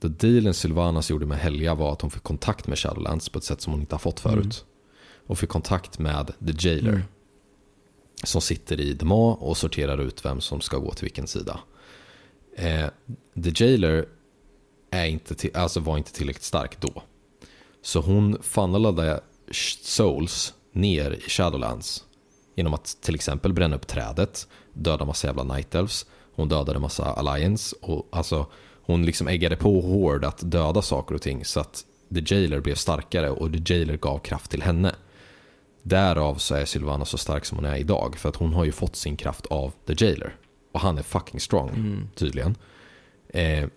the 0.04 0.08
dealen 0.08 0.54
Sylvanas 0.54 1.10
gjorde 1.10 1.26
med 1.26 1.38
Helga 1.38 1.76
var 1.76 1.94
att 1.94 2.02
hon 2.02 2.12
fick 2.12 2.24
kontakt 2.24 2.68
med 2.68 2.80
Shadowlands 2.80 3.30
på 3.30 3.38
ett 3.38 3.44
sätt 3.44 3.62
som 3.62 3.74
hon 3.74 3.82
inte 3.82 3.96
har 3.96 4.00
fått 4.00 4.20
förut. 4.20 4.66
Och 5.28 5.40
fick 5.40 5.50
kontakt 5.50 6.00
med 6.00 6.28
The 6.28 6.68
Jailer. 6.68 7.04
Som 8.24 8.42
sitter 8.42 8.80
i 8.80 8.98
The 8.98 9.06
Maw 9.06 9.46
och 9.46 9.58
sorterar 9.58 10.02
ut 10.02 10.26
vem 10.26 10.42
som 10.42 10.62
ska 10.62 10.78
gå 10.78 10.94
till 10.94 11.04
vilken 11.04 11.28
sida. 11.28 11.60
Eh, 12.56 12.88
The 13.44 13.64
Jailer 13.64 14.06
är 14.94 15.06
inte 15.06 15.36
till, 15.36 15.56
alltså 15.56 15.80
var 15.80 15.98
inte 15.98 16.14
tillräckligt 16.14 16.44
stark 16.44 16.82
då. 16.82 17.04
Så 17.82 18.00
hon 18.00 18.38
funnelade 18.42 19.22
Souls 19.82 20.54
ner 20.72 21.12
i 21.12 21.30
Shadowlands. 21.30 22.04
Genom 22.56 22.74
att 22.74 22.98
till 23.02 23.16
exempel 23.16 23.54
bränna 23.54 23.76
upp 23.76 23.88
trädet, 23.88 24.48
döda 24.74 25.06
massa 25.06 25.28
jävla 25.28 25.44
Night 25.44 25.76
Elves. 25.76 26.06
Hon 26.36 26.50
dödade 26.50 26.80
massa 26.80 27.06
Alliance. 27.06 27.76
Och, 27.82 28.08
alltså, 28.12 28.46
hon 28.86 29.06
liksom 29.06 29.28
äggade 29.28 29.56
på 29.56 29.82
hård 29.82 30.26
att 30.26 30.52
döda 30.52 30.82
saker 30.82 31.16
och 31.16 31.22
ting. 31.22 31.46
Så 31.46 31.60
att 31.60 31.86
The 32.14 32.36
Jailer 32.36 32.60
blev 32.60 32.76
starkare 32.76 33.30
och 33.30 33.54
The 33.54 33.74
Jailer 33.74 33.98
gav 33.98 34.20
kraft 34.20 34.52
till 34.52 34.62
henne. 34.62 34.96
Därav 35.84 36.36
så 36.36 36.56
är 36.56 36.66
Sylvana 36.66 37.06
så 37.06 37.18
stark 37.18 37.46
som 37.46 37.58
hon 37.58 37.66
är 37.66 37.78
idag. 37.78 38.16
För 38.18 38.30
att 38.30 38.36
hon 38.36 38.54
har 38.54 38.66
ju 38.66 38.72
fått 38.72 38.96
sin 38.96 39.18
kraft 39.18 39.46
av 39.46 39.74
The 39.88 40.06
Jailer. 40.06 40.36
Och 40.72 40.80
han 40.80 40.98
är 40.98 41.04
fucking 41.04 41.40
strong, 41.40 41.72
tydligen. 42.16 42.56
Eh, 43.30 43.68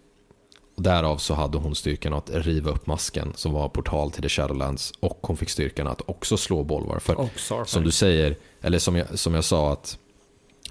och 0.77 0.83
därav 0.83 1.17
så 1.17 1.35
hade 1.35 1.59
hon 1.59 1.75
styrkan 1.75 2.13
att 2.13 2.31
riva 2.31 2.71
upp 2.71 2.87
masken 2.87 3.33
som 3.35 3.53
var 3.53 3.69
portal 3.69 4.11
till 4.11 4.23
The 4.23 4.29
Shadowlands. 4.29 4.93
Och 5.01 5.19
hon 5.23 5.37
fick 5.37 5.51
styrkan 5.51 5.87
att 5.87 6.03
också 6.07 6.37
slå 6.37 6.65
Bolvar. 6.65 6.99
För 6.99 7.15
Och 7.21 7.31
Sarfang. 7.41 7.67
som 7.67 7.85
du 7.85 7.91
säger, 7.91 8.37
eller 8.61 8.79
som 8.79 8.97
jag, 8.97 9.19
som 9.19 9.35
jag 9.35 9.45
sa 9.45 9.73
att 9.73 9.99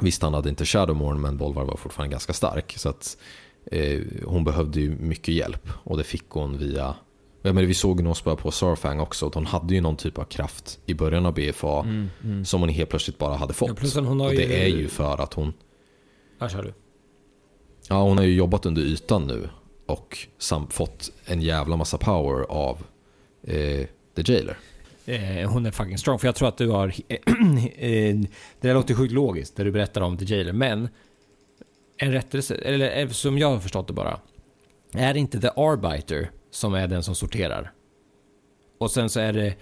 visst 0.01 0.21
han 0.21 0.33
hade 0.33 0.49
inte 0.49 0.65
Shadowmourne 0.65 1.19
men 1.19 1.37
Bolvar 1.37 1.65
var 1.65 1.77
fortfarande 1.77 2.11
ganska 2.11 2.33
stark. 2.33 2.73
Så 2.77 2.89
att 2.89 3.17
eh, 3.71 4.01
hon 4.25 4.43
behövde 4.43 4.79
ju 4.81 4.89
mycket 4.89 5.33
hjälp 5.35 5.69
och 5.83 5.97
det 5.97 6.03
fick 6.03 6.29
hon 6.29 6.57
via 6.57 6.95
Ja, 7.41 7.53
men 7.53 7.67
vi 7.67 7.73
såg 7.73 7.97
när 7.99 8.05
hon 8.05 8.15
spöade 8.15 8.41
på 8.41 8.51
Sarfang 8.51 8.99
också 8.99 9.27
att 9.27 9.33
hon 9.35 9.45
hade 9.45 9.73
ju 9.75 9.81
någon 9.81 9.95
typ 9.97 10.17
av 10.17 10.23
kraft 10.23 10.79
i 10.85 10.93
början 10.93 11.25
av 11.25 11.33
BFA 11.33 11.85
som 12.45 12.59
hon 12.61 12.69
helt 12.69 12.89
plötsligt 12.89 13.17
bara 13.17 13.35
hade 13.35 13.53
fått. 13.53 13.69
Ja, 13.95 14.01
och 14.09 14.17
det 14.35 14.43
ju- 14.43 14.53
är 14.53 14.67
ju 14.67 14.87
för 14.87 15.21
att 15.21 15.33
hon, 15.33 15.53
Här 16.39 16.49
kör 16.49 16.63
du. 16.63 16.73
ja 17.89 18.01
hon 18.03 18.17
har 18.17 18.25
ju 18.25 18.33
jobbat 18.35 18.65
under 18.65 18.81
ytan 18.81 19.27
nu 19.27 19.49
och 19.85 20.27
sam- 20.37 20.67
fått 20.69 21.11
en 21.25 21.41
jävla 21.41 21.75
massa 21.77 21.97
power 21.97 22.45
av 22.49 22.77
eh, 23.43 23.87
The 24.15 24.33
Jailer. 24.33 24.57
Eh, 25.05 25.49
hon 25.49 25.65
är 25.65 25.71
fucking 25.71 25.97
strong. 25.97 26.19
För 26.19 26.27
jag 26.27 26.35
tror 26.35 26.47
att 26.47 26.57
du 26.57 26.69
har... 26.69 26.93
Eh, 27.77 28.15
det 28.61 28.67
där 28.67 28.73
låter 28.73 28.93
sjukt 28.93 29.13
logiskt, 29.13 29.55
det 29.55 29.63
du 29.63 29.71
berättar 29.71 30.01
om 30.01 30.17
The 30.17 30.25
Jailer. 30.25 30.53
Men 30.53 30.89
en 31.97 32.11
rättelse, 32.11 32.55
eller 32.55 32.99
eh, 32.99 33.09
som 33.09 33.37
jag 33.37 33.49
har 33.49 33.59
förstått 33.59 33.87
det 33.87 33.93
bara. 33.93 34.19
Är 34.93 35.13
det 35.13 35.19
inte 35.19 35.41
The 35.41 35.47
Arbiter 35.47 36.31
som 36.51 36.73
är 36.73 36.87
den 36.87 37.03
som 37.03 37.15
sorterar? 37.15 37.71
Och 38.77 38.91
sen 38.91 39.09
så 39.09 39.19
är 39.19 39.33
det... 39.33 39.55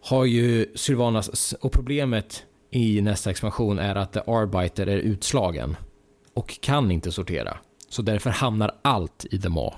Har 0.00 0.24
ju 0.24 0.66
Sylvanas... 0.74 1.52
Och 1.52 1.72
problemet 1.72 2.44
i 2.70 3.00
nästa 3.00 3.30
expansion 3.30 3.78
är 3.78 3.94
att 3.94 4.12
The 4.12 4.20
Arbiter 4.26 4.86
är 4.86 4.96
utslagen. 4.96 5.76
Och 6.34 6.60
kan 6.60 6.90
inte 6.90 7.12
sortera. 7.12 7.58
Så 7.94 8.02
därför 8.02 8.30
hamnar 8.30 8.74
allt 8.82 9.26
i 9.30 9.38
The 9.38 9.48
Maw. 9.48 9.76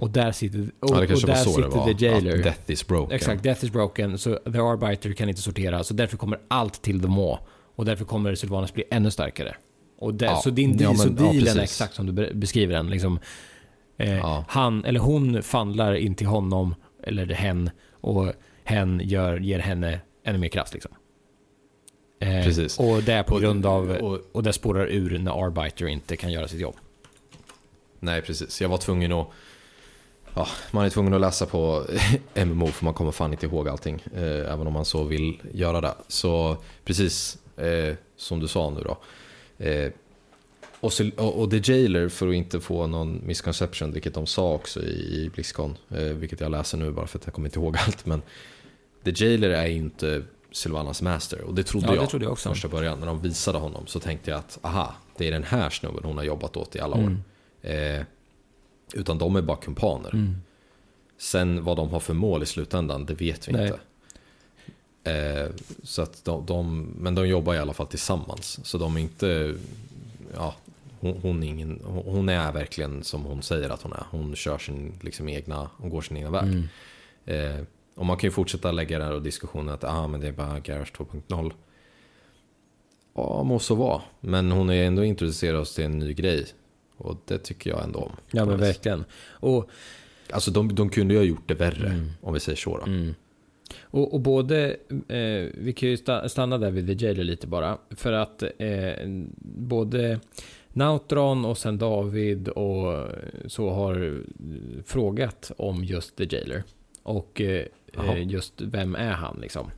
Och 0.00 0.10
där 0.10 0.32
sitter... 0.32 0.60
Och, 0.80 0.90
Ja, 0.90 0.96
och 1.00 1.06
där 1.06 1.34
så 1.34 1.50
sitter. 1.52 1.94
The 1.94 2.06
Jailer. 2.06 2.36
Att 2.38 2.42
death 2.44 2.70
is 2.70 2.86
broken. 2.86 3.16
Exakt, 3.16 3.42
Death 3.42 3.64
is 3.64 3.70
broken, 3.72 4.18
så 4.18 4.36
The 4.36 4.58
Arbiter 4.58 5.12
kan 5.12 5.28
inte 5.28 5.40
sortera, 5.40 5.84
så 5.84 5.94
därför 5.94 6.16
kommer 6.16 6.38
allt 6.48 6.82
till 6.82 7.00
The 7.00 7.08
Maw. 7.08 7.38
Och 7.76 7.84
därför 7.84 8.04
kommer 8.04 8.34
Sylvanas 8.34 8.74
bli 8.74 8.84
ännu 8.90 9.10
starkare. 9.10 9.56
Och 9.98 10.14
där, 10.14 10.26
Ja, 10.26 10.36
så 10.36 10.50
din 10.50 10.78
ja, 10.78 10.94
så 10.94 11.06
men- 11.12 11.24
ja, 11.26 11.32
dealen 11.32 11.58
är 11.58 11.62
exakt 11.62 11.94
som 11.94 12.06
du 12.06 12.12
be- 12.12 12.30
beskriver 12.34 12.74
den. 12.74 12.90
Liksom, 12.90 13.18
eh, 13.98 14.16
Ja. 14.18 14.44
Han, 14.48 14.84
eller 14.84 15.00
hon 15.00 15.42
fandlar 15.42 15.94
in 15.94 16.14
till 16.14 16.26
honom, 16.26 16.74
eller 17.02 17.26
hen, 17.26 17.70
och 17.90 18.32
hen 18.64 19.00
gör, 19.04 19.38
ger 19.40 19.58
henne 19.58 20.00
ännu 20.24 20.38
mer 20.38 20.48
kraft. 20.48 20.74
Liksom. 20.74 20.92
Eh, 22.20 22.44
Precis. 22.44 22.78
Och 22.78 23.02
det 23.02 23.12
är 23.12 23.22
på 23.22 23.38
grund 23.38 23.66
av, 23.66 23.90
och- 23.90 24.20
och 24.32 24.42
det 24.42 24.52
spårar 24.52 24.86
ur 24.86 25.18
när 25.18 25.46
Arbiter 25.46 25.86
inte 25.86 26.16
kan 26.16 26.32
göra 26.32 26.48
sitt 26.48 26.60
jobb. 26.60 26.74
Nej, 28.00 28.22
precis. 28.22 28.60
Jag 28.60 28.68
var 28.68 28.78
tvungen 28.78 29.12
att... 29.12 29.26
Ja, 30.34 30.48
man 30.70 30.84
är 30.84 30.90
tvungen 30.90 31.14
att 31.14 31.20
läsa 31.20 31.46
på 31.46 31.86
MMO 32.34 32.66
för 32.66 32.84
man 32.84 32.94
kommer 32.94 33.10
fan 33.10 33.32
inte 33.32 33.46
ihåg 33.46 33.68
allting. 33.68 34.04
Eh, 34.14 34.52
även 34.52 34.66
om 34.66 34.72
man 34.72 34.84
så 34.84 35.04
vill 35.04 35.42
göra 35.52 35.80
det. 35.80 35.94
Så 36.08 36.56
precis 36.84 37.38
eh, 37.56 37.94
som 38.16 38.40
du 38.40 38.48
sa 38.48 38.70
nu 38.70 38.80
då. 38.80 38.98
Eh, 39.64 39.92
och, 40.80 40.92
så, 40.92 41.10
och, 41.16 41.40
och 41.42 41.50
The 41.50 41.72
Jailer, 41.72 42.08
för 42.08 42.28
att 42.28 42.34
inte 42.34 42.60
få 42.60 42.86
någon 42.86 43.26
misconception, 43.26 43.92
vilket 43.92 44.14
de 44.14 44.26
sa 44.26 44.52
också 44.52 44.82
i, 44.82 45.24
i 45.24 45.30
Blizzcon, 45.34 45.76
eh, 45.88 45.98
vilket 45.98 46.40
jag 46.40 46.50
läser 46.50 46.78
nu 46.78 46.90
bara 46.90 47.06
för 47.06 47.18
att 47.18 47.26
jag 47.26 47.34
kommer 47.34 47.48
inte 47.48 47.58
ihåg 47.58 47.76
allt. 47.86 48.06
Men 48.06 48.22
The 49.04 49.24
Jailer 49.24 49.50
är 49.50 49.66
ju 49.66 49.76
inte 49.76 50.22
Sylvanas 50.52 51.02
Master. 51.02 51.40
Och 51.40 51.54
det 51.54 51.62
trodde, 51.62 51.86
Ja, 51.86 51.92
det 51.92 51.96
jag, 51.98 52.10
trodde 52.10 52.24
jag 52.24 52.32
också. 52.32 52.48
första 52.48 52.68
början. 52.68 53.00
När 53.00 53.06
de 53.06 53.20
visade 53.20 53.58
honom 53.58 53.86
så 53.86 54.00
tänkte 54.00 54.30
jag 54.30 54.38
att 54.38 54.58
aha, 54.62 54.94
det 55.16 55.28
är 55.28 55.30
den 55.30 55.44
här 55.44 55.70
snubben 55.70 56.00
hon 56.04 56.16
har 56.16 56.24
jobbat 56.24 56.56
åt 56.56 56.76
i 56.76 56.80
alla 56.80 56.96
år. 56.96 57.00
Mm. 57.00 57.22
Eh, 57.62 58.02
utan 58.94 59.18
de 59.18 59.36
är 59.36 59.42
bara 59.42 59.56
kumpaner. 59.56 60.34
Sen 61.18 61.64
vad 61.64 61.76
de 61.76 61.88
har 61.88 62.00
för 62.00 62.14
mål 62.14 62.42
i 62.42 62.46
slutändan, 62.46 63.06
det 63.06 63.14
vet 63.14 63.48
vi 63.48 63.52
Nej. 63.52 63.66
inte. 63.66 63.80
Eh, 65.04 65.50
så 65.82 66.02
att 66.02 66.24
de, 66.24 66.46
de, 66.46 66.80
men 66.98 67.14
de 67.14 67.28
jobbar 67.28 67.54
i 67.54 67.58
alla 67.58 67.72
fall 67.72 67.86
tillsammans. 67.86 68.66
Så 68.66 68.78
de 68.78 68.96
är 68.96 69.00
inte, 69.00 69.54
ja, 70.34 70.54
hon, 71.00 71.18
hon, 71.22 71.42
är 71.42 71.46
ingen, 71.46 71.80
hon 71.84 72.28
är 72.28 72.52
verkligen 72.52 73.04
som 73.04 73.24
hon 73.24 73.42
säger 73.42 73.70
att 73.70 73.82
hon 73.82 73.92
är. 73.92 74.04
Hon 74.10 74.36
kör 74.36 74.58
sin 74.58 74.92
liksom 75.00 75.28
egna, 75.28 75.70
hon 75.76 75.90
går 75.90 76.00
sin 76.00 76.16
egna 76.16 76.30
väg. 76.30 76.68
Eh, 77.24 77.64
och 77.94 78.06
man 78.06 78.16
kan 78.16 78.28
ju 78.28 78.32
fortsätta 78.32 78.72
lägga 78.72 78.98
den 78.98 79.08
här 79.08 79.20
diskussionen 79.20 79.74
att 79.74 79.84
ah, 79.84 80.06
men 80.06 80.20
det 80.20 80.28
är 80.28 80.32
bara 80.32 80.60
Garage 80.60 80.92
2.0. 80.92 81.52
Ja, 83.14 83.42
må 83.42 83.58
så 83.58 83.74
vara. 83.74 84.02
Men 84.20 84.50
hon 84.50 84.70
är 84.70 84.84
ändå 84.84 85.04
introducerat 85.04 85.60
oss 85.60 85.74
till 85.74 85.84
en 85.84 85.98
ny 85.98 86.14
grej. 86.14 86.46
Och 87.00 87.22
det 87.26 87.38
tycker 87.38 87.70
jag 87.70 87.84
ändå 87.84 87.98
om. 87.98 88.12
Ja 88.30 88.44
men 88.44 88.58
verkligen. 88.60 89.04
Och, 89.30 89.70
Alltså 90.32 90.50
de, 90.50 90.74
de 90.74 90.88
kunde 90.90 91.14
ju 91.14 91.20
ha 91.20 91.24
gjort 91.24 91.48
det 91.48 91.54
värre, 91.54 91.86
Mm. 91.88 92.08
om 92.20 92.34
vi 92.34 92.40
säger 92.40 92.56
så 92.56 92.78
då. 92.78 92.84
och, 93.82 94.14
och 94.14 94.20
både, 94.20 94.76
eh, 95.08 95.48
vi 95.54 95.72
kan 95.76 95.88
ju 95.88 95.96
sta- 95.96 96.28
stanna 96.28 96.58
där 96.58 96.70
vid 96.70 96.86
The 96.98 97.06
Jailer 97.06 97.24
lite 97.24 97.46
bara. 97.46 97.78
För 97.90 98.12
att 98.12 98.42
eh, 98.42 99.06
både 99.42 100.20
Nautron 100.68 101.44
och 101.44 101.58
sen 101.58 101.78
David 101.78 102.48
och 102.48 103.08
så 103.46 103.70
har 103.70 104.22
frågat 104.86 105.52
om 105.56 105.84
just 105.84 106.16
The 106.16 106.24
Jailer. 106.36 106.62
Och 107.02 107.40
eh, 107.40 107.64
eh, 107.92 108.28
just 108.28 108.60
vem 108.60 108.94
är 108.94 109.12
han 109.12 109.38
liksom. 109.40 109.70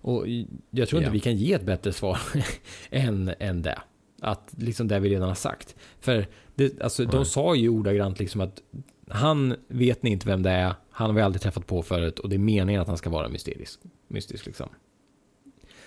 Och 0.00 0.26
jag 0.70 0.88
tror 0.88 1.00
inte 1.00 1.08
Ja. 1.08 1.12
vi 1.12 1.20
kan 1.20 1.36
ge 1.36 1.52
ett 1.52 1.66
bättre 1.66 1.92
svar 1.92 2.18
än, 2.90 3.34
än 3.38 3.62
det. 3.62 3.78
Att 4.20 4.54
liksom 4.58 4.88
det 4.88 4.98
vi 5.00 5.08
redan 5.08 5.28
har 5.28 5.34
sagt. 5.34 5.74
För 6.00 6.26
det, 6.54 6.82
alltså, 6.82 7.04
de 7.04 7.24
sa 7.24 7.54
ju 7.54 7.68
ordagrant 7.68 8.18
liksom 8.18 8.40
att 8.40 8.62
han 9.08 9.54
vet 9.68 10.02
ni 10.02 10.10
inte 10.10 10.26
vem 10.26 10.42
det 10.42 10.50
är, 10.50 10.74
han 10.90 11.06
har 11.10 11.14
vi 11.16 11.22
aldrig 11.22 11.42
träffat 11.42 11.66
på 11.66 11.82
förut 11.82 12.18
och 12.18 12.28
det 12.28 12.36
är 12.36 12.38
meningen 12.38 12.80
att 12.82 12.88
han 12.88 12.98
ska 12.98 13.10
vara 13.10 13.28
mysterisk. 13.28 13.80
Mystisk 14.08 14.46
liksom. 14.46 14.68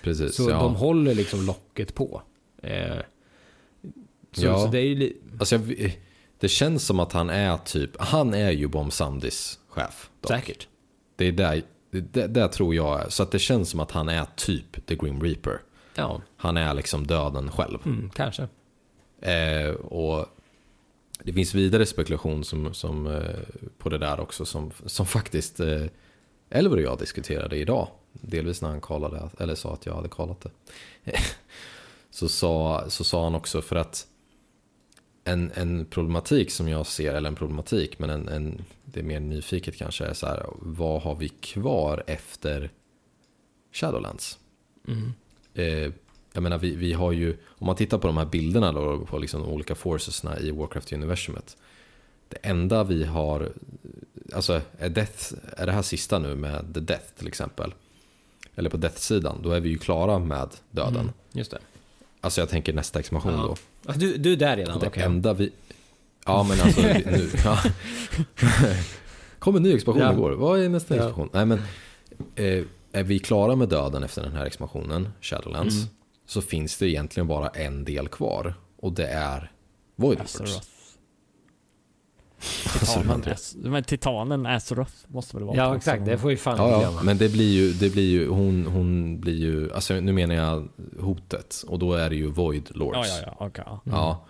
Precis, 0.02 0.34
Så 0.34 0.50
ja. 0.50 0.58
de 0.62 0.74
håller 0.74 1.14
liksom 1.14 1.46
locket 1.46 1.94
på. 1.94 2.22
Eh, 2.62 2.96
så, 4.32 4.46
Ja. 4.46 4.58
så 4.58 4.66
det 4.66 4.78
är 4.78 4.82
ju 4.84 5.14
Alltså 5.40 5.56
jag, 5.56 5.98
det 6.38 6.48
känns 6.48 6.86
som 6.86 7.00
att 7.00 7.12
han 7.12 7.30
är 7.30 7.56
typ, 7.56 7.90
han 7.98 8.34
är 8.34 8.50
ju 8.50 8.68
Bom 8.68 8.90
Samdis 8.90 9.58
chef. 9.68 10.10
dock. 10.20 10.30
säkert. 10.30 10.68
Det 11.16 11.24
är 11.24 11.32
där, 11.32 11.62
det, 11.90 12.00
det, 12.00 12.26
där 12.26 12.48
tror 12.48 12.74
jag 12.74 13.00
är. 13.00 13.08
Så 13.08 13.22
att 13.22 13.30
det 13.30 13.38
känns 13.38 13.70
som 13.70 13.80
att 13.80 13.90
han 13.90 14.08
är 14.08 14.26
typ 14.36 14.86
The 14.86 14.94
Grim 14.94 15.22
Reaper. 15.22 15.60
Ja, 15.94 16.22
Han 16.36 16.56
är 16.56 16.74
liksom 16.74 17.06
döden 17.06 17.50
själv. 17.50 17.78
mm, 17.84 18.10
kanske. 18.10 18.48
Eh, 19.20 19.70
och 19.74 20.26
det 21.28 21.34
finns 21.34 21.54
vidare 21.54 21.86
spekulation 21.86 22.44
som, 22.44 22.74
som, 22.74 23.06
eh, 23.06 23.38
på 23.78 23.88
det 23.88 23.98
där 23.98 24.20
också 24.20 24.44
som, 24.44 24.70
som 24.86 25.06
faktiskt 25.06 25.60
eh, 25.60 25.84
Elver 26.50 26.76
och 26.76 26.82
jag 26.82 26.98
diskuterade 26.98 27.56
idag. 27.56 27.88
Delvis 28.12 28.62
när 28.62 28.68
han 28.68 28.80
kallade, 28.80 29.30
eller 29.38 29.54
sa 29.54 29.72
att 29.72 29.86
jag 29.86 29.94
hade 29.94 30.08
kallat 30.08 30.40
det. 30.40 30.50
så, 32.10 32.28
sa, 32.28 32.84
så 32.88 33.04
sa 33.04 33.24
han 33.24 33.34
också 33.34 33.62
för 33.62 33.76
att 33.76 34.06
en, 35.24 35.50
en 35.54 35.86
problematik 35.86 36.50
som 36.50 36.68
jag 36.68 36.86
ser, 36.86 37.14
eller 37.14 37.28
en 37.28 37.36
problematik, 37.36 37.98
men 37.98 38.10
en, 38.10 38.28
en, 38.28 38.64
det 38.84 39.00
är 39.00 39.04
mer 39.04 39.20
nyfiket 39.20 39.76
kanske, 39.76 40.04
är 40.04 40.14
så 40.14 40.26
här, 40.26 40.46
vad 40.54 41.02
har 41.02 41.14
vi 41.14 41.28
kvar 41.28 42.04
efter 42.06 42.70
Shadowlands? 43.72 44.38
Eh, 45.54 45.92
jag 46.32 46.42
menar, 46.42 46.58
vi, 46.58 46.74
vi 46.76 46.92
har 46.92 47.12
ju, 47.12 47.36
om 47.48 47.66
man 47.66 47.76
tittar 47.76 47.98
på 47.98 48.06
de 48.06 48.16
här 48.16 48.24
bilderna 48.26 48.72
då, 48.72 48.98
på 48.98 49.18
liksom 49.18 49.40
de 49.42 49.48
olika 49.50 49.74
forcesna 49.74 50.38
i 50.38 50.50
Warcraft-universumet. 50.50 51.56
Det 52.28 52.36
enda 52.42 52.84
vi 52.84 53.04
har, 53.04 53.52
alltså 54.34 54.60
är, 54.78 54.88
Death, 54.88 55.32
är 55.56 55.66
det 55.66 55.72
här 55.72 55.82
sista 55.82 56.18
nu 56.18 56.34
med 56.34 56.74
The 56.74 56.80
Death 56.80 57.04
till 57.18 57.28
exempel? 57.28 57.74
Eller 58.56 58.70
på 58.70 58.76
Death-sidan, 58.76 59.40
då 59.42 59.50
är 59.50 59.60
vi 59.60 59.68
ju 59.68 59.78
klara 59.78 60.18
med 60.18 60.48
döden. 60.70 61.10
Just 61.32 61.50
det. 61.50 61.58
Alltså 62.20 62.40
jag 62.40 62.48
tänker 62.48 62.72
nästa 62.72 62.98
expansion 62.98 63.32
Ja. 63.32 63.56
då. 63.84 63.92
Du, 63.92 64.16
du 64.16 64.32
är 64.32 64.36
där 64.36 64.56
redan? 64.56 64.78
Det 64.80 64.86
okej. 64.86 65.02
enda 65.02 65.32
vi... 65.32 65.52
Ja 66.26 66.46
men 66.48 66.60
alltså 66.60 66.80
nu... 67.10 67.30
Ja. 67.44 67.58
Kom 69.38 69.56
en 69.56 69.62
ny 69.62 69.74
expansion 69.74 70.02
Ja. 70.02 70.12
igår. 70.12 70.30
Vad 70.32 70.60
är 70.60 70.68
nästa 70.68 70.96
Ja. 70.96 71.02
expansion? 71.02 71.28
Nej 71.32 71.46
men... 71.46 71.58
Eh, 72.34 72.64
är 72.92 73.02
vi 73.02 73.18
klara 73.18 73.56
med 73.56 73.68
döden 73.68 74.02
efter 74.02 74.22
den 74.22 74.32
här 74.32 74.46
expansionen, 74.46 75.08
Shadowlands, 75.20 75.74
Mm. 75.76 75.88
Så 76.28 76.42
finns 76.42 76.78
det 76.78 76.88
egentligen 76.88 77.26
bara 77.26 77.48
en 77.48 77.84
del 77.84 78.08
kvar. 78.08 78.54
Och 78.76 78.92
det 78.92 79.06
är 79.06 79.52
Voidlords. 79.96 80.34
Azeroth. 80.40 80.68
Titanen, 82.80 83.22
As- 83.22 83.56
men 83.56 83.84
titanen 83.84 84.46
Azeroth 84.46 84.92
måste 85.06 85.36
väl 85.36 85.44
vara 85.44 85.56
Ja, 85.56 85.76
exakt. 85.76 86.04
Det 86.04 86.18
får 86.18 86.28
vi 86.28 86.36
fan 86.36 86.56
Ja, 86.56 86.74
inte 86.74 86.96
ja, 86.96 87.02
men 87.02 87.18
det 87.18 87.28
blir 87.28 87.52
ju, 87.52 87.72
det 87.72 87.90
blir 87.90 88.10
ju, 88.10 88.28
hon, 88.28 88.66
hon 88.66 89.20
blir 89.20 89.34
ju, 89.34 89.72
alltså 89.72 89.94
nu 89.94 90.12
menar 90.12 90.34
jag 90.34 90.68
hotet. 91.00 91.64
Och 91.68 91.78
då 91.78 91.92
är 91.92 92.10
det 92.10 92.16
ju 92.16 92.26
Void 92.26 92.76
Lords. 92.76 92.98
Ja, 92.98 93.06
ja, 93.06 93.34
ja. 93.38 93.46
okej, 93.46 93.64
ja. 93.66 93.80
Ja. 93.84 94.26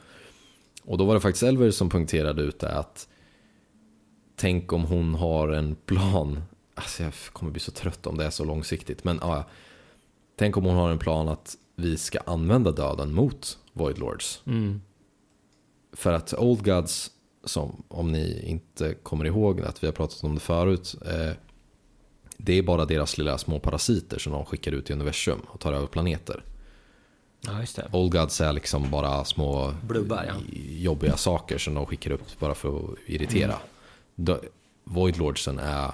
Och 0.82 0.98
då 0.98 1.04
var 1.04 1.14
det 1.14 1.20
faktiskt 1.20 1.42
Elver 1.42 1.70
som 1.70 1.90
punkterade 1.90 2.42
ut 2.42 2.60
det 2.60 2.78
att 2.78 3.08
tänk 4.36 4.72
om 4.72 4.84
hon 4.84 5.14
har 5.14 5.48
en 5.48 5.74
plan. 5.74 6.42
Alltså 6.74 7.02
jag 7.02 7.12
kommer 7.32 7.52
bli 7.52 7.60
så 7.60 7.72
trött 7.72 8.06
om 8.06 8.16
det 8.16 8.24
är 8.24 8.30
så 8.30 8.44
långsiktigt. 8.44 9.04
Men 9.04 9.18
ja, 9.22 9.44
tänk 10.36 10.56
om 10.56 10.64
hon 10.64 10.74
har 10.74 10.90
en 10.90 10.98
plan 10.98 11.28
att 11.28 11.56
vi 11.78 11.96
ska 11.96 12.18
använda 12.18 12.70
döden 12.70 13.12
mot 13.12 13.58
Void 13.72 13.98
Lords. 13.98 14.42
Mm. 14.46 14.80
För 15.92 16.12
att 16.12 16.34
Old 16.34 16.64
Gods, 16.64 17.10
som 17.44 17.82
om 17.88 18.12
ni 18.12 18.42
inte 18.46 18.94
kommer 18.94 19.24
ihåg 19.24 19.60
att 19.60 19.82
vi 19.82 19.86
har 19.86 19.92
pratat 19.92 20.24
om 20.24 20.34
det 20.34 20.40
förut. 20.40 20.94
Eh, 21.06 21.32
det 22.36 22.52
är 22.52 22.62
bara 22.62 22.84
deras 22.84 23.18
lilla 23.18 23.38
små 23.38 23.58
parasiter 23.58 24.18
som 24.18 24.32
de 24.32 24.44
skickar 24.44 24.72
ut 24.72 24.90
i 24.90 24.92
universum 24.92 25.40
och 25.46 25.60
tar 25.60 25.72
över 25.72 25.86
planeter. 25.86 26.44
Ja, 27.40 27.60
just 27.60 27.76
det. 27.76 27.88
Old 27.92 28.12
Gods 28.12 28.40
är 28.40 28.52
liksom 28.52 28.90
bara 28.90 29.24
små 29.24 29.74
Blubbar, 29.82 30.24
ja. 30.28 30.34
jobbiga 30.58 31.16
saker 31.16 31.58
som 31.58 31.74
de 31.74 31.86
skickar 31.86 32.10
upp 32.10 32.38
bara 32.38 32.54
för 32.54 32.78
att 32.78 32.98
irritera. 33.06 33.56
Mm. 34.16 34.38
Void 34.84 35.16
Lordsen 35.16 35.58
är 35.58 35.92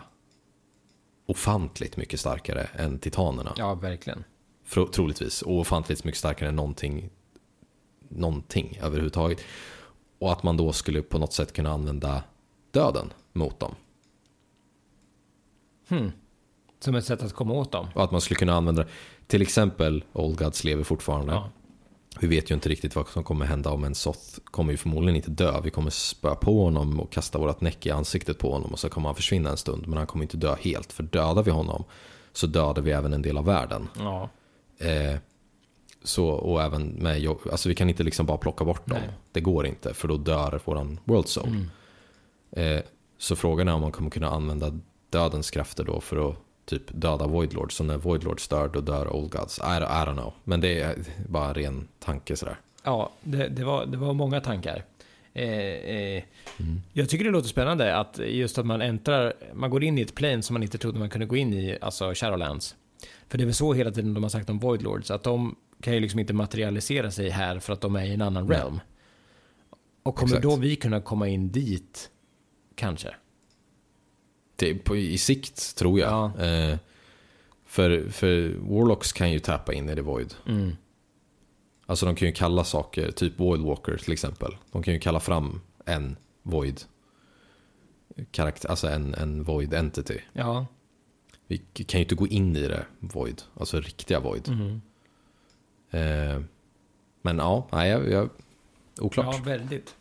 ofantligt 1.27 1.97
mycket 1.97 2.20
starkare 2.20 2.69
än 2.74 2.98
titanerna. 2.98 3.52
Ja, 3.56 3.74
verkligen. 3.74 4.24
Troligtvis. 4.92 5.42
Och 5.42 5.58
ofantligt 5.58 6.04
mycket 6.04 6.18
starkare 6.18 6.48
än 6.48 6.56
någonting, 6.56 7.10
någonting 8.08 8.78
överhuvudtaget. 8.82 9.40
Och 10.18 10.32
att 10.32 10.42
man 10.42 10.56
då 10.56 10.72
skulle 10.72 11.02
på 11.02 11.18
något 11.18 11.32
sätt 11.32 11.52
kunna 11.52 11.72
använda 11.72 12.22
döden 12.70 13.12
mot 13.32 13.60
dem. 13.60 13.74
Som 16.80 16.94
ett 16.94 17.04
sätt 17.04 17.22
att 17.22 17.32
komma 17.32 17.54
åt 17.54 17.72
dem. 17.72 17.88
Och 17.94 18.04
att 18.04 18.10
man 18.10 18.20
skulle 18.20 18.38
kunna 18.38 18.54
använda, 18.54 18.86
till 19.26 19.42
exempel 19.42 20.04
Old 20.12 20.38
Gods 20.38 20.64
lever 20.64 20.84
fortfarande. 20.84 21.32
Ja. 21.32 21.50
Vi 22.20 22.26
vet 22.26 22.50
ju 22.50 22.54
inte 22.54 22.68
riktigt 22.68 22.96
vad 22.96 23.08
som 23.08 23.24
kommer 23.24 23.46
hända 23.46 23.70
om 23.70 23.84
en 23.84 23.94
Soth 23.94 24.40
kommer 24.44 24.72
ju 24.72 24.76
förmodligen 24.76 25.16
inte 25.16 25.30
dö. 25.30 25.60
Vi 25.60 25.70
kommer 25.70 25.90
spöa 25.90 26.34
på 26.34 26.64
honom 26.64 27.00
och 27.00 27.12
kasta 27.12 27.38
vårat 27.38 27.60
näck 27.60 27.86
i 27.86 27.90
ansiktet 27.90 28.38
på 28.38 28.52
honom 28.52 28.72
och 28.72 28.78
så 28.78 28.88
kommer 28.88 29.08
han 29.08 29.16
försvinna 29.16 29.50
en 29.50 29.56
stund. 29.56 29.86
Men 29.86 29.98
han 29.98 30.06
kommer 30.06 30.24
inte 30.24 30.36
dö 30.36 30.56
helt, 30.60 30.92
för 30.92 31.02
dödar 31.02 31.42
vi 31.42 31.50
honom 31.50 31.84
så 32.32 32.46
dödar 32.46 32.82
vi 32.82 32.90
även 32.90 33.12
en 33.12 33.22
del 33.22 33.38
av 33.38 33.44
världen. 33.44 33.88
Ja. 33.98 34.30
Eh, 34.78 35.16
så, 36.02 36.28
och 36.28 36.62
även 36.62 36.86
med, 36.88 37.26
alltså 37.52 37.68
vi 37.68 37.74
kan 37.74 37.88
inte 37.88 38.02
liksom 38.02 38.26
bara 38.26 38.38
plocka 38.38 38.64
bort 38.64 38.86
dem. 38.86 38.98
Nej. 39.01 39.14
Det 39.32 39.40
går 39.40 39.66
inte, 39.66 39.94
för 39.94 40.09
då 40.09 40.16
dör 40.16 40.60
våran 40.64 41.01
World 41.05 41.28
Soul. 41.28 41.66
Eh, 42.52 42.80
så 43.18 43.36
frågan 43.36 43.68
är 43.68 43.74
om 43.74 43.80
man 43.80 43.92
kommer 43.92 44.10
kunna 44.10 44.28
använda 44.28 44.78
dödens 45.10 45.51
krafter 45.51 45.84
då 45.84 46.01
för 46.01 46.30
att 46.30 46.36
typ 46.66 46.82
döda 46.86 47.26
Void 47.26 47.56
Så 47.68 47.84
när 47.84 47.96
Void 47.96 48.24
Lords 48.24 48.48
dör, 48.48 48.68
då 48.68 48.80
dör 48.80 49.16
Old 49.16 49.30
Gods. 49.30 49.59
I, 49.59 49.62
I 49.62 49.64
don't 49.64 50.12
know. 50.12 50.32
Men 50.44 50.60
det 50.60 50.80
är 50.80 50.96
bara 51.28 51.48
en 51.48 51.55
ren 51.55 51.88
tanke 51.98 52.36
sådär. 52.36 52.56
Ja, 52.82 53.10
det, 53.22 53.48
det, 53.48 53.64
var, 53.64 53.86
det 53.86 53.96
var 53.96 54.12
många 54.12 54.40
tankar. 54.40 54.84
Eh, 55.32 55.48
eh, 55.48 56.22
Jag 56.92 57.09
tycker 57.09 57.24
det 57.24 57.30
låter 57.30 57.48
spännande 57.48 57.96
att 57.96 58.18
just 58.18 58.59
att 58.59 58.66
man 58.66 58.82
äntrar, 58.82 59.32
man 59.55 59.70
går 59.70 59.84
in 59.84 59.98
i 59.98 60.02
ett 60.02 60.14
plane 60.14 60.42
som 60.42 60.55
man 60.55 60.62
inte 60.62 60.78
trodde 60.78 60.98
man 60.98 61.10
kunde 61.10 61.26
gå 61.26 61.36
in 61.36 61.55
i, 61.55 61.78
alltså 61.80 62.12
Shadowlands. 62.14 62.76
För 63.35 63.39
det 63.39 63.44
är 63.44 63.47
väl 63.47 63.55
så 63.55 63.73
hela 63.73 63.90
tiden 63.90 64.15
de 64.15 64.23
har 64.23 64.31
sagt 64.31 64.51
om 64.51 64.59
Void 64.59 64.82
Lords, 64.82 65.11
att 65.11 65.23
de 65.23 65.56
kan 65.81 65.94
ju 65.94 66.01
liksom 66.01 66.20
inte 66.20 66.32
materialisera 66.32 67.11
sig 67.11 67.28
här 67.28 67.59
för 67.59 67.73
att 67.73 67.81
de 67.81 67.97
är 67.97 68.05
i 68.05 68.15
en 68.15 68.23
annan 68.23 68.47
Nej. 68.47 68.56
realm. 68.56 68.81
Och 70.02 70.16
kommer 70.16 70.36
Exakt. 70.36 70.43
då 70.43 70.56
vi 70.56 70.77
kunna 70.77 71.01
komma 71.01 71.28
in 71.28 71.51
dit? 71.52 72.11
Kanske. 72.74 73.15
Det, 74.56 74.74
på, 74.74 74.97
I 74.97 75.19
sikt 75.19 75.77
tror 75.77 76.01
jag. 76.01 76.24
Eh, 76.24 76.78
för, 77.65 78.09
för 78.09 78.56
Warlocks 78.59 79.12
kan 79.12 79.32
ju 79.32 79.39
tappa 79.39 79.73
in 79.73 79.89
i 79.89 79.94
The 79.94 80.01
Void. 80.01 80.35
Mm. 80.47 80.77
Alltså 81.86 82.06
de 82.06 82.15
kan 82.15 82.28
ju 82.28 82.35
kalla 82.35 82.65
saker, 82.65 83.11
typ 83.11 83.40
Voidwalker 83.40 83.97
till 83.97 84.12
exempel. 84.12 84.56
De 84.73 84.82
kan 84.82 84.94
ju 84.94 85.01
kalla 85.01 85.20
fram 85.20 85.61
en 85.85 86.16
Void. 86.43 86.81
Karaktär, 88.31 88.70
alltså 88.70 88.89
en, 88.89 89.15
en 89.15 89.43
Void 89.43 89.74
entity. 89.74 90.20
Ja. 90.32 90.66
Vi 91.46 91.58
kan 91.58 92.00
ju 92.00 92.04
inte 92.04 92.14
gå 92.14 92.26
in 92.26 92.56
i 92.56 92.68
det 92.68 92.86
Void, 92.98 93.42
alltså 93.60 93.80
riktiga 93.80 94.20
Void. 94.20 94.48
Mhm. 94.48 94.82
Eh, 95.90 96.40
men 97.22 97.38
ja, 97.38 97.68
nej, 97.72 97.90
jag, 97.90 98.10
jag, 98.10 98.28
oklart. 98.98 99.36
Ja, 99.38 99.42
väldigt. 99.44 99.94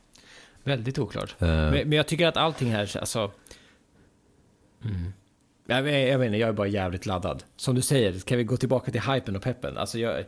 Väldigt 0.63 0.99
oklart. 0.99 1.35
Eh. 1.41 1.47
Men, 1.47 1.71
men 1.71 1.91
jag 1.91 2.07
tycker 2.07 2.27
att 2.27 2.37
allting 2.37 2.71
här, 2.71 2.97
alltså... 2.97 3.31
Mm. 4.83 5.13
Jag, 5.65 5.81
vet- 5.83 6.09
jag 6.09 6.19
vet 6.19 6.25
inte, 6.25 6.37
jag 6.37 6.49
är 6.49 6.53
bara 6.53 6.67
jävligt 6.67 7.05
laddad. 7.05 7.43
Som 7.55 7.75
du 7.75 7.81
säger, 7.81 8.19
kan 8.19 8.37
vi 8.37 8.43
gå 8.43 8.57
tillbaka 8.57 8.91
till 8.91 9.01
hypen 9.01 9.35
och 9.35 9.41
peppen? 9.41 9.77
Alltså 9.77 9.99
jag... 9.99 10.25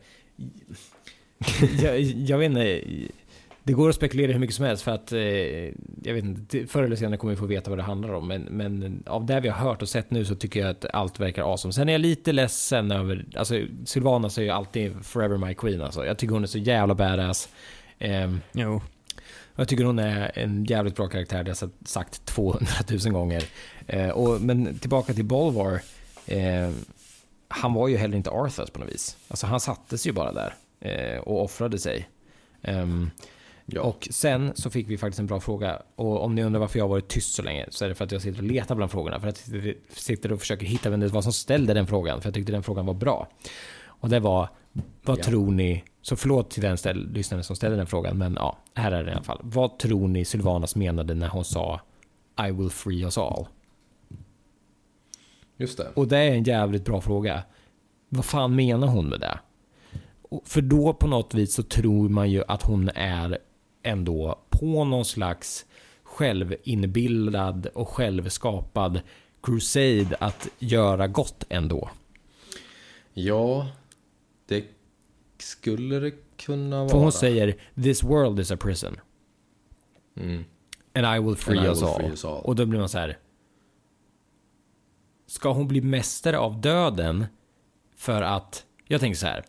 jag, 1.84 2.00
jag 2.02 2.38
vet 2.38 2.50
inte. 2.50 2.84
Det 3.68 3.74
går 3.74 3.90
att 3.90 3.96
spekulera 3.96 4.32
hur 4.32 4.40
mycket 4.40 4.56
som 4.56 4.66
helst 4.66 4.84
för 4.84 4.92
att... 4.92 5.12
Eh, 5.12 5.20
jag 6.04 6.14
vet 6.14 6.24
inte, 6.24 6.68
förr 6.68 6.84
eller 6.84 6.96
senare 6.96 7.18
kommer 7.18 7.34
vi 7.34 7.40
få 7.40 7.46
veta 7.46 7.70
vad 7.70 7.80
det 7.80 7.84
handlar 7.84 8.14
om. 8.14 8.28
Men, 8.28 8.42
men 8.42 9.04
av 9.06 9.26
det 9.26 9.40
vi 9.40 9.50
har 9.50 9.70
hört 9.70 9.82
och 9.82 9.90
sett 9.90 10.12
nu 10.12 10.26
så 10.26 10.36
tycker 10.36 10.60
jag 10.60 10.70
att 10.70 10.86
allt 10.94 11.20
verkar 11.20 11.44
awesome. 11.52 11.74
Sen 11.74 11.90
är 11.90 11.94
jag 11.94 12.02
lite 12.02 12.32
ledsen 12.32 12.92
över... 12.92 13.26
Alltså 13.36 13.62
Sylvanas 13.86 14.38
är 14.38 14.42
ju 14.42 14.50
alltid 14.50 15.06
forever 15.06 15.38
my 15.38 15.54
queen 15.54 15.82
alltså. 15.82 16.06
Jag 16.06 16.18
tycker 16.18 16.34
hon 16.34 16.44
är 16.44 16.48
så 16.48 16.58
jävla 16.58 16.96
badass. 16.96 17.50
Ehm, 18.00 18.42
Jo. 18.54 18.82
jag 19.56 19.68
tycker 19.68 19.84
hon 19.84 20.00
är 20.00 20.32
en 20.36 20.66
jävligt 20.66 20.96
bra 20.96 21.08
karaktär, 21.08 21.44
det 21.44 21.52
har 21.52 21.58
jag 21.62 21.88
sagt 21.88 22.26
200 22.26 22.68
000 23.06 23.14
gånger. 23.14 23.44
Eh, 23.88 24.10
och, 24.10 24.42
men 24.42 24.80
tillbaka 24.80 25.14
till 25.14 25.26
Bolvar. 25.26 25.82
Eh, 26.26 26.70
han 27.48 27.74
var 27.74 27.88
ju 27.88 27.98
heller 27.98 28.18
inte 28.18 28.30
Arthas 28.30 28.70
på 28.70 28.80
något 28.80 28.90
vis. 28.90 29.18
Alltså 29.28 29.48
han 29.48 29.60
sattes 29.60 30.08
ju 30.08 30.12
bara 30.12 30.32
där 30.32 30.54
eh, 30.80 31.20
och 31.20 31.44
offrade 31.44 31.80
sig. 31.80 32.10
Ehm, 33.74 33.82
Och 33.82 34.08
sen 34.12 34.52
så 34.56 34.70
fick 34.70 34.90
vi 34.90 34.98
faktiskt 34.98 35.20
en 35.20 35.26
bra 35.28 35.40
fråga. 35.40 35.82
Och 35.96 36.24
om 36.24 36.36
ni 36.36 36.44
undrar 36.44 36.60
varför 36.60 36.80
jag 36.80 36.84
har 36.84 36.90
varit 36.90 37.08
tyst 37.08 37.34
så 37.36 37.44
länge 37.44 37.66
så 37.70 37.86
är 37.86 37.90
det 37.90 37.96
för 37.96 38.04
att 38.06 38.12
jag 38.12 38.22
sitter 38.22 38.40
och 38.40 38.44
letar 38.44 38.76
bland 38.76 38.92
frågorna. 38.92 39.20
För 39.20 39.28
att 39.28 39.48
jag 39.52 39.76
sitter 39.90 40.32
och 40.32 40.40
försöker 40.40 40.66
hitta 40.66 40.90
vem 40.90 41.00
det 41.00 41.08
var 41.08 41.22
som 41.22 41.34
ställde 41.34 41.74
den 41.74 41.88
frågan. 41.88 42.22
För 42.22 42.28
jag 42.30 42.34
tyckte 42.34 42.52
den 42.52 42.64
frågan 42.64 42.86
var 42.86 42.94
bra. 42.94 43.28
Och 43.86 44.10
det 44.10 44.20
var, 44.20 44.50
vad 45.04 45.20
Ja. 45.20 45.24
tror 45.24 45.52
ni, 45.52 45.84
så 46.02 46.16
förlåt 46.16 46.50
till 46.50 46.62
den 46.62 46.78
ställ, 46.78 47.12
lyssnaren 47.14 47.44
som 47.44 47.56
ställde 47.56 47.78
den 47.78 47.88
frågan, 47.88 48.18
men 48.18 48.34
ja, 48.34 48.58
här 48.74 48.92
är 48.92 49.04
det 49.04 49.10
i 49.12 49.14
alla 49.14 49.24
fall. 49.24 49.40
Vad 49.44 49.80
tror 49.80 50.08
ni 50.08 50.26
Sylvanas 50.26 50.76
menade 50.76 51.14
när 51.14 51.28
hon 51.28 51.46
sa 51.46 51.80
I 52.48 52.52
will 52.52 52.70
free 52.70 53.04
us 53.04 53.18
all? 53.18 53.48
Just 55.58 55.78
det. 55.78 55.88
Och 55.94 56.08
det 56.08 56.18
är 56.18 56.32
en 56.32 56.44
jävligt 56.44 56.86
bra 56.86 57.02
fråga. 57.02 57.44
Vad 58.10 58.26
fan 58.26 58.56
menar 58.56 58.88
hon 58.88 59.10
med 59.10 59.20
det? 59.20 59.40
För 60.46 60.62
då 60.62 60.94
på 60.94 61.08
något 61.08 61.34
vis 61.34 61.54
så 61.54 61.64
tror 61.64 62.10
man 62.10 62.32
ju 62.32 62.44
att 62.48 62.64
hon 62.64 62.90
är 62.96 63.38
ändå 63.86 64.40
på 64.50 64.84
någon 64.84 65.06
slags 65.06 65.66
självinbildad 66.04 67.66
och 67.74 67.90
självskapad 67.90 69.02
crusade 69.44 70.18
att 70.20 70.48
göra 70.60 71.08
gott 71.08 71.44
ändå. 71.50 71.90
Ja, 73.14 73.68
det 74.48 74.66
skulle 75.38 76.00
det 76.00 76.12
kunna 76.38 76.78
vara. 76.80 76.90
För 76.90 76.98
hon 76.98 77.12
säger 77.12 77.56
“This 77.84 78.04
world 78.04 78.40
is 78.40 78.52
a 78.52 78.58
prison” 78.58 78.98
Mm. 80.18 80.44
and 80.94 81.18
I 81.18 81.28
will 81.28 81.36
free, 81.36 81.58
And 81.58 81.66
I 81.68 81.70
us, 81.70 81.82
will 81.82 81.88
all. 81.88 81.96
free 82.00 82.10
us 82.10 82.26
all. 82.26 82.42
Och 82.44 82.56
då 82.56 82.66
blir 82.66 82.80
man 82.80 82.90
så 82.90 82.98
här. 82.98 83.18
Ska 85.28 85.52
hon 85.54 85.68
bli 85.68 85.82
mästare 85.82 86.38
av 86.40 86.62
döden 86.62 87.26
för 87.96 88.22
att, 88.22 88.66
jag 88.88 89.02
tänker 89.02 89.18
så 89.18 89.26
här. 89.28 89.44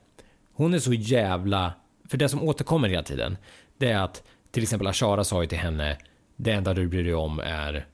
Hon 0.53 0.75
är 0.75 0.79
så 0.79 0.93
jävla, 0.93 1.73
för 2.09 2.19
det 2.19 2.29
som 2.29 2.43
återkommer 2.43 2.89
hela 2.89 3.03
tiden, 3.03 3.37
det 3.79 3.91
är 3.91 3.99
att 3.99 4.23
till 4.51 4.63
exempel 4.63 4.87
Ashara 4.87 5.25
sa 5.25 5.43
ju 5.43 5.49
till 5.49 5.59
henne, 5.59 5.99
det 6.37 6.53
enda 6.53 6.75
du 6.75 6.89
bryr 6.89 7.05
dig 7.05 7.15
om 7.15 7.41
är 7.41 7.87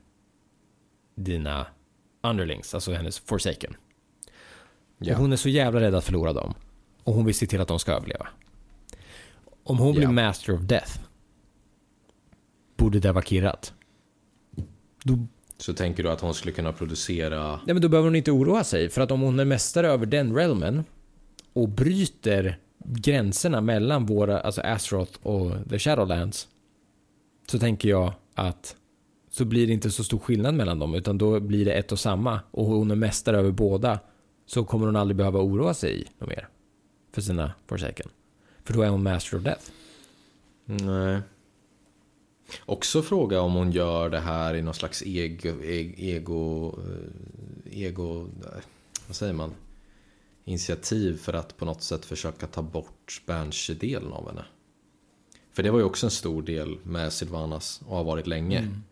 dina 1.15 1.65
underlings, 2.23 2.73
alltså 2.73 2.93
hennes 2.93 3.19
forsaken. 3.19 3.75
Ja. 4.97 5.13
Och 5.13 5.19
hon 5.21 5.31
är 5.31 5.35
så 5.35 5.49
jävla 5.49 5.79
rädd 5.81 5.95
att 5.95 6.03
förlora 6.05 6.33
dem. 6.33 6.53
Och 7.03 7.13
hon 7.13 7.25
vill 7.25 7.35
se 7.35 7.45
till 7.45 7.61
att 7.61 7.67
de 7.67 7.79
ska 7.79 7.91
överleva. 7.91 8.27
Om 9.63 9.77
hon 9.77 9.91
blir 9.93 10.03
Ja. 10.03 10.11
master 10.11 10.53
of 10.53 10.61
death, 10.61 10.99
borde 12.77 12.99
det 12.99 13.11
vara 13.11 13.23
kirrat. 13.25 13.73
Då, 15.03 15.17
Så 15.57 15.73
tänker 15.73 16.03
du 16.03 16.09
att 16.11 16.21
hon 16.21 16.33
skulle 16.33 16.51
kunna 16.53 16.73
producera... 16.73 17.55
nej 17.65 17.73
men 17.73 17.81
då 17.81 17.89
behöver 17.89 18.07
hon 18.07 18.15
inte 18.15 18.31
oroa 18.31 18.63
sig, 18.63 18.89
för 18.89 19.01
att 19.01 19.11
om 19.11 19.21
hon 19.21 19.39
är 19.39 19.45
mästare 19.45 19.87
över 19.87 20.05
den 20.05 20.35
realmen 20.35 20.83
och 21.53 21.69
bryter 21.69 22.57
gränserna 22.83 23.61
mellan 23.61 24.05
våra, 24.05 24.39
alltså 24.39 24.61
astroth 24.61 25.19
och 25.23 25.51
The 25.69 25.79
Shadowlands, 25.79 26.47
så 27.47 27.59
tänker 27.59 27.89
jag 27.89 28.13
att 28.35 28.75
så 29.29 29.45
blir 29.45 29.67
det 29.67 29.73
inte 29.73 29.91
så 29.91 30.03
stor 30.03 30.19
skillnad 30.19 30.55
mellan 30.55 30.79
dem, 30.79 30.95
utan 30.95 31.17
då 31.17 31.39
blir 31.39 31.65
det 31.65 31.73
ett 31.73 31.91
och 31.91 31.99
samma. 31.99 32.39
Och 32.51 32.65
hon 32.65 32.91
är 32.91 32.95
mästare 32.95 33.37
över 33.37 33.51
båda, 33.51 33.99
så 34.45 34.63
kommer 34.63 34.85
hon 34.85 34.95
aldrig 34.95 35.17
behöva 35.17 35.39
oroa 35.39 35.73
sig 35.73 36.05
något 36.17 36.29
mer 36.29 36.47
för 37.11 37.21
sina 37.21 37.53
Forsaken. 37.67 38.09
För 38.63 38.73
då 38.73 38.81
är 38.81 38.89
hon 38.89 39.03
master 39.03 39.37
of 39.37 39.43
death. 39.43 39.71
Nej. 40.65 41.21
Också 42.65 43.01
fråga 43.01 43.41
om 43.41 43.53
hon 43.53 43.71
gör 43.71 44.09
det 44.09 44.19
här 44.19 44.55
i 44.55 44.61
någon 44.61 44.73
slags 44.73 45.03
ego... 45.05 45.63
Ego... 45.97 46.67
Eh, 46.67 47.83
ego... 47.83 48.29
Vad 49.07 49.15
säger 49.15 49.33
man? 49.33 49.53
Initiativ 50.45 51.17
för 51.17 51.33
att 51.33 51.57
på 51.57 51.65
något 51.65 51.83
sätt 51.83 52.05
försöka 52.05 52.47
ta 52.47 52.61
bort 52.61 53.21
Banshee-delen 53.25 54.13
av 54.13 54.27
henne. 54.27 54.45
För 55.51 55.63
det 55.63 55.71
var 55.71 55.79
ju 55.79 55.85
också 55.85 56.07
en 56.07 56.11
stor 56.11 56.41
del 56.41 56.77
med 56.83 57.13
Sylvanas 57.13 57.81
och 57.87 57.95
har 57.95 58.03
varit 58.03 58.27
länge. 58.27 58.59
Mm. 58.59 58.83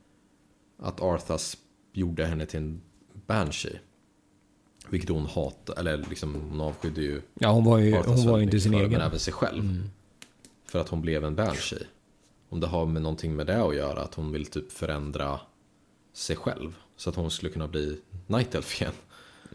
Att 0.80 1.02
Arthas 1.02 1.58
gjorde 1.94 2.26
henne 2.26 2.46
till 2.46 2.60
en 2.60 2.82
Banshee. 3.28 3.80
Vilket 4.90 5.10
hon 5.10 5.26
hatade, 5.26 5.80
eller 5.80 6.06
liksom 6.10 6.36
hon 6.36 6.62
avskydde 6.62 7.02
ju 7.02 7.22
Ja, 7.34 7.52
hon 7.52 7.64
var 7.64 7.78
ju, 7.78 7.96
Arthas 7.96 8.20
hon 8.20 8.32
var 8.32 8.38
ju 8.38 8.44
inte 8.44 8.60
sin 8.60 8.72
för, 8.72 8.80
egen. 8.80 8.92
Men 8.92 9.02
även 9.02 9.20
sig 9.20 9.34
själv. 9.34 9.64
Mm. 9.64 9.90
För 10.66 10.80
att 10.80 10.90
hon 10.90 11.02
blev 11.02 11.26
en 11.26 11.36
Banshee. 11.36 11.84
Om 12.50 12.60
det 12.60 12.68
har 12.68 12.86
med 12.86 13.02
någonting 13.02 13.36
med 13.36 13.48
det 13.48 13.64
att 13.64 13.76
göra, 13.76 14.02
att 14.02 14.14
hon 14.14 14.32
vill 14.32 14.46
typ 14.46 14.72
förändra 14.72 15.40
sig 16.14 16.36
själv. 16.36 16.76
Så 16.96 17.10
att 17.10 17.16
hon 17.16 17.32
skulle 17.32 17.52
kunna 17.52 17.68
bli 17.68 18.00
Night 18.28 18.56
Elf 18.56 18.82
igen. 18.82 18.94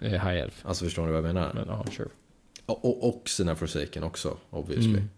Eh, 0.00 0.10
High 0.10 0.36
Elf. 0.42 0.66
Alltså 0.66 0.84
förstår 0.84 1.02
ni 1.02 1.08
vad 1.08 1.16
jag 1.16 1.34
menar? 1.34 1.54
Men 1.54 1.68
ja, 1.68 1.84
sure. 1.92 2.08
Och, 2.66 2.84
och, 2.84 3.08
och 3.08 3.28
sina 3.28 3.56
Forsaken 3.56 4.02
också, 4.02 4.38
obviously. 4.50 4.90
Mm. 4.90 5.08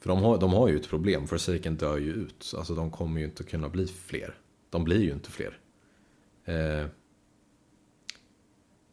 För 0.00 0.08
de 0.08 0.22
har, 0.22 0.38
de 0.38 0.52
har 0.52 0.68
ju 0.68 0.76
ett 0.76 0.88
problem, 0.88 1.26
Forsaken 1.26 1.76
dör 1.76 1.96
ju 1.96 2.12
ut. 2.12 2.54
Alltså 2.56 2.74
de 2.74 2.90
kommer 2.90 3.20
ju 3.20 3.26
inte 3.26 3.44
kunna 3.44 3.68
bli 3.68 3.86
fler. 3.86 4.34
De 4.70 4.84
blir 4.84 5.00
ju 5.00 5.12
inte 5.12 5.30
fler. 5.30 5.58
Eh, 6.44 6.86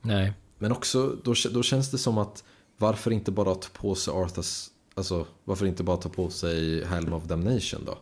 Nej. 0.01 0.33
men 0.57 0.71
också, 0.71 1.17
då, 1.23 1.33
då 1.53 1.63
känns 1.63 1.91
det 1.91 1.97
som 1.97 2.17
att 2.17 2.43
varför 2.77 3.11
inte 3.11 3.31
bara 3.31 3.55
ta 3.55 3.69
på 3.73 3.95
sig 3.95 4.13
Arthas, 4.13 4.71
alltså 4.93 5.27
varför 5.43 5.65
inte 5.65 5.83
bara 5.83 5.97
ta 5.97 6.09
på 6.09 6.29
sig 6.29 6.85
Helm 6.85 7.13
of 7.13 7.23
Damnation 7.23 7.85
då? 7.85 7.97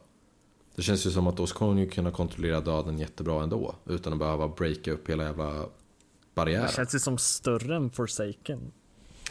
Det 0.76 0.82
känns 0.82 1.06
ju 1.06 1.12
som 1.12 1.28
att 1.28 1.38
då 1.38 1.48
ska 1.48 1.66
hon 1.66 1.78
ju 1.78 1.90
kunna 1.90 2.12
kontrollera 2.12 2.62
döden 2.62 3.00
jättebra 3.00 3.44
ändå. 3.44 3.76
Utan 3.86 4.14
att 4.14 4.20
behöva 4.20 4.48
breaka 4.48 4.92
upp 4.92 5.10
hela 5.10 5.24
jävla 5.24 5.66
barriären. 6.38 6.66
Det 6.68 6.74
känns 6.74 6.96
ju 6.96 7.00
som 7.00 7.18
större 7.18 7.76
än 7.76 7.90
Forsaken. 7.90 8.72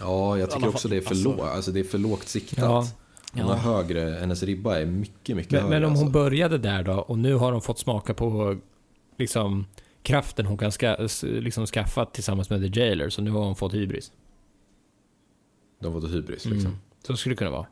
Ja, 0.00 0.38
jag 0.38 0.50
tycker 0.50 0.68
också 0.68 0.88
det 0.88 0.96
är 0.96 1.00
för, 1.00 1.10
alltså- 1.10 1.28
lågt, 1.28 1.40
alltså 1.40 1.72
det 1.72 1.80
är 1.80 1.84
för 1.84 1.98
lågt 1.98 2.28
siktat. 2.28 2.58
Ja. 2.58 2.88
Hon 3.32 3.40
Ja. 3.48 3.54
har 3.54 3.74
högre, 3.74 4.00
hennes 4.20 4.42
ribba 4.42 4.78
är 4.78 4.86
mycket, 4.86 5.36
mycket 5.36 5.52
Men, 5.52 5.60
högre. 5.62 5.74
men 5.80 5.84
om 5.84 5.90
hon 5.94 5.98
alltså. 6.06 6.12
började 6.12 6.58
där 6.58 6.82
då 6.82 6.92
och 6.92 7.18
nu 7.18 7.34
har 7.34 7.52
hon 7.52 7.62
fått 7.62 7.78
smaka 7.78 8.14
på 8.14 8.56
liksom 9.18 9.66
kraften 10.02 10.46
hon 10.46 10.58
kan 10.58 10.72
ska, 10.72 10.96
liksom 11.22 11.66
skaffa 11.66 12.04
tillsammans 12.06 12.50
med 12.50 12.72
The 12.72 12.80
Jailer 12.80 13.10
så 13.10 13.22
nu 13.22 13.30
har 13.30 13.44
hon 13.44 13.56
fått 13.56 13.74
hybris. 13.74 14.12
De 15.80 15.92
har 15.94 16.00
fått 16.00 16.10
hybris 16.10 16.44
liksom. 16.44 16.66
Mm. 16.70 16.78
Så 17.06 17.16
skulle 17.16 17.34
det 17.34 17.38
kunna 17.38 17.50
vara. 17.50 17.66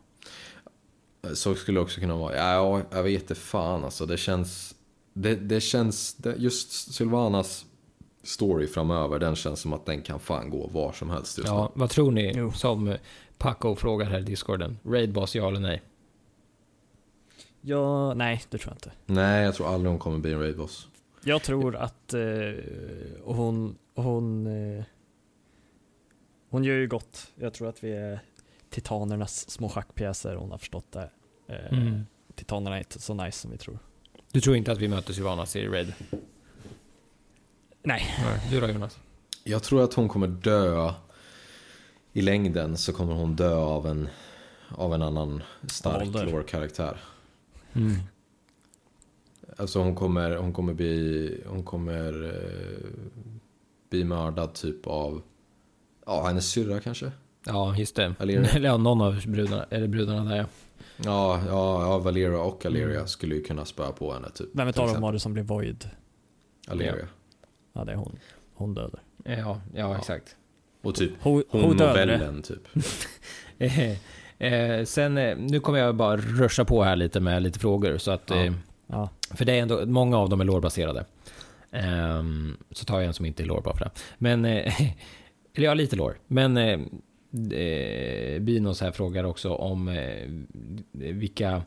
Så 1.34 1.54
skulle 1.54 1.78
det 1.78 1.82
också 1.82 2.00
kunna 2.00 2.16
vara. 2.16 2.36
Ja, 2.36 2.82
jag 2.90 3.02
vet 3.02 3.22
inte 3.22 3.34
fan 3.34 3.84
alltså. 3.84 4.06
Det 4.06 4.16
känns... 4.16 4.74
Det, 5.12 5.34
det 5.34 5.60
känns... 5.60 6.14
Det, 6.14 6.34
just 6.38 6.94
Sylvanas 6.94 7.66
story 8.24 8.66
framöver, 8.66 9.18
den 9.18 9.36
känns 9.36 9.60
som 9.60 9.72
att 9.72 9.86
den 9.86 10.02
kan 10.02 10.20
fan 10.20 10.50
gå 10.50 10.66
var 10.66 10.92
som 10.92 11.10
helst 11.10 11.38
just 11.38 11.48
Ja, 11.50 11.72
nu. 11.74 11.80
vad 11.80 11.90
tror 11.90 12.10
ni? 12.10 12.50
Som 12.54 12.96
Paco 13.38 13.74
frågar 13.76 14.06
här 14.06 14.18
i 14.18 14.22
discorden. 14.22 14.78
Raid 14.84 15.12
boss, 15.12 15.34
ja 15.36 15.48
eller 15.48 15.60
nej? 15.60 15.82
Ja, 17.60 18.14
nej, 18.14 18.42
det 18.50 18.58
tror 18.58 18.70
jag 18.70 18.76
inte. 18.76 18.92
Nej, 19.06 19.44
jag 19.44 19.54
tror 19.54 19.66
aldrig 19.68 19.90
hon 19.90 19.98
kommer 19.98 20.18
bli 20.18 20.32
en 20.32 20.40
raid 20.40 20.56
boss. 20.56 20.88
Jag 21.24 21.42
tror 21.42 21.76
att 21.76 22.14
eh, 22.14 22.20
och 23.24 23.34
hon, 23.36 23.78
hon, 23.94 24.46
eh, 24.46 24.84
hon 26.50 26.64
gör 26.64 26.74
ju 26.74 26.86
gott. 26.88 27.32
Jag 27.34 27.54
tror 27.54 27.68
att 27.68 27.84
vi 27.84 27.92
är 27.92 28.20
titanernas 28.70 29.50
små 29.50 29.68
schackpjäser, 29.68 30.34
hon 30.36 30.50
har 30.50 30.58
förstått 30.58 30.92
det. 30.92 31.10
Eh, 31.48 31.72
Mm. 31.78 32.06
Titanerna 32.34 32.76
är 32.76 32.78
inte 32.78 33.00
så 33.00 33.14
nice 33.14 33.38
som 33.38 33.50
vi 33.50 33.58
tror. 33.58 33.78
Du 34.32 34.40
tror 34.40 34.56
inte 34.56 34.72
att 34.72 34.78
vi 34.78 34.88
möter 34.88 35.12
Sylvanas 35.12 35.56
i 35.56 35.66
Raid? 35.66 35.92
Nej. 37.84 38.14
Nej. 38.24 38.40
Du 38.50 38.60
då 38.60 38.68
Jonas? 38.68 38.98
Jag 39.44 39.62
tror 39.62 39.84
att 39.84 39.94
hon 39.94 40.08
kommer 40.08 40.26
dö 40.26 40.92
i 42.12 42.22
längden 42.22 42.76
så 42.76 42.92
kommer 42.92 43.14
hon 43.14 43.36
dö 43.36 43.54
av 43.56 43.86
en, 43.86 44.08
av 44.68 44.94
en 44.94 45.02
annan 45.02 45.42
stark 45.66 46.06
lore-karaktär. 46.14 47.00
Mm. 47.72 47.96
Alltså 49.56 49.78
hon 49.78 49.94
kommer, 49.94 50.36
hon 50.36 50.52
kommer 50.52 50.74
bli, 50.74 51.40
hon 51.46 51.62
kommer 51.64 52.24
eh, 52.24 52.90
bli 53.90 54.04
mördad 54.04 54.54
typ 54.54 54.86
av, 54.86 55.22
ja 56.06 56.26
hennes 56.26 56.50
syrra 56.50 56.80
kanske? 56.80 57.12
Ja, 57.46 57.76
just 57.76 57.96
det. 57.96 58.14
Valeria. 58.18 58.48
Eller 58.54 58.68
ja, 58.68 58.76
någon 58.76 59.00
av 59.00 59.22
brudarna, 59.26 59.64
eller 59.70 59.86
brudarna 59.88 60.24
där 60.30 60.36
ja. 60.36 60.44
Ja, 60.96 61.40
ja, 61.48 61.82
ja 61.82 61.98
Valera 61.98 62.40
och 62.40 62.66
Aleria 62.66 62.96
Mm. 62.96 63.08
skulle 63.08 63.34
ju 63.34 63.42
kunna 63.42 63.64
spöa 63.64 63.92
på 63.92 64.12
henne 64.12 64.30
typ. 64.30 64.48
Vem 64.52 64.68
av 64.68 64.74
dem 64.74 65.00
var 65.00 65.12
det 65.12 65.20
som 65.20 65.32
blev 65.32 65.46
Void? 65.46 65.90
Aleria. 66.68 67.06
Ja, 67.74 67.84
det 67.84 67.92
är 67.92 67.96
hon. 67.96 68.18
Hon 68.54 68.74
dödar. 68.74 69.00
Ja, 69.24 69.60
ja 69.74 69.96
exakt. 69.98 70.36
Och 70.82 70.94
typ 70.94 71.10
Hon, 71.20 71.42
hon 71.48 71.76
dödade. 71.76 72.06
novellen 72.06 72.42
typ. 72.42 72.68
Eh, 73.58 73.90
eh, 74.52 74.84
sen, 74.84 75.18
eh, 75.18 75.36
nu 75.38 75.60
kommer 75.60 75.78
jag 75.78 75.96
bara 75.96 76.16
ruscha 76.16 76.64
på 76.64 76.82
här 76.82 76.96
lite 76.96 77.20
med 77.20 77.42
lite 77.42 77.58
frågor 77.58 77.98
så 77.98 78.10
att... 78.10 78.30
Ja. 78.30 78.36
Eh, 78.44 78.52
Ja. 78.86 79.08
för 79.30 79.44
det 79.44 79.52
är 79.52 79.62
ändå, 79.62 79.86
många 79.86 80.18
av 80.18 80.28
dem 80.28 80.40
är 80.40 80.44
lårbaserade. 80.44 81.04
Ehm, 81.70 82.56
så 82.70 82.84
tar 82.84 82.98
jag 82.98 83.06
en 83.06 83.14
som 83.14 83.26
inte 83.26 83.42
är 83.42 83.46
lår 83.46 83.60
bara 83.60 83.76
för 83.76 83.84
det. 83.84 83.90
Men, 84.18 84.44
eh, 84.44 84.80
eller 85.54 85.66
ja, 85.66 85.74
lite 85.74 85.96
lår. 85.96 86.18
Men 86.26 86.56
eh, 86.56 86.80
eh, 87.58 88.40
Binos 88.40 88.80
här 88.80 88.92
frågar 88.92 89.24
också 89.24 89.54
om 89.54 89.88
eh, 89.88 90.28
vilka 90.92 91.62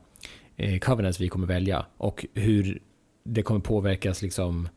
eh, 0.56 0.80
covenants 0.80 1.20
vi 1.20 1.28
kommer 1.30 1.48
välja 1.48 1.86
och 1.98 2.26
hur 2.34 2.82
det 3.24 3.42
kommer 3.42 3.60
påverkas 3.62 4.22
liksom 4.22 4.70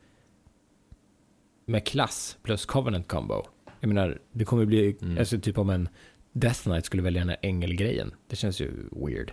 med 1.71 1.85
klass 1.85 2.37
plus 2.43 2.65
covenant 2.65 3.07
combo. 3.07 3.43
Jag 3.79 3.87
menar, 3.87 4.19
det 4.31 4.45
kommer 4.45 4.65
bli, 4.65 4.97
Mm. 5.01 5.17
alltså 5.17 5.39
typ 5.39 5.57
om 5.57 5.69
en 5.69 5.89
Death 6.33 6.61
Knight 6.63 6.85
skulle 6.85 7.03
välja 7.03 7.21
den 7.21 7.29
här 7.29 7.37
ängelgrejen. 7.41 8.13
Det 8.27 8.35
känns 8.35 8.59
ju 8.61 8.71
weird. 8.91 9.31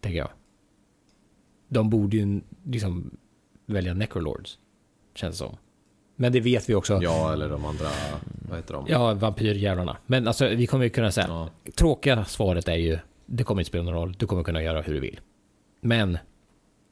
Tänker 0.00 0.18
jag. 0.18 0.28
De 1.68 1.90
borde 1.90 2.16
ju 2.16 2.40
liksom 2.64 3.10
välja 3.66 3.94
Necrolords. 3.94 4.58
Känns 5.14 5.38
som. 5.38 5.56
Men 6.16 6.32
det 6.32 6.40
vet 6.40 6.68
vi 6.70 6.74
också. 6.74 7.02
Ja, 7.02 7.32
eller 7.32 7.48
de 7.48 7.64
andra, 7.64 7.86
vad 8.48 8.58
heter 8.58 8.74
de? 8.74 8.86
Ja, 8.88 9.14
vampyrjävlarna. 9.14 9.96
Men 10.06 10.26
alltså, 10.28 10.48
vi 10.48 10.66
kommer 10.66 10.84
ju 10.84 10.90
kunna 10.90 11.12
säga. 11.12 11.26
Ja. 11.28 11.50
Tråkiga 11.76 12.24
svaret 12.24 12.68
är 12.68 12.76
ju, 12.76 12.98
det 13.26 13.44
kommer 13.44 13.60
inte 13.60 13.68
spela 13.68 13.84
någon 13.84 13.94
roll. 13.94 14.14
Du 14.18 14.26
kommer 14.26 14.42
kunna 14.42 14.62
göra 14.62 14.80
hur 14.82 14.94
du 14.94 15.00
vill. 15.00 15.20
Men 15.80 16.18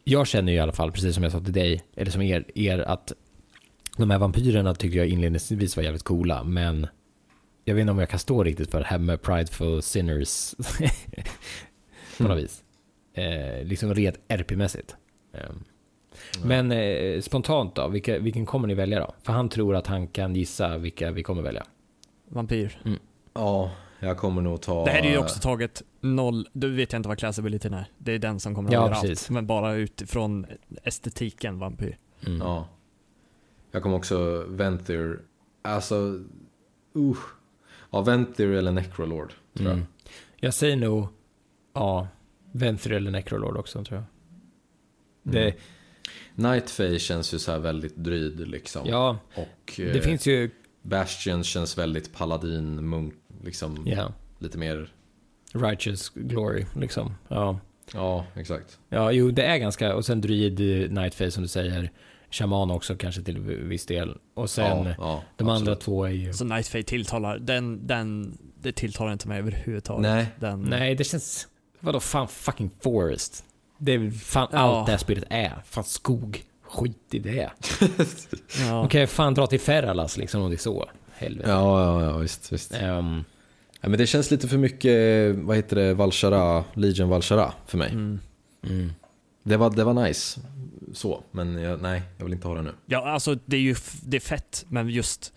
jag 0.04 0.26
känner 0.26 0.52
ju 0.52 0.58
i 0.58 0.60
alla 0.60 0.72
fall, 0.72 0.92
precis 0.92 1.14
som 1.14 1.22
jag 1.22 1.32
sa 1.32 1.40
till 1.40 1.52
dig, 1.52 1.84
eller 1.96 2.10
som 2.10 2.22
er, 2.22 2.44
er 2.54 2.78
att 2.78 3.12
de 4.00 4.10
här 4.10 4.18
vampyrerna 4.18 4.74
tyckte 4.74 4.98
jag 4.98 5.06
inledningsvis 5.06 5.76
var 5.76 5.82
jävligt 5.84 6.02
coola, 6.02 6.44
men 6.44 6.86
jag 7.64 7.74
vet 7.74 7.80
inte 7.80 7.90
om 7.90 7.98
jag 7.98 8.08
kan 8.08 8.18
stå 8.18 8.44
riktigt 8.44 8.70
för 8.70 8.78
det 8.78 8.86
här 8.86 8.98
med 8.98 9.22
prideful 9.22 9.82
sinners 9.82 10.54
på 12.18 12.22
något 12.24 12.38
vis. 12.38 12.62
Eh, 13.14 13.64
liksom 13.64 13.94
rent 13.94 14.18
RP-mässigt. 14.28 14.94
Eh, 15.34 15.40
Men 16.44 16.72
eh, 16.72 17.20
spontant 17.20 17.74
då, 17.74 17.88
vilka, 17.88 18.18
vilken 18.18 18.46
kommer 18.46 18.68
ni 18.68 18.74
välja 18.74 19.00
då? 19.00 19.14
För 19.22 19.32
han 19.32 19.48
tror 19.48 19.76
att 19.76 19.86
han 19.86 20.08
kan 20.08 20.36
gissa 20.36 20.78
vilka 20.78 21.10
vi 21.10 21.22
kommer 21.22 21.42
välja. 21.42 21.64
Vampyr. 22.28 22.82
Ja, 23.34 23.70
jag 24.00 24.18
kommer 24.18 24.42
nog 24.42 24.60
ta... 24.60 24.84
Det 24.84 24.90
här 24.90 25.02
är 25.02 25.10
ju 25.10 25.18
också 25.18 25.40
taget 25.40 25.82
noll, 26.00 26.48
du 26.52 26.70
vet 26.74 26.92
jag 26.92 26.98
inte 26.98 27.08
vad 27.08 27.18
classabilityn 27.18 27.74
är. 27.74 27.84
Det 27.98 28.12
är 28.12 28.18
den 28.18 28.40
som 28.40 28.54
kommer 28.54 28.68
att 28.68 28.72
Ja, 28.72 28.80
avgöra 28.80 29.00
precis. 29.00 29.22
allt. 29.22 29.30
Men 29.30 29.46
bara 29.46 29.72
utifrån 29.74 30.46
estetiken 30.84 31.58
vampyr. 31.58 31.96
Mm. 32.26 32.38
Ja. 32.40 32.68
Jag 33.70 33.82
kommer 33.82 33.96
också 33.96 34.44
Venthir. 34.48 35.20
Alltså, 35.62 35.94
uh. 36.96 37.16
Ja, 37.90 38.00
Venthir 38.00 38.50
eller 38.50 38.72
Necrolord, 38.72 39.32
tror 39.54 39.68
jag. 39.68 39.76
Mm. 39.76 39.86
Jag 40.36 40.54
säger 40.54 40.76
nog, 40.76 41.06
ja, 41.74 42.08
Venthir 42.52 42.92
eller 42.92 43.10
Necrolord 43.10 43.56
också 43.56 43.84
tror 43.84 43.98
jag. 43.98 44.04
Det, 45.34 45.54
Mm. 46.36 46.98
Känns 46.98 47.34
ju 47.34 47.38
så 47.38 47.52
här 47.52 47.58
väldigt 47.58 47.96
dryd 47.96 48.48
liksom. 48.48 48.86
Ja, 48.88 49.18
Och 49.34 49.72
det 49.76 49.96
eh, 49.96 50.02
finns 50.02 50.26
ju, 50.26 50.50
Bastion 50.82 51.44
känns 51.44 51.78
väldigt 51.78 52.12
paladin, 52.12 52.88
munk, 52.88 53.14
liksom 53.44 53.82
ja, 53.86 54.12
lite 54.38 54.58
mer... 54.58 54.92
righteous 55.52 56.10
glory 56.14 56.66
liksom. 56.76 57.14
Ja. 57.28 57.58
Ja, 57.94 58.26
exakt. 58.34 58.78
ja, 58.88 59.12
jo 59.12 59.30
det 59.30 59.42
är 59.42 59.58
ganska, 59.58 59.94
och 59.94 60.04
sen 60.04 60.20
druid, 60.20 60.60
eh, 60.60 60.90
nightface 60.90 61.30
som 61.30 61.42
du 61.42 61.48
säger, 61.48 61.90
shaman 62.30 62.70
också 62.70 62.96
kanske 62.96 63.22
till 63.22 63.38
viss 63.40 63.86
del. 63.86 64.16
Och 64.34 64.50
sen, 64.50 64.86
ja, 64.86 64.94
ja, 64.98 65.22
de 65.36 65.48
andra 65.48 65.56
absolut. 65.72 65.80
två 65.80 66.04
är 66.04 66.10
ju, 66.10 66.32
Så 66.32 66.44
Nightfade 66.44 66.84
tilltalar, 66.84 67.38
den, 67.38 67.86
den, 67.86 68.38
det 68.60 68.72
tilltalar 68.72 69.12
inte 69.12 69.28
mig 69.28 69.38
överhuvudtaget. 69.38 70.02
Nej. 70.02 70.26
Den, 70.40 70.60
nej 70.60 70.94
det 70.94 71.04
känns, 71.04 71.48
vadå 71.80 72.00
fan 72.00 72.28
fucking 72.28 72.70
forest. 72.82 73.44
Det 73.78 73.92
är 73.92 74.10
fan 74.10 74.48
Ja. 74.52 74.58
allt 74.58 74.86
det 74.86 74.92
här 74.92 74.98
spelet 74.98 75.24
är. 75.30 75.62
Fan 75.64 75.84
skog. 75.84 76.44
Skit 76.62 76.96
i 77.10 77.18
det. 77.18 77.50
Ja. 78.68 78.84
Okej, 78.84 79.06
fan 79.06 79.34
dra 79.34 79.46
till 79.46 79.60
Ferralas 79.60 80.16
liksom 80.16 80.42
om 80.42 80.50
det 80.50 80.56
är 80.56 80.58
så. 80.58 80.90
Helvete. 81.12 81.50
Ja, 81.50 81.82
ja, 81.82 82.04
ja, 82.04 82.16
visst, 82.16 82.52
visst. 82.52 82.74
Ehm, 82.74 83.24
Ja, 83.82 83.88
men 83.88 83.98
det 83.98 84.06
känns 84.06 84.30
lite 84.30 84.48
för 84.48 84.58
mycket, 84.58 85.36
vad 85.36 85.56
heter 85.56 85.76
det, 85.76 85.94
Valshara, 85.94 86.64
Legion 86.74 87.08
Valshara 87.08 87.52
för 87.66 87.78
mig. 87.78 87.90
Mm. 87.90 88.20
mm. 88.62 88.92
Det, 89.42 89.56
var, 89.56 89.70
det 89.70 89.84
var 89.84 89.94
nice, 89.94 90.40
så. 90.94 91.24
Men 91.30 91.58
jag, 91.62 91.82
nej, 91.82 92.02
jag 92.18 92.24
vill 92.24 92.34
inte 92.34 92.48
ha 92.48 92.54
det 92.54 92.62
nu. 92.62 92.72
Ja, 92.86 93.10
alltså 93.10 93.34
det 93.46 93.56
är 93.56 93.60
ju 93.60 93.74
det 94.02 94.16
är 94.16 94.20
fett, 94.20 94.64
men 94.68 94.88
just, 94.88 95.32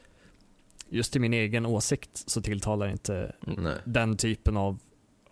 just 0.89 1.15
i 1.15 1.19
min 1.19 1.33
egen 1.33 1.65
åsikt 1.65 2.09
så 2.29 2.41
tilltalar 2.41 2.87
inte 2.87 3.35
Nej. 3.39 3.75
den 3.85 4.17
typen 4.17 4.57
av 4.57 4.79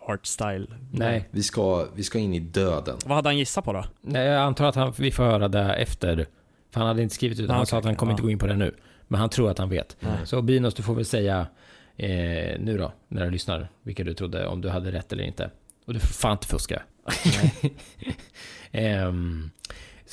art 0.00 0.26
style. 0.26 0.66
Nej. 0.92 1.28
Vi 1.30 1.42
ska, 1.42 1.86
vi 1.94 2.02
ska 2.02 2.18
in 2.18 2.34
i 2.34 2.40
döden. 2.40 2.96
Vad 3.04 3.16
hade 3.16 3.28
han 3.28 3.38
gissat 3.38 3.64
på 3.64 3.72
då? 3.72 3.84
Nej, 4.00 4.26
jag 4.26 4.42
antar 4.42 4.64
att 4.64 4.74
han, 4.74 4.92
vi 4.98 5.10
får 5.10 5.24
höra 5.24 5.48
det 5.48 5.74
efter. 5.74 6.26
För 6.70 6.80
han 6.80 6.86
hade 6.88 7.02
inte 7.02 7.14
skrivit 7.14 7.40
ut. 7.40 7.50
Ah, 7.50 7.52
Han 7.52 7.62
okej, 7.62 7.70
sa 7.70 7.78
att 7.78 7.84
han 7.84 7.96
kommer 7.96 8.12
ja. 8.12 8.14
inte 8.14 8.22
gå 8.22 8.30
in 8.30 8.38
på 8.38 8.46
det 8.46 8.56
nu. 8.56 8.74
Men 9.08 9.20
han 9.20 9.30
tror 9.30 9.50
att 9.50 9.58
han 9.58 9.68
vet. 9.68 9.96
Nej. 10.00 10.18
Så 10.24 10.42
Binos, 10.42 10.74
du 10.74 10.82
får 10.82 10.94
väl 10.94 11.04
säga 11.04 11.46
eh, 11.96 12.60
nu 12.60 12.78
då, 12.78 12.92
när 13.08 13.24
du 13.24 13.30
lyssnar, 13.30 13.68
vilka 13.82 14.04
du 14.04 14.14
trodde, 14.14 14.46
om 14.46 14.60
du 14.60 14.68
hade 14.68 14.92
rätt 14.92 15.12
eller 15.12 15.24
inte. 15.24 15.50
Och 15.86 15.94
du 15.94 16.00
får 16.00 16.08
fan 16.08 16.32
inte 16.32 16.46
fuska. 16.46 16.82
Ehm, 18.70 19.50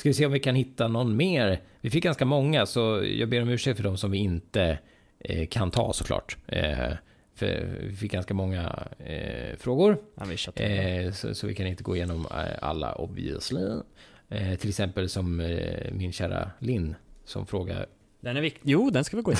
ska 0.00 0.08
vi 0.08 0.14
se 0.14 0.26
om 0.26 0.32
vi 0.32 0.40
kan 0.40 0.54
hitta 0.54 0.88
någon 0.88 1.16
mer. 1.16 1.60
Vi 1.80 1.90
fick 1.90 2.04
ganska 2.04 2.24
många, 2.24 2.66
så 2.66 3.02
jag 3.04 3.28
ber 3.28 3.42
om 3.42 3.48
ursäkt 3.48 3.76
för 3.76 3.84
de 3.84 3.96
som 3.96 4.10
vi 4.10 4.18
inte 4.18 4.78
eh, 5.18 5.46
kan 5.46 5.70
ta 5.70 5.92
såklart. 5.92 6.36
Eh, 6.46 6.92
för 7.34 7.78
vi 7.80 7.96
fick 7.96 8.12
ganska 8.12 8.34
många 8.34 8.88
eh, 8.98 9.56
frågor. 9.56 9.98
Visste 10.14 10.64
Eh, 10.64 11.12
så, 11.12 11.34
så 11.34 11.46
vi 11.46 11.54
kan 11.54 11.66
inte 11.66 11.82
gå 11.82 11.96
igenom 11.96 12.26
eh, 12.26 12.68
alla 12.68 12.94
obviously. 12.94 13.80
Eh, 14.28 14.58
till 14.58 14.68
exempel 14.68 15.08
som 15.08 15.40
eh, 15.40 15.92
min 15.92 16.12
kära 16.12 16.50
Linn 16.58 16.94
som 17.24 17.46
frågar. 17.46 17.86
Den 18.20 18.36
är 18.36 18.40
viktig. 18.40 18.62
Jo, 18.64 18.90
den 18.90 19.04
ska 19.04 19.16
vi 19.16 19.22
gå 19.22 19.32
in. 19.32 19.38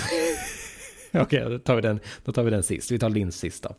Okej, 1.21 1.41
då 1.41 1.59
tar 1.59 1.77
vi 1.77 1.83
den. 1.83 2.01
Då 2.25 2.33
tar 2.33 2.43
vi 2.43 2.51
den 2.51 2.63
sist. 2.63 2.91
Vi 2.91 2.99
tar 2.99 3.11
Linns 3.11 3.39
sist 3.39 3.63
då. 3.63 3.75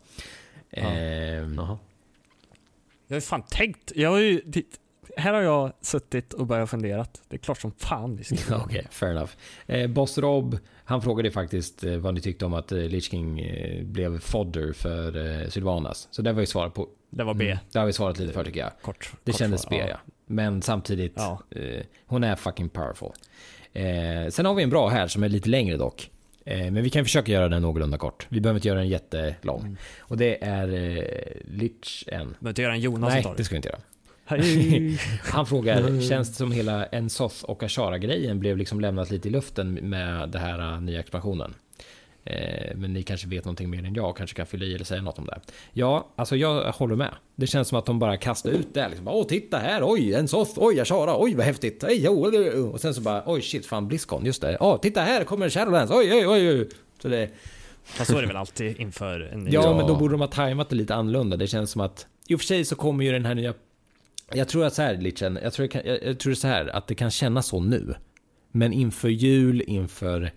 Ehm, 0.70 1.54
Jaha. 1.54 1.78
Jag 3.06 3.14
har 3.14 3.16
ju 3.16 3.20
fan 3.20 3.42
tänkt. 3.42 3.92
Jag 3.94 4.10
har 4.10 4.18
ju, 4.18 4.40
här 5.16 5.32
har 5.32 5.40
jag 5.42 5.72
suttit 5.80 6.32
och 6.32 6.46
börjat 6.46 6.70
funderat. 6.70 7.22
Det 7.28 7.36
är 7.36 7.38
klart 7.38 7.60
som 7.60 7.72
fan 7.72 8.16
vi 8.16 8.24
ska 8.24 8.56
Okej, 8.64 8.86
fair 8.90 9.10
enough. 9.10 9.30
Eh, 9.66 9.86
Boss 9.90 10.18
Rob, 10.18 10.58
han 10.84 11.02
frågade 11.02 11.30
faktiskt 11.30 11.84
eh, 11.84 11.96
vad 11.96 12.14
ni 12.14 12.20
tyckte 12.20 12.44
om 12.44 12.54
att 12.54 12.72
eh, 12.72 12.78
Lich 12.78 13.10
King 13.10 13.40
eh, 13.40 13.84
blev 13.84 14.20
fodder 14.20 14.72
för 14.72 15.40
eh, 15.42 15.48
Sylvanas. 15.48 16.08
Så 16.10 16.22
det 16.22 16.32
var 16.32 16.40
ju 16.40 16.46
svaret 16.46 16.74
på. 16.74 16.88
Det 17.10 17.24
var 17.24 17.34
B. 17.34 17.44
Mm, 17.46 17.58
det 17.72 17.78
har 17.78 17.86
vi 17.86 17.92
svarat 17.92 18.18
lite 18.18 18.32
för 18.32 18.44
tycker 18.44 18.60
jag. 18.60 18.70
Kort. 18.82 19.12
Det 19.24 19.32
kort 19.32 19.38
kändes 19.38 19.62
svar, 19.62 19.70
B 19.70 19.84
ja. 19.88 19.96
Men 20.26 20.62
samtidigt, 20.62 21.12
Ja. 21.16 21.42
eh, 21.50 21.82
hon 22.06 22.24
är 22.24 22.36
fucking 22.36 22.68
powerful. 22.68 23.10
Eh, 23.72 24.28
sen 24.30 24.46
har 24.46 24.54
vi 24.54 24.62
en 24.62 24.70
bra 24.70 24.88
här 24.88 25.06
som 25.08 25.22
är 25.22 25.28
lite 25.28 25.48
längre 25.48 25.76
dock. 25.76 26.10
Men 26.44 26.82
vi 26.82 26.90
kan 26.90 27.04
försöka 27.04 27.32
göra 27.32 27.48
den 27.48 27.62
någorlunda 27.62 27.98
kort. 27.98 28.26
Vi 28.28 28.40
behöver 28.40 28.58
inte 28.58 28.68
göra 28.68 28.78
den 28.78 28.88
jättelång. 28.88 29.60
Mm. 29.60 29.76
Och 29.98 30.16
det 30.16 30.44
är 30.44 30.72
eh, 30.72 31.04
Lich 31.44 32.04
en. 32.06 32.18
Behöver 32.28 32.48
inte 32.48 32.62
göra 32.62 32.72
en 32.72 32.80
Jonas 32.80 33.12
Nej, 33.12 33.34
det 33.36 33.44
ska 33.44 33.52
vi 33.52 33.56
inte 33.56 33.68
göra. 33.68 33.78
Hej. 34.38 34.98
Han 35.22 35.46
frågar, 35.46 36.08
känns 36.08 36.28
det 36.28 36.34
som 36.34 36.52
hela 36.52 36.86
Ensoth 36.86 37.44
och 37.44 37.62
Ashara-grejen 37.62 38.38
blev 38.40 38.56
liksom 38.56 38.80
lämnat 38.80 39.10
lite 39.10 39.28
i 39.28 39.30
luften 39.30 39.74
med 39.74 40.28
det 40.28 40.38
här 40.38 40.72
uh, 40.74 40.80
nya 40.82 41.00
expansionen? 41.00 41.54
Eh, 42.24 42.76
men 42.76 42.92
ni 42.92 43.02
kanske 43.02 43.28
vet 43.28 43.44
någonting 43.44 43.70
mer 43.70 43.84
än 43.84 43.94
jag 43.94 44.10
och 44.10 44.16
kanske 44.16 44.36
kan 44.36 44.46
fylla 44.46 44.64
i 44.64 44.74
eller 44.74 44.84
säga 44.84 45.02
något 45.02 45.18
om 45.18 45.26
det. 45.26 45.40
Ja, 45.72 46.08
alltså 46.16 46.36
jag 46.36 46.72
håller 46.72 46.96
med. 46.96 47.14
Det 47.36 47.46
känns 47.46 47.68
som 47.68 47.78
att 47.78 47.86
de 47.86 47.98
bara 47.98 48.16
kastar 48.16 48.50
ut 48.50 48.74
det. 48.74 48.88
Liksom, 48.88 49.08
Åh, 49.08 49.26
titta 49.26 49.58
här, 49.58 49.80
oj, 49.84 50.14
Ensoth, 50.14 50.52
oj, 50.56 50.80
Ashara, 50.80 51.14
oj, 51.22 51.34
vad 51.34 51.46
häftigt. 51.46 51.84
Ej, 51.84 52.00
det- 52.00 52.52
och 52.54 52.80
sen 52.80 52.94
så 52.94 53.00
bara, 53.00 53.22
oj, 53.26 53.42
shit, 53.42 53.66
fan, 53.66 53.88
Blizzcon, 53.88 54.24
just 54.26 54.42
det. 54.42 54.56
Åh, 54.60 54.80
titta 54.80 55.00
här 55.00 55.24
kommer 55.24 55.50
Shadowlands, 55.50 55.92
oj, 55.92 56.12
oj, 56.12 56.26
oj, 56.28 56.48
oj. 56.60 56.68
Så 57.02 57.08
det, 57.08 57.30
Fast 57.84 58.10
så 58.10 58.16
är 58.16 58.20
det 58.20 58.26
väl 58.28 58.36
alltid 58.36 58.80
inför 58.80 59.20
en 59.20 59.44
ny 59.44 59.50
Ja, 59.50 59.62
Ja. 59.64 59.76
men 59.76 59.86
då 59.86 59.96
borde 59.96 60.14
de 60.14 60.20
ha 60.20 60.28
tajmat 60.28 60.68
det 60.70 60.76
lite 60.76 60.94
annorlunda. 60.94 61.36
Det 61.36 61.46
känns 61.46 61.70
som 61.70 61.80
att, 61.80 62.06
i 62.28 62.34
och 62.34 62.40
för 62.40 62.46
sig 62.46 62.64
så 62.64 62.76
kommer 62.76 63.04
ju 63.04 63.12
den 63.12 63.24
här 63.24 63.34
nya, 63.34 63.54
jag 64.32 64.48
tror 64.48 64.64
att 64.64 64.74
så 64.74 64.82
här, 64.82 64.96
Litchen, 64.96 65.38
jag 65.42 65.52
tror, 65.52 65.66
kan, 65.66 65.82
jag, 65.84 66.02
jag 66.04 66.18
tror 66.18 66.34
så 66.34 66.48
här, 66.48 66.76
att 66.76 66.86
det 66.86 66.94
kan 66.94 67.10
kännas 67.10 67.46
så 67.46 67.60
nu. 67.60 67.94
Men 68.52 68.72
inför 68.72 69.08
jul, 69.08 69.62
inför 69.66 70.30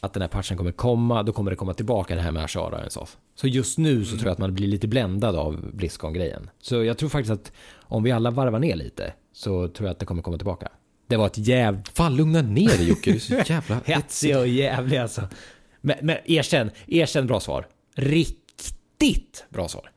att 0.00 0.12
den 0.12 0.20
här 0.22 0.28
patchen 0.28 0.56
kommer 0.56 0.72
komma, 0.72 1.22
då 1.22 1.32
kommer 1.32 1.50
det 1.50 1.56
komma 1.56 1.74
tillbaka 1.74 2.14
det 2.14 2.20
här 2.20 2.32
med 2.32 2.44
Ashara 2.44 2.84
och 2.86 2.92
så. 2.92 3.08
Så 3.34 3.46
just 3.48 3.78
nu 3.78 4.04
så 4.04 4.10
tror 4.16 4.24
jag 4.26 4.32
att 4.32 4.38
man 4.38 4.54
blir 4.54 4.66
lite 4.66 4.88
bländad 4.88 5.36
av 5.36 5.70
Blizzcon-grejen. 5.72 6.50
Så 6.60 6.84
jag 6.84 6.98
tror 6.98 7.08
faktiskt 7.08 7.32
att 7.32 7.52
om 7.80 8.02
vi 8.02 8.12
alla 8.12 8.30
varvar 8.30 8.58
ner 8.58 8.76
lite, 8.76 9.12
så 9.32 9.68
tror 9.68 9.86
jag 9.88 9.92
att 9.92 9.98
det 9.98 10.06
kommer 10.06 10.22
komma 10.22 10.36
tillbaka. 10.36 10.68
Det 11.06 11.16
var 11.16 11.26
ett 11.26 11.38
jävligt 11.38 11.88
Fan 11.88 12.16
lugna 12.16 12.42
ner 12.42 12.68
dig 12.68 12.88
Jocke, 12.88 13.10
du 13.10 13.16
är 13.16 13.20
så 13.20 13.34
jävla 13.52 13.80
hetsig 13.84 14.36
och 14.36 14.48
jävlig 14.48 14.96
alltså. 14.96 15.22
Men, 15.80 15.96
men 16.02 16.16
erkänn, 16.24 16.70
erkänn 16.86 17.26
bra 17.26 17.40
svar. 17.40 17.66
Riktigt 17.94 19.44
bra 19.48 19.68
svar. 19.68 19.90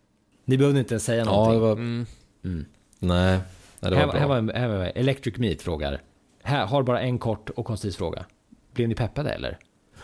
Ni 0.45 0.57
behövde 0.57 0.79
inte 0.79 0.93
ens 0.93 1.03
säga 1.05 1.19
Ja, 1.19 1.25
någonting. 1.25 1.53
det 1.53 1.59
var... 1.59 1.71
Mm. 1.73 2.65
Nej, 3.03 3.37
nej, 3.37 3.41
det 3.79 3.89
var 3.89 3.97
här, 3.97 4.07
bra. 4.07 4.19
här, 4.19 4.27
var, 4.27 4.37
en- 4.37 4.49
här 4.55 4.67
var 4.67 4.91
Electric 4.95 5.37
Meat 5.37 5.61
frågar. 5.61 6.01
Här 6.43 6.65
har 6.65 6.83
bara 6.83 7.01
en 7.01 7.19
kort 7.19 7.49
och 7.49 7.65
koncis 7.65 7.95
fråga. 7.97 8.25
Blev 8.73 8.89
ni 8.89 8.95
peppade 8.95 9.29
eller? 9.31 9.57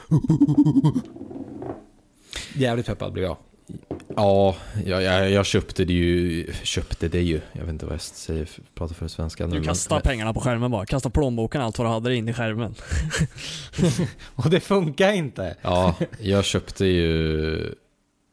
Jävligt 2.56 2.86
peppad 2.86 3.14
blev 3.14 3.26
jag. 3.26 3.38
Ja, 4.16 4.56
jag, 4.86 5.04
jag, 5.04 5.32
jag 5.32 5.46
köpte 5.46 5.86
det 5.86 5.94
ju, 5.94 6.54
köpte 6.64 7.08
det 7.08 7.22
ju. 7.22 7.42
Jag 7.52 7.62
vet 7.62 7.70
inte 7.70 7.86
vad 7.86 7.94
jag 7.94 8.02
säger, 8.02 8.50
pratar 8.76 8.96
för 8.96 9.08
svenska 9.08 9.48
nu. 9.48 9.60
Du 9.60 9.64
kastar 9.66 9.96
men- 9.96 10.02
pengarna 10.04 10.34
på 10.34 10.40
skärmen 10.40 10.72
bara. 10.72 10.86
Kasta 10.86 11.10
plånboken 11.10 11.62
allt 11.62 11.78
vad 11.78 11.88
du 11.88 11.92
hade 11.92 12.16
in 12.16 12.30
i 12.30 12.34
skärmen. 12.34 12.76
Och 14.36 14.50
det 14.50 14.60
funkar 14.60 15.12
inte. 15.14 15.56
Ja, 15.62 15.96
jag 16.20 16.46
köpte 16.46 16.86
ju... 16.86 17.76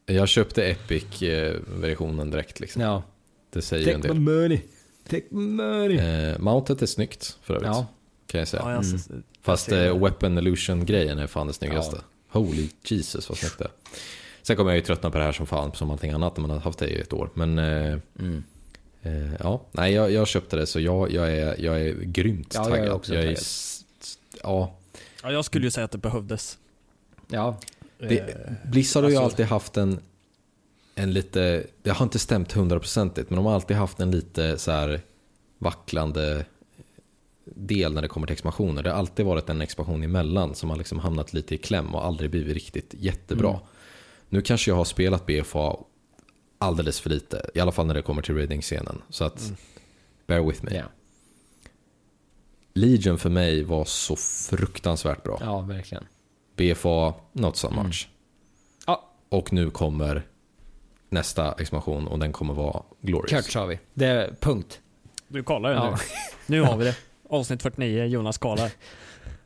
Jag 0.07 0.27
köpte 0.27 0.63
Epic-versionen 0.71 2.31
direkt 2.31 2.59
liksom. 2.59 2.81
Ja. 2.81 3.03
Det 3.55 3.61
säger 3.61 3.87
ju 3.87 3.93
en 3.93 4.01
Take 4.01 4.13
my 4.13 4.19
del. 4.19 4.41
money. 4.41 4.59
Take 5.09 5.23
my 5.29 5.41
money. 5.63 5.97
Eh, 5.97 6.39
mountet 6.39 6.81
är 6.81 6.85
snyggt 6.85 7.37
för 7.43 7.53
övrigt. 7.53 7.67
Ja. 7.67 7.87
Kan 8.27 8.39
jag 8.39 8.47
säga. 8.47 8.63
Ja, 8.65 8.71
jag, 8.71 8.83
Mm. 8.83 9.23
Fast 9.41 9.65
ser 9.65 9.75
det. 9.79 9.85
eh, 9.87 9.99
Weapon 10.03 10.37
Illusion-grejen 10.37 11.19
är 11.19 11.27
fan 11.27 11.47
det 11.47 11.53
snyggaste. 11.53 11.97
Holy 12.29 12.69
Jesus 12.83 13.29
vad 13.29 13.37
snyggt 13.37 13.57
det 13.57 13.63
är. 13.65 13.71
Sen 14.41 14.55
kommer 14.55 14.71
jag 14.71 14.77
ju 14.77 14.83
tröttna 14.83 15.11
på 15.11 15.17
det 15.17 15.23
här 15.23 15.31
som 15.31 15.45
fan, 15.47 15.71
som 15.73 15.91
allting 15.91 16.11
annat 16.11 16.37
när 16.37 16.41
man 16.41 16.49
har 16.49 16.59
haft 16.59 16.79
det 16.79 16.87
i 16.87 16.99
ett 17.01 17.13
år. 17.13 17.29
Men 17.33 17.59
eh, 17.59 17.97
Mm. 18.19 18.43
eh, 19.01 19.33
ja, 19.39 19.61
nej 19.71 19.93
jag, 19.93 20.11
jag 20.11 20.27
köpte 20.27 20.55
det 20.55 20.65
så 20.65 20.79
jag, 20.79 21.11
jag, 21.11 21.31
är, 21.31 21.61
jag 21.61 21.81
är 21.81 21.93
grymt 22.01 22.51
Ja, 22.55 22.61
jag 22.63 22.71
är 22.71 22.81
taggad. 22.81 22.93
också 22.95 23.13
jag 23.13 23.23
är, 23.23 23.27
taggad. 23.27 23.37
s- 23.41 23.85
ja, 24.43 24.75
ja, 25.23 25.31
jag 25.31 25.45
skulle 25.45 25.65
ju 25.65 25.71
säga 25.71 25.85
att 25.85 25.91
det 25.91 25.97
behövdes. 25.97 26.57
Ja. 27.27 27.59
det, 27.99 28.35
Blizzard 28.71 29.03
har 29.03 29.09
ju 29.09 29.15
alltså- 29.17 29.25
alltid 29.31 29.45
haft 29.45 29.77
en, 29.77 29.99
en 30.95 31.13
lite, 31.13 31.67
det 31.81 31.89
har 31.89 32.05
inte 32.05 32.19
stämt 32.19 32.51
hundraprocentigt, 32.51 33.29
men 33.29 33.37
de 33.37 33.45
har 33.45 33.53
alltid 33.53 33.77
haft 33.77 33.99
en 33.99 34.11
lite 34.11 34.57
så 34.57 34.71
här 34.71 35.01
vacklande 35.57 36.45
del 37.45 37.93
när 37.93 38.01
det 38.01 38.07
kommer 38.07 38.27
till 38.27 38.33
expansioner. 38.33 38.83
Det 38.83 38.89
har 38.89 38.97
alltid 38.97 39.25
varit 39.25 39.49
en 39.49 39.61
expansion 39.61 40.03
emellan 40.03 40.55
som 40.55 40.69
har 40.69 40.77
liksom 40.77 40.99
hamnat 40.99 41.33
lite 41.33 41.55
i 41.55 41.57
kläm 41.57 41.95
och 41.95 42.05
aldrig 42.05 42.31
blivit 42.31 42.53
riktigt 42.53 42.93
jättebra. 42.93 43.49
Mm. 43.49 43.61
Nu 44.29 44.41
kanske 44.41 44.71
jag 44.71 44.75
har 44.75 44.85
spelat 44.85 45.25
BFA 45.25 45.77
alldeles 46.57 46.99
för 46.99 47.09
lite, 47.09 47.49
i 47.53 47.59
alla 47.59 47.71
fall 47.71 47.87
när 47.87 47.93
det 47.93 48.01
kommer 48.01 48.21
till 48.21 48.35
raiding-scenen. 48.35 49.01
Så 49.09 49.23
att, 49.23 49.51
bear 50.27 50.41
with 50.47 50.63
me. 50.63 50.75
Ja. 50.75 50.85
Legion 52.73 53.17
för 53.17 53.29
mig 53.29 53.63
var 53.63 53.85
så 53.85 54.15
fruktansvärt 54.15 55.23
bra. 55.23 55.37
ja, 55.41 55.61
verkligen. 55.61 56.03
BFA, 56.55 57.13
not 57.31 57.57
so 57.57 57.69
much. 57.69 58.07
Mm. 58.07 58.13
Ja. 58.87 59.11
Och 59.29 59.53
nu 59.53 59.69
kommer 59.69 60.27
nästa 61.09 61.51
expansion 61.51 62.07
och 62.07 62.19
den 62.19 62.31
kommer 62.33 62.53
vara 62.53 62.83
glorious. 63.01 63.31
Kurt 63.31 63.51
sa 63.51 63.65
vi. 63.65 63.79
Det 63.93 64.05
är 64.05 64.35
punkt. 64.39 64.79
Du 65.27 65.43
kollar 65.43 65.69
ju 65.69 65.75
Ja. 65.75 65.89
nu. 65.91 65.97
Nu 66.55 66.61
har 66.61 66.77
vi 66.77 66.85
det. 66.85 66.95
Avsnitt 67.29 67.61
49, 67.61 68.05
Jonas 68.05 68.37
kollar. 68.37 68.71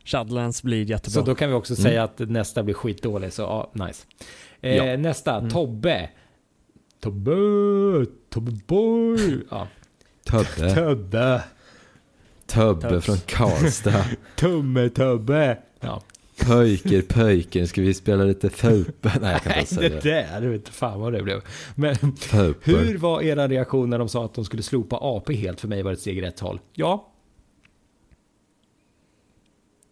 Shadowlands 0.06 0.64
blir 0.64 0.84
jättebra. 0.90 1.12
Så 1.12 1.22
då 1.22 1.36
kan 1.36 1.50
vi 1.50 1.56
också 1.56 1.74
Mm. 1.74 1.84
säga 1.84 2.04
att 2.04 2.20
nästa 2.20 2.64
blir 2.64 2.76
skitdålig, 2.76 3.34
så 3.34 3.42
ja, 3.42 3.72
nice. 3.88 4.06
Eh, 4.62 4.76
Ja. 4.76 4.98
Nästa, 4.98 5.36
Mm. 5.38 5.50
Tobbe. 5.50 6.10
Tobbe, 7.00 7.32
Tobbe 8.30 8.52
boy. 8.68 9.42
Ja. 9.52 9.68
Többe. 10.30 10.76
Tobbe. 10.76 11.44
Többe 12.48 12.90
Töbs. 12.90 13.06
från 13.06 13.18
Karlstad. 13.26 14.06
Tumme 14.36 14.90
Tobbe. 14.90 15.58
Ja. 15.80 16.02
Pöjker, 16.40 17.02
pöjker, 17.02 17.66
ska 17.66 17.82
vi 17.82 17.94
spela 17.94 18.24
lite 18.24 18.50
fotboll? 18.50 19.12
Nej, 19.22 19.32
jag 19.32 19.44
kan 19.44 19.60
inte 19.60 19.76
det 19.76 19.76
säga 19.76 19.90
det. 19.90 20.10
där, 20.32 20.42
du 20.42 20.50
vet 20.50 20.70
fan 20.70 21.00
vad 21.00 21.14
det 21.14 21.24
blev. 21.24 21.42
Men 21.76 21.96
Fotboll. 21.96 22.54
hur 22.64 22.98
var 22.98 23.22
era 23.22 23.48
reaktion 23.48 23.90
när 23.90 24.00
de 24.00 24.10
sa 24.10 24.26
att 24.26 24.34
de 24.34 24.46
skulle 24.46 24.64
slopa 24.64 24.98
AP 25.02 25.34
helt? 25.36 25.62
För 25.62 25.68
mig 25.68 25.84
var 25.84 25.92
det 25.92 25.96
ett 25.96 26.02
steg 26.02 26.18
i 26.18 26.22
rätt 26.22 26.40
håll. 26.40 26.60
Ja, 26.74 27.12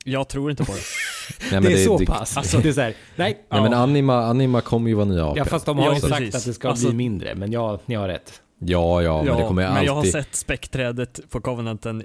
Jag 0.04 0.28
tror 0.30 0.52
inte 0.52 0.64
på 0.66 0.72
det. 0.72 0.78
Nej, 1.52 1.62
men 1.62 1.64
det 1.64 1.74
är 1.82 1.86
så 1.86 1.98
det, 1.98 2.06
pass. 2.06 2.38
alltså- 2.38 2.58
det 2.58 2.70
är 2.70 2.74
så 2.74 2.82
här, 2.82 2.96
nej. 3.16 3.44
Nej, 3.50 3.62
men. 3.62 3.74
Anima, 3.74 4.16
Anima 4.26 4.62
kommer 4.62 4.90
ju 4.90 4.96
vara 4.96 5.06
nya 5.06 5.26
AP. 5.26 5.38
Ja, 5.40 5.46
fast 5.46 5.66
de 5.66 5.78
har 5.78 5.86
Ja, 5.86 5.94
ju 5.94 6.00
sagt 6.00 6.36
att 6.36 6.46
det 6.46 6.54
ska 6.54 6.70
Alltså- 6.70 6.88
bli 6.88 6.96
mindre. 6.98 7.36
Men 7.36 7.52
ja, 7.52 7.80
ni 7.86 7.96
har 7.96 8.08
rätt. 8.08 8.42
Ja, 8.60 9.02
ja, 9.02 9.24
men 9.24 9.38
det 9.38 9.44
kommer 9.48 9.62
ju 9.62 9.70
men 9.74 9.84
jag 9.86 9.92
har 9.92 9.98
alltid... 10.00 10.12
sett 10.12 10.36
späckträdet 10.36 11.20
på 11.30 11.42
Covenanten. 11.42 12.04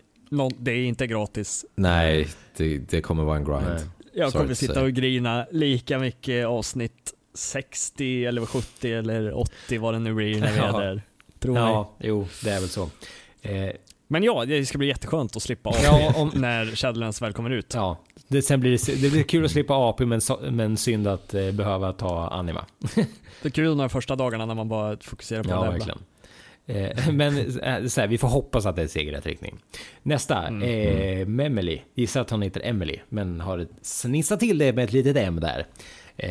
Det 0.59 0.70
är 0.73 0.85
inte 0.85 1.06
gratis. 1.06 1.64
Nej, 1.74 2.28
det, 2.56 2.78
det 2.78 3.01
kommer 3.01 3.24
vara 3.24 3.36
en 3.36 3.44
grind. 3.44 3.62
Nej. 3.69 3.81
Jag 4.14 4.32
Sorry 4.32 4.43
kommer 4.43 4.55
sitta 4.55 4.82
och 4.82 4.93
grina 4.93 5.47
lika 5.51 5.98
mycket 5.98 6.47
avsnitt 6.47 7.12
60 7.34 8.24
eller 8.24 8.47
70 8.47 8.93
eller 8.93 9.32
80 9.39 9.78
vad 9.78 9.94
det 9.94 9.98
nu 9.98 10.14
blir 10.14 10.40
när 10.40 10.52
vi 10.52 10.59
är 10.59 10.66
Ja. 10.66 10.78
där. 10.78 11.02
Tro 11.39 11.52
mig. 11.55 11.62
Ja, 11.62 11.93
jo, 12.01 12.26
det 12.44 12.51
är 12.51 12.60
väl 12.60 12.68
så. 12.68 12.90
Eh, 13.43 13.70
Men 14.09 14.22
ja, 14.22 14.44
det 14.44 14.66
ska 14.66 14.78
bli 14.78 14.86
jätteskönt 14.86 15.36
att 15.36 15.43
slippa 15.43 15.70
AP 15.70 15.78
Ja, 15.84 16.12
om- 16.16 16.30
när 16.34 16.66
Shadowlands 16.66 17.22
väl 17.22 17.32
kommer 17.32 17.51
ut. 17.51 17.74
ja, 17.74 17.98
det, 18.28 18.43
sen 18.43 18.60
blir 18.60 18.70
det, 18.86 19.02
det 19.02 19.10
blir 19.10 19.22
kul 19.22 19.44
att 19.44 19.51
slippa 19.51 19.74
AP, 19.74 20.06
men, 20.06 20.20
men 20.51 20.76
synd 20.76 21.06
att 21.09 21.34
eh, 21.34 21.51
behöva 21.52 21.93
ta 21.93 22.28
Anima. 22.28 22.64
Det 23.43 23.48
är 23.48 23.51
kul 23.51 23.64
de 23.68 23.80
här 23.80 23.89
första 23.89 24.16
dagarna 24.16 24.47
när 24.47 24.55
man 24.55 24.68
bara 24.68 24.97
fokuserar 25.01 25.43
på 25.43 25.51
Ja, 25.51 25.55
att 25.56 25.62
levla. 25.64 25.72
verkligen. 25.78 25.98
Eh, 26.66 27.10
men 27.12 27.39
eh, 27.60 27.86
så 27.86 28.01
här, 28.01 28.09
vi 28.09 28.18
får 28.18 28.28
hoppas 28.28 28.66
att 28.66 28.76
det 28.76 28.82
är 28.82 28.86
steg 28.86 29.09
i 29.09 29.10
rätt 29.10 29.26
riktning. 29.26 29.59
Nästa, 30.02 30.47
Mm. 30.47 30.62
eh, 30.62 31.26
Memely. 31.26 31.80
Gissar 31.94 32.20
att 32.20 32.30
hon 32.30 32.43
heter 32.43 32.60
Emily, 32.64 32.98
men 33.09 33.40
har 33.40 33.66
snissat 33.82 34.40
till 34.40 34.59
det 34.59 34.72
med 34.72 34.84
ett 34.84 34.93
litet 34.93 35.16
M 35.16 35.40
där. 35.40 35.66
Eh, 36.16 36.30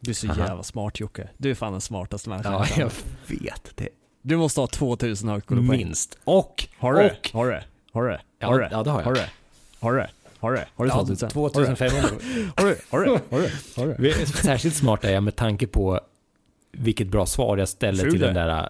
Du 0.00 0.10
är 0.10 0.14
så 0.14 0.26
Aha. 0.30 0.46
jävla 0.46 0.62
smart 0.62 1.00
Jocke. 1.00 1.28
Du 1.36 1.50
är 1.50 1.54
fan 1.54 1.72
den 1.72 1.80
smartaste 1.80 2.28
människan. 2.28 2.52
ja, 2.52 2.66
jag 2.76 2.90
vet 3.40 3.70
det. 3.76 3.88
Du 4.22 4.36
måste 4.36 4.60
ha 4.60 4.66
2000 4.66 5.28
högskolepoäng. 5.28 5.78
Minst. 5.78 6.18
Och, 6.24 6.66
Har 6.78 6.94
du? 6.94 7.00
och 7.00 7.30
Har 7.32 7.46
du? 7.46 7.60
Har 7.92 8.04
du? 8.04 8.18
Ja, 8.38 8.46
Har 8.46 8.58
du? 8.58 8.68
ja, 8.70 8.82
det 8.82 8.90
har 8.90 8.98
jag. 9.00 9.04
Har 9.06 9.14
du? 9.14 9.20
Har 9.80 9.92
du? 9.94 10.06
Har 10.38 10.52
du? 10.52 10.58
Har 10.74 10.84
du 10.84 10.90
ja, 10.90 10.94
2000? 11.00 11.28
2500. 11.30 12.08
Har 12.56 12.66
du? 12.66 12.76
Har 12.90 13.00
du? 13.00 13.10
Har 13.10 13.40
du? 13.40 13.50
Har 13.76 13.96
du? 13.98 14.26
Särskilt 14.26 14.74
smart 14.76 15.04
är 15.04 15.12
jag 15.12 15.22
med 15.22 15.36
tanke 15.36 15.66
på 15.66 16.00
vilket 16.72 17.08
bra 17.08 17.26
svar 17.26 17.56
jag 17.56 17.68
ställer 17.68 18.02
Ful 18.02 18.10
till 18.12 18.20
du 18.20 18.26
den 18.26 18.36
är. 18.36 18.46
där 18.48 18.68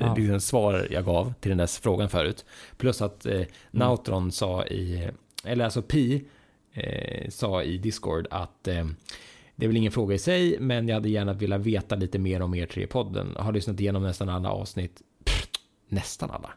Ja. 0.00 0.14
liksom 0.14 0.40
svar 0.40 0.88
jag 0.90 1.04
gav 1.04 1.34
till 1.40 1.48
den 1.48 1.58
där 1.58 1.66
frågan 1.66 2.08
förut. 2.08 2.44
Plus 2.76 3.02
att 3.02 3.26
Mm. 3.26 3.40
eh, 3.40 3.46
Nautron 3.70 4.32
sa 4.32 4.66
i, 4.66 5.08
eller 5.44 5.64
alltså 5.64 5.82
Pi 5.82 6.24
eh, 6.72 7.28
sa 7.30 7.62
i 7.62 7.78
Discord 7.78 8.26
att 8.30 8.68
eh, 8.68 8.86
det 9.56 9.66
är 9.66 9.68
väl 9.68 9.76
ingen 9.76 9.92
fråga 9.92 10.14
i 10.14 10.18
sig, 10.18 10.56
men 10.60 10.88
jag 10.88 10.94
hade 10.94 11.08
gärna 11.08 11.32
velat 11.32 11.60
veta 11.60 11.94
lite 11.94 12.18
mer 12.18 12.42
om 12.42 12.54
er 12.54 12.66
tre 12.66 12.82
i 12.82 12.86
podden. 12.86 13.34
Har 13.36 13.52
lyssnat 13.52 13.80
igenom 13.80 14.02
nästan 14.02 14.28
alla 14.28 14.50
avsnitt. 14.50 15.02
Pff, 15.24 15.48
nästan 15.88 16.30
alla. 16.30 16.50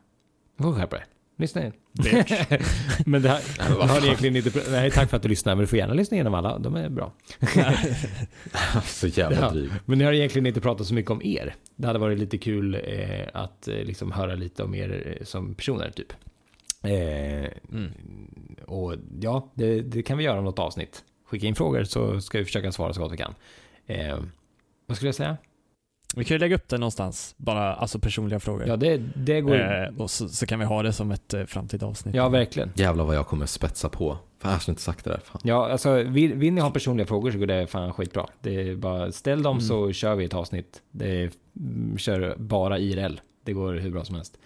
Du 0.57 0.63
får 0.63 0.73
skärpa 0.73 0.95
dig. 0.95 1.05
Lyssna 1.37 1.65
in. 1.65 1.71
men 3.05 3.21
det 3.21 3.29
här, 3.29 3.41
jag 3.57 3.87
har 3.87 4.05
egentligen 4.05 4.35
inte... 4.35 4.63
Nej, 4.71 4.91
tack 4.91 5.09
för 5.09 5.17
att 5.17 5.23
du 5.23 5.29
lyssnar, 5.29 5.55
men 5.55 5.61
du 5.61 5.67
får 5.67 5.77
gärna 5.79 5.93
lyssna 5.93 6.15
igenom 6.15 6.33
alla. 6.33 6.57
De 6.57 6.75
är 6.75 6.89
bra. 6.89 7.13
Så 8.85 9.07
jävla 9.07 9.37
Ja, 9.39 9.49
dryg. 9.49 9.69
men 9.85 9.97
ni 9.97 10.03
har 10.03 10.13
egentligen 10.13 10.45
inte 10.45 10.61
pratat 10.61 10.87
så 10.87 10.93
mycket 10.93 11.11
om 11.11 11.21
er. 11.23 11.55
Det 11.75 11.87
hade 11.87 11.99
varit 11.99 12.19
lite 12.19 12.37
kul 12.37 12.75
eh, 12.85 13.27
att 13.33 13.67
eh, 13.67 13.75
liksom 13.75 14.11
höra 14.11 14.35
lite 14.35 14.63
om 14.63 14.75
er 14.75 15.17
eh, 15.19 15.25
som 15.25 15.55
personer 15.55 15.91
typ. 15.91 16.13
Eh, 16.83 17.51
Och 18.65 18.95
ja, 19.21 19.51
det, 19.55 19.81
det 19.81 20.03
kan 20.03 20.17
vi 20.17 20.23
göra 20.23 20.41
något 20.41 20.59
avsnitt. 20.59 21.03
Skicka 21.25 21.47
in 21.47 21.55
frågor 21.55 21.83
så 21.83 22.21
ska 22.21 22.37
vi 22.37 22.45
försöka 22.45 22.71
svara 22.71 22.93
så 22.93 23.01
gott 23.01 23.11
vi 23.13 23.17
kan. 23.17 23.35
Eh, 23.87 24.17
vad 24.87 24.97
skulle 24.97 25.07
jag 25.07 25.15
säga? 25.15 25.37
Vi 26.15 26.25
kan 26.25 26.35
ju 26.35 26.39
lägga 26.39 26.55
upp 26.55 26.67
det 26.69 26.77
någonstans, 26.77 27.35
bara 27.37 27.73
alltså 27.73 27.99
personliga 27.99 28.39
frågor. 28.39 28.67
Ja, 28.67 28.75
det, 28.77 28.97
det 29.15 29.41
går... 29.41 29.55
eh, 29.55 30.01
och 30.01 30.11
så, 30.11 30.29
så 30.29 30.45
kan 30.45 30.59
vi 30.59 30.65
ha 30.65 30.83
det 30.83 30.93
som 30.93 31.11
ett 31.11 31.33
eh, 31.33 31.45
framtida 31.45 31.85
avsnitt. 31.85 32.15
Ja, 32.15 32.29
verkligen. 32.29 32.71
Jävlar 32.75 33.05
vad 33.05 33.15
jag 33.15 33.27
kommer 33.27 33.45
spetsa 33.45 33.89
på. 33.89 34.17
Fan, 34.39 34.51
jag 34.51 34.61
skulle 34.61 34.73
inte 34.73 34.81
sagt 34.81 35.05
det 35.05 35.11
där. 35.11 35.19
Fan. 35.23 35.41
Ja, 35.43 35.71
alltså 35.71 36.03
vill, 36.03 36.33
vill 36.33 36.53
ni 36.53 36.61
ha 36.61 36.71
personliga 36.71 37.07
frågor 37.07 37.31
så 37.31 37.37
går 37.37 37.45
det 37.45 37.67
fan 37.67 37.93
skitbra. 37.93 38.27
Det 38.41 38.69
är 38.69 38.75
bara 38.75 39.11
ställ 39.11 39.43
dem 39.43 39.57
Mm. 39.57 39.67
så 39.67 39.91
kör 39.91 40.15
vi 40.15 40.25
ett 40.25 40.33
avsnitt. 40.33 40.81
Det 40.91 41.07
är, 41.23 41.31
mm, 41.59 41.97
kör 41.97 42.35
bara 42.37 42.79
IRL. 42.79 43.19
Det 43.43 43.53
går 43.53 43.73
hur 43.73 43.91
bra 43.91 44.05
som 44.05 44.15
helst. 44.15 44.37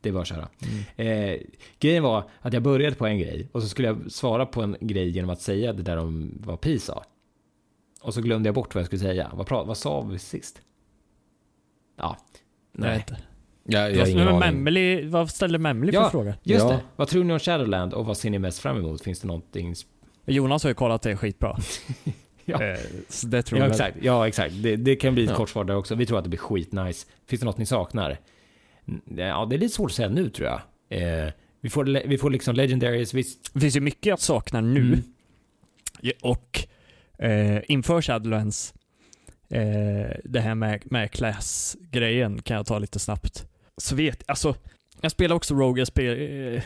Det 0.00 0.08
är 0.08 0.12
bara 0.12 0.22
att 0.22 0.28
köra. 0.28 0.48
Eh, 0.96 1.40
grejen 1.80 2.02
var 2.02 2.24
att 2.40 2.52
jag 2.52 2.62
började 2.62 2.96
på 2.96 3.06
en 3.06 3.18
grej 3.18 3.48
och 3.52 3.62
så 3.62 3.68
skulle 3.68 3.88
jag 3.88 4.12
svara 4.12 4.46
på 4.46 4.62
en 4.62 4.76
grej 4.80 5.08
genom 5.10 5.30
att 5.30 5.40
säga 5.40 5.72
det 5.72 5.82
där 5.82 5.96
om 5.96 6.38
vad 6.40 6.60
Pi 6.60 6.78
sa. 6.78 7.04
Och 8.02 8.14
så 8.14 8.20
glömde 8.20 8.48
jag 8.48 8.54
bort 8.54 8.74
vad 8.74 8.80
jag 8.80 8.86
skulle 8.86 9.00
säga. 9.02 9.30
Vad, 9.34 9.66
vad 9.66 9.76
sa 9.76 10.00
vi 10.00 10.18
sist? 10.18 10.60
Ja. 11.96 12.16
Jag 12.72 12.82
vet 12.84 12.90
Nej. 12.90 12.96
inte. 12.96 13.16
Jag, 13.66 13.92
jag 13.92 13.98
har 13.98 14.24
Vad, 14.24 14.26
ingen. 14.26 14.38
Memely, 14.38 15.06
vad 15.08 15.30
ställde 15.30 15.58
Memely 15.58 15.92
för 15.92 15.98
Ja, 16.00 16.10
fråga? 16.10 16.34
just 16.42 16.64
Ja. 16.64 16.70
det. 16.72 16.80
Vad 16.96 17.08
tror 17.08 17.24
ni 17.24 17.32
om 17.32 17.38
Shadowland 17.38 17.92
och 17.94 18.06
vad 18.06 18.16
ser 18.16 18.30
ni 18.30 18.38
mest 18.38 18.58
fram 18.58 18.76
emot? 18.76 19.02
Finns 19.02 19.20
det 19.20 19.26
någonting... 19.26 19.74
Jonas 20.26 20.62
har 20.62 20.70
ju 20.70 20.74
kollat 20.74 21.02
det 21.02 21.10
är 21.10 21.16
skitbra. 21.16 21.58
Ja. 22.46 22.62
Eh, 22.62 22.78
så 23.08 23.26
det 23.26 23.42
tror 23.42 23.58
Ja, 23.60 23.64
jag. 23.64 23.70
exakt. 23.72 23.96
Ja, 24.02 24.28
exakt. 24.28 24.54
Det, 24.62 24.76
det 24.76 24.96
kan 24.96 25.14
bli 25.14 25.24
ett 25.24 25.30
Ja. 25.30 25.36
kort 25.36 25.48
svar 25.50 25.64
där 25.64 25.76
också. 25.76 25.94
Vi 25.94 26.06
tror 26.06 26.18
att 26.18 26.24
det 26.24 26.30
blir 26.30 26.38
skitnice. 26.40 27.06
Finns 27.26 27.40
det 27.40 27.46
något 27.46 27.58
ni 27.58 27.66
saknar? 27.66 28.18
Ja, 29.16 29.46
det 29.50 29.56
är 29.56 29.58
lite 29.58 29.74
svårt 29.74 29.90
att 29.90 29.94
säga 29.96 30.08
nu 30.08 30.30
tror 30.30 30.48
jag. 30.48 30.60
Eh, 30.88 31.30
vi, 31.60 31.70
får, 31.70 32.08
vi 32.08 32.18
får 32.18 32.30
liksom 32.30 32.54
legendaries, 32.54 33.14
visst. 33.14 33.50
Det 33.54 33.60
finns 33.60 33.76
ju 33.76 33.80
mycket 33.80 34.06
jag 34.06 34.20
saknar 34.20 34.60
nu. 34.62 34.80
Mm. 34.80 35.02
Ja, 36.00 36.12
Och 36.22 36.64
eh, 37.24 37.62
inför 37.68 38.02
Shadowlands, 38.02 38.74
eh, 39.48 40.16
det 40.24 40.40
här 40.40 40.54
med, 40.54 40.82
med 40.84 41.10
class-grejen 41.10 42.42
kan 42.42 42.56
jag 42.56 42.66
ta 42.66 42.78
lite 42.78 42.98
snabbt. 42.98 43.46
Så 43.76 43.96
vet, 43.96 44.22
alltså, 44.26 44.54
jag 45.00 45.10
spelar 45.12 45.36
också 45.36 45.54
Rogue, 45.54 45.80
jag 45.80 45.88
spelar, 45.88 46.16
eh, 46.16 46.62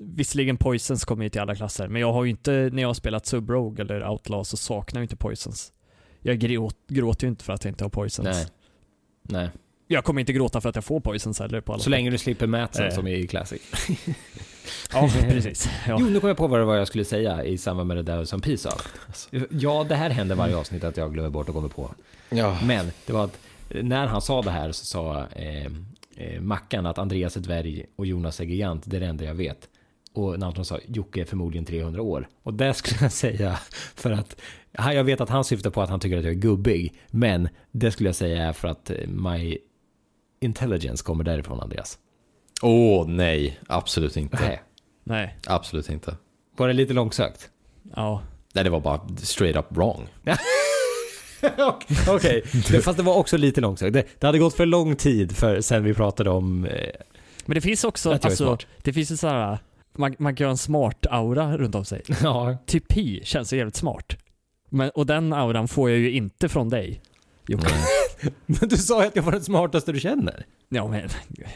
visserligen 0.00 0.56
Poisons 0.56 1.04
kommer 1.04 1.24
ju 1.24 1.30
till 1.30 1.40
alla 1.40 1.54
klasser, 1.54 1.88
men 1.88 2.00
jag 2.00 2.12
har 2.12 2.24
ju 2.24 2.30
inte, 2.30 2.70
när 2.72 2.82
jag 2.82 2.88
har 2.88 2.94
spelat 2.94 3.24
Sub-Rogue 3.24 3.80
eller 3.80 4.08
Outlaw 4.08 4.44
så 4.44 4.56
saknar 4.56 5.00
jag 5.00 5.04
inte 5.04 5.16
Poisons. 5.16 5.72
Jag 6.20 6.38
gråt, 6.38 6.76
gråter 6.88 7.26
ju 7.26 7.28
inte 7.28 7.44
för 7.44 7.52
att 7.52 7.64
jag 7.64 7.70
inte 7.70 7.84
har 7.84 7.90
Poisons. 7.90 8.28
Nej. 8.28 8.46
Nej. 9.22 9.50
Jag 9.86 10.04
kommer 10.04 10.20
inte 10.20 10.32
gråta 10.32 10.60
för 10.60 10.68
att 10.68 10.74
jag 10.74 10.84
får 10.84 11.00
Poisons 11.00 11.38
heller 11.40 11.60
på 11.60 11.72
alla 11.72 11.82
Så 11.82 11.90
länge 11.90 12.10
du 12.10 12.18
slipper 12.18 12.46
Matsen 12.46 12.86
Eh. 12.86 12.94
som 12.94 13.06
är 13.06 13.14
i 13.16 13.26
Classic. 13.26 13.62
Ja, 14.92 15.10
precis. 15.28 15.68
Ja. 15.88 15.96
Jo, 16.00 16.06
nu 16.06 16.20
kom 16.20 16.28
jag 16.28 16.36
på 16.36 16.46
vad 16.46 16.60
det 16.60 16.64
var 16.64 16.76
jag 16.76 16.86
skulle 16.88 17.04
säga 17.04 17.44
i 17.44 17.58
samband 17.58 17.88
med 17.88 17.96
det 17.96 18.02
där 18.02 18.24
som 18.24 18.40
Pisa. 18.40 18.72
Ja, 19.50 19.86
det 19.88 19.94
här 19.94 20.10
händer 20.10 20.34
varje 20.34 20.56
avsnitt 20.56 20.84
att 20.84 20.96
jag 20.96 21.12
glömmer 21.12 21.30
bort 21.30 21.48
att 21.48 21.54
komma 21.54 21.68
på. 21.68 21.90
Ja. 22.30 22.58
Men 22.64 22.90
det 23.06 23.12
var 23.12 23.24
att 23.24 23.38
när 23.82 24.06
han 24.06 24.22
sa 24.22 24.42
det 24.42 24.50
här 24.50 24.72
så 24.72 24.84
sa 24.84 25.26
eh, 25.36 25.66
eh, 26.16 26.40
Mackan 26.40 26.86
att 26.86 26.98
Andreas 26.98 27.36
är 27.36 27.40
dvärg 27.40 27.86
och 27.96 28.06
Jonas 28.06 28.40
är 28.40 28.44
gigant, 28.44 28.82
det 28.86 28.96
är 28.96 29.00
det 29.00 29.06
enda 29.06 29.24
jag 29.24 29.34
vet. 29.34 29.68
Och 30.12 30.38
Nauton 30.38 30.64
sa 30.64 30.78
Jocke 30.86 31.20
är 31.20 31.24
förmodligen 31.24 31.64
300 31.64 32.02
år. 32.02 32.28
Och 32.42 32.54
det 32.54 32.74
skulle 32.74 32.98
jag 33.02 33.12
säga 33.12 33.58
för 33.94 34.10
att 34.10 34.36
ja, 34.72 34.92
jag 34.92 35.04
vet 35.04 35.20
att 35.20 35.28
han 35.28 35.44
syftar 35.44 35.70
på 35.70 35.82
att 35.82 35.90
han 35.90 36.00
tycker 36.00 36.18
att 36.18 36.24
jag 36.24 36.32
är 36.32 36.38
gubbig. 36.38 36.94
Men 37.10 37.48
det 37.70 37.90
skulle 37.90 38.08
jag 38.08 38.16
säga 38.16 38.42
är 38.48 38.52
för 38.52 38.68
att 38.68 38.90
eh, 38.90 38.96
my 39.08 39.58
intelligence 40.40 41.04
kommer 41.04 41.24
därifrån 41.24 41.60
Andreas. 41.60 41.98
Åh 42.62 43.08
nej, 43.08 43.58
absolut 43.66 44.16
inte. 44.16 44.38
Nej. 44.40 44.62
Nej, 45.04 45.38
Absolut 45.46 45.90
inte. 45.90 46.16
Var 46.56 46.68
det 46.68 46.74
lite 46.74 46.92
långsökt? 46.92 47.50
ja. 47.96 48.22
Nej, 48.54 48.64
det 48.64 48.70
var 48.70 48.80
bara 48.80 49.00
straight 49.18 49.56
up 49.56 49.66
wrong. 49.68 50.08
Okej, 52.08 52.42
okay. 52.58 52.80
fast 52.80 52.96
det 52.96 53.02
var 53.02 53.14
också 53.14 53.36
lite 53.36 53.60
långsökt. 53.60 53.92
Det, 53.92 54.04
det 54.18 54.26
hade 54.26 54.38
gått 54.38 54.54
för 54.54 54.66
lång 54.66 54.96
tid 54.96 55.36
för 55.36 55.60
sen 55.60 55.84
vi 55.84 55.94
pratade 55.94 56.30
om... 56.30 56.64
Eh, 56.64 56.90
Men 57.46 57.54
det 57.54 57.60
finns 57.60 57.84
också, 57.84 58.12
alltså, 58.12 58.30
smart. 58.44 58.66
det 58.82 58.92
finns 58.92 59.10
ju 59.10 59.16
såhär, 59.16 59.58
man, 59.96 60.14
man 60.18 60.36
kan 60.36 60.44
göra 60.44 60.50
en 60.50 60.56
smart 60.56 61.06
aura 61.10 61.56
runt 61.58 61.74
om 61.74 61.84
sig. 61.84 62.02
ja, 62.22 62.56
Typ 62.66 62.88
Pi 62.88 63.20
känns 63.24 63.52
ju 63.52 63.56
jävligt 63.56 63.76
smart. 63.76 64.16
Men, 64.70 64.90
och 64.90 65.06
den 65.06 65.32
auran 65.32 65.68
får 65.68 65.90
jag 65.90 65.98
ju 65.98 66.10
inte 66.10 66.48
från 66.48 66.68
dig. 66.68 67.00
Jocke. 67.46 67.68
men 68.46 68.68
du 68.68 68.76
sa 68.76 69.02
ju 69.02 69.08
att 69.08 69.16
jag 69.16 69.22
var 69.22 69.32
den 69.32 69.44
smartaste 69.44 69.92
du 69.92 70.00
känner. 70.00 70.46
Ja 70.68 70.88
men, 70.88 71.08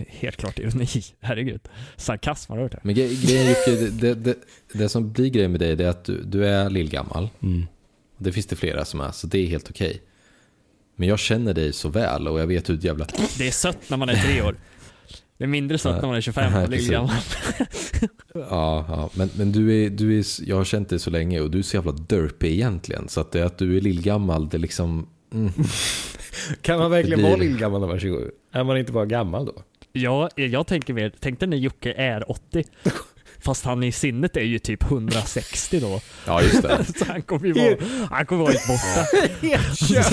helt 0.06 0.36
klart 0.36 0.58
ironi. 0.58 0.86
Herregud. 1.20 1.60
Sarkasm 1.96 2.52
har 2.52 2.56
du 2.56 2.62
hört 2.62 2.72
det? 2.72 2.80
Men 2.82 2.94
gre- 2.94 3.26
grejen 3.26 3.48
Jocke, 3.48 3.70
det, 3.70 3.90
det, 3.90 4.14
det, 4.14 4.38
det 4.72 4.88
som 4.88 5.12
blir 5.12 5.30
grejen 5.30 5.50
med 5.50 5.60
dig 5.60 5.76
det 5.76 5.84
är 5.84 5.88
att 5.88 6.04
du, 6.04 6.22
du 6.22 6.46
är 6.46 6.70
lillgammal. 6.70 7.28
Mm. 7.42 7.66
Det 8.18 8.32
finns 8.32 8.46
det 8.46 8.56
flera 8.56 8.84
som 8.84 9.00
är, 9.00 9.10
så 9.10 9.26
det 9.26 9.38
är 9.38 9.46
helt 9.46 9.70
okej. 9.70 10.02
Men 10.96 11.08
jag 11.08 11.18
känner 11.18 11.54
dig 11.54 11.72
så 11.72 11.88
väl 11.88 12.28
och 12.28 12.40
jag 12.40 12.46
vet 12.46 12.68
hur 12.68 12.84
jävla... 12.84 13.06
Det 13.38 13.46
är 13.46 13.50
sött 13.50 13.90
när 13.90 13.96
man 13.96 14.08
är 14.08 14.14
tre 14.14 14.42
år. 14.42 14.56
Det 15.38 15.44
är 15.44 15.48
mindre 15.48 15.78
sött 15.78 16.02
när 16.02 16.08
man 16.08 16.16
är 16.16 16.20
25 16.20 16.52
Nej, 16.52 16.64
och 16.64 16.70
lillgammal. 16.70 17.16
Ja, 18.34 18.84
ja. 18.88 19.10
men, 19.14 19.30
men 19.36 19.52
du 19.52 19.84
är, 19.84 19.90
du 19.90 20.18
är, 20.18 20.24
jag 20.48 20.56
har 20.56 20.64
känt 20.64 20.88
dig 20.88 20.98
så 20.98 21.10
länge 21.10 21.40
och 21.40 21.50
du 21.50 21.58
är 21.58 21.62
så 21.62 21.76
jävla 21.76 21.92
derpy 21.92 22.48
egentligen. 22.48 23.08
Så 23.08 23.20
att 23.20 23.32
det 23.32 23.42
att 23.46 23.58
du 23.58 23.76
är 23.76 23.80
lillgammal, 23.80 24.48
det 24.48 24.56
är 24.56 24.58
liksom... 24.58 25.06
Mm. 25.32 25.52
Kan 26.62 26.78
man 26.78 26.90
verkligen 26.90 27.19
Det 27.23 27.28
vara 27.28 27.36
lillgammal 27.36 27.81
när 27.81 27.86
man 27.86 27.97
är 27.97 28.01
27? 28.01 28.31
Är 28.52 28.65
man 28.65 28.78
inte 28.78 28.93
bara 28.93 29.07
gammal 29.07 29.47
då? 29.47 29.62
Ja, 29.93 30.28
jag 30.35 30.66
tänker 30.66 30.94
mer, 30.94 31.12
tänk 31.20 31.40
dig 31.40 31.48
när 31.48 31.57
Jocke 31.57 31.93
är 31.93 32.31
80. 32.31 32.65
Fast 33.43 33.65
han 33.65 33.82
i 33.82 33.93
sinnet 33.93 34.36
är 34.36 34.40
ju 34.43 34.59
typ 34.59 34.82
160 34.82 35.81
då. 35.81 36.01
Ja, 36.27 36.43
just 36.43 36.62
det. 36.62 36.85
Så 36.98 37.05
han 37.05 37.23
kommer 37.23 37.47
ju 37.47 37.52
vara, 37.52 37.77
han 38.11 38.27
kommer 38.27 38.43
vara 38.43 38.52
helt 38.52 38.66
borta. 38.66 39.07
Helt 39.47 40.12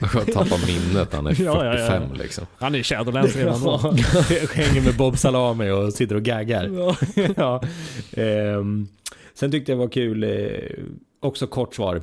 Jag 0.00 0.32
tappar 0.32 0.66
minnet 0.66 1.12
när 1.12 1.16
han 1.16 1.26
är 1.26 1.34
45 1.34 1.54
Ja, 1.54 1.64
ja, 1.64 1.94
ja. 1.94 2.14
liksom. 2.14 2.46
Han 2.58 2.74
är 2.74 2.78
i 2.78 2.82
Shadowlands 2.82 3.36
redan 3.36 3.62
då. 3.62 3.78
Hänger 4.54 4.80
med 4.84 4.96
Bob 4.96 5.18
Salami 5.18 5.70
och 5.70 5.92
sitter 5.92 6.14
och 6.14 6.22
gaggar. 6.22 6.70
ja. 7.36 7.62
Ehm, 8.12 8.88
sen 9.34 9.50
tyckte 9.50 9.72
jag 9.72 9.76
var 9.76 9.88
kul, 9.88 10.24
eh, 10.24 10.84
också 11.20 11.46
kort 11.46 11.74
svar. 11.74 12.02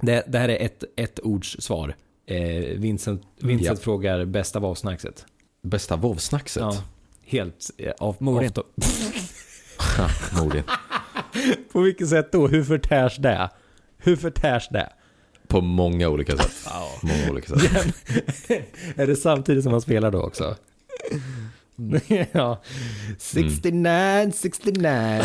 Det, 0.00 0.24
det 0.26 0.38
här 0.38 0.48
är 0.48 0.64
ett, 0.66 0.84
ett 0.96 1.18
ords 1.22 1.56
svar. 1.60 1.94
Eh, 2.26 2.38
Vincent, 2.76 3.22
Vincent 3.40 3.78
Ja. 3.78 3.84
frågar 3.84 4.24
bästa 4.24 4.60
vovsnackset. 4.60 5.26
Bästa 5.62 5.96
vovsnackset? 5.96 6.60
Ja, 6.60 6.82
helt 7.26 7.70
eh, 7.78 7.92
av, 7.98 8.16
Morin. 8.18 8.52
Morin. 10.40 10.62
På 11.72 11.80
vilket 11.80 12.08
sätt 12.08 12.32
då? 12.32 12.48
Hur 12.48 12.64
förtärs 12.64 13.16
det? 13.16 13.50
Hur 13.98 14.16
förtärs 14.16 14.68
det? 14.70 14.92
På 15.46 15.60
många 15.60 16.08
olika 16.08 16.36
sätt. 16.36 16.52
Många 17.02 17.30
olika 17.30 17.58
sätt. 17.58 17.94
är 18.96 19.06
det 19.06 19.16
samtidigt 19.16 19.62
som 19.62 19.72
man 19.72 19.80
spelar 19.80 20.10
då 20.10 20.22
också? 20.22 20.56
ja. 22.32 22.62
69, 23.18 24.32
69. 24.34 25.22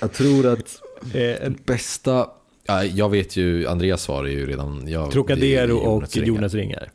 Jag 0.00 0.12
tror 0.12 0.46
att 0.46 0.82
Eh, 1.14 1.50
bästa... 1.64 2.30
Ja, 2.66 2.84
jag 2.84 3.08
vet 3.08 3.36
ju, 3.36 3.66
Andreas 3.66 4.02
svar 4.02 4.24
är 4.24 4.28
ju 4.30 4.46
redan... 4.46 4.88
Jag, 4.88 5.08
det 5.08 5.12
Trocadero 5.12 5.76
och 5.76 6.16
Jonas 6.16 6.54
Ringar. 6.54 6.90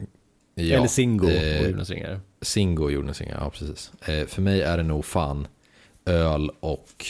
Ja, 0.55 0.75
Eller 0.77 0.87
Singo 0.87 1.29
eh, 1.29 1.61
och 1.63 1.69
Jonas 1.71 1.89
Ringar. 1.89 2.19
Singo 2.41 2.83
och 2.83 2.91
Jonas 2.91 3.21
Ringar, 3.21 3.37
ja 3.41 3.49
precis. 3.49 3.91
Eh, 4.01 4.25
för 4.27 4.41
mig 4.41 4.61
är 4.61 4.77
det 4.77 4.83
nog 4.83 5.05
fan 5.05 5.47
öl 6.05 6.51
och... 6.59 7.05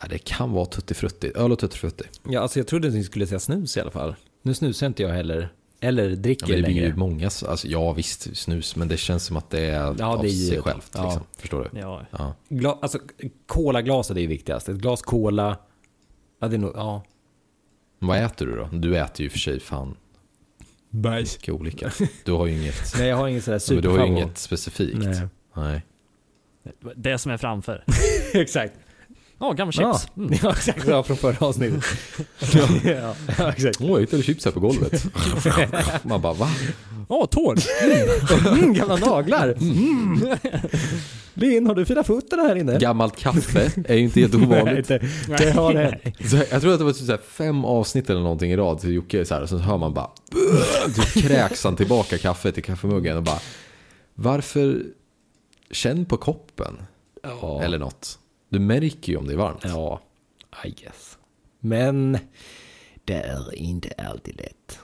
Ja, 0.00 0.06
det 0.10 0.18
kan 0.18 0.52
vara 0.52 0.66
Tutti 0.66 0.94
Frutti. 0.94 1.32
Öl 1.34 1.52
och 1.52 1.58
Tutti 1.58 1.78
Frutti. 1.78 2.04
Ja, 2.28 2.40
alltså 2.40 2.58
jag 2.58 2.66
trodde 2.66 2.88
att 2.88 2.94
ni 2.94 3.04
skulle 3.04 3.26
säga 3.26 3.38
snus 3.38 3.76
i 3.76 3.80
alla 3.80 3.90
fall. 3.90 4.14
Nu 4.42 4.54
snusar 4.54 4.86
inte 4.86 5.02
jag 5.02 5.10
heller. 5.10 5.48
Eller 5.80 6.08
Ja, 6.10 6.16
dricker 6.16 6.46
men 6.46 6.56
det 6.56 6.62
blir 6.62 6.74
längre. 6.74 6.86
ju 6.86 6.94
många, 6.96 7.24
alltså, 7.26 7.68
ja 7.68 7.92
visst 7.92 8.36
snus, 8.36 8.76
men 8.76 8.88
det 8.88 8.96
känns 8.96 9.24
som 9.24 9.36
att 9.36 9.50
det 9.50 9.60
är 9.60 9.94
Ja, 9.98 10.06
av 10.06 10.22
det 10.22 10.28
är 10.28 10.48
sig 10.48 10.62
självt. 10.62 10.90
Ja. 10.94 11.04
Liksom. 11.04 11.22
Förstår 11.36 11.68
du? 11.72 11.78
Ja. 11.80 12.06
Ja. 12.10 12.34
Gla, 12.48 12.78
alltså, 12.82 12.98
colaglaset 13.46 14.16
är 14.16 14.20
ju 14.20 14.26
viktigast. 14.26 14.68
Ett 14.68 14.76
glas 14.76 15.02
cola. 15.02 15.56
Ja, 16.40 16.48
det 16.48 16.56
är 16.56 16.58
nog, 16.58 16.72
ja. 16.74 17.02
Vad 17.98 18.18
äter 18.18 18.46
du 18.46 18.56
då? 18.56 18.68
Du 18.72 18.96
äter 18.98 19.22
ju 19.24 19.30
för 19.30 19.38
sig 19.38 19.60
fan 19.60 19.96
Bajs. 20.90 21.34
mycket 21.38 21.54
olika. 21.54 21.92
Du 22.24 22.32
har 22.32 22.46
ju 22.46 22.52
inget, 22.62 22.94
Nej, 22.98 23.08
jag 23.08 23.16
har 23.16 23.28
ingen 23.28 23.42
sån 23.42 23.52
där 23.52 23.74
men 23.74 23.82
du 23.82 23.88
har 23.88 23.94
ju 23.96 24.00
superfavorit. 24.02 24.24
inget 24.26 24.38
specifikt. 24.38 24.96
Nej. 24.98 25.28
Nej. 25.54 25.82
Det 26.96 27.18
som 27.18 27.32
är 27.32 27.36
framför. 27.36 27.84
exakt. 28.34 28.74
Ja, 29.38 29.52
gamla 29.52 29.72
Ja, 29.76 29.92
chips. 29.98 30.16
Mm. 30.16 30.38
ja 30.42 30.50
exakt. 30.50 30.86
Ja, 30.88 31.02
från 31.02 31.16
förra 31.16 31.46
avsnittet. 31.46 31.84
ja, 32.54 32.68
ja, 32.84 33.14
ja, 33.38 33.52
exakt. 33.52 33.80
Åh, 33.80 33.90
jag 33.90 34.00
hittade 34.00 34.22
chips 34.22 34.44
här 34.44 34.52
på 34.52 34.60
golvet. 34.60 35.04
Man 36.04 36.20
bara, 36.20 36.32
va? 36.32 36.48
Ja, 37.08 37.26
tår. 37.26 37.56
Mm, 38.58 38.72
gamla 38.74 38.96
naglar. 38.96 39.54
Linn, 41.34 41.66
har 41.66 41.74
du 41.74 41.84
fina 41.84 42.04
fötter 42.04 42.36
här 42.36 42.56
inne? 42.56 42.78
Gammalt 42.78 43.16
kaffe 43.16 43.70
är 43.88 43.94
ju 43.94 44.00
inte 44.04 44.20
helt 44.20 44.34
Nej, 44.34 44.46
ovanligt. 44.46 44.88
det, 44.88 44.98
det 45.38 45.50
har 45.50 45.74
hänt. 45.74 46.30
Så 46.30 46.36
jag 46.36 46.60
tror 46.62 46.72
att 46.72 46.78
det 46.78 46.84
var 46.84 46.92
typ 46.92 47.06
så 47.06 47.12
här 47.12 47.20
fem 47.28 47.64
avsnitt 47.64 48.10
eller 48.10 48.20
någonting 48.20 48.52
i 48.52 48.56
rad 48.56 48.78
till 48.80 48.92
Jocke 48.92 49.24
så 49.24 49.34
här, 49.34 49.42
och 49.42 49.48
så 49.48 49.56
hör 49.58 49.78
man 49.78 49.94
bara 49.94 50.10
typ 50.94 51.22
kräks 51.24 51.64
han 51.64 51.76
tillbaka 51.76 52.18
kaffet 52.18 52.58
i 52.58 52.62
kaffemuggen 52.62 53.16
och 53.16 53.22
bara 53.22 53.38
Varför 54.14 54.82
känn 55.70 56.04
på 56.04 56.16
koppen 56.16 56.76
Ja. 57.22 57.62
eller 57.62 57.78
något. 57.78 58.18
Du 58.48 58.58
märker 58.58 59.12
ju 59.12 59.18
om 59.18 59.26
det 59.26 59.32
är 59.32 59.36
varmt. 59.36 59.60
Ja, 59.64 60.00
I 60.64 60.70
guess. 60.70 61.18
Men 61.60 62.18
det 63.04 63.14
är 63.14 63.54
inte 63.54 63.88
alltid 63.98 64.36
lätt. 64.36 64.78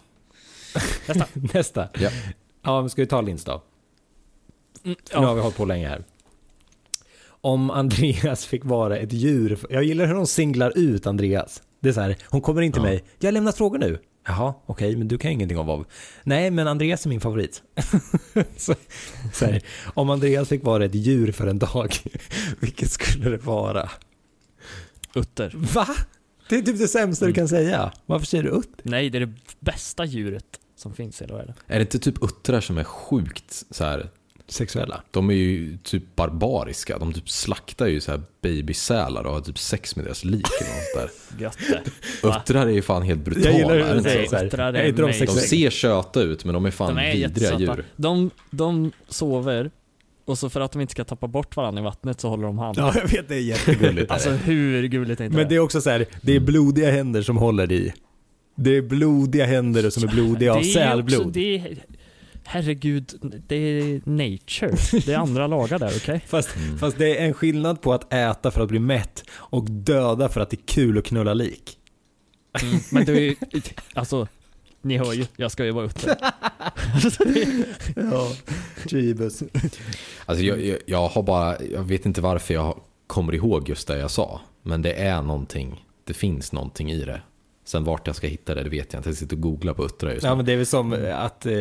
Nästa. 1.09 1.27
Nästa. 1.55 1.89
Ja. 1.99 2.11
Ja, 2.63 2.81
men 2.81 2.91
ska 2.91 3.03
vi 3.03 3.07
ta 3.07 3.21
Linds 3.21 3.45
då? 3.45 3.63
Mm, 4.85 4.97
Nu 5.13 5.17
har 5.19 5.25
ja. 5.25 5.35
vi 5.35 5.41
hållit 5.41 5.57
på 5.57 5.65
länge 5.65 5.89
här. 5.89 6.05
Om 7.41 7.71
Andreas 7.71 8.47
fick 8.47 8.65
vara 8.65 8.97
ett 8.99 9.13
djur. 9.13 9.59
Jag 9.71 9.85
gillar 9.85 10.07
hur 10.07 10.15
hon 10.15 10.27
singlar 10.27 10.73
ut 10.79 11.07
Andreas. 11.07 11.63
Det 11.81 11.89
är 11.89 11.93
så 11.93 12.01
här, 12.01 12.17
hon 12.29 12.41
kommer 12.41 12.63
in 12.63 12.73
till 12.73 12.83
Ja. 12.83 12.89
mig. 12.89 13.05
Jag 13.19 13.27
har 13.27 13.33
lämnat 13.33 13.57
frågor 13.57 13.79
nu. 13.79 13.99
Jaha, 14.27 14.55
okej, 14.67 14.97
men 14.97 15.09
du 15.09 15.19
kan 15.19 15.31
ingenting 15.31 15.59
om 15.59 15.67
vad. 15.67 15.85
Nej, 16.23 16.51
men 16.51 16.69
Andreas 16.69 17.05
är 17.05 17.09
min 17.09 17.21
favorit. 17.21 17.63
så, 18.57 18.75
så 19.33 19.45
här, 19.47 19.63
om 19.95 20.11
Andreas 20.11 20.49
fick 20.49 20.65
vara 20.65 20.85
ett 20.85 20.95
djur 20.95 21.33
för 21.33 21.47
en 21.47 21.59
dag, 21.59 21.95
vilket 22.61 22.91
skulle 22.91 23.31
det 23.31 23.37
vara? 23.45 23.91
Utter. 25.15 25.53
Va? 25.75 25.87
Det 26.49 26.57
är 26.57 26.63
typ 26.63 26.79
det 26.79 26.89
sämsta 26.89 27.27
du 27.27 27.33
kan 27.33 27.49
säga. 27.49 27.93
Varför 28.07 28.27
säger 28.27 28.45
du 28.45 28.51
utter? 28.51 28.83
Nej, 28.83 29.11
det 29.11 29.19
är 29.19 29.27
det 29.27 29.33
bästa 29.61 30.05
djuret 30.05 30.45
som 30.77 30.95
finns 30.95 31.21
i 31.21 31.25
hela 31.25 31.37
världen. 31.37 31.55
Är 31.67 31.75
det 31.79 31.81
inte 31.83 31.99
typ 31.99 32.23
uttrar 32.25 32.61
som 32.61 32.79
är 32.79 32.85
sjukt 32.85 33.65
så 33.71 33.85
här? 33.85 34.11
Sexuella. 34.51 35.03
De 35.11 35.31
är 35.31 35.35
ju 35.35 35.79
typ 35.83 36.17
barbariska. 36.17 36.99
De 36.99 37.13
typ 37.13 37.31
slaktar 37.31 37.87
ju 37.87 38.01
så 38.01 38.11
här 38.11 38.23
babysälar 38.43 39.25
och 39.25 39.33
har 39.33 39.41
typ 39.41 39.59
sex 39.59 39.97
med 39.97 40.05
deras 40.05 40.25
lik? 40.25 40.47
Uttrar 42.23 42.67
är 42.67 42.71
ju 42.71 42.83
fan 42.83 43.03
helt 43.03 43.25
brutala. 43.25 43.47
Jag 43.51 43.59
gillar 43.59 43.77
hur 43.77 43.93
du 43.93 43.99
inte 43.99 44.11
säger 44.11 45.27
de 45.27 45.33
ser 45.41 45.71
köta 45.71 46.23
ut 46.23 46.45
men 46.45 46.55
de 46.55 46.67
är 46.67 46.71
fan 46.71 46.95
De 46.95 47.01
är 47.03 47.13
vidriga 47.13 47.59
djur. 47.59 47.85
De, 47.97 48.31
de 48.51 48.93
sover 49.09 49.71
och 50.25 50.39
så 50.39 50.51
för 50.51 50.61
att 50.61 50.73
de 50.73 50.81
inte 50.81 50.91
ska 50.91 51.05
tappa 51.05 51.27
bort 51.27 51.57
varandra 51.57 51.81
i 51.81 51.85
vattnet 51.85 52.21
så 52.21 52.29
håller 52.29 52.45
de 52.45 52.59
hand. 52.59 52.79
Ja, 52.79 52.93
jag 52.95 53.09
vet. 53.09 53.29
Det 53.29 53.35
är 53.35 53.41
jättegulligt. 53.41 54.11
Alltså 54.13 54.31
hur 54.31 54.85
gulligt 54.85 55.21
är 55.21 55.25
inte 55.25 55.37
Men 55.37 55.49
det 55.49 55.55
är 55.55 55.59
också 55.61 55.81
så 55.81 55.91
här, 55.91 56.07
det 56.23 56.37
är 56.37 56.41
blodiga 56.41 56.91
händer 56.91 57.23
som 57.23 57.37
håller 57.37 57.73
i. 57.73 57.93
Det 58.57 58.77
är 58.77 58.83
blodiga 58.83 59.47
händer 59.47 59.91
som 59.91 60.03
är 60.05 60.09
blodiga 60.09 60.53
av 60.55 60.63
Det 60.63 60.75
är 60.75 60.95
ju 60.95 61.03
också- 61.03 61.11
sälblod. 61.13 61.33
det 61.33 61.59
är, 61.59 61.79
herregud, 62.51 63.15
det 63.47 63.57
är 63.57 64.01
nature. 64.05 64.77
Det 65.07 65.13
är 65.13 65.17
andra 65.19 65.47
lagar 65.47 65.79
där, 65.79 65.93
okej? 65.97 66.21
Fast, 66.29 66.57
Mm. 66.57 66.79
fast 66.79 66.99
det 66.99 67.19
är 67.19 67.27
en 67.27 67.35
skillnad 67.35 67.81
på 67.83 67.93
att 67.93 68.13
äta 68.13 68.51
för 68.51 68.61
att 68.61 68.69
bli 68.69 68.79
mätt 68.79 69.25
och 69.33 69.71
döda 69.71 70.29
för 70.29 70.41
att 70.41 70.51
det 70.51 70.57
är 70.57 70.67
kul 70.67 70.99
att 70.99 71.05
knulla 71.05 71.35
lik. 71.35 71.77
Mm. 72.63 72.81
Men 72.93 73.05
det 73.05 73.13
är 73.13 73.21
ju, 73.21 73.35
alltså, 73.95 74.29
ni 74.83 74.97
hör 74.99 75.13
ju, 75.13 75.27
jag 75.37 75.51
ska 75.51 75.65
ju 75.65 75.71
vara 75.71 75.87
ute. 75.87 76.19
Ja, 77.97 78.33
Jeebus. 78.87 79.43
Alltså 80.27 80.45
jag, 80.45 80.65
jag, 80.65 80.79
jag 80.87 81.09
har 81.09 81.23
bara, 81.23 81.63
jag 81.65 81.83
vet 81.83 82.07
inte 82.07 82.21
varför 82.21 82.55
jag 82.55 82.81
kommer 83.07 83.35
ihåg 83.35 83.69
just 83.69 83.89
det 83.89 83.99
jag 83.99 84.11
sa. 84.11 84.41
Men 84.63 84.83
det 84.83 84.93
är 84.93 85.23
någonting, 85.23 85.85
det 86.05 86.15
finns 86.15 86.53
någonting 86.53 86.91
i 86.93 87.05
det. 87.05 87.23
Sen 87.71 87.85
vart 87.85 88.07
jag 88.07 88.17
ska 88.17 88.27
hitta 88.27 88.55
det, 88.55 88.63
det 88.63 88.71
vet 88.71 88.93
jag 88.93 89.01
inte. 89.01 89.09
Jag 89.09 89.17
sitter 89.17 89.37
och 89.37 89.43
googlar 89.43 89.75
på 89.75 89.85
uttrar 89.85 90.11
just 90.11 90.23
nu. 90.23 90.29
Ja 90.29 90.35
men 90.35 90.45
det 90.45 90.53
är 90.53 90.57
väl 90.57 90.67
som 90.67 90.93
eh, 90.93 91.21
att 91.21 91.47
eh, 91.47 91.53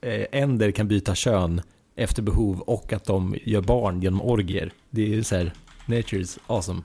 eh, 0.00 0.26
änder 0.32 0.70
kan 0.70 0.88
byta 0.88 1.14
kön 1.14 1.62
efter 1.96 2.22
behov 2.22 2.60
och 2.60 2.92
att 2.92 3.04
de 3.04 3.36
gör 3.44 3.60
barn 3.60 4.02
genom 4.02 4.22
orgier. 4.22 4.72
Det 4.90 5.02
är 5.02 5.06
ju 5.06 5.24
så 5.24 5.36
här, 5.36 5.52
nature's 5.86 6.38
awesome. 6.46 6.82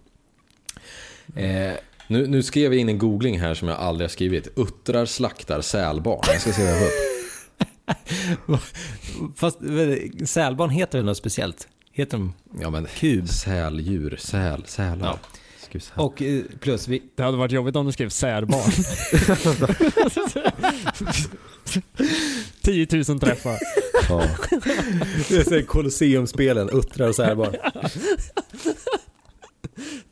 Eh, 1.36 1.72
Nu, 2.08 2.28
nu 2.28 2.44
skrev 2.44 2.74
jag 2.74 2.82
in 2.82 2.90
en 2.90 2.98
googling 2.98 3.40
här 3.40 3.54
som 3.54 3.68
jag 3.68 3.78
aldrig 3.78 4.04
har 4.04 4.10
skrivit. 4.10 4.48
Uttrar 4.56 5.06
slaktar 5.06 5.62
sälbarn. 5.62 6.20
Jag 6.28 6.42
ska 6.42 6.52
se 6.52 6.64
vad 6.64 6.72
jag 6.72 6.80
får 6.80 6.86
upp. 8.54 8.62
fast 9.36 9.58
sälbarn 10.26 10.70
heter 10.70 10.98
väl 10.98 11.06
något 11.06 11.18
speciellt? 11.18 11.68
Heter 11.92 12.18
de 12.18 12.34
Ja 12.62 12.70
men 12.70 12.86
kub? 12.86 13.30
säldjur, 13.30 14.16
säl, 14.20 14.64
sälar. 14.66 15.08
Ja. 15.08 15.20
Se 15.74 15.92
här. 15.96 16.04
Och 16.04 16.22
eh, 16.22 16.42
plus, 16.60 16.88
vi, 16.88 17.02
Det 17.16 17.24
hade 17.24 17.38
varit 17.38 17.52
jobbigt 17.52 17.76
om 17.76 17.86
du 17.86 17.92
skrev 17.92 18.10
särbarn. 18.10 18.72
10 22.62 22.88
000 23.08 23.20
träffar. 23.20 23.58
Ja. 24.10 24.28
det 25.30 25.52
är 25.52 25.66
Colosseumspelen, 25.66 26.70
uttrar 26.70 27.08
och 27.08 27.16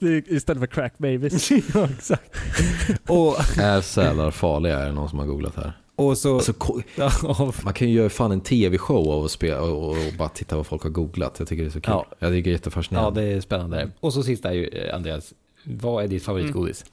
är 0.07 0.33
Istället 0.33 0.59
för 0.59 0.67
crack 0.67 0.97
babies. 0.97 1.51
ja, 1.73 1.87
exakt. 1.97 2.35
Och, 3.07 3.35
Är 3.57 3.81
sälar 3.81 4.31
farliga? 4.31 4.79
Är 4.79 4.85
det 4.85 4.91
någon 4.91 5.09
som 5.09 5.19
har 5.19 5.25
googlat 5.25 5.55
här? 5.55 5.73
och 5.95 6.17
så... 6.17 6.35
Alltså, 6.35 6.53
ko- 6.53 6.81
ja, 6.95 7.11
man 7.63 7.73
kan 7.73 7.87
ju 7.89 7.93
göra 7.93 8.09
fan 8.09 8.31
en 8.31 8.41
tv-show 8.41 9.11
av 9.11 9.25
att 9.25 9.31
spela 9.31 9.61
och, 9.61 9.89
och 9.89 9.95
bara 10.17 10.29
titta 10.29 10.55
vad 10.55 10.67
folk 10.67 10.83
har 10.83 10.89
googlat. 10.89 11.35
Jag 11.39 11.47
tycker 11.47 11.63
det 11.63 11.69
är 11.69 11.71
så 11.71 11.81
kul. 11.81 11.91
Ja. 11.93 12.05
Jag 12.19 12.31
tycker 12.31 12.43
det 12.43 12.49
är 12.49 12.51
ja, 12.51 12.57
jättefascinerande. 12.57 13.21
det 13.21 13.27
är 13.27 13.41
spännande. 13.41 13.91
Och 13.99 14.13
så 14.13 14.23
sista 14.23 14.49
är 14.49 14.53
ju, 14.53 14.67
eh, 14.67 14.95
Andreas, 14.95 15.33
vad 15.69 16.03
är 16.03 16.07
ditt 16.07 16.23
favoritgodis? 16.23 16.85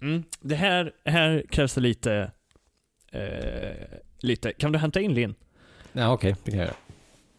Mm. 0.00 0.22
Det 0.40 0.54
här, 0.54 0.92
här 1.04 1.44
krävs 1.50 1.74
det 1.74 1.80
lite, 1.80 2.32
eh, 3.12 3.98
lite. 4.18 4.52
Kan 4.52 4.72
du 4.72 4.78
hämta 4.78 5.00
in 5.00 5.14
Linn? 5.14 5.34
Ja, 5.92 6.12
okej, 6.12 6.36
det 6.44 6.50
kan 6.50 6.60
jag 6.60 6.66
göra. 6.66 6.76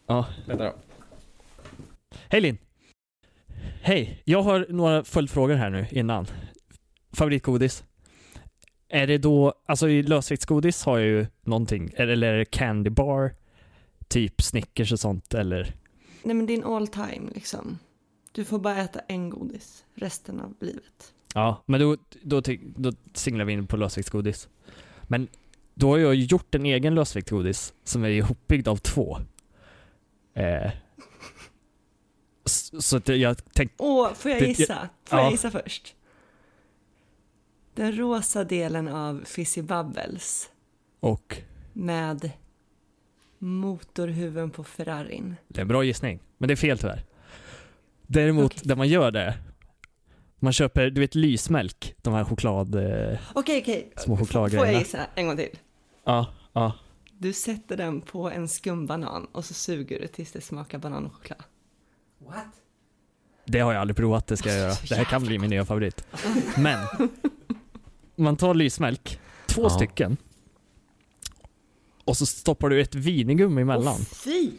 Ja. 0.06 0.26
Vänta 0.46 0.64
då. 0.64 0.74
Hej 2.28 2.40
Linn! 2.40 2.58
Hej, 3.82 4.22
jag 4.24 4.42
har 4.42 4.66
några 4.68 5.04
följdfrågor 5.04 5.54
här 5.54 5.70
nu 5.70 5.86
innan. 5.90 6.26
Favoritgodis? 7.12 7.84
Är 8.88 9.06
det 9.06 9.18
då, 9.18 9.54
alltså 9.66 9.88
i 9.88 10.02
lösviktsgodis 10.02 10.84
har 10.84 10.98
jag 10.98 11.08
ju 11.08 11.26
någonting, 11.40 11.90
eller 11.96 12.22
är 12.22 12.38
det 12.38 12.44
candy 12.44 12.90
bar? 12.90 13.34
Typ 14.08 14.42
Snickers 14.42 14.92
och 14.92 15.00
sånt 15.00 15.34
eller? 15.34 15.74
Nej 16.22 16.34
men 16.36 16.46
din 16.46 16.64
all 16.64 16.88
time 16.88 17.30
liksom. 17.34 17.78
Du 18.32 18.44
får 18.44 18.58
bara 18.58 18.76
äta 18.76 19.00
en 19.00 19.30
godis 19.30 19.84
resten 19.94 20.40
av 20.40 20.54
livet. 20.60 21.14
Ja, 21.34 21.62
men 21.66 21.80
då, 21.80 21.96
då, 22.22 22.42
då 22.76 22.92
singlar 23.14 23.44
vi 23.44 23.52
in 23.52 23.66
på 23.66 23.76
lösviktsgodis. 23.76 24.48
Men 25.02 25.28
då 25.74 25.88
har 25.88 25.98
jag 25.98 26.14
gjort 26.14 26.54
en 26.54 26.66
egen 26.66 26.94
lösviktsgodis 26.94 27.74
som 27.84 28.04
är 28.04 28.08
ihopbyggd 28.08 28.68
av 28.68 28.76
två. 28.76 29.18
Eh, 30.34 30.70
så 32.44 32.96
att 32.96 33.08
jag 33.08 33.54
tänkte, 33.54 33.76
Åh, 33.78 34.12
får 34.12 34.30
jag 34.30 34.42
gissa? 34.42 34.88
Får 35.04 35.18
ja. 35.18 35.24
jag 35.24 35.32
gissa 35.32 35.50
först? 35.50 35.94
Den 37.74 37.96
rosa 37.96 38.44
delen 38.44 38.88
av 38.88 39.24
Fizzy 39.24 39.62
Bubbles 39.62 40.50
och 41.00 41.36
med 41.72 42.30
motorhuven 43.38 44.50
på 44.50 44.64
Ferrarin. 44.64 45.36
Det 45.48 45.60
är 45.60 45.62
en 45.62 45.68
bra 45.68 45.84
gissning, 45.84 46.20
men 46.38 46.48
det 46.48 46.54
är 46.54 46.56
fel 46.56 46.78
tyvärr. 46.78 47.04
Däremot, 48.06 48.64
där 48.64 48.76
man 48.76 48.88
gör 48.88 49.10
det, 49.10 49.34
man 50.38 50.52
köper, 50.52 50.90
du 50.90 51.00
vet 51.00 51.14
lysmjölk, 51.14 51.94
de 52.02 52.14
här 52.14 52.24
choklad... 52.24 52.74
Eh, 52.74 53.18
Okej, 53.34 53.60
okej. 53.62 53.92
Små 53.96 54.16
Får 54.16 54.24
chokladgrejerna. 54.24 54.72
jag 54.72 54.80
gissa 54.80 55.06
en 55.14 55.26
gång 55.26 55.36
till? 55.36 55.48
ja, 56.04 56.26
ja. 56.52 56.72
Du 57.18 57.32
sätter 57.32 57.76
den 57.76 58.00
på 58.00 58.30
en 58.30 58.48
skumbanan 58.48 59.26
och 59.32 59.44
så 59.44 59.54
suger 59.54 60.00
du 60.00 60.06
tills 60.06 60.32
det 60.32 60.40
smakar 60.40 60.78
banan 60.78 61.06
och 61.06 61.12
choklad. 61.14 61.42
Det 63.44 63.58
har 63.60 63.72
jag 63.72 63.80
aldrig 63.80 63.96
provat, 63.96 64.26
det 64.26 64.36
ska 64.36 64.48
jag 64.48 64.58
göra. 64.58 64.74
Det 64.88 64.94
här 64.94 65.04
kan 65.04 65.22
bli 65.22 65.38
min 65.38 65.50
nya 65.50 65.64
favorit. 65.64 66.04
Men, 66.58 66.86
man 68.16 68.36
tar 68.36 68.54
lysmjölk, 68.54 69.20
två 69.46 69.62
Ja. 69.62 69.70
stycken, 69.70 70.16
och 72.04 72.16
så 72.16 72.26
stoppar 72.26 72.68
du 72.68 72.80
ett 72.80 72.94
vinigummi 72.94 73.62
emellan. 73.62 73.94
Åh, 74.00 74.04
fy! 74.14 74.50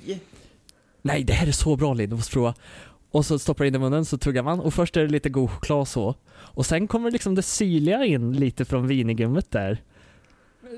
Nej, 1.02 1.24
det 1.24 1.34
här 1.34 1.48
är 1.48 1.52
så 1.52 1.76
bra 1.76 1.94
Linn, 1.94 2.10
du 2.10 2.15
måste 2.15 2.32
prova. 2.32 2.53
Och 3.14 3.26
så 3.26 3.40
stoppar 3.40 3.64
du 3.64 3.68
in 3.68 3.76
i 3.76 3.80
munnen, 3.80 4.06
så 4.06 4.18
tuggar 4.18 4.44
man 4.44 4.60
och 4.60 4.73
först 4.73 4.98
är 4.98 5.02
det 5.02 5.07
lite 5.11 5.30
god 5.30 5.49
choklad 5.49 5.88
så. 5.88 6.15
Och 6.31 6.65
sen 6.65 6.88
kommer 6.88 7.11
liksom 7.11 7.35
det 7.35 7.41
syrliga 7.41 8.06
in 8.06 8.34
lite 8.34 8.65
från 8.65 8.88
vinigummit 8.88 9.52
där. 9.52 9.81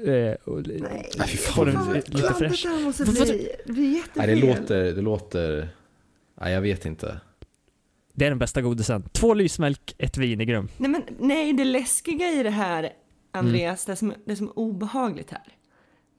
Eh, 0.06 0.34
och, 0.44 0.68
Nej, 0.68 1.12
Får 1.38 1.66
fan. 1.72 1.86
den 1.86 1.94
lite 1.94 2.34
fräsch. 2.34 2.64
Det 2.66 2.70
här 2.70 2.84
måste 2.86 3.04
bli, 3.06 3.50
det 3.66 3.74
blir 3.74 3.84
Nej, 3.84 3.96
jättefel. 3.98 4.30
det 4.30 4.48
låter, 4.48 4.84
det 4.84 5.02
låter... 5.02 5.70
Nej, 6.42 6.54
jag 6.54 6.62
vet 6.62 6.86
inte. 6.86 7.20
Det 8.14 8.26
är 8.26 8.30
den 8.30 8.40
bästa 8.40 8.62
godisen. 8.62 9.04
Två 9.12 9.34
lysmjölk, 9.34 9.96
ett 9.98 10.18
vinigrum. 10.18 10.68
Nej, 10.78 10.90
men 10.92 11.02
nej, 11.20 11.54
det 11.54 11.64
läskiga 11.66 12.30
i 12.32 12.44
det 12.44 12.50
här, 12.50 12.90
Andreas, 13.32 13.88
Mm. 13.88 13.94
det, 13.94 13.96
som, 14.00 14.14
det 14.26 14.36
som 14.36 14.48
är 14.48 14.60
obehagligt 14.60 15.32
här, 15.32 15.44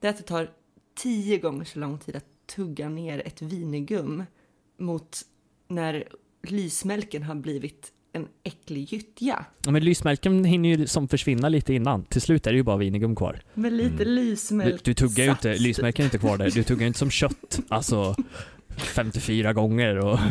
det 0.01 0.07
är 0.07 0.11
att 0.11 0.17
det 0.17 0.23
tar 0.23 0.49
tio 0.97 1.37
gånger 1.37 1.65
så 1.65 1.79
lång 1.79 1.97
tid 1.99 2.15
att 2.15 2.25
tugga 2.55 2.89
ner 2.89 3.21
ett 3.27 3.41
vinigum 3.41 4.23
mot 4.79 5.21
när 5.67 6.03
lysmjölken 6.47 7.23
har 7.23 7.35
blivit 7.35 7.91
en 8.13 8.27
äcklig 8.43 8.93
gyttja. 8.93 9.45
Ja, 9.65 9.71
men 9.71 9.83
lysmjölken 9.83 10.45
hinner 10.45 10.69
ju 10.69 10.87
som 10.87 11.07
försvinna 11.07 11.49
lite 11.49 11.73
innan. 11.73 12.03
Till 12.05 12.21
slut 12.21 12.47
är 12.47 12.51
det 12.51 12.57
ju 12.57 12.63
bara 12.63 12.77
vinigum 12.77 13.15
kvar. 13.15 13.41
Med 13.53 13.73
lite 13.73 13.87
Mm. 13.93 13.97
Du, 13.97 14.05
lysmjölk. 14.15 14.83
du 14.83 14.93
tuggar 14.93 15.23
ju 15.23 15.29
inte, 15.31 15.51
sats. 15.53 15.61
lysmjölken 15.61 16.03
är 16.03 16.07
inte 16.07 16.17
kvar 16.17 16.37
där. 16.37 16.51
Du 16.51 16.63
tuggar 16.63 16.81
ju 16.81 16.87
inte 16.87 16.99
som 16.99 17.09
kött. 17.11 17.59
Alltså 17.69 18.15
54 18.77 19.53
gånger 19.53 19.97
och... 19.97 20.19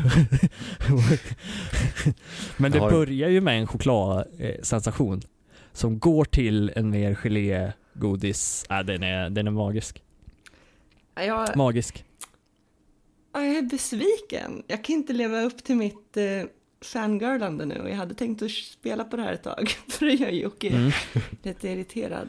Men 2.57 2.73
det 2.73 2.79
börjar 2.81 3.29
ju 3.29 3.41
med 3.41 3.59
en 3.61 3.67
chokladsensation 3.67 5.23
som 5.73 5.99
går 5.99 6.25
till 6.25 6.73
en 6.77 6.91
mer 6.91 7.15
gelégodis. 7.15 8.67
Äh, 8.71 8.79
den 8.79 9.03
är, 9.03 9.31
den 9.31 9.47
är 9.47 9.51
magisk. 9.51 10.03
Ja, 11.15 11.23
Jag, 11.23 11.57
Magisk. 11.57 12.05
Ja, 13.41 13.45
jag 13.47 13.57
är 13.57 13.63
besviken. 13.63 14.63
Jag 14.67 14.85
kan 14.85 14.95
inte 14.97 15.13
leva 15.13 15.41
upp 15.43 15.65
till 15.65 15.77
mitt 15.77 16.17
eh, 16.17 16.25
fangirlande 16.81 17.65
nu 17.67 17.87
jag 17.89 17.97
hade 17.97 18.15
tänkt 18.15 18.43
att 18.43 18.51
spela 18.51 19.05
på 19.05 19.17
det 19.17 19.23
här 19.23 19.33
ett 19.33 19.43
tag. 19.43 19.71
För 19.89 20.07
det 20.07 20.13
gör 20.13 20.29
Jocke 20.31 20.69
Mm. 20.69 20.91
lite 21.43 21.69
irriterad. 21.69 22.29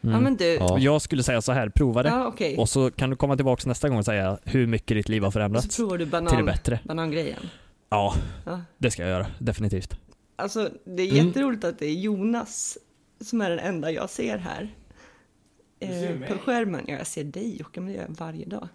Mm. 0.00 0.14
Ja 0.14 0.20
men 0.20 0.36
du, 0.36 0.44
ja, 0.44 0.56
Ja. 0.60 0.78
Jag 0.78 1.02
skulle 1.02 1.22
säga 1.22 1.42
så 1.42 1.52
här, 1.52 1.68
prova 1.68 2.02
det. 2.02 2.14
okej. 2.26 2.56
Och 2.56 2.68
så 2.68 2.90
kan 2.90 3.10
du 3.10 3.16
komma 3.16 3.36
tillbaka 3.36 3.68
nästa 3.68 3.88
gång 3.88 3.98
och 3.98 4.04
säga 4.04 4.38
hur 4.44 4.66
mycket 4.66 4.96
ditt 4.96 5.08
liv 5.08 5.22
har 5.22 5.26
Och 5.26 5.32
så 5.32 5.36
förändrats 5.38 5.76
provar 5.76 5.98
du 5.98 6.04
till 6.04 6.10
det 6.10 6.20
banan, 6.22 6.44
bättre. 6.46 6.80
banangrejen. 6.84 7.42
Ja, 7.88 8.14
Ja. 8.46 8.60
det 8.78 8.90
ska 8.90 9.02
jag 9.02 9.10
göra. 9.10 9.26
Definitivt. 9.38 9.94
Alltså 10.36 10.70
det 10.84 11.02
är 11.02 11.12
Mm. 11.12 11.26
jätteroligt 11.26 11.64
att 11.64 11.78
det 11.78 11.86
är 11.86 11.94
Jonas 11.94 12.78
som 13.20 13.40
är 13.40 13.50
den 13.50 13.58
enda 13.58 13.90
jag 13.90 14.10
ser 14.10 14.38
här. 14.38 14.74
Eh, 15.80 16.28
på 16.28 16.38
skärmen. 16.38 16.84
Ja, 16.88 16.94
jag 16.94 17.06
ser 17.06 17.24
dig 17.24 17.56
Jocke, 17.58 17.80
men 17.80 17.92
det 17.92 17.94
gör 17.98 18.02
jag 18.08 18.16
varje 18.16 18.44
dag. 18.44 18.68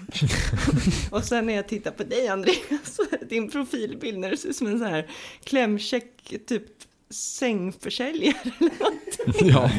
och 1.10 1.24
sen 1.24 1.46
när 1.46 1.54
jag 1.54 1.68
tittar 1.68 1.90
på 1.90 2.04
dig 2.04 2.28
Andreas, 2.28 3.00
din 3.28 3.50
profilbild 3.50 4.18
när 4.18 4.30
du 4.30 4.36
ser 4.36 4.48
ut 4.48 4.56
som 4.56 4.66
en 4.66 4.78
sån 4.78 4.88
här 4.88 5.10
klämkäck 5.44 6.34
typ 6.46 6.62
sängförsäljare 7.10 8.36
eller 8.42 8.70
något. 8.80 9.40
ja. 9.40 9.70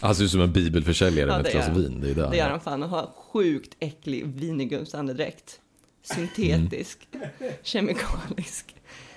Han 0.00 0.14
ser 0.14 0.24
ut 0.24 0.30
som 0.30 0.40
en 0.40 0.52
bibelförsäljare 0.52 1.30
Ja, 1.30 1.36
med 1.36 1.46
ett 1.46 1.52
det 1.52 1.58
glas 1.58 1.76
vin. 1.76 2.00
Det 2.00 2.10
är 2.10 2.14
det. 2.14 2.30
Det 2.30 2.36
gör 2.36 2.50
han 2.50 2.60
fan 2.60 2.82
och 2.82 2.88
har 2.88 3.10
sjukt 3.16 3.76
äcklig 3.80 4.26
vinigumsandedräkt. 4.26 5.60
Syntetisk, 6.02 7.08
kemikalisk. 7.62 8.74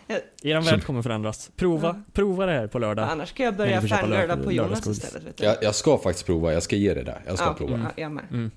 Jag, 0.07 0.21
Er 0.43 0.61
värld 0.61 0.83
kommer 0.83 1.01
förändras. 1.01 1.51
Prova, 1.55 2.03
prova 2.13 2.45
det 2.45 2.51
här 2.51 2.67
på 2.67 2.79
lördag. 2.79 3.09
annars 3.11 3.29
ska 3.29 3.43
jag 3.43 3.55
börja 3.55 3.81
lö- 3.81 4.43
på 4.43 4.51
Jonas 4.51 4.87
istället. 4.87 5.23
Vet 5.27 5.37
du. 5.37 5.43
Jag, 5.45 5.57
jag 5.63 5.75
ska 5.75 5.97
faktiskt 5.97 6.25
prova, 6.25 6.53
jag 6.53 6.63
ska 6.63 6.75
ge 6.75 6.93
det 6.93 7.03
där. 7.03 7.21
Jag 7.27 7.37
ska 7.37 7.47
Ja, 7.47 7.53
prova. 7.53 7.77
ja, 7.95 8.01
jag 8.01 8.11
med. 8.11 8.49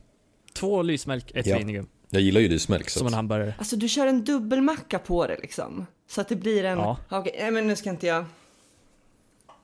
Två 0.53 0.83
lysmälk, 0.83 1.31
ett 1.35 1.47
Ja. 1.47 1.59
vinigum. 1.59 1.87
Jag 2.11 2.23
gillar 2.23 2.41
ju 2.41 2.49
lysmjölk. 2.49 2.91
så 2.91 2.99
Som 2.99 3.07
en 3.09 3.15
hamburgare. 3.15 3.55
Alltså 3.59 3.77
du 3.77 3.89
kör 3.89 4.07
en 4.07 4.25
dubbelmacka 4.25 4.99
på 4.99 5.27
det 5.27 5.37
liksom. 5.43 5.87
Så 6.09 6.21
att 6.21 6.29
det 6.29 6.37
blir 6.37 6.65
en... 6.65 6.79
Ja. 6.79 6.97
Okej, 7.11 7.37
nej 7.39 7.51
men 7.51 7.67
nu 7.67 7.77
ska 7.77 7.91
inte 7.91 8.07
jag... 8.07 8.25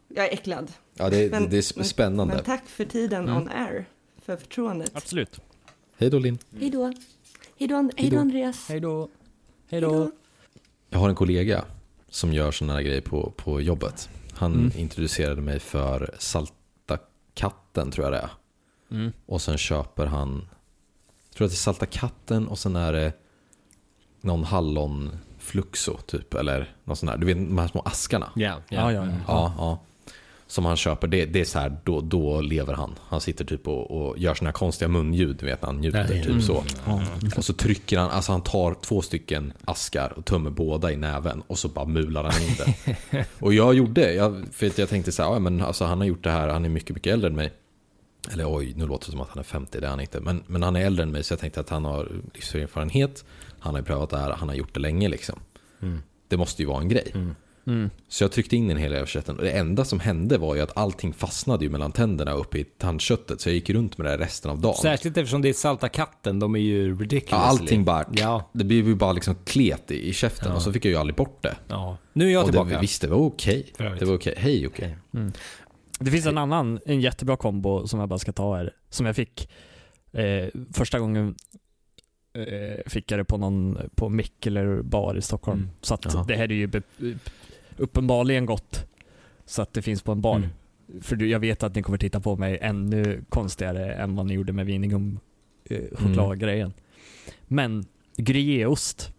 Jag 0.08 0.26
är 0.26 0.32
äcklad. 0.32 0.72
Ja, 0.94 1.10
det, 1.10 1.30
Men- 1.30 1.50
det 1.50 1.56
är 1.56 1.60
sp- 1.60 1.82
spännande. 1.82 2.34
Men 2.34 2.44
tack 2.44 2.66
för 2.68 2.84
tiden 2.84 3.22
Mm. 3.28 3.36
on 3.36 3.48
air. 3.48 3.84
För 4.22 4.36
förtroendet. 4.36 4.90
Absolut. 4.94 5.40
Hej 5.98 6.10
då 6.10 6.18
Linn. 6.18 6.38
Hej 6.60 6.70
då. 6.70 6.92
Hej 7.58 7.68
då, 8.10 8.18
Andreas. 8.18 8.68
Hej 8.68 8.80
då. 8.80 9.08
Hej 9.70 9.80
då. 9.80 10.10
Jag 10.92 10.98
har 10.98 11.08
en 11.08 11.14
kollega 11.14 11.64
som 12.10 12.32
gör 12.32 12.50
sådana 12.52 12.72
här 12.74 12.82
grejer 12.82 13.00
på, 13.00 13.32
på 13.36 13.60
jobbet. 13.60 14.08
Han 14.34 14.54
Mm. 14.54 14.72
introducerade 14.76 15.40
mig 15.42 15.60
för 15.60 16.14
Salta 16.18 16.98
katten 17.34 17.90
tror 17.90 18.06
jag 18.06 18.12
det 18.12 18.18
är. 18.18 18.30
Mm. 18.90 19.12
Och 19.26 19.42
sen 19.42 19.58
köper 19.58 20.06
han, 20.06 20.48
jag 21.28 21.36
tror 21.36 21.44
att 21.44 21.50
det 21.50 21.54
är 21.54 21.56
Salta 21.56 21.86
katten 21.86 22.48
och 22.48 22.58
sen 22.58 22.76
är 22.76 22.92
det 22.92 23.12
någon 24.20 24.44
hallonfluxo 24.44 25.96
typ. 26.06 26.34
Eller 26.34 26.76
något 26.84 26.98
sånt 26.98 27.12
där. 27.12 27.18
Du 27.18 27.26
vet 27.26 27.36
de 27.36 27.58
här 27.58 27.68
små 27.68 27.80
askarna. 27.84 28.30
Ja, 28.34 28.60
Ja, 28.68 28.92
ja, 28.92 29.06
ja. 29.06 29.12
Ja, 29.28 29.54
ja. 29.58 29.78
Som 30.52 30.64
han 30.64 30.76
köper, 30.76 31.08
det, 31.08 31.26
det 31.26 31.40
är 31.40 31.44
så 31.44 31.58
här, 31.58 31.76
då, 31.84 32.00
då 32.00 32.40
lever 32.40 32.74
han. 32.74 32.94
Han 33.08 33.20
sitter 33.20 33.44
typ 33.44 33.68
och, 33.68 33.90
och 33.90 34.18
gör 34.18 34.44
här 34.44 34.52
konstiga 34.52 34.88
munljud, 34.88 35.42
vet 35.42 35.64
han 35.64 35.76
njuter, 35.76 36.06
Nej. 36.08 36.22
typ 36.22 36.42
så. 36.42 36.64
Ja. 36.86 37.02
Och 37.36 37.44
så 37.44 37.52
trycker 37.52 37.98
han, 37.98 38.10
alltså 38.10 38.32
han 38.32 38.42
tar 38.42 38.74
två 38.74 39.02
stycken 39.02 39.52
askar 39.64 40.12
och 40.16 40.24
tömmer 40.24 40.50
båda 40.50 40.92
i 40.92 40.96
näven 40.96 41.42
och 41.46 41.58
så 41.58 41.68
bara 41.68 41.84
mular 41.84 42.24
han 42.24 42.42
in 42.42 42.56
det. 42.58 43.26
och 43.38 43.54
jag 43.54 43.74
gjorde, 43.74 44.12
jag, 44.14 44.44
för 44.52 44.80
jag 44.80 44.88
tänkte 44.88 45.12
så 45.12 45.22
här, 45.22 45.32
ja, 45.32 45.38
men 45.38 45.60
alltså 45.60 45.84
han 45.84 45.98
har 45.98 46.06
gjort 46.06 46.24
det 46.24 46.30
här, 46.30 46.48
han 46.48 46.64
är 46.64 46.68
mycket, 46.68 46.96
mycket 46.96 47.12
äldre 47.12 47.28
än 47.28 47.36
mig. 47.36 47.52
Eller 48.32 48.56
oj, 48.56 48.72
nu 48.76 48.86
låter 48.86 49.06
det 49.06 49.10
som 49.10 49.20
att 49.20 49.28
han 49.28 49.38
är 49.38 49.42
50, 49.42 49.80
det 49.80 49.86
är 49.86 49.90
han 49.90 50.00
inte. 50.00 50.20
Men, 50.20 50.42
men 50.46 50.62
han 50.62 50.76
är 50.76 50.86
äldre 50.86 51.02
än 51.02 51.10
mig 51.10 51.24
så 51.24 51.32
jag 51.32 51.40
tänkte 51.40 51.60
att 51.60 51.70
han 51.70 51.84
har 51.84 52.08
livserfarenhet. 52.34 53.24
Han 53.58 53.74
har 53.74 53.82
prövat 53.82 54.10
det 54.10 54.18
här, 54.18 54.30
han 54.30 54.48
har 54.48 54.56
gjort 54.56 54.74
det 54.74 54.80
länge 54.80 55.08
liksom. 55.08 55.38
Det 56.28 56.36
måste 56.36 56.62
ju 56.62 56.68
vara 56.68 56.80
en 56.80 56.88
grej. 56.88 57.10
Mm. 57.14 57.34
Så 58.08 58.24
jag 58.24 58.32
tryckte 58.32 58.56
in 58.56 58.68
den 58.68 58.76
hela 58.76 58.96
översättningen 58.96 59.38
och 59.38 59.44
det 59.44 59.50
enda 59.52 59.84
som 59.84 60.00
hände 60.00 60.38
var 60.38 60.54
ju 60.54 60.60
att 60.60 60.76
allting 60.76 61.12
fastnade 61.12 61.64
ju 61.64 61.70
mellan 61.70 61.92
tänderna 61.92 62.32
uppe 62.32 62.58
i 62.58 62.64
tandköttet. 62.64 63.40
Så 63.40 63.48
jag 63.48 63.54
gick 63.54 63.70
runt 63.70 63.98
med 63.98 64.06
det 64.06 64.18
resten 64.18 64.50
av 64.50 64.60
dagen. 64.60 64.74
Särskilt 64.74 65.16
eftersom 65.16 65.42
det 65.42 65.48
är 65.48 65.52
salta 65.52 65.88
katten, 65.88 66.38
de 66.38 66.54
är 66.56 66.60
ju 66.60 66.88
Ja, 66.88 66.94
ridiculous. 67.00 67.32
allting 67.44 67.84
bara, 67.84 68.04
Ja. 68.12 68.50
det 68.52 68.64
blev 68.64 68.88
ju 68.88 68.94
bara 68.94 69.12
liksom 69.12 69.34
klet 69.44 69.90
i, 69.90 70.08
i 70.08 70.12
käften 70.12 70.48
Ja. 70.48 70.56
och 70.56 70.62
så 70.62 70.72
fick 70.72 70.84
jag 70.84 70.90
ju 70.92 70.96
aldrig 70.96 71.16
bort 71.16 71.42
det. 71.42 71.56
ja. 71.68 71.96
Nu 72.12 72.26
är 72.28 72.32
jag 72.32 72.40
och 72.40 72.46
tillbaka. 72.50 72.70
Det, 72.70 72.80
visst, 72.80 73.02
det 73.02 73.08
var 73.08 73.16
okej. 73.16 73.72
Övrigt. 73.78 74.00
Det 74.00 74.06
var 74.06 74.14
okej. 74.14 74.34
Hej 74.36 74.66
okej. 74.66 74.96
Det 75.98 76.10
finns 76.10 76.26
en 76.26 76.38
annan, 76.38 76.80
en 76.86 77.00
jättebra 77.00 77.36
kombo 77.36 77.86
som 77.88 78.00
jag 78.00 78.08
bara 78.08 78.18
ska 78.18 78.32
ta 78.32 78.56
här. 78.56 78.72
Som 78.90 79.06
jag 79.06 79.16
fick 79.16 79.48
eh, 80.12 80.48
första 80.72 80.98
gången 80.98 81.34
eh, 82.34 82.90
fick 82.90 83.10
jag 83.10 83.20
det 83.20 83.24
på 83.24 83.36
någon, 83.38 83.78
på 83.94 84.08
Mikkeler 84.08 84.82
bar 84.82 85.14
i 85.16 85.22
Stockholm. 85.22 85.58
Mm. 85.58 85.70
Så 85.80 85.94
att 85.94 86.04
Jaha. 86.04 86.24
det 86.28 86.36
här 86.36 86.44
är 86.52 86.54
ju 86.54 86.66
uppenbarligen 87.82 88.46
gott. 88.46 88.86
Så 89.46 89.62
att 89.62 89.72
det 89.72 89.82
finns 89.82 90.02
på 90.02 90.12
en 90.12 90.20
bar. 90.20 90.36
Mm. 90.36 90.48
För 91.02 91.16
du- 91.16 91.28
jag 91.28 91.40
vet 91.40 91.62
att 91.62 91.74
ni 91.74 91.82
kommer 91.82 91.98
titta 91.98 92.20
på 92.20 92.36
mig 92.36 92.58
ännu 92.62 93.24
konstigare 93.28 93.94
än 93.94 94.16
vad 94.16 94.26
ni 94.26 94.34
gjorde 94.34 94.52
med 94.52 94.66
vinigum 94.66 95.18
eh, 95.64 95.78
chokladgrejen. 95.94 96.72
Men 97.42 97.84
gruyèreost. 98.16 99.10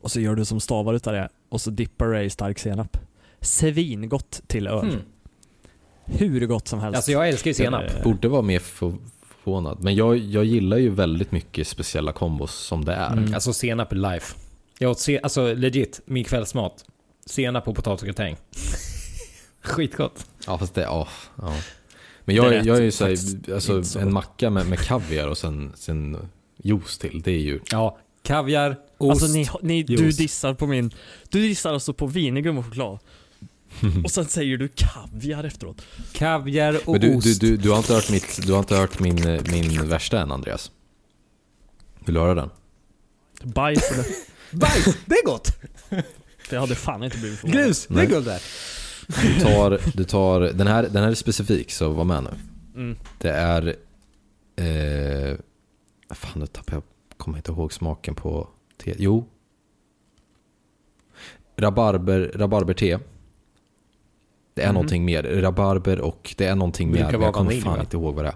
Och 0.00 0.10
så 0.10 0.20
gör 0.20 0.34
du 0.34 0.44
som 0.44 0.60
stavar 0.60 0.94
utav 0.94 1.12
det 1.12 1.28
och 1.48 1.60
så 1.60 1.70
dippar 1.70 2.06
du 2.06 2.12
det 2.12 2.22
i 2.24 2.30
stark 2.30 2.58
senap. 2.58 2.96
Svingott 3.40 4.42
till 4.46 4.66
öl. 4.66 4.88
Mm. 4.88 5.00
Hur 6.04 6.46
gott 6.46 6.68
som 6.68 6.80
helst. 6.80 6.96
Alltså 6.96 7.12
jag 7.12 7.28
älskar 7.28 7.50
ju 7.50 7.54
senap. 7.54 8.02
Borde 8.04 8.28
vara 8.28 8.42
mer 8.42 8.58
för- 8.58 8.94
förvånad. 9.44 9.78
Men 9.82 9.94
jag, 9.94 10.16
jag 10.16 10.44
gillar 10.44 10.76
ju 10.76 10.90
väldigt 10.90 11.32
mycket 11.32 11.66
speciella 11.66 12.12
kombos 12.12 12.54
som 12.54 12.84
det 12.84 12.92
är. 12.92 13.12
Mm. 13.12 13.34
Alltså 13.34 13.52
senap 13.52 13.92
är 13.92 13.96
life. 13.96 14.36
Jag 14.78 14.90
åt 14.90 15.00
se, 15.00 15.20
alltså 15.22 15.54
legit, 15.54 16.00
min 16.04 16.24
kvällsmat. 16.24 16.84
Senap 17.30 17.68
och 17.68 17.76
potatisgratäng. 17.76 18.36
Skitgott. 19.62 20.26
Ja 20.46 20.58
fast 20.58 20.74
det, 20.74 20.80
ja. 20.82 21.08
ja. 21.36 21.54
Men 22.24 22.36
Det 22.36 22.42
är 22.42 22.52
jag, 22.52 22.66
jag 22.66 22.76
är 22.76 22.82
ju 22.82 22.90
så 22.90 23.04
faktiskt. 23.04 23.46
här, 23.46 23.54
alltså, 23.54 23.84
så 23.84 23.98
en 23.98 24.12
macka 24.12 24.50
med, 24.50 24.66
med 24.66 24.78
kaviar 24.78 25.26
och 25.28 25.38
sen, 25.38 25.72
sen 25.76 26.28
juice 26.56 26.98
till. 26.98 27.22
Det 27.24 27.30
är 27.30 27.38
ju... 27.38 27.60
Ja, 27.70 27.98
kaviar, 28.22 28.76
ost. 28.98 29.22
Alltså 29.22 29.38
ni, 29.38 29.48
ni, 29.62 29.82
du 29.82 29.94
juice. 29.94 30.16
dissar 30.16 30.54
på 30.54 30.66
min... 30.66 30.90
Du 31.28 31.40
dissar 31.40 31.72
alltså 31.72 31.92
på 31.92 32.06
vinigum 32.06 32.58
och 32.58 32.64
choklad. 32.64 32.98
Och 34.04 34.10
sen 34.10 34.24
säger 34.24 34.56
du 34.56 34.68
kaviar 34.68 35.44
efteråt. 35.44 35.82
Kaviar 36.12 36.80
och 36.86 36.92
Men 36.92 37.00
du, 37.00 37.08
du, 37.10 37.16
ost. 37.16 37.40
du, 37.40 37.56
du 37.56 37.70
har 37.70 37.78
inte 37.78 37.94
hört, 37.94 38.10
mitt, 38.10 38.46
du 38.46 38.52
har 38.52 38.58
inte 38.58 38.76
hört 38.76 38.98
min, 39.00 39.42
min 39.50 39.88
värsta 39.88 40.20
än 40.20 40.32
Andreas? 40.32 40.70
Vill 42.04 42.14
du 42.14 42.20
höra 42.20 42.34
den? 42.34 42.50
Bajs 43.42 43.88
det. 43.88 44.04
Bajs, 44.58 44.96
det 45.06 45.14
är 45.14 45.24
gott! 45.26 45.58
Det 46.50 46.58
hade 46.58 46.74
fan 46.74 47.02
inte 47.04 47.18
blivit 47.18 47.38
förvånad. 47.38 47.64
Grus, 47.64 47.86
det 47.86 47.94
Nej. 47.94 48.04
är 48.06 48.08
guld 48.10 48.24
där. 48.26 48.42
Du 49.22 49.40
tar, 49.40 49.80
du 49.94 50.04
tar 50.04 50.40
den, 50.40 50.66
här, 50.66 50.82
den 50.82 51.02
här 51.02 51.10
är 51.10 51.14
specifik 51.14 51.70
så 51.72 51.90
var 51.90 52.04
med 52.04 52.22
nu. 52.22 52.30
Mm. 52.80 52.96
Det 53.18 53.30
är... 53.30 53.76
Eh, 54.56 55.36
fan 56.14 56.40
nu 56.40 56.46
tappade 56.46 56.76
jag, 56.76 56.82
kommer 57.16 57.36
inte 57.38 57.52
ihåg 57.52 57.72
smaken 57.72 58.14
på 58.14 58.48
te. 58.84 58.94
Jo. 58.98 59.26
Rabarber, 61.56 62.32
rabarberte. 62.34 63.00
Det 64.54 64.62
är 64.62 64.66
Mhm. 64.66 64.74
någonting 64.74 65.04
mer. 65.04 65.22
Rabarber 65.22 66.00
och 66.00 66.34
det 66.38 66.44
är 66.46 66.54
någonting 66.54 66.90
mer. 66.90 67.12
Jag 67.20 67.34
kommer 67.34 67.60
fan 67.60 67.80
inte 67.80 67.96
ihåg 67.96 68.14
vad 68.14 68.24
det 68.24 68.28
är. 68.28 68.34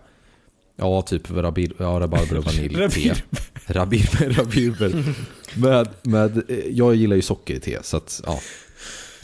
Ja, 0.76 1.02
typ 1.02 1.30
rabir, 1.30 1.72
ja, 1.78 2.00
rabarber 2.00 2.38
och 2.38 2.44
vaniljte. 2.54 2.80
Rabir. 2.80 3.24
Rabirber, 3.66 4.30
rabirber. 4.30 5.14
med, 5.54 5.88
med, 6.02 6.50
eh, 6.50 6.58
jag 6.70 6.94
gillar 6.94 7.16
ju 7.16 7.22
socker 7.22 7.54
i 7.54 7.60
te, 7.60 7.78
så 7.82 7.96
att 7.96 8.20
ja. 8.26 8.40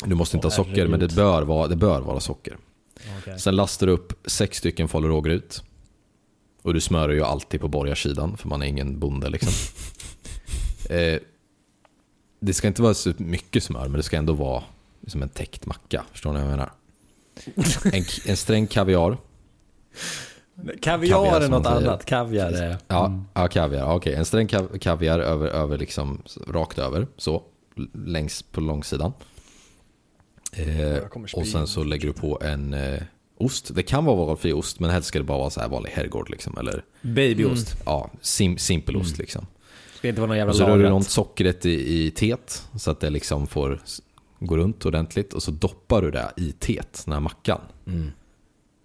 Du 0.04 0.14
måste 0.14 0.36
inte 0.36 0.46
Åh, 0.46 0.50
ha 0.50 0.56
socker, 0.64 0.86
men 0.86 1.00
det 1.00 1.06
herregud. 1.06 1.16
bör 1.16 1.42
vara, 1.42 1.68
det 1.68 1.76
bör 1.76 2.00
vara 2.00 2.20
socker. 2.20 2.56
Okej. 3.20 3.38
Sen 3.40 3.56
lastar 3.56 3.86
du 3.86 3.92
upp 3.92 4.26
sex 4.26 4.58
stycken 4.58 4.88
falu 4.88 5.08
rågryt. 5.08 5.62
Och 6.62 6.74
du 6.74 6.80
smörar 6.80 7.12
ju 7.12 7.24
alltid 7.24 7.60
på 7.60 7.68
borgarsidan, 7.68 8.36
för 8.36 8.48
man 8.48 8.62
är 8.62 8.66
ingen 8.66 8.98
bonde 8.98 9.28
liksom. 9.28 9.52
eh, 10.96 11.18
det 12.40 12.54
ska 12.54 12.68
inte 12.68 12.82
vara 12.82 12.94
så 12.94 13.12
mycket 13.16 13.64
smör, 13.64 13.82
men 13.82 13.92
det 13.92 14.02
ska 14.02 14.16
ändå 14.16 14.32
vara 14.32 14.62
som 15.06 15.22
en 15.22 15.28
täckt 15.28 15.66
macka. 15.66 16.04
Förstår 16.12 16.32
ni 16.32 16.40
vad 16.40 16.50
jag 16.50 16.50
menar? 16.50 16.72
En, 17.92 18.04
en 18.26 18.36
sträng 18.36 18.66
kaviar. 18.66 19.18
Kaviar, 20.80 21.16
Kaviar, 21.16 21.40
är 21.40 21.48
något 21.48 21.66
annat. 21.66 22.04
Kaviar 22.04 22.52
är... 22.52 22.76
Ja, 22.88 23.24
ja 23.34 23.48
kaviar. 23.48 23.94
Okej, 23.94 24.14
en 24.14 24.24
sträng 24.24 24.46
kav- 24.46 24.78
kaviar 24.78 25.18
över, 25.18 25.48
över 25.48 25.78
liksom, 25.78 26.22
rakt 26.48 26.78
över. 26.78 27.06
Så, 27.16 27.42
längs 27.92 28.42
på 28.42 28.60
långsidan. 28.60 29.12
Eh, 30.52 30.98
och 31.34 31.46
sen 31.46 31.66
så 31.66 31.84
lägger 31.84 32.06
du 32.06 32.12
på 32.12 32.38
en 32.42 32.74
eh, 32.74 33.02
ost. 33.38 33.74
Det 33.74 33.82
kan 33.82 34.04
vara 34.04 34.16
valfri 34.16 34.52
ost, 34.52 34.80
men 34.80 34.90
helst 34.90 35.08
ska 35.08 35.18
det 35.18 35.24
bara 35.24 35.38
vara 35.38 35.50
så 35.50 35.60
här 35.60 35.68
vanlig 35.68 35.90
herrgård 35.90 36.30
liksom. 36.30 36.58
Eller 36.58 36.84
Babyost. 37.02 37.76
ja, 37.86 38.10
sim, 38.20 38.58
simpelost 38.58 39.18
liksom. 39.18 39.46
Ska 39.94 40.08
inte 40.08 40.20
vara 40.20 40.28
någon 40.28 40.36
jävla 40.36 40.50
Och 40.50 40.56
så 40.56 40.66
rör 40.66 40.78
du 40.78 40.84
runt 40.84 41.10
sockret 41.10 41.66
i, 41.66 42.06
i 42.06 42.10
teet 42.10 42.68
så 42.76 42.90
att 42.90 43.00
det 43.00 43.10
liksom 43.10 43.46
får 43.46 43.80
gå 44.38 44.56
runt 44.56 44.86
ordentligt. 44.86 45.32
Och 45.34 45.42
så 45.42 45.50
doppar 45.50 46.02
du 46.02 46.10
det 46.10 46.30
i 46.36 46.52
teet, 46.52 47.02
den 47.04 47.12
här 47.12 47.20
mackan. 47.20 47.60
Mm. 47.86 48.10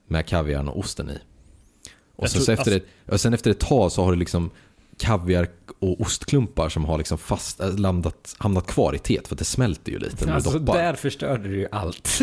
Med 0.07 0.26
kaviaren 0.27 0.68
och 0.68 0.80
osten 0.80 1.10
i. 1.10 1.18
Och 2.15 2.29
sen, 2.29 2.41
tror- 2.41 2.53
efter, 2.53 2.75
ett, 2.75 2.85
och 3.05 3.21
sen 3.21 3.33
efter 3.33 3.51
ett 3.51 3.59
tag 3.59 3.91
så 3.91 4.03
har 4.03 4.11
du 4.11 4.17
liksom 4.17 4.49
kaviar 4.97 5.47
och 5.79 6.01
ostklumpar 6.01 6.69
som 6.69 6.85
har 6.85 6.97
liksom 6.97 7.17
fast, 7.17 7.59
äh, 7.59 7.77
landat, 7.79 8.35
hamnat 8.37 8.67
kvar 8.67 8.95
i 8.95 8.99
teet 8.99 9.27
för 9.27 9.35
att 9.35 9.39
det 9.39 9.45
smälter 9.45 9.91
ju 9.91 9.99
lite 9.99 10.25
när 10.25 10.33
Alltså 10.33 10.51
du 10.51 10.59
doppar. 10.59 10.77
där 10.83 10.93
förstörde 10.93 11.49
du 11.49 11.57
ju 11.59 11.67
allt. 11.71 12.07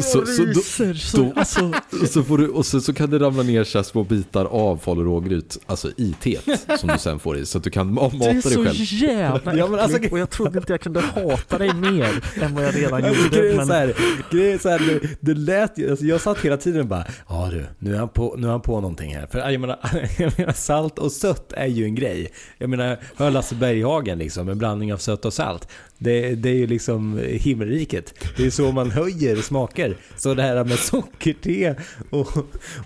Så, 0.00 0.26
så, 0.26 0.44
då, 0.44 1.22
då, 1.22 1.32
alltså, 1.36 1.72
så 2.12 2.22
får 2.22 2.38
du, 2.38 2.48
och 2.48 2.66
så, 2.66 2.80
så 2.80 2.92
kan 2.94 3.10
det 3.10 3.18
ramla 3.18 3.42
ner 3.42 3.64
så 3.64 3.78
här 3.78 3.82
små 3.82 4.04
bitar 4.04 4.44
av 4.44 4.76
falu 4.76 5.02
rågryt, 5.04 5.58
alltså 5.66 5.90
i 5.96 6.14
teet, 6.20 6.44
som 6.80 6.88
du 6.88 6.98
sen 6.98 7.18
får 7.18 7.36
i, 7.38 7.46
så 7.46 7.58
att 7.58 7.64
du 7.64 7.70
kan 7.70 7.98
ma- 7.98 8.10
Du 8.10 8.16
mata 8.18 8.30
är 8.30 8.32
dig 8.32 8.42
så 8.42 8.64
själv. 8.64 8.76
jävla 8.78 9.54
Ja, 9.54 9.66
men 9.68 9.80
alltså- 9.80 9.98
och 10.10 10.18
jag 10.18 10.30
trodde 10.30 10.58
inte 10.58 10.72
jag 10.72 10.80
kunde 10.80 11.00
hata 11.00 11.58
dig 11.58 11.74
mer 11.74 12.24
än 12.42 12.54
vad 12.54 12.64
jag 12.64 12.76
redan 12.76 13.00
Grejen 13.02 13.22
gjorde. 13.24 13.52
är 13.52 13.56
Men 13.56 13.66
så 13.66 13.72
här, 13.72 13.94
grejen 14.30 14.54
är 14.54 14.58
så 14.58 14.68
här, 14.68 14.78
det, 14.78 15.08
det 15.20 15.34
lät 15.40 15.78
ju, 15.78 15.90
alltså 15.90 16.04
jag 16.04 16.20
satt 16.20 16.38
hela 16.38 16.56
tiden 16.56 16.80
och 16.80 16.86
bara, 16.86 17.04
ja 17.28 17.48
du, 17.52 17.66
nu 17.78 17.94
är 17.94 17.98
han 17.98 18.08
på, 18.08 18.34
nu 18.38 18.46
är 18.46 18.50
han 18.50 18.60
på 18.60 18.80
någonting 18.80 19.14
här. 19.16 19.26
För 19.26 19.50
jag 19.50 19.60
menar, 19.60 19.78
jag 20.18 20.38
menar, 20.38 20.52
salt 20.52 20.98
och 20.98 21.12
sött 21.12 21.52
är 21.52 21.66
ju 21.66 21.84
en 21.84 21.94
grej. 21.94 22.28
Jag 22.58 22.70
menar, 22.76 22.98
hör 23.16 23.30
Lasse 23.30 23.54
Berghagen 23.54 24.18
liksom, 24.18 24.48
en 24.48 24.58
blandning 24.58 24.92
av 24.92 24.98
sött 24.98 25.24
och 25.24 25.32
salt. 25.32 25.68
Det, 25.98 26.34
det 26.34 26.48
är 26.48 26.54
ju 26.54 26.66
liksom 26.66 27.18
himmelriket. 27.18 28.14
Det 28.36 28.46
är 28.46 28.50
så 28.50 28.72
man 28.72 28.90
höjer 28.90 29.36
smaker. 29.36 29.96
Så 30.16 30.34
det 30.34 30.42
här 30.42 30.64
med 30.64 30.78
sockerte 30.78 31.76
och, 32.10 32.28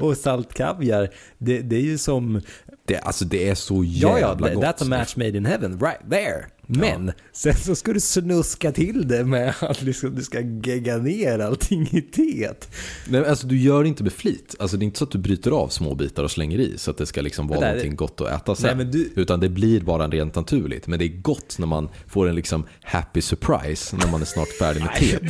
och 0.01 0.17
saltkaviar, 0.17 1.09
det, 1.39 1.61
det 1.61 1.77
är 1.77 1.81
ju 1.81 1.99
som, 1.99 2.41
Det, 2.87 2.99
alltså 2.99 3.25
det 3.25 3.49
är 3.49 3.55
så 3.55 3.85
ja 3.87 4.19
jävla 4.19 4.49
ja, 4.49 4.55
gott. 4.55 4.65
that's 4.65 4.83
a 4.83 4.87
match 4.89 5.17
made 5.17 5.37
in 5.39 5.47
heaven, 5.47 5.79
right 5.81 6.11
there. 6.11 6.47
Men 6.69 7.13
sen 7.33 7.55
så 7.55 7.75
ska 7.75 7.93
du 7.93 8.01
snuska 8.01 8.73
till 8.73 9.09
det 9.09 9.25
med 9.25 9.55
att 9.61 9.83
liksom, 9.83 10.15
du 10.15 10.23
ska 10.23 10.41
gegga 10.41 10.97
ner 10.97 11.39
allting 11.39 11.89
i 11.93 12.01
teet. 12.03 12.69
Nej, 13.09 13.27
alltså 13.27 13.47
du 13.47 13.59
gör 13.59 13.83
det 13.83 13.89
inte 13.89 14.03
med 14.03 14.13
flit. 14.13 14.55
Alltså 14.59 14.77
det 14.77 14.83
är 14.83 14.87
inte 14.87 14.99
så 14.99 15.05
att 15.05 15.11
du 15.11 15.19
bryter 15.19 15.51
av 15.51 15.69
små 15.69 15.95
bitar 15.95 16.25
och 16.25 16.31
slänger 16.31 16.59
i 16.59 16.75
så 16.79 16.91
att 16.91 16.99
det 16.99 17.07
ska 17.07 17.21
liksom 17.21 17.49
vara 17.49 17.61
det- 17.61 17.67
någonting 17.67 17.97
gott 17.97 18.21
att 18.21 18.43
äta 18.43 18.55
sen. 18.55 18.77
Nej, 18.77 18.87
du- 18.87 19.13
Utan 19.17 19.41
det 19.41 19.49
blir 19.49 19.81
bara 19.81 20.09
rent 20.09 20.35
naturligt. 20.35 20.87
Men 20.87 20.99
det 20.99 21.05
är 21.05 21.21
gott 21.23 21.57
när 21.59 21.67
man 21.67 21.89
får 22.09 22.29
en 22.29 22.35
liksom 22.35 22.67
happy 22.83 23.21
surprise 23.21 23.97
när 23.97 24.07
man 24.11 24.21
är 24.21 24.27
snart 24.27 24.49
färdig 24.49 24.81
med 24.81 24.95
teet. 24.95 25.23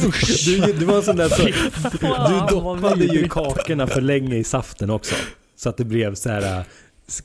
Du, 0.46 0.72
du 0.72 0.84
var 0.84 0.96
en 0.96 1.02
sån 1.02 1.16
där 1.16 1.28
så, 1.28 1.42
du 2.28 2.56
doppade 2.56 3.04
ju 3.04 3.28
kakorna 3.28 3.86
för 3.86 4.00
länge 4.00 4.36
i 4.36 4.44
saften 4.44 4.90
också. 4.90 5.14
Så 5.58 5.68
att 5.68 5.76
det 5.76 5.84
blev 5.84 6.14
så 6.14 6.28
här 6.28 6.58
äh, 6.58 6.64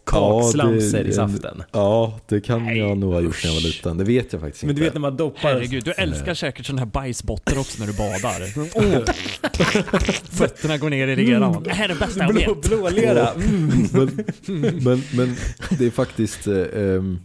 kakslamser 0.04 1.04
Ja, 1.04 1.10
i 1.10 1.14
saften. 1.14 1.64
Ja, 1.72 2.20
det 2.28 2.42
kan 2.42 2.78
jag 2.78 2.98
nog 2.98 3.14
ha 3.14 3.22
gjort 3.22 3.44
när 3.44 3.50
jag 3.50 3.56
var 3.56 3.62
liten. 3.62 3.98
Det 3.98 4.04
vet 4.04 4.34
jag 4.34 4.42
faktiskt 4.42 4.64
Men 4.64 4.70
inte. 4.70 4.80
du 4.82 4.86
vet 4.86 4.94
när 4.94 5.02
man 5.02 5.18
doppar... 5.18 5.42
herregud, 5.42 5.84
du 5.84 5.92
älskar 5.92 6.34
säkert 6.34 6.66
sådana 6.66 6.82
här 6.82 6.86
bajsbotter 6.86 7.60
också 7.60 7.80
när 7.80 7.88
du 7.88 7.94
badar. 7.94 8.42
Åh. 8.76 9.14
Fötterna 10.32 10.78
går 10.78 10.90
ner 10.90 11.08
i 11.08 11.16
reran. 11.16 11.64
Det 11.64 11.74
här 11.74 11.86
är 11.86 11.88
det 11.90 11.96
bästa 12.00 12.20
jag 12.20 12.30
Blå, 12.30 12.54
vet. 12.54 12.70
blålera. 12.70 13.32
Mm. 13.32 13.90
men, 14.46 14.84
men, 14.84 15.04
men 15.14 15.36
det 15.80 15.86
är 15.86 15.92
faktiskt, 15.92 16.48
eh, 16.48 16.56
ehm, 16.76 17.20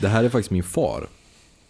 det 0.00 0.08
här 0.08 0.24
är 0.24 0.28
faktiskt 0.28 0.50
min 0.50 0.62
far. 0.62 1.06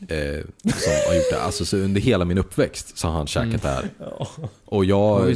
Eh, 0.09 0.45
som 0.65 0.93
har 1.09 1.15
gjort 1.15 1.31
det. 1.31 1.41
Alltså 1.43 1.65
så 1.65 1.77
under 1.77 2.01
hela 2.01 2.25
min 2.25 2.39
uppväxt 2.39 2.99
så 2.99 3.09
har 3.09 3.15
han 3.15 3.27
käkat 3.27 3.63
det 3.63 3.69
här. 3.69 3.85
Och 4.65 4.85
jag, 4.85 5.35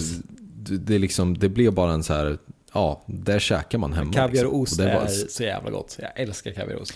det, 0.69 0.99
liksom, 0.99 1.39
det 1.39 1.49
blev 1.49 1.73
bara 1.73 1.93
en 1.93 2.03
så 2.03 2.13
här, 2.13 2.39
ja, 2.77 3.03
där 3.07 3.39
käkar 3.39 3.79
man 3.79 3.93
hemma. 3.93 4.13
Kaviar 4.13 4.31
liksom. 4.33 4.49
och 4.49 4.61
ost 4.61 4.79
det 4.79 4.85
var- 4.85 5.03
är 5.03 5.07
så 5.09 5.43
jävla 5.43 5.71
gott. 5.71 5.97
Jag 6.03 6.21
älskar 6.21 6.51
kaviar 6.53 6.77
och 6.77 6.83
ost. 6.83 6.95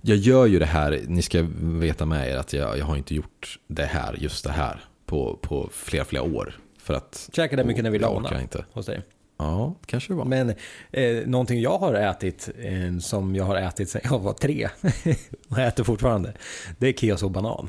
Jag 0.00 0.16
gör 0.16 0.46
ju 0.46 0.58
det 0.58 0.66
här, 0.66 1.00
ni 1.08 1.22
ska 1.22 1.46
veta 1.60 2.06
med 2.06 2.28
er 2.30 2.36
att 2.36 2.52
jag, 2.52 2.78
jag 2.78 2.84
har 2.84 2.96
inte 2.96 3.14
gjort 3.14 3.58
det 3.66 3.84
här, 3.84 4.16
just 4.18 4.44
det 4.44 4.50
här, 4.52 4.84
på, 5.06 5.38
på 5.42 5.68
flera, 5.72 6.04
flera 6.04 6.22
år. 6.22 6.58
För 6.78 6.94
att... 6.94 7.30
Käkade 7.32 7.64
mycket 7.64 7.84
när 7.84 7.90
vi 7.90 7.98
lånade 7.98 8.40
inte. 8.42 8.64
hos 8.72 8.86
dig. 8.86 9.02
Ja, 9.38 9.74
kanske 9.86 10.12
det 10.12 10.16
var. 10.16 10.24
Men 10.24 10.54
eh, 10.92 11.26
någonting 11.26 11.60
jag 11.60 11.78
har 11.78 11.94
ätit, 11.94 12.48
eh, 12.58 12.98
som 12.98 13.36
jag 13.36 13.44
har 13.44 13.56
ätit 13.56 13.88
sedan 13.90 14.00
jag 14.04 14.18
var 14.18 14.32
tre, 14.32 14.68
och 15.48 15.58
äter 15.58 15.84
fortfarande, 15.84 16.32
det 16.78 16.88
är 16.88 16.92
keso 16.92 17.24
och 17.26 17.30
banan. 17.30 17.68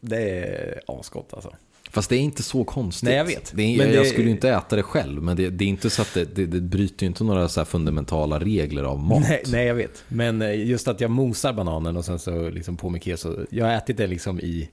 Det 0.00 0.38
är 0.38 0.80
asgott 0.86 1.34
alltså. 1.34 1.52
Fast 1.94 2.10
det 2.10 2.16
är 2.16 2.20
inte 2.20 2.42
så 2.42 2.64
konstigt. 2.64 3.04
Nej, 3.08 3.16
jag 3.16 3.24
vet. 3.24 3.52
Det 3.56 3.62
är, 3.62 3.78
Men 3.78 3.92
jag 3.94 4.04
det- 4.04 4.08
skulle 4.08 4.24
ju 4.24 4.30
inte 4.30 4.50
äta 4.50 4.76
det 4.76 4.82
själv, 4.82 5.22
men 5.22 5.36
det, 5.36 5.50
det 5.50 5.64
är 5.64 5.68
inte 5.68 5.90
så 5.90 6.02
att 6.02 6.14
det, 6.14 6.24
det, 6.24 6.46
det 6.46 6.60
bryter 6.60 7.02
ju 7.02 7.06
inte 7.06 7.24
några 7.24 7.48
så 7.48 7.60
här 7.60 7.64
fundamentala 7.64 8.40
regler 8.40 8.82
av 8.84 8.98
mat. 8.98 9.20
Nej, 9.28 9.42
nej, 9.46 9.66
jag 9.66 9.74
vet. 9.74 10.04
Men 10.08 10.42
eh, 10.42 10.66
just 10.68 10.88
att 10.88 11.00
jag 11.00 11.10
mosar 11.10 11.52
bananen 11.52 11.96
och 11.96 12.04
sen 12.04 12.18
så 12.18 12.50
liksom 12.50 12.76
på 12.76 12.88
med 12.88 13.02
keso. 13.02 13.46
Jag 13.50 13.66
har 13.66 13.72
ätit 13.72 13.96
det 13.96 14.06
liksom 14.06 14.40
i 14.40 14.70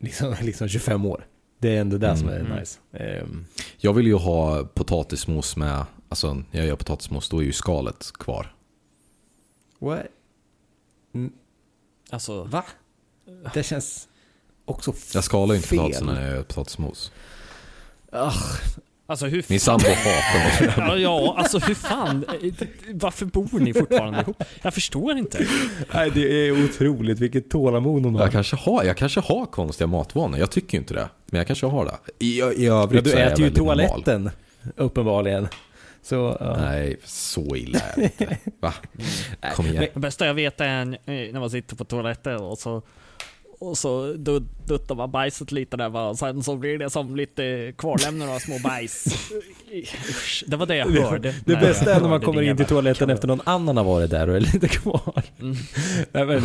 liksom, 0.00 0.34
liksom 0.42 0.68
25 0.68 1.06
år. 1.06 1.26
Det 1.58 1.76
är 1.76 1.80
ändå 1.80 1.98
det 1.98 2.16
som 2.16 2.28
är 2.28 2.58
nice. 2.60 2.78
Ehm, 2.92 3.44
Jag 3.78 3.92
vill 3.92 4.06
ju 4.06 4.14
ha 4.14 4.64
potatismos 4.64 5.56
med, 5.56 5.84
alltså 6.08 6.34
när 6.34 6.44
jag 6.50 6.66
gör 6.66 6.76
potatismos 6.76 7.28
då 7.28 7.38
är 7.38 7.42
ju 7.44 7.52
skalet 7.52 8.10
kvar. 8.18 8.54
what? 9.78 10.02
Alltså, 12.10 12.44
Va? 12.44 12.64
Det 13.54 13.62
känns 13.62 14.08
också 14.64 14.92
Jag 15.14 15.24
skalar 15.24 15.54
ju 15.54 15.56
inte 15.56 15.68
fel. 15.68 15.78
potatisen 15.78 16.06
när 16.06 16.22
jag 16.26 16.30
gör 16.36 16.42
potatismos. 16.42 17.12
alltså 19.06 19.26
hur 19.26 19.44
Min 19.48 19.60
sambo 19.60 19.84
hatar 19.88 20.66
mig. 20.66 20.74
Ja, 20.88 20.96
ja, 20.96 21.34
alltså 21.38 21.58
hur 21.58 21.74
fan, 21.74 22.24
varför 22.94 23.26
bor 23.26 23.60
ni 23.60 23.74
fortfarande 23.74 24.20
ihop? 24.20 24.42
Jag 24.62 24.74
förstår 24.74 25.16
inte. 25.18 25.46
Nej, 25.94 26.10
det 26.10 26.48
är 26.48 26.64
otroligt 26.64 27.18
vilket 27.18 27.50
tålamod 27.50 28.04
hon 28.04 28.14
har. 28.14 28.22
Jag 28.22 28.32
kanske, 28.32 28.56
har, 28.56 28.84
jag 28.84 28.96
kanske 28.96 29.20
har 29.20 29.46
konstiga 29.46 29.86
matvanor, 29.88 30.38
jag 30.38 30.50
tycker 30.50 30.72
ju 30.74 30.78
inte 30.78 30.94
det. 30.94 31.08
Men 31.26 31.38
jag 31.38 31.46
kanske 31.46 31.66
har 31.66 31.84
det. 31.84 32.24
I, 32.24 32.26
i 32.26 32.66
Ja, 32.66 32.82
övrigt 32.82 33.04
du 33.04 33.10
så 33.10 33.16
är 33.16 33.20
jag 33.20 33.32
äter 33.32 33.38
ju 33.38 33.44
väldigt 33.44 33.64
normal. 33.64 33.78
toaletten, 34.02 34.30
uppenbarligen. 34.76 35.48
Så, 36.04 36.36
ja. 36.40 36.56
Nej, 36.60 36.96
så 37.04 37.56
illa 37.56 37.78
är 37.78 37.96
det 37.96 38.02
inte. 38.04 38.36
Va? 38.60 38.74
Kom 39.54 39.66
igen. 39.66 39.86
Det 39.94 40.00
bästa 40.00 40.26
jag 40.26 40.34
vet 40.34 40.60
är 40.60 40.84
när 41.32 41.40
man 41.40 41.50
sitter 41.50 41.76
på 41.76 41.84
toaletten 41.84 42.36
och 42.36 42.58
så 42.58 42.82
och 43.68 43.78
så 43.78 44.12
dut- 44.12 44.66
duttar 44.66 44.94
man 44.94 45.10
bajset 45.10 45.52
lite 45.52 45.76
där 45.76 45.88
va, 45.88 46.08
och 46.08 46.18
sen 46.18 46.42
så 46.42 46.56
blir 46.56 46.78
det 46.78 46.90
som 46.90 47.16
lite 47.16 47.72
kvarlämnor 47.78 48.28
av 48.34 48.38
små 48.38 48.58
bajs. 48.58 49.04
Usch, 50.08 50.44
Det 50.46 50.56
var 50.56 50.66
det 50.66 50.76
jag 50.76 50.86
hörde. 50.86 51.34
Det 51.44 51.52
när 51.52 51.60
bästa 51.60 51.94
är 51.94 52.00
när 52.00 52.08
man 52.08 52.20
kommer 52.20 52.42
in 52.42 52.56
till 52.56 52.66
toaletten 52.66 53.10
efter 53.10 53.28
någon 53.28 53.40
annan 53.44 53.76
har 53.76 53.84
varit 53.84 54.10
där 54.10 54.28
och 54.28 54.36
är 54.36 54.40
lite 54.40 54.68
kvar. 54.68 55.22
Mm. 55.40 55.56
Nej, 56.12 56.26
men, 56.26 56.42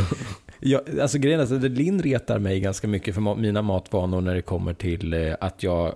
jag, 0.59 0.99
alltså 1.01 1.17
grejen 1.17 1.39
är 1.39 1.43
att 1.43 1.71
Linn 1.71 2.01
retar 2.01 2.39
mig 2.39 2.59
ganska 2.59 2.87
mycket 2.87 3.15
för 3.15 3.35
mina 3.35 3.61
matvanor 3.61 4.21
när 4.21 4.35
det 4.35 4.41
kommer 4.41 4.73
till 4.73 5.13
eh, 5.13 5.35
att 5.39 5.63
jag 5.63 5.95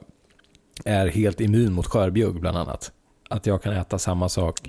är 0.86 1.08
helt 1.08 1.42
immun 1.42 1.74
mot 1.74 1.86
skörbjugg 1.88 2.40
bland 2.40 2.58
annat. 2.58 2.92
Att 3.32 3.46
jag 3.46 3.62
kan 3.64 3.74
äta 3.74 4.00
samma 4.00 4.30
sak 4.30 4.60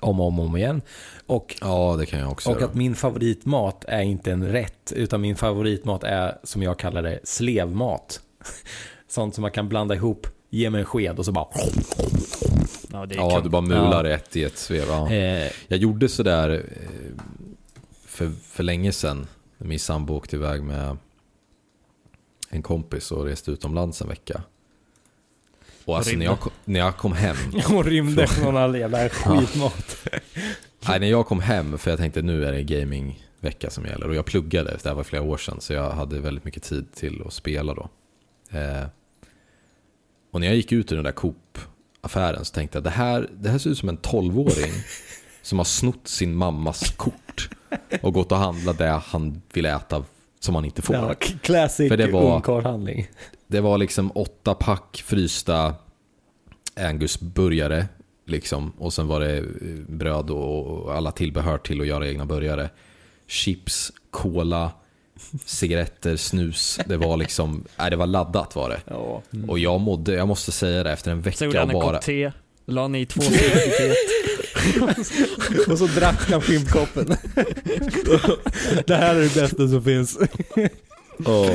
om 0.00 0.20
och 0.20 0.26
om, 0.26 0.38
och 0.40 0.46
om 0.46 0.56
igen. 0.56 0.82
Och, 1.26 1.56
Ja, 1.60 1.96
det 1.98 2.06
kan 2.06 2.20
jag 2.20 2.30
också 2.32 2.50
och 2.50 2.56
göra. 2.56 2.64
att 2.68 2.74
min 2.74 2.94
favoritmat 2.94 3.84
är 3.88 4.02
inte 4.02 4.32
en 4.32 4.46
rätt, 4.48 4.92
utan 4.96 5.20
min 5.20 5.36
favoritmat 5.36 6.04
är, 6.04 6.38
som 6.42 6.62
jag 6.62 6.78
kallar 6.78 7.02
det, 7.02 7.20
slevmat. 7.24 8.20
Sånt 9.08 9.34
som 9.34 9.42
man 9.42 9.50
kan 9.50 9.68
blanda 9.68 9.94
ihop, 9.94 10.26
ge 10.50 10.70
mig 10.70 10.80
en 10.80 10.84
sked 10.86 11.18
och 11.18 11.24
så 11.24 11.32
bara... 11.32 11.46
Ja, 12.92 13.06
Ja, 13.10 13.40
du 13.44 13.48
bara 13.48 13.62
mular 13.62 14.04
Ja. 14.04 14.10
ett 14.14 14.36
i 14.36 14.44
ett 14.44 14.58
svev. 14.58 14.84
Ja. 14.88 15.10
Eh, 15.12 15.52
Jag 15.68 15.78
gjorde 15.78 16.08
sådär 16.08 16.50
eh, 16.50 17.22
för, 18.06 18.30
för 18.42 18.62
länge 18.62 18.92
sedan. 18.92 19.26
När 19.58 19.66
min 19.68 19.78
sambo 19.80 20.14
åkte 20.14 20.36
iväg 20.36 20.62
med 20.62 20.96
en 22.50 22.62
kompis 22.62 23.12
och 23.12 23.24
reste 23.24 23.50
utomlands 23.50 24.00
en 24.02 24.08
vecka. 24.08 24.42
Och 25.86 25.96
alltså 25.96 26.16
när 26.16 26.24
jag, 26.24 26.40
kom- 26.40 26.52
när 26.64 26.80
jag 26.80 26.96
kom 26.96 27.12
hem, 27.12 27.36
och 27.76 27.84
rymde 27.84 28.26
från 28.26 28.56
all 28.56 28.76
jävla 28.78 29.08
skitmat. 29.08 29.96
nej, 30.88 31.00
när 31.00 31.06
jag 31.06 31.26
kom 31.26 31.40
hem, 31.40 31.78
för 31.78 31.90
jag 31.90 31.98
tänkte 31.98 32.22
nu 32.22 32.44
är 32.44 32.52
det 32.52 32.62
gamingvecka 32.62 33.70
som 33.70 33.84
gäller. 33.84 34.08
Och 34.08 34.14
jag 34.14 34.24
pluggade, 34.24 34.70
det 34.82 34.88
här 34.88 34.94
var 34.96 35.04
flera 35.04 35.22
år 35.22 35.36
sedan, 35.36 35.60
så 35.60 35.72
jag 35.72 35.90
hade 35.90 36.20
väldigt 36.20 36.44
mycket 36.44 36.62
tid 36.62 36.92
till 36.94 37.22
att 37.26 37.32
spela 37.32 37.74
då. 37.74 37.88
Eh, 38.50 38.86
och 40.32 40.40
när 40.40 40.46
jag 40.46 40.56
gick 40.56 40.72
ut 40.72 40.92
ur 40.92 40.96
den 40.96 41.04
där 41.04 41.12
Coop-affären 41.12 42.44
så 42.44 42.54
tänkte 42.54 42.76
jag, 42.78 42.84
det 42.84 42.90
här, 42.90 43.28
det 43.32 43.48
här 43.50 43.58
ser 43.58 43.70
ut 43.70 43.78
som 43.78 43.88
en 43.88 43.98
12-åring 43.98 44.72
som 45.42 45.58
har 45.58 45.64
snott 45.64 46.08
sin 46.08 46.34
mammas 46.34 46.90
kort 46.96 47.48
och 48.02 48.14
gått 48.14 48.32
och 48.32 48.38
handlat 48.38 48.78
det 48.78 48.88
han 48.88 49.42
vill 49.52 49.66
äta 49.66 50.04
som 50.40 50.54
han 50.54 50.64
inte 50.64 50.82
får. 50.82 50.96
Ja, 50.96 51.14
classic 51.42 51.88
För 51.88 51.96
det 51.96 52.06
var- 52.12 52.34
ungkarlhandling. 52.34 53.08
Det 53.46 53.60
var 53.60 53.78
liksom 53.78 54.12
åtta 54.14 54.54
pack 54.54 55.04
frysta 55.06 55.74
Angus-burgare. 56.76 57.86
Liksom. 58.26 58.72
Och 58.78 58.92
sen 58.92 59.06
var 59.06 59.20
det 59.20 59.38
eh, 59.38 59.44
bröd 59.88 60.30
och 60.30 60.94
alla 60.94 61.10
tillbehör 61.12 61.58
till 61.58 61.80
att 61.80 61.86
göra 61.86 62.08
egna 62.08 62.26
burgare. 62.26 62.70
Chips, 63.26 63.92
cola, 64.10 64.72
cigaretter, 65.44 66.16
snus. 66.16 66.80
Det 66.86 66.96
var 66.96 67.16
liksom, 67.16 67.64
nej 67.78 67.90
det 67.90 67.96
var 67.96 68.06
laddat 68.06 68.56
var 68.56 68.68
det. 68.68 68.80
Ja. 68.86 69.22
Och 69.48 69.58
jag 69.58 69.80
mådde, 69.80 70.12
jag 70.14 70.28
måste 70.28 70.52
säga 70.52 70.82
det, 70.82 70.92
efter 70.92 71.10
en 71.10 71.22
Så 71.22 71.44
gjorde 71.44 71.46
vecka 71.46 71.60
han 71.60 71.70
en 71.70 71.74
bara... 71.74 71.96
kopp 71.96 72.04
te, 72.04 72.32
la 72.66 72.88
ni 72.88 73.06
två 73.06 73.20
teet. 73.20 73.96
Och 75.68 75.78
så 75.78 75.86
drack 75.86 76.30
han 76.30 76.42
fimpkoppen. 76.42 77.06
det 78.86 78.94
här 78.94 79.14
är 79.14 79.20
det 79.20 79.34
bästa 79.34 79.68
som 79.68 79.84
finns. 79.84 80.18
Och, 81.18 81.50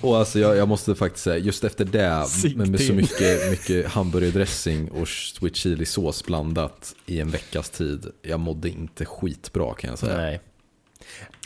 och 0.00 0.18
alltså 0.18 0.38
jag, 0.38 0.56
jag 0.56 0.68
måste 0.68 0.94
faktiskt 0.94 1.24
säga, 1.24 1.38
just 1.38 1.64
efter 1.64 1.84
det, 1.84 2.26
med, 2.56 2.68
med 2.68 2.80
så 2.80 2.92
mycket, 2.92 3.50
mycket 3.50 3.86
hamburgardressing 3.86 4.90
och 4.90 5.08
sweet 5.08 5.56
chili 5.56 5.86
sås 5.86 6.24
blandat 6.24 6.94
i 7.06 7.20
en 7.20 7.30
veckas 7.30 7.70
tid, 7.70 8.06
jag 8.22 8.40
mådde 8.40 8.68
inte 8.68 9.04
skitbra 9.04 9.74
kan 9.74 9.90
jag 9.90 9.98
säga. 9.98 10.16
Nej. 10.16 10.40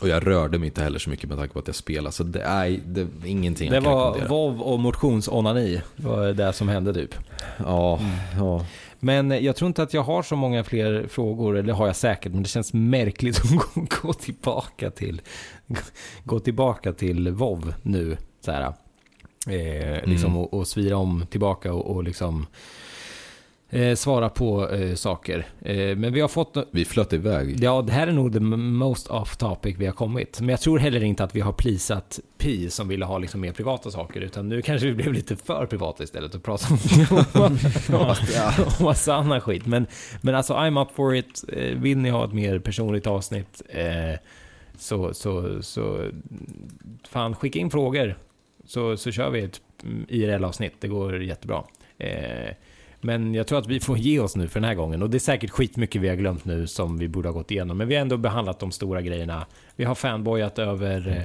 Och 0.02 0.08
jag 0.08 0.26
rörde 0.26 0.58
mig 0.58 0.66
inte 0.66 0.82
heller 0.82 0.98
så 0.98 1.10
mycket 1.10 1.28
med 1.28 1.38
tanke 1.38 1.52
på 1.52 1.58
att 1.58 1.66
jag 1.66 1.76
spelade. 1.76 2.12
Så 2.12 2.22
det 2.22 2.42
är, 2.42 2.80
det 2.86 3.00
är 3.00 3.08
ingenting 3.26 3.70
Det 3.70 3.76
jag 3.76 3.84
kan 3.84 3.92
var 3.92 4.28
vov 4.28 4.62
och 4.62 4.80
motionsonani. 4.80 5.80
Det 5.96 6.06
var 6.06 6.32
det 6.32 6.52
som 6.52 6.68
hände 6.68 6.94
typ. 6.94 7.14
Ja, 7.58 8.00
ja. 8.36 8.66
Men 9.00 9.44
jag 9.44 9.56
tror 9.56 9.66
inte 9.66 9.82
att 9.82 9.94
jag 9.94 10.02
har 10.02 10.22
så 10.22 10.36
många 10.36 10.64
fler 10.64 11.06
frågor, 11.08 11.56
eller 11.56 11.72
har 11.72 11.86
jag 11.86 11.96
säkert, 11.96 12.32
men 12.32 12.42
det 12.42 12.48
känns 12.48 12.72
märkligt 12.72 13.38
att 13.38 13.50
gå, 14.02 14.12
tillbaka 14.12 14.90
till 14.90 15.20
gå 16.24 16.40
tillbaka 16.40 16.92
till 16.92 17.30
WoW 17.30 17.74
nu. 17.82 18.16
Så 18.40 18.50
här, 18.52 18.62
eh, 19.48 20.04
liksom, 20.04 20.30
Mm. 20.30 20.36
och, 20.36 20.54
och 20.54 20.68
svira 20.68 20.96
om 20.96 21.26
tillbaka 21.30 21.72
och, 21.72 21.96
och 21.96 22.04
liksom 22.04 22.46
eh, 23.76 23.94
svara 23.94 24.28
på 24.28 24.70
eh, 24.70 24.94
saker. 24.94 25.46
Eh, 25.60 25.96
men 25.96 26.12
vi 26.12 26.20
har 26.20 26.28
fått 26.28 26.56
Vi 26.70 26.84
flöt 26.84 27.12
iväg. 27.12 27.58
Ja, 27.60 27.82
det 27.82 27.92
här 27.92 28.06
är 28.06 28.12
nog 28.12 28.32
the 28.32 28.40
most 28.40 29.08
off 29.08 29.36
topic 29.36 29.76
vi 29.78 29.86
har 29.86 29.92
kommit. 29.92 30.40
Men 30.40 30.48
jag 30.48 30.60
tror 30.60 30.78
heller 30.78 31.02
inte 31.02 31.24
att 31.24 31.36
vi 31.36 31.40
har 31.40 31.52
plisat 31.52 32.20
Pi 32.38 32.70
som 32.70 32.88
ville 32.88 33.04
ha 33.04 33.18
liksom 33.18 33.40
mer 33.40 33.52
privata 33.52 33.90
saker, 33.90 34.20
utan 34.20 34.48
nu 34.48 34.62
kanske 34.62 34.86
vi 34.86 34.94
blev 34.94 35.12
lite 35.12 35.36
för 35.36 35.66
privata 35.66 36.04
istället 36.04 36.34
och 36.34 36.42
pratade 36.42 36.80
om, 37.10 37.24
om, 37.98 38.86
om 38.86 38.94
annan 39.06 39.40
skit. 39.40 39.66
Men, 39.66 39.86
men 40.20 40.34
alltså, 40.34 40.54
I'm 40.54 40.82
up 40.82 40.88
for 40.94 41.14
it. 41.14 41.44
Eh, 41.52 41.78
Vill 41.78 41.98
ni 41.98 42.10
ha 42.10 42.24
ett 42.24 42.32
mer 42.32 42.58
personligt 42.58 43.06
avsnitt 43.06 43.62
eh, 43.68 44.18
så, 44.78 45.14
så, 45.14 45.62
så 45.62 46.10
fan 47.08 47.34
skicka 47.34 47.58
in 47.58 47.70
frågor 47.70 48.18
så, 48.64 48.96
så 48.96 49.10
kör 49.10 49.30
vi 49.30 49.40
ett 49.40 49.60
mm, 49.82 50.06
IRL-avsnitt. 50.08 50.74
Det 50.80 50.88
går 50.88 51.22
jättebra. 51.22 51.64
Eh, 51.98 52.50
men 53.06 53.34
jag 53.34 53.46
tror 53.46 53.58
att 53.58 53.66
vi 53.66 53.80
får 53.80 53.98
ge 53.98 54.20
oss 54.20 54.36
nu 54.36 54.48
för 54.48 54.60
den 54.60 54.68
här 54.68 54.74
gången. 54.74 55.02
Och 55.02 55.10
det 55.10 55.16
är 55.16 55.18
säkert 55.18 55.50
skitmycket 55.50 56.02
vi 56.02 56.08
har 56.08 56.16
glömt 56.16 56.44
nu 56.44 56.66
som 56.66 56.98
vi 56.98 57.08
borde 57.08 57.28
ha 57.28 57.32
gått 57.32 57.50
igenom. 57.50 57.78
Men 57.78 57.88
vi 57.88 57.94
har 57.94 58.02
ändå 58.02 58.16
behandlat 58.16 58.58
de 58.58 58.72
stora 58.72 59.02
grejerna. 59.02 59.46
Vi 59.76 59.84
har 59.84 59.94
fanboyat 59.94 60.58
över 60.58 61.08
eh, 61.08 61.22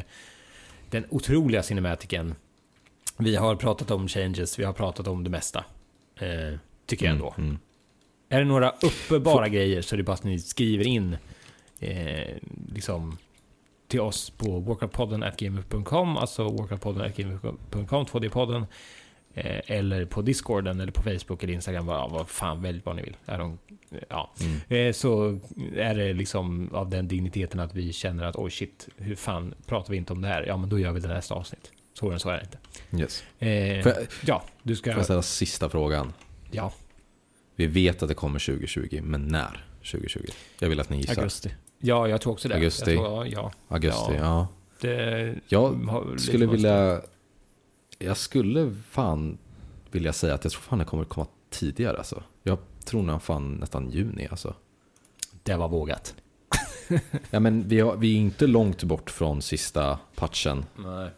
den 0.90 1.06
otroliga 1.10 1.64
cinematiken. 1.64 2.36
Vi 3.18 3.36
har 3.36 3.56
pratat 3.56 3.91
om 3.91 4.08
changes, 4.08 4.60
vi 4.60 4.64
har 4.64 4.74
pratat 4.74 5.08
om 5.08 5.24
det 5.24 5.30
mesta. 5.30 5.66
Eh, 6.20 6.58
tycker 6.86 7.06
jag 7.06 7.14
ändå. 7.14 7.34
Mm, 7.38 7.49
mm. 7.49 7.60
Är 8.30 8.40
det 8.40 8.45
några 8.45 8.70
uppenbara 8.82 9.49
grejer 9.49 9.82
så 9.82 9.95
är 9.95 9.98
det 9.98 10.03
bara 10.03 10.14
att 10.14 10.24
ni 10.24 10.40
skriver 10.40 10.88
in 10.88 11.18
eh, 11.80 12.38
liksom 12.74 13.18
till 13.88 14.02
oss 14.02 14.30
på 14.30 14.60
workoutpodden.gmail.com, 14.60 16.18
alltså 16.18 16.44
workoutpodden.gmail.com, 16.44 18.06
2D-podden. 18.06 18.66
Eh, 19.34 19.62
eller 19.78 20.06
på 20.06 20.22
discorden 20.22 20.80
eller 20.80 20.91
på 20.91 21.02
Facebook 21.02 21.44
eller 21.44 21.53
Instagram, 21.53 21.86
vad, 21.86 22.12
vad 22.12 22.30
fan, 22.30 22.62
välj 22.62 22.82
vad 22.84 22.95
ni 22.95 23.02
vill. 23.02 23.16
Är 23.26 23.38
de, 23.38 23.58
ja. 24.10 24.32
Mm. 24.41 24.88
Eh, 24.88 24.94
så 24.94 25.40
är 25.76 25.95
det 25.95 26.14
liksom 26.14 26.70
av 26.74 26.90
den 26.90 27.08
digniteten 27.08 27.60
att 27.60 27.76
vi 27.76 27.94
känner 27.94 28.24
att 28.24 28.36
oj 28.36 28.52
shit, 28.52 28.90
hur 28.98 29.16
fan 29.16 29.53
pratar 29.66 29.91
vi 29.91 29.98
inte 29.98 30.14
om 30.14 30.22
det 30.22 30.28
här? 30.28 30.44
Ja 30.48 30.58
men 30.58 30.70
då 30.70 30.80
gör 30.80 30.91
vi 30.91 30.99
det 30.99 31.08
nästa 31.08 31.36
avsnitt. 31.36 31.72
Så 31.94 32.12
än 32.12 32.20
så 32.20 32.30
är 32.30 32.38
det 32.38 32.44
inte. 32.44 33.03
Yes. 33.03 33.24
Eh, 33.40 33.80
jag- 33.80 34.08
ja, 34.26 34.44
du 34.64 34.76
ska... 34.76 34.91
Får 34.91 34.99
jag 34.99 35.06
ställa 35.06 35.22
sista 35.22 35.70
frågan? 35.70 36.14
Ja, 36.52 36.74
Vi 37.56 37.68
vet 37.68 38.03
att 38.03 38.10
det 38.10 38.16
kommer 38.16 38.40
2020, 38.40 38.99
men 39.03 39.22
när 39.28 39.66
2020? 39.91 40.20
Jag 40.60 40.70
vill 40.70 40.80
att 40.80 40.90
ni 40.90 40.98
gissar. 40.98 41.18
Augusti. 41.18 41.53
ja, 41.80 42.08
jag 42.08 42.22
tror 42.22 42.34
också 42.34 42.48
det. 42.48 42.56
Augusti. 42.56 42.94
Jag 42.94 43.06
tror, 43.06 43.28
ja, 43.28 43.52
Augusti, 43.68 44.14
Ja. 44.14 44.16
ja. 44.18 44.48
det, 44.82 45.36
Jag 45.48 45.76
skulle 46.20 46.45
vilja... 46.45 47.02
Jag 48.03 48.18
skulle 48.18 48.76
fan 48.90 49.38
vilja 49.91 50.14
säga 50.14 50.34
att 50.34 50.44
jag 50.45 50.52
tror 50.52 50.61
fan 50.61 50.80
det 50.80 50.86
kommer 50.86 51.03
komma 51.06 51.28
tidigare 51.49 51.98
alltså. 51.98 52.23
Jag 52.44 52.57
tror 52.86 53.03
nog 53.03 53.22
fan 53.22 53.53
nästan 53.53 53.90
juni 53.90 54.28
alltså. 54.32 54.53
Det 55.44 55.56
var 55.56 55.68
vågat. 55.69 56.15
Ja 57.30 57.40
men 57.40 57.68
vi, 57.68 57.80
har, 57.80 57.95
vi 57.98 58.14
är 58.15 58.18
inte 58.19 58.48
långt 58.48 58.84
bort 58.84 59.10
från 59.10 59.41
sista 59.41 59.99
patchen, 60.15 60.65
Nej. 60.78 61.10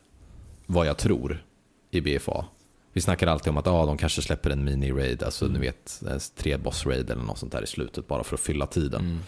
vad 0.66 0.88
jag 0.88 0.98
tror, 0.98 1.46
i 1.92 2.02
BFA. 2.02 2.46
Vi 2.94 3.02
snackar 3.02 3.28
alltid 3.28 3.50
om 3.50 3.58
att 3.58 3.68
ah, 3.68 3.86
de 3.86 3.98
kanske 3.98 4.22
släpper 4.22 4.50
en 4.50 4.70
mini-raid, 4.70 5.24
alltså 5.24 5.46
Mm. 5.46 5.54
ni 5.62 5.68
vet, 5.68 6.02
en 6.08 6.20
tre 6.36 6.58
boss-raid 6.58 7.10
eller 7.12 7.24
något 7.24 7.38
sånt 7.38 7.52
där 7.52 7.64
i 7.64 7.68
slutet, 7.68 8.08
bara 8.08 8.24
för 8.24 8.36
att 8.36 8.40
fylla 8.42 8.68
tiden. 8.68 9.02
Mm. 9.02 9.20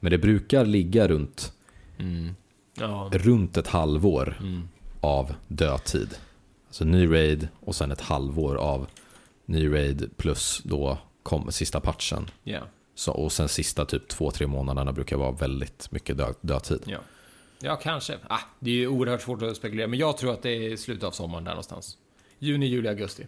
Men 0.00 0.10
det 0.10 0.18
brukar 0.18 0.64
ligga 0.64 1.08
runt, 1.08 1.52
Mm. 1.98 2.34
Ja. 2.74 3.10
runt 3.12 3.56
ett 3.56 3.66
halvår 3.68 4.36
Mm. 4.40 4.68
Av 5.02 5.34
dödtid. 5.48 6.14
Alltså 6.66 6.84
ny 6.84 7.12
raid 7.12 7.48
och 7.60 7.74
sen 7.74 7.90
ett 7.90 8.00
halvår 8.00 8.56
av 8.56 8.86
ny 9.46 9.72
raid 9.74 10.10
plus 10.16 10.60
då 10.64 10.98
kom 11.22 11.52
sista 11.52 11.80
patchen. 11.80 12.30
Ja. 12.44 12.60
Så, 12.94 13.12
och 13.12 13.32
sen 13.32 13.48
sista 13.48 13.84
typ 13.84 14.08
två, 14.08 14.30
tre 14.30 14.46
månaderna 14.46 14.92
brukar 14.92 15.16
vara 15.16 15.30
väldigt 15.30 15.90
mycket 15.92 16.16
dö, 16.16 16.32
dödtid. 16.40 16.82
Ja. 16.86 16.98
ja, 17.60 17.76
kanske. 17.76 18.18
Ah, 18.28 18.38
det 18.58 18.70
är 18.70 18.74
ju 18.74 18.88
oerhört 18.88 19.22
svårt 19.22 19.42
att 19.42 19.56
spekulera, 19.56 19.86
men 19.86 19.98
jag 19.98 20.16
tror 20.16 20.32
att 20.32 20.42
det 20.42 20.50
är 20.72 20.76
slutet 20.76 21.04
av 21.04 21.10
sommaren 21.10 21.44
där 21.44 21.50
någonstans. 21.52 21.96
Juni, 22.38 22.66
juli, 22.66 22.88
augusti. 22.88 23.26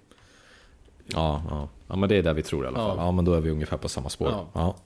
Ja, 1.06 1.42
ja. 1.50 1.68
ja, 1.88 1.96
men 1.96 2.08
det 2.08 2.16
är 2.16 2.22
där 2.22 2.34
vi 2.34 2.42
tror 2.42 2.64
i 2.64 2.68
alla 2.68 2.78
Ja. 2.78 2.88
fall. 2.88 2.96
Ja, 2.98 3.10
men 3.12 3.24
då 3.24 3.32
är 3.34 3.40
vi 3.40 3.50
ungefär 3.50 3.76
på 3.76 3.88
samma 3.88 4.08
spår. 4.08 4.28
Ja. 4.30 4.48
Ja. 4.52 4.76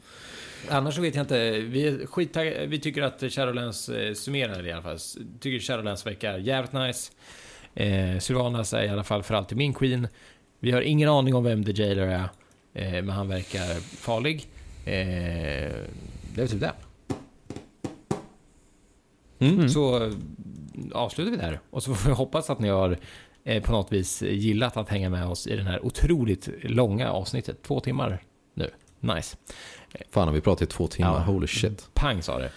Annars 0.69 0.95
så 0.95 1.01
vet 1.01 1.15
jag 1.15 1.23
inte. 1.23 1.51
Vi, 1.51 2.07
skittagg- 2.07 2.67
vi 2.67 2.81
tycker 2.81 3.03
att 3.03 3.33
Shadowlands 3.33 3.89
eh, 3.89 4.15
summerar 4.15 4.67
i 4.67 4.73
alla 4.73 4.83
fall. 4.83 4.99
Tycker 5.41 5.59
Shadowlands 5.67 6.07
vecka 6.07 6.33
är 6.33 6.39
jävligt 6.39 6.73
nice. 6.73 7.13
Eh, 7.75 8.19
Sylvanas 8.19 8.73
är 8.75 8.85
i 8.85 8.89
alla 8.89 9.05
fall 9.05 9.23
för 9.23 9.35
alltid 9.35 9.59
min 9.59 9.75
queen. 9.75 10.09
Vi 10.61 10.71
har 10.71 10.81
ingen 10.81 11.09
aning 11.09 11.35
om 11.35 11.45
vem 11.45 11.65
The 11.65 11.73
Jailer 11.83 12.07
är. 12.07 12.29
Eh, 12.75 13.03
men 13.03 13.09
han 13.09 13.29
verkar 13.29 13.81
farlig. 13.81 14.47
Eh, 14.85 14.93
det 16.35 16.43
är 16.43 16.47
typ 16.47 16.61
det. 16.61 16.73
Mm. 19.39 19.69
Så 19.69 20.05
eh, 20.05 20.13
avslutar 20.93 21.31
vi 21.31 21.37
där. 21.37 21.61
Och 21.71 21.83
så 21.83 21.95
får 21.95 22.09
vi 22.11 22.15
hoppas 22.17 22.51
att 22.51 22.59
ni 22.59 22.69
har 22.69 22.99
eh, 23.45 23.63
på 23.63 23.73
något 23.73 23.93
vis 23.93 24.23
gillat 24.23 24.77
att 24.77 24.89
hänga 24.89 25.11
med 25.11 25.27
oss 25.27 25.47
i 25.47 25.57
den 25.57 25.67
här 25.67 25.85
otroligt 25.87 26.49
långa 26.63 27.11
avsnittet. 27.11 27.63
Två 27.63 27.81
timmar. 27.81 28.23
Nice. 29.01 29.37
Fan, 30.11 30.29
har 30.29 30.35
vi 30.35 30.41
pratat 30.41 30.63
i 30.63 30.67
två 30.67 30.87
timmar? 30.87 31.13
Ja. 31.15 31.19
Holy 31.19 31.47
shit. 31.47 31.89
Pang 31.95 32.23
sa 32.23 32.39
det. 32.39 32.51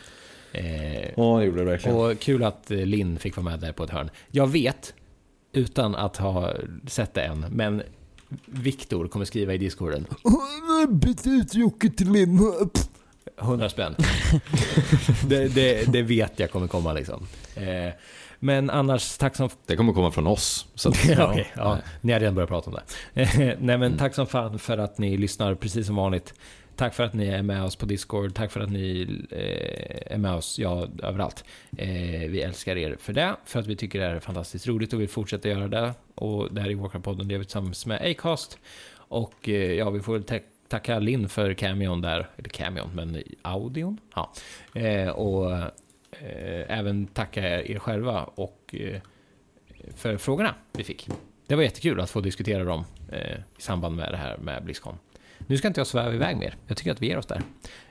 Eh, 0.51 1.09
Ja, 1.17 1.37
det 1.39 1.45
gjorde 1.45 1.57
det 1.57 1.63
verkligen. 1.65 1.97
och 1.97 2.19
kul 2.19 2.43
att 2.43 2.71
eh, 2.71 2.77
Linn 2.77 3.19
fick 3.19 3.35
vara 3.37 3.43
med 3.49 3.59
där 3.59 3.71
på 3.71 3.83
ett 3.83 3.89
hörn. 3.89 4.09
Jag 4.31 4.47
vet, 4.47 4.93
utan 5.53 5.95
att 5.95 6.17
ha 6.17 6.53
sett 6.87 7.13
det 7.13 7.21
än, 7.21 7.45
men 7.51 7.81
Viktor 8.45 9.07
kommer 9.07 9.25
skriva 9.25 9.53
i 9.53 9.57
discorden. 9.57 10.07
Byt 10.89 11.27
ut 11.27 11.53
Jocke 11.55 11.89
till 11.89 12.11
Linn. 12.11 12.39
100 13.41 13.69
spänn. 13.69 13.95
det, 15.27 15.47
det, 15.47 15.91
det 15.93 16.01
vet 16.01 16.39
jag 16.39 16.51
kommer 16.51 16.67
komma 16.67 16.93
liksom. 16.93 17.27
Eh, 17.55 17.93
men 18.43 18.69
annars, 18.69 19.17
tack 19.17 19.35
som... 19.35 19.49
Det 19.65 19.75
kommer 19.75 19.93
komma 19.93 20.11
från 20.11 20.27
oss. 20.27 20.65
Så 20.75 20.89
att, 20.89 21.05
Ja, 21.09 21.31
okej, 21.31 21.47
ja, 21.55 21.77
ni 22.01 22.13
har 22.13 22.19
redan 22.19 22.35
börjat 22.35 22.49
prata 22.49 22.69
om 22.69 22.75
det. 22.75 22.83
Nej 23.35 23.55
Mm. 23.59 23.79
men 23.79 23.97
tack 23.97 24.15
som 24.15 24.27
fan 24.27 24.59
för 24.59 24.77
att 24.77 24.97
ni 24.97 25.17
lyssnar 25.17 25.55
precis 25.55 25.87
som 25.87 25.95
vanligt. 25.95 26.33
Tack 26.75 26.93
för 26.93 27.03
att 27.03 27.13
ni 27.13 27.27
är 27.27 27.41
med 27.41 27.63
oss 27.63 27.75
på 27.75 27.85
Discord. 27.85 28.35
Tack 28.35 28.51
för 28.51 28.59
att 28.59 28.71
ni 28.71 29.01
eh, 29.31 30.13
är 30.13 30.17
med 30.17 30.33
oss, 30.33 30.59
ja, 30.59 30.87
överallt. 31.03 31.43
Eh, 31.77 31.87
vi 32.29 32.41
älskar 32.41 32.77
er 32.77 32.97
för 32.99 33.13
det, 33.13 33.35
för 33.45 33.59
att 33.59 33.67
vi 33.67 33.75
tycker 33.75 33.99
det 33.99 34.05
är 34.05 34.19
fantastiskt 34.19 34.67
roligt 34.67 34.93
och 34.93 35.01
vill 35.01 35.09
fortsätta 35.09 35.49
göra 35.49 35.67
det. 35.67 35.93
Och 36.15 36.53
det 36.53 36.61
här 36.61 36.69
är 36.69 36.75
Walker-podden, 36.75 37.23
det 37.27 37.31
gör 37.33 37.39
vi 37.39 37.45
tillsammans 37.45 37.85
med 37.85 38.01
Acast. 38.11 38.57
Och 38.95 39.49
eh, 39.49 39.73
ja, 39.73 39.89
vi 39.89 39.99
får 39.99 40.13
väl 40.13 40.23
ta- 40.23 40.39
tacka 40.67 40.99
Linn 40.99 41.29
för 41.29 41.53
cameon 41.53 42.01
där, 42.01 42.27
eller 42.37 42.49
cameon, 42.49 42.89
men 42.93 43.23
audion. 43.41 43.97
Ja. 44.15 44.31
Eh, 44.81 45.09
och 45.09 45.51
eh, 46.11 46.79
även 46.79 47.07
tacka 47.07 47.63
er 47.63 47.79
själva 47.79 48.23
och 48.23 48.75
eh, 48.77 49.01
för 49.95 50.17
frågorna 50.17 50.55
vi 50.73 50.83
fick. 50.83 51.09
Det 51.47 51.55
var 51.55 51.63
jättekul 51.63 51.99
att 51.99 52.09
få 52.09 52.21
diskutera 52.21 52.63
dem 52.63 52.83
eh, 53.11 53.37
i 53.57 53.61
samband 53.61 53.95
med 53.95 54.11
det 54.11 54.17
här 54.17 54.37
med 54.37 54.63
Blizzcon. 54.63 54.97
Nu 55.47 55.57
ska 55.57 55.67
inte 55.67 55.79
jag 55.79 55.87
sväva 55.87 56.13
iväg 56.13 56.37
mer. 56.37 56.55
Jag 56.67 56.77
tycker 56.77 56.91
att 56.91 57.01
vi 57.01 57.07
ger 57.07 57.17
oss 57.17 57.25
där. 57.25 57.41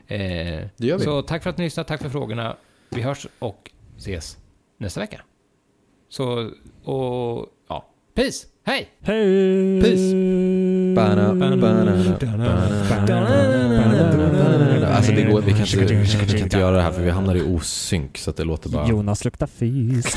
Det 0.07 0.87
gör 0.87 0.99
vi. 0.99 1.05
Så 1.05 1.23
tack 1.23 1.43
för 1.43 1.51
att 1.51 1.59
ni 1.59 1.65
lyssnade, 1.65 1.89
tack 1.89 2.03
för 2.03 2.09
frågorna. 2.09 2.57
Vi 2.91 3.03
hörs 3.03 3.27
och 3.39 3.71
ses 3.97 4.39
nästa 4.79 5.01
vecka. 5.01 5.23
Så, 6.09 6.51
och 6.85 7.47
ja, 7.69 7.91
peace! 8.15 8.47
Hej! 8.65 8.89
Hej! 9.01 9.83
Peace. 9.83 10.70
Alltså 14.97 15.13
det 15.13 15.23
går, 15.23 15.41
vi 15.41 15.53
kan, 15.53 15.61
inte, 15.61 15.95
vi 15.95 16.29
kan 16.29 16.39
inte 16.39 16.59
göra 16.59 16.77
det 16.77 16.83
här 16.83 16.93
för 16.93 17.03
vi 17.03 17.11
hamnar 17.11 17.35
i 17.35 17.43
osynk 17.43 18.19
så 18.19 18.31
att 18.31 18.37
det 18.37 18.45
låter 18.45 18.71
bara... 18.71 18.89
Jonas 18.89 19.25
luktar 19.25 19.47
fis. 19.47 20.17